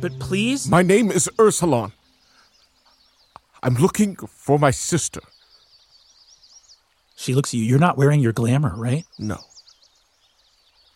but 0.00 0.18
please." 0.18 0.68
My 0.68 0.82
name 0.82 1.10
is 1.10 1.28
Ursulon. 1.38 1.92
I'm 3.62 3.76
looking 3.76 4.16
for 4.16 4.58
my 4.58 4.70
sister. 4.72 5.20
She 7.16 7.34
looks 7.34 7.50
at 7.50 7.54
you. 7.54 7.64
You're 7.64 7.78
not 7.78 7.96
wearing 7.96 8.20
your 8.20 8.32
glamour, 8.32 8.74
right? 8.76 9.04
No. 9.18 9.38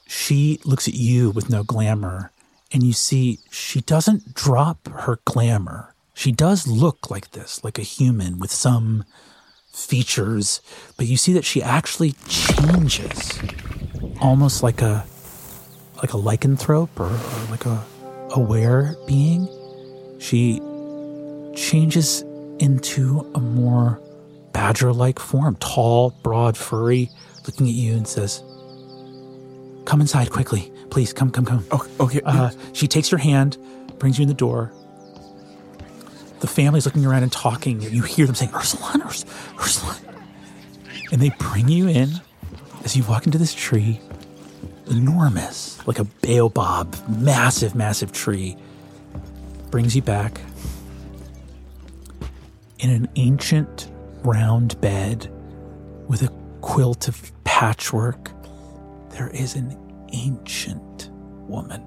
She 0.09 0.61
looks 0.65 0.89
at 0.89 0.95
you 0.95 1.31
with 1.31 1.49
no 1.49 1.63
glamour, 1.63 2.33
and 2.77 2.85
you 2.85 2.93
see 2.93 3.39
she 3.51 3.81
doesn't 3.81 4.35
drop 4.35 4.87
her 4.89 5.19
glamour. 5.25 5.95
She 6.13 6.31
does 6.31 6.67
look 6.67 7.11
like 7.11 7.31
this, 7.31 7.65
like 7.65 7.79
a 7.79 7.83
human 7.83 8.39
with 8.39 8.51
some 8.51 9.07
features, 9.73 10.61
but 10.99 11.07
you 11.07 11.17
see 11.17 11.33
that 11.33 11.47
she 11.47 11.63
actually 11.63 12.13
changes, 12.29 13.41
almost 14.21 14.63
like 14.63 14.83
a 14.83 15.07
like 16.03 16.13
a 16.13 16.19
lycanthrope 16.19 17.01
or, 17.01 17.07
or 17.07 17.51
like 17.51 17.65
a 17.65 17.83
aware 18.33 18.95
being. 19.07 19.49
She 20.21 20.61
changes 21.55 22.21
into 22.59 23.21
a 23.35 23.41
more 23.41 24.03
badger 24.53 24.93
like 24.93 25.19
form, 25.19 25.57
tall, 25.61 26.11
broad, 26.23 26.59
furry, 26.59 27.09
looking 27.47 27.69
at 27.69 27.73
you 27.73 27.95
and 27.95 28.07
says, 28.07 28.43
Come 29.87 30.03
inside 30.03 30.31
quickly. 30.31 30.71
Please, 30.91 31.13
come, 31.13 31.31
come, 31.31 31.45
come. 31.45 31.65
Okay. 31.73 31.91
okay. 32.01 32.21
Uh, 32.25 32.51
she 32.73 32.87
takes 32.89 33.11
your 33.11 33.19
hand, 33.19 33.59
brings 33.99 34.19
you 34.19 34.23
in 34.23 34.29
the 34.29 34.35
door. 34.35 34.73
The 36.41 36.47
family's 36.47 36.87
looking 36.87 37.05
around 37.07 37.23
and 37.23 37.33
talking. 37.33 37.81
You 37.81 38.03
hear 38.03 38.27
them 38.27 38.35
saying, 38.35 38.53
Ursulon, 38.53 39.03
Urs- 39.03 39.25
Ursulon. 39.57 40.03
And 41.13 41.21
they 41.21 41.31
bring 41.39 41.69
you 41.69 41.89
in 41.89 42.11
as 42.85 42.97
you 42.97 43.05
walk 43.05 43.27
into 43.27 43.39
this 43.39 43.55
tree, 43.55 44.01
enormous, 44.91 45.85
like 45.87 45.99
a 45.99 46.05
baobab, 46.05 46.97
massive, 47.09 47.75
massive 47.75 48.13
tree. 48.13 48.57
Brings 49.71 49.97
you 49.97 50.03
back 50.03 50.41
in 52.79 52.91
an 52.91 53.09
ancient 53.17 53.91
round 54.23 54.81
bed 54.81 55.31
with 56.09 56.23
a 56.23 56.29
quilt 56.61 57.09
of 57.09 57.33
patchwork. 57.45 58.31
There 59.11 59.29
is 59.29 59.55
an 59.55 59.77
ancient 60.17 61.11
woman. 61.49 61.87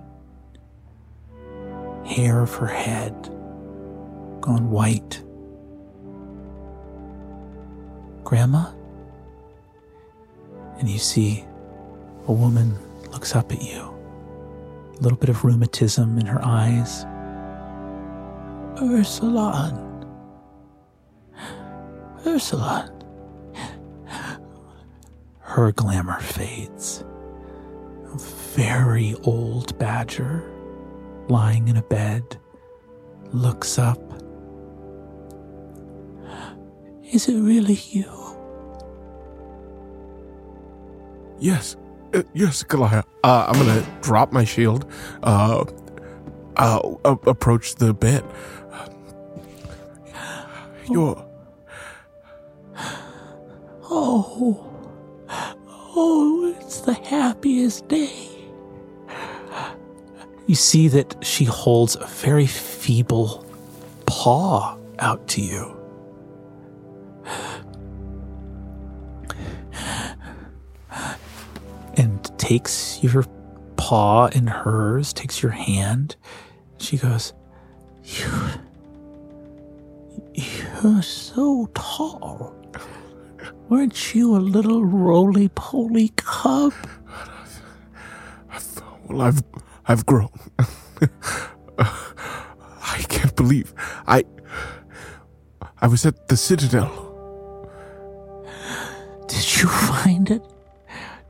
Hair 2.05 2.41
of 2.41 2.53
her 2.55 2.67
head 2.67 3.13
gone 4.41 4.69
white. 4.69 5.23
Grandma? 8.23 8.71
And 10.77 10.89
you 10.89 10.99
see 10.99 11.45
a 12.27 12.31
woman 12.31 12.77
looks 13.11 13.35
up 13.35 13.51
at 13.51 13.61
you. 13.61 13.93
A 14.97 15.01
little 15.01 15.17
bit 15.17 15.29
of 15.29 15.43
rheumatism 15.43 16.17
in 16.17 16.25
her 16.25 16.43
eyes. 16.45 17.05
Ursulon. 18.81 19.85
Ursula. 22.25 22.91
Her 25.39 25.71
glamour 25.71 26.19
fades. 26.19 27.03
A 28.13 28.17
very 28.17 29.15
old 29.23 29.77
badger 29.77 30.43
lying 31.27 31.67
in 31.67 31.77
a 31.77 31.81
bed 31.83 32.37
looks 33.31 33.77
up. 33.77 33.99
Is 37.11 37.27
it 37.27 37.39
really 37.39 37.79
you? 37.89 38.05
Yes. 41.39 41.75
Uh, 42.13 42.23
yes, 42.33 42.63
Goliath. 42.63 43.05
Uh, 43.23 43.45
I'm 43.47 43.53
gonna 43.59 43.85
drop 44.01 44.31
my 44.31 44.43
shield. 44.43 44.85
Uh, 45.23 45.65
uh, 46.57 46.95
a- 47.05 47.29
approach 47.29 47.75
the 47.75 47.93
bed. 47.93 48.23
You're. 50.89 51.23
Oh, 53.91 54.35
oh, 54.41 54.68
the 56.89 57.07
happiest 57.07 57.87
day. 57.87 58.27
You 60.47 60.55
see 60.55 60.87
that 60.87 61.23
she 61.23 61.45
holds 61.45 61.95
a 61.95 62.07
very 62.07 62.47
feeble 62.47 63.45
paw 64.07 64.75
out 64.97 65.27
to 65.27 65.41
you. 65.41 65.77
And 71.93 72.39
takes 72.39 73.03
your 73.03 73.23
paw 73.77 74.27
in 74.29 74.47
hers, 74.47 75.13
takes 75.13 75.43
your 75.43 75.51
hand. 75.51 76.15
She 76.79 76.97
goes, 76.97 77.33
You. 78.03 78.31
You're 80.33 81.03
so 81.03 81.69
tall. 81.75 82.58
Weren't 83.69 84.15
you 84.15 84.35
a 84.35 84.37
little 84.37 84.83
roly 84.83 85.49
poly 85.49 86.11
cub? 86.15 86.73
Well, 89.07 89.21
I've 89.21 89.43
I've 89.87 90.05
grown. 90.05 90.29
I 91.79 93.03
can't 93.07 93.35
believe 93.35 93.73
I 94.07 94.23
I 95.81 95.87
was 95.87 96.05
at 96.05 96.27
the 96.27 96.37
Citadel. 96.37 96.89
Did 99.27 99.61
you 99.61 99.67
find 99.67 100.29
it? 100.31 100.41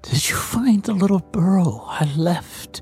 Did 0.02 0.30
you 0.30 0.36
find 0.36 0.84
the 0.84 0.94
little 0.94 1.20
burrow 1.20 1.86
I 1.88 2.06
left 2.16 2.82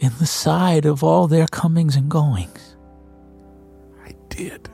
in 0.00 0.12
the 0.18 0.26
side 0.26 0.84
of 0.84 1.04
all 1.04 1.28
their 1.28 1.46
comings 1.46 1.96
and 1.96 2.10
goings? 2.10 2.76
I 4.04 4.14
did. 4.28 4.68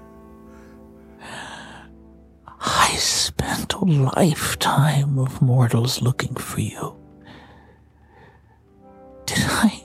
I 2.61 2.95
spent 2.97 3.73
a 3.75 3.85
lifetime 3.85 5.19
of 5.19 5.41
mortals 5.41 6.03
looking 6.03 6.35
for 6.35 6.61
you. 6.61 6.97
Did 9.27 9.45
I. 9.47 9.83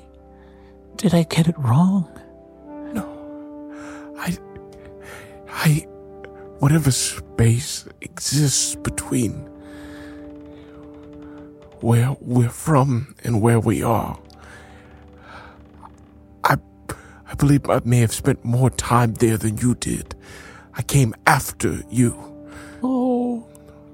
Did 0.98 1.14
I 1.14 1.24
get 1.24 1.48
it 1.48 1.58
wrong? 1.58 2.08
No. 2.94 3.06
I 4.18 4.38
I 5.50 5.88
whatever 6.60 6.92
space 6.92 7.88
exists 8.02 8.76
between 8.76 9.34
where 11.82 12.16
we're 12.22 12.50
from 12.50 13.16
and 13.24 13.42
where 13.42 13.60
we 13.60 13.84
are. 13.84 14.20
I 16.44 16.58
I 17.28 17.36
believe 17.36 17.70
I 17.70 17.82
may 17.86 18.00
have 18.00 18.14
spent 18.14 18.44
more 18.44 18.70
time 18.70 19.14
there 19.16 19.38
than 19.38 19.58
you 19.58 19.76
did. 19.76 20.16
I 20.74 20.82
came 20.82 21.14
after 21.26 21.82
you. 21.90 22.35
Oh. 22.88 23.44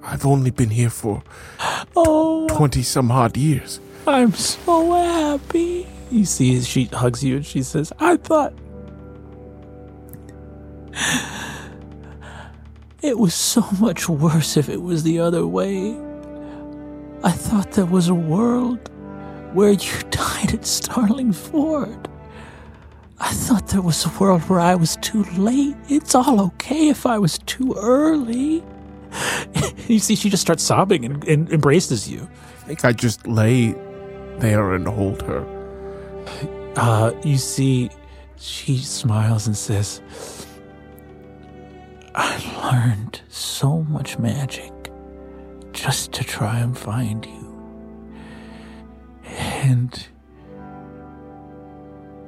I've 0.04 0.26
only 0.26 0.52
been 0.52 0.70
here 0.72 0.90
for 0.90 1.24
Oh, 1.96 2.46
20 2.50 2.82
some 2.84 3.10
odd 3.10 3.38
years. 3.38 3.80
I'm 4.06 4.34
so 4.34 4.92
happy. 4.94 5.88
You 6.12 6.26
see, 6.26 6.60
she 6.62 6.86
hugs 6.86 7.24
you 7.24 7.38
and 7.38 7.46
she 7.46 7.64
says, 7.64 7.94
I 8.00 8.18
thought. 8.18 8.54
It 13.02 13.18
was 13.18 13.34
so 13.34 13.66
much 13.80 14.10
worse 14.10 14.58
if 14.58 14.68
it 14.70 14.82
was 14.82 15.04
the 15.04 15.20
other 15.20 15.48
way. 15.48 15.98
I 17.24 17.32
thought 17.32 17.72
there 17.72 17.86
was 17.86 18.10
a 18.10 18.14
world 18.14 18.90
where 19.54 19.72
you 19.72 20.02
died 20.10 20.54
at 20.54 20.66
Starling 20.66 21.32
Ford. 21.32 22.10
I 23.20 23.32
thought 23.32 23.68
there 23.70 23.82
was 23.82 24.06
a 24.06 24.10
world 24.20 24.42
where 24.50 24.60
I 24.60 24.76
was 24.76 24.98
too 24.98 25.24
late. 25.38 25.76
It's 25.88 26.14
all 26.14 26.42
okay 26.42 26.90
if 26.90 27.06
I 27.06 27.18
was 27.20 27.38
too 27.40 27.74
early. 27.78 28.64
you 29.88 30.00
see, 30.00 30.16
she 30.16 30.30
just 30.30 30.42
starts 30.42 30.64
sobbing 30.64 31.06
and, 31.06 31.24
and 31.26 31.52
embraces 31.52 32.10
you. 32.10 32.30
I 32.64 32.68
think 32.68 32.86
I 32.86 32.94
just 32.94 33.28
lay 33.28 33.74
there 34.40 34.74
and 34.74 34.88
hold 34.88 35.22
her. 35.24 35.46
Uh, 36.76 37.12
you 37.24 37.38
see, 37.38 37.90
she 38.38 38.78
smiles 38.78 39.48
and 39.48 39.56
says, 39.58 40.02
I 42.16 42.72
learned 42.72 43.22
so 43.30 43.84
much 43.84 44.18
magic 44.20 44.72
just 45.74 46.12
to 46.14 46.24
try 46.24 46.60
and 46.60 46.78
find 46.78 47.26
you. 47.26 47.42
And 49.26 50.08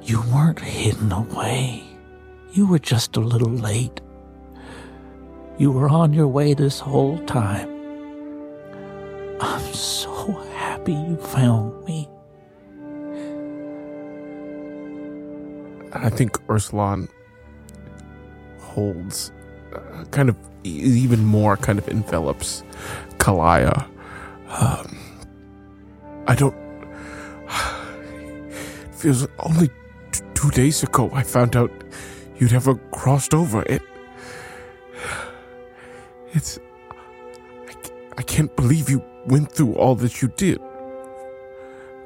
you 0.02 0.22
weren't 0.32 0.60
hidden 0.60 1.12
away. 1.12 1.82
You 2.52 2.66
were 2.66 2.78
just 2.78 3.16
a 3.16 3.20
little 3.20 3.50
late. 3.50 4.00
You 5.56 5.70
were 5.70 5.88
on 5.88 6.12
your 6.12 6.26
way 6.26 6.52
this 6.54 6.80
whole 6.80 7.18
time. 7.26 7.70
I'm 9.40 9.72
so 9.72 10.32
happy 10.56 10.92
you 10.92 11.16
found 11.16 11.84
me. 11.84 12.08
I 15.92 16.10
think 16.10 16.32
Ursulon 16.48 17.08
holds, 18.58 19.30
uh, 19.72 20.04
kind 20.10 20.28
of 20.28 20.36
even 20.64 21.24
more, 21.24 21.56
kind 21.56 21.78
of 21.78 21.88
envelops 21.88 22.64
Kalaya. 23.18 23.86
Um, 24.48 24.98
I 26.26 26.34
don't. 26.34 26.56
feels 28.92 29.28
only 29.38 29.68
t- 30.10 30.24
two 30.34 30.50
days 30.50 30.82
ago 30.82 31.10
I 31.12 31.22
found 31.22 31.54
out 31.54 31.70
you'd 32.38 32.52
ever 32.52 32.74
crossed 32.90 33.34
over. 33.34 33.62
It. 33.62 33.82
It's. 36.34 36.58
I, 37.68 37.74
I 38.18 38.22
can't 38.22 38.54
believe 38.56 38.90
you 38.90 39.02
went 39.26 39.52
through 39.52 39.74
all 39.74 39.94
that 39.96 40.20
you 40.20 40.28
did. 40.36 40.60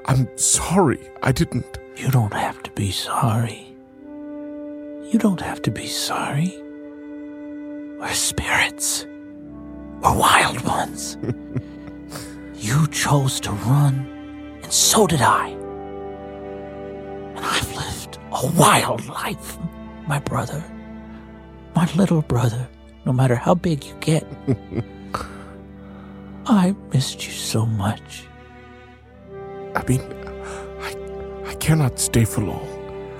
I'm 0.05 0.29
sorry. 0.37 1.01
I 1.23 1.33
didn't. 1.33 1.79
You 1.97 2.11
don't 2.11 2.35
have 2.35 2.63
to 2.63 2.71
be 2.73 2.91
sorry. 2.91 3.75
You 5.11 5.19
don't 5.19 5.41
have 5.41 5.63
to 5.63 5.71
be 5.71 5.87
sorry. 5.87 6.55
We're 7.99 8.13
spirits. 8.13 9.07
We're 10.03 10.17
wild 10.17 10.61
ones. 10.61 11.17
you 12.55 12.87
chose 12.89 13.41
to 13.41 13.51
run, 13.51 14.61
and 14.63 14.73
so 14.73 15.07
did 15.07 15.23
I. 15.23 15.49
And 17.37 17.41
I've 17.41 17.75
lived 17.75 18.19
a 18.31 18.47
wild 18.53 19.07
life, 19.09 19.57
my 20.07 20.19
brother. 20.21 20.63
My 21.75 21.91
little 21.95 22.23
brother, 22.23 22.69
no 23.09 23.15
matter 23.15 23.35
how 23.35 23.55
big 23.55 23.87
you 23.87 23.95
get. 24.01 24.23
I 26.47 26.75
missed 26.93 27.27
you 27.27 27.33
so 27.33 27.65
much. 27.65 28.25
I 29.75 29.83
mean, 29.89 30.03
I, 30.83 30.95
I 31.47 31.55
cannot 31.55 31.99
stay 31.99 32.27
for 32.27 32.43
long. 32.43 32.69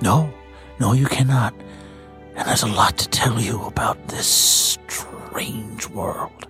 No, 0.01 0.31
no, 0.79 0.93
you 0.93 1.07
cannot. 1.07 1.55
And 2.35 2.47
there's 2.47 2.61
a 2.61 2.67
lot 2.67 2.99
to 2.99 3.09
tell 3.09 3.41
you 3.41 3.65
about 3.65 4.09
this 4.09 4.27
strange 4.27 5.89
world. 5.89 6.47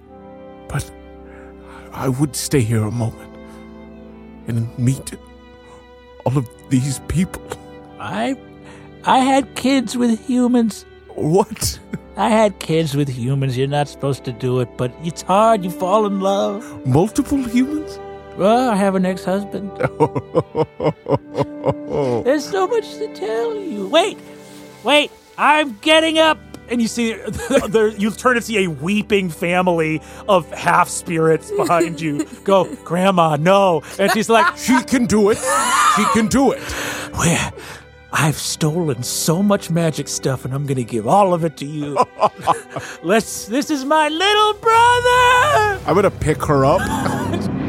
But 0.67 0.91
I 1.93 2.09
would 2.09 2.35
stay 2.35 2.59
here 2.59 2.83
a 2.83 2.91
moment 2.91 3.31
and 4.47 4.77
meet 4.77 5.13
all 6.25 6.37
of 6.37 6.49
these 6.69 6.99
people. 7.07 7.47
I, 7.99 8.35
I 9.05 9.19
had 9.19 9.55
kids 9.55 9.95
with 9.95 10.27
humans. 10.27 10.85
What? 11.23 11.77
I 12.15 12.29
had 12.29 12.59
kids 12.59 12.95
with 12.95 13.09
humans. 13.09 13.57
You're 13.57 13.67
not 13.67 13.89
supposed 13.89 14.23
to 14.23 14.31
do 14.31 14.61
it, 14.61 14.69
but 14.77 14.93
it's 15.03 15.21
hard. 15.21 15.65
You 15.65 15.69
fall 15.69 16.05
in 16.05 16.21
love. 16.21 16.85
Multiple 16.85 17.39
humans? 17.39 17.99
Well, 18.37 18.69
I 18.69 18.75
have 18.75 18.95
an 18.95 19.05
ex-husband. 19.05 19.69
There's 22.25 22.49
so 22.49 22.67
much 22.67 22.93
to 22.95 23.13
tell 23.13 23.55
you. 23.55 23.87
Wait, 23.89 24.17
wait. 24.83 25.11
I'm 25.37 25.77
getting 25.79 26.19
up. 26.19 26.37
And 26.69 26.81
you 26.81 26.87
see, 26.87 27.13
there, 27.69 27.89
you 27.89 28.11
turn 28.11 28.35
to 28.35 28.41
see 28.41 28.63
a 28.63 28.69
weeping 28.69 29.29
family 29.29 30.01
of 30.29 30.49
half 30.51 30.87
spirits 30.87 31.51
behind 31.51 31.99
you. 31.99 32.25
Go, 32.45 32.73
Grandma, 32.85 33.35
no. 33.37 33.81
And 33.97 34.09
she's 34.11 34.29
like, 34.29 34.55
she 34.55 34.81
can 34.83 35.05
do 35.05 35.31
it. 35.31 35.37
She 35.95 36.03
can 36.13 36.27
do 36.27 36.51
it. 36.51 36.61
Where? 37.13 37.51
I've 38.11 38.37
stolen 38.37 39.03
so 39.03 39.43
much 39.43 39.69
magic 39.69 40.07
stuff, 40.07 40.45
and 40.45 40.53
I'm 40.53 40.65
gonna 40.65 40.83
give 40.83 41.07
all 41.07 41.33
of 41.33 41.43
it 41.43 41.57
to 41.57 41.65
you. 41.65 41.97
Let's. 43.03 43.45
This 43.45 43.69
is 43.69 43.85
my 43.85 44.09
little 44.09 44.53
brother. 44.55 45.79
I'm 45.85 45.95
gonna 45.95 46.11
pick 46.11 46.43
her 46.43 46.65
up. 46.65 46.81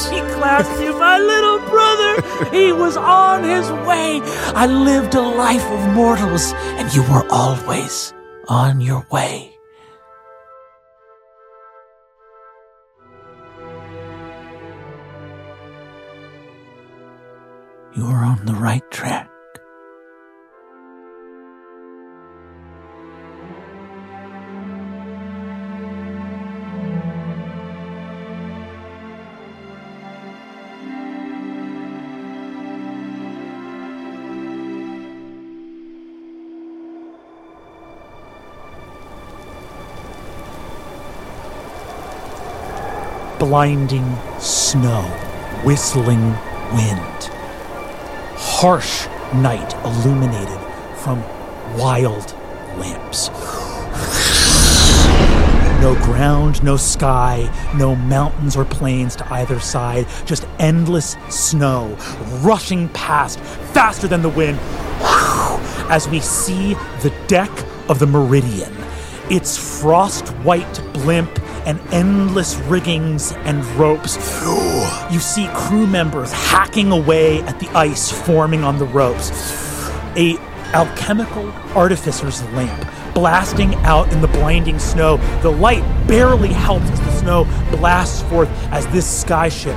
She 0.00 0.18
clasped 0.32 0.80
you, 0.80 0.98
my 0.98 1.18
little 1.18 1.58
brother. 1.68 2.50
He 2.50 2.72
was 2.72 2.96
on 2.96 3.44
his 3.44 3.70
way. 3.86 4.20
I 4.56 4.64
lived 4.66 5.14
a 5.14 5.20
life 5.20 5.66
of 5.66 5.94
mortals, 5.94 6.54
and 6.78 6.92
you 6.94 7.02
were 7.02 7.26
always 7.30 8.14
on 8.48 8.80
your 8.80 9.06
way. 9.10 9.49
You 18.00 18.06
were 18.06 18.24
on 18.24 18.46
the 18.46 18.54
right 18.54 18.90
track. 18.90 19.28
blinding 43.38 44.16
snow, 44.38 45.02
whistling 45.64 46.34
wind, 46.72 47.39
harsh 48.42 49.06
night 49.34 49.74
illuminated 49.84 50.58
from 50.96 51.22
wild 51.78 52.34
lamps. 52.78 53.28
No 55.80 55.94
ground, 56.04 56.62
no 56.62 56.76
sky, 56.76 57.50
no 57.76 57.94
mountains 57.94 58.56
or 58.56 58.64
plains 58.64 59.14
to 59.16 59.32
either 59.32 59.60
side, 59.60 60.06
just 60.24 60.46
endless 60.58 61.16
snow 61.28 61.96
rushing 62.40 62.88
past 62.90 63.40
faster 63.40 64.08
than 64.08 64.22
the 64.22 64.28
wind 64.28 64.58
as 65.90 66.08
we 66.08 66.20
see 66.20 66.74
the 67.02 67.12
deck 67.26 67.50
of 67.88 67.98
the 67.98 68.06
Meridian, 68.06 68.72
its 69.28 69.80
frost 69.80 70.28
white 70.44 70.80
blimp 70.92 71.30
and 71.66 71.80
endless 71.92 72.56
riggings 72.56 73.32
and 73.32 73.64
ropes. 73.76 74.16
You 75.12 75.20
see 75.20 75.48
crew 75.54 75.86
members 75.86 76.32
hacking 76.32 76.92
away 76.92 77.42
at 77.42 77.58
the 77.60 77.68
ice 77.70 78.10
forming 78.10 78.64
on 78.64 78.78
the 78.78 78.86
ropes. 78.86 79.30
A 80.16 80.36
alchemical 80.72 81.50
artificer's 81.74 82.42
lamp 82.52 82.88
blasting 83.14 83.74
out 83.76 84.10
in 84.12 84.20
the 84.20 84.28
blinding 84.28 84.78
snow. 84.78 85.16
The 85.42 85.50
light 85.50 85.82
barely 86.06 86.48
helps 86.48 86.88
as 86.90 87.00
the 87.00 87.12
snow 87.12 87.44
blasts 87.76 88.22
forth 88.22 88.48
as 88.72 88.86
this 88.88 89.24
skyship 89.24 89.76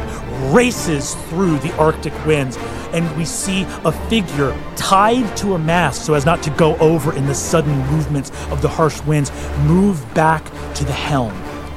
races 0.54 1.16
through 1.30 1.58
the 1.60 1.76
Arctic 1.78 2.14
winds. 2.26 2.58
And 2.94 3.16
we 3.18 3.26
see 3.26 3.64
a 3.86 3.92
figure 4.08 4.56
tied 4.76 5.36
to 5.38 5.56
a 5.56 5.60
mast 5.60 6.06
so 6.06 6.14
as 6.14 6.26
not 6.26 6.44
to 6.44 6.50
go 6.52 6.76
over 6.78 7.16
in 7.16 7.26
the 7.26 7.36
sudden 7.36 7.76
movements 7.88 8.30
of 8.52 8.62
the 8.62 8.70
harsh 8.70 9.02
winds 9.02 9.32
move 9.66 10.14
back 10.14 10.44
to 10.76 10.86
the 10.86 10.94
helm 10.94 11.34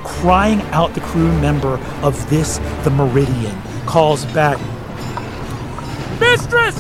crying 0.07 0.61
out 0.73 0.95
the 0.95 1.01
crew 1.01 1.33
member 1.41 1.79
of 2.03 2.31
this, 2.31 2.59
the 2.85 2.91
Meridian, 2.91 3.61
calls 3.87 4.25
back 4.27 4.59
Mistress! 6.21 6.77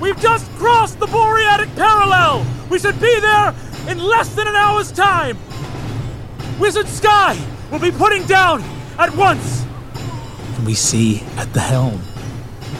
We've 0.00 0.20
just 0.20 0.50
crossed 0.52 0.98
the 1.00 1.06
Boreatic 1.06 1.74
parallel! 1.74 2.44
We 2.68 2.78
should 2.78 3.00
be 3.00 3.18
there 3.20 3.54
in 3.88 3.98
less 3.98 4.34
than 4.34 4.46
an 4.46 4.54
hour's 4.54 4.92
time. 4.92 5.38
Wizard 6.58 6.88
Sky 6.88 7.38
will 7.70 7.78
be 7.78 7.90
putting 7.90 8.24
down 8.24 8.62
at 8.98 9.14
once. 9.16 9.64
And 10.56 10.66
we 10.66 10.74
see 10.74 11.22
at 11.36 11.52
the 11.54 11.60
helm 11.60 12.02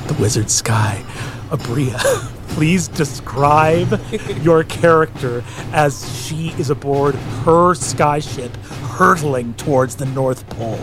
the 0.08 0.14
Wizard 0.14 0.50
Sky, 0.50 1.02
Aabria. 1.50 1.98
Please 2.48 2.88
describe 2.88 4.00
your 4.42 4.64
character 4.64 5.44
as 5.72 6.26
she 6.26 6.48
is 6.58 6.70
aboard 6.70 7.14
her 7.14 7.74
skyship 7.74 8.52
hurtling 8.98 9.54
towards 9.54 9.94
the 9.94 10.06
North 10.06 10.50
Pole. 10.50 10.80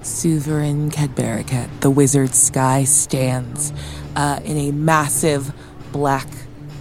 Suverin 0.00 0.88
Cadbaracat, 0.88 1.80
the 1.80 1.90
wizard 1.90 2.36
sky, 2.36 2.84
stands 2.84 3.72
uh, 4.14 4.38
in 4.44 4.56
a 4.56 4.70
massive 4.70 5.52
black 5.90 6.28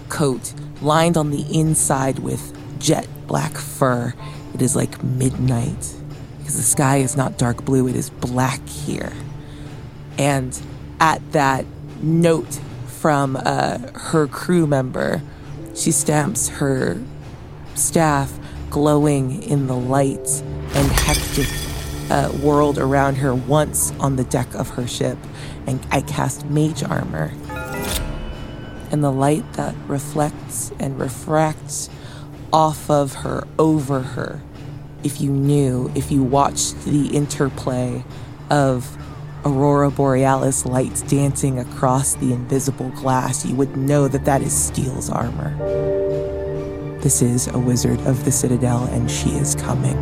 coat 0.07 0.53
lined 0.83 1.17
on 1.17 1.31
the 1.31 1.41
inside 1.51 2.19
with 2.19 2.55
jet 2.79 3.07
black 3.25 3.53
fur. 3.57 4.13
It 4.53 4.61
is 4.61 4.75
like 4.75 5.03
midnight 5.03 5.95
because 6.37 6.55
the 6.55 6.61
sky 6.61 6.97
is 6.97 7.17
not 7.17 7.39
dark 7.39 7.65
blue, 7.65 7.87
it 7.87 7.95
is 7.95 8.11
black 8.11 8.63
here. 8.67 9.13
And 10.19 10.61
at 10.99 11.31
that 11.31 11.65
note 12.03 12.59
from 12.85 13.35
uh, 13.35 13.79
her 13.95 14.27
crew 14.27 14.67
member, 14.67 15.23
she 15.73 15.91
stamps 15.91 16.49
her 16.49 17.01
staff 17.73 18.38
glowing 18.69 19.43
in 19.43 19.67
the 19.67 19.75
lights 19.75 20.41
and 20.41 20.87
hectic 20.91 21.47
uh, 22.09 22.31
world 22.41 22.77
around 22.77 23.15
her 23.15 23.33
once 23.33 23.91
on 23.99 24.15
the 24.15 24.23
deck 24.23 24.53
of 24.55 24.69
her 24.69 24.87
ship, 24.87 25.17
and 25.67 25.85
I 25.91 26.01
cast 26.01 26.45
mage 26.45 26.83
armor. 26.83 27.31
And 28.91 29.03
the 29.03 29.11
light 29.11 29.53
that 29.53 29.75
reflects 29.87 30.71
and 30.79 30.99
refracts 30.99 31.89
off 32.51 32.89
of 32.89 33.13
her, 33.13 33.47
over 33.59 34.01
her. 34.01 34.41
If 35.03 35.21
you 35.21 35.31
knew, 35.31 35.91
if 35.95 36.11
you 36.11 36.23
watched 36.23 36.83
the 36.85 37.07
interplay 37.09 38.03
of 38.49 38.97
Aurora 39.45 39.91
Borealis 39.91 40.65
lights 40.65 41.01
dancing 41.03 41.59
across 41.59 42.15
the 42.15 42.33
invisible 42.33 42.89
glass, 42.89 43.45
you 43.45 43.55
would 43.55 43.77
know 43.77 44.07
that 44.07 44.25
that 44.25 44.41
is 44.41 44.53
Steel's 44.53 45.09
armor. 45.09 45.55
This 47.01 47.21
is 47.21 47.47
a 47.47 47.57
wizard 47.57 48.01
of 48.01 48.25
the 48.25 48.31
Citadel, 48.31 48.83
and 48.91 49.09
she 49.09 49.29
is 49.29 49.55
coming 49.55 49.97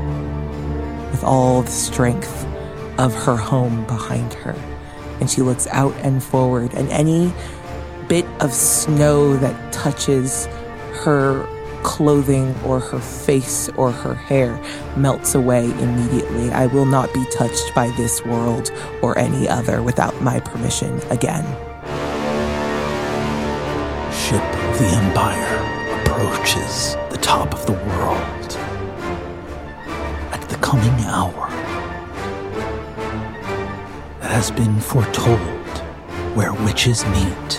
with 1.11 1.23
all 1.23 1.61
the 1.61 1.69
strength 1.69 2.43
of 2.97 3.13
her 3.13 3.35
home 3.35 3.85
behind 3.85 4.33
her. 4.33 4.55
And 5.19 5.29
she 5.29 5.41
looks 5.41 5.67
out 5.67 5.93
and 5.97 6.23
forward, 6.23 6.73
and 6.73 6.89
any 6.89 7.31
bit 8.07 8.25
of 8.39 8.51
snow 8.51 9.37
that 9.37 9.71
touches 9.71 10.47
her 11.03 11.47
clothing 11.83 12.55
or 12.65 12.79
her 12.79 12.99
face 12.99 13.69
or 13.77 13.91
her 13.91 14.15
hair 14.15 14.59
melts 14.95 15.35
away 15.35 15.65
immediately. 15.65 16.49
I 16.49 16.65
will 16.65 16.85
not 16.85 17.13
be 17.13 17.23
touched 17.25 17.75
by 17.75 17.91
this 17.91 18.25
world 18.25 18.71
or 19.03 19.15
any 19.19 19.47
other 19.47 19.83
without 19.83 20.19
my 20.23 20.39
permission 20.39 20.99
again. 21.11 21.45
Ship 24.11 24.41
the 24.79 24.87
Empire 25.03 25.56
approaches 26.17 26.95
the 27.11 27.17
top 27.21 27.53
of 27.53 27.63
the 27.67 27.73
world 27.73 28.57
at 30.33 30.43
the 30.49 30.55
coming 30.55 31.05
hour 31.05 31.47
that 34.19 34.31
has 34.31 34.49
been 34.49 34.79
foretold 34.79 35.37
where 36.33 36.53
witches 36.65 37.05
meet. 37.05 37.49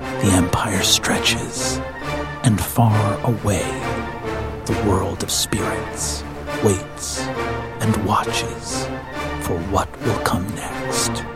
The 0.00 0.30
Empire 0.34 0.80
stretches, 0.82 1.80
and 2.44 2.60
far 2.60 3.20
away, 3.24 3.66
the 4.66 4.84
world 4.88 5.24
of 5.24 5.30
spirits 5.32 6.22
waits 6.62 7.22
and 7.80 8.06
watches 8.06 8.86
for 9.40 9.58
what 9.72 9.88
will 10.02 10.20
come 10.20 10.46
next. 10.54 11.35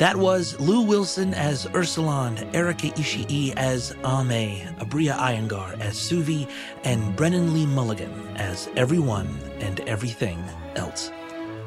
That 0.00 0.16
was 0.16 0.58
Lou 0.58 0.80
Wilson 0.80 1.34
as 1.34 1.66
Ursulon, 1.66 2.54
Erika 2.54 2.86
Ishii 2.86 3.52
as 3.58 3.92
Ame, 4.02 4.66
Aabria 4.78 5.14
Iyengar 5.14 5.78
as 5.78 5.94
Suvi, 5.94 6.48
and 6.84 7.14
Brennan 7.16 7.52
Lee 7.52 7.66
Mulligan 7.66 8.10
as 8.36 8.70
everyone 8.76 9.28
and 9.58 9.80
everything 9.80 10.42
else. 10.74 11.12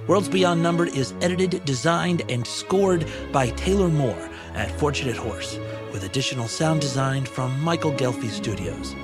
Worlds 0.08 0.30
Beyond 0.30 0.64
Number 0.64 0.88
is 0.88 1.14
edited, 1.22 1.64
designed, 1.64 2.24
and 2.28 2.48
scored 2.48 3.06
by 3.32 3.50
Taylor 3.50 3.90
Moore 3.90 4.30
at 4.56 4.72
Fortunate 4.80 5.16
Horse, 5.16 5.60
with 5.92 6.04
additional 6.04 6.48
sound 6.48 6.82
design 6.82 7.26
from 7.26 7.62
Michael 7.62 7.92
Ghelfi 7.92 8.32
Studios. 8.32 8.96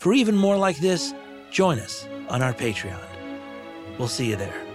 For 0.00 0.12
even 0.12 0.36
more 0.36 0.58
like 0.58 0.76
this, 0.80 1.14
join 1.50 1.78
us 1.78 2.06
on 2.28 2.42
our 2.42 2.52
Patreon. 2.52 3.00
We'll 3.98 4.08
see 4.08 4.28
you 4.28 4.36
there. 4.36 4.69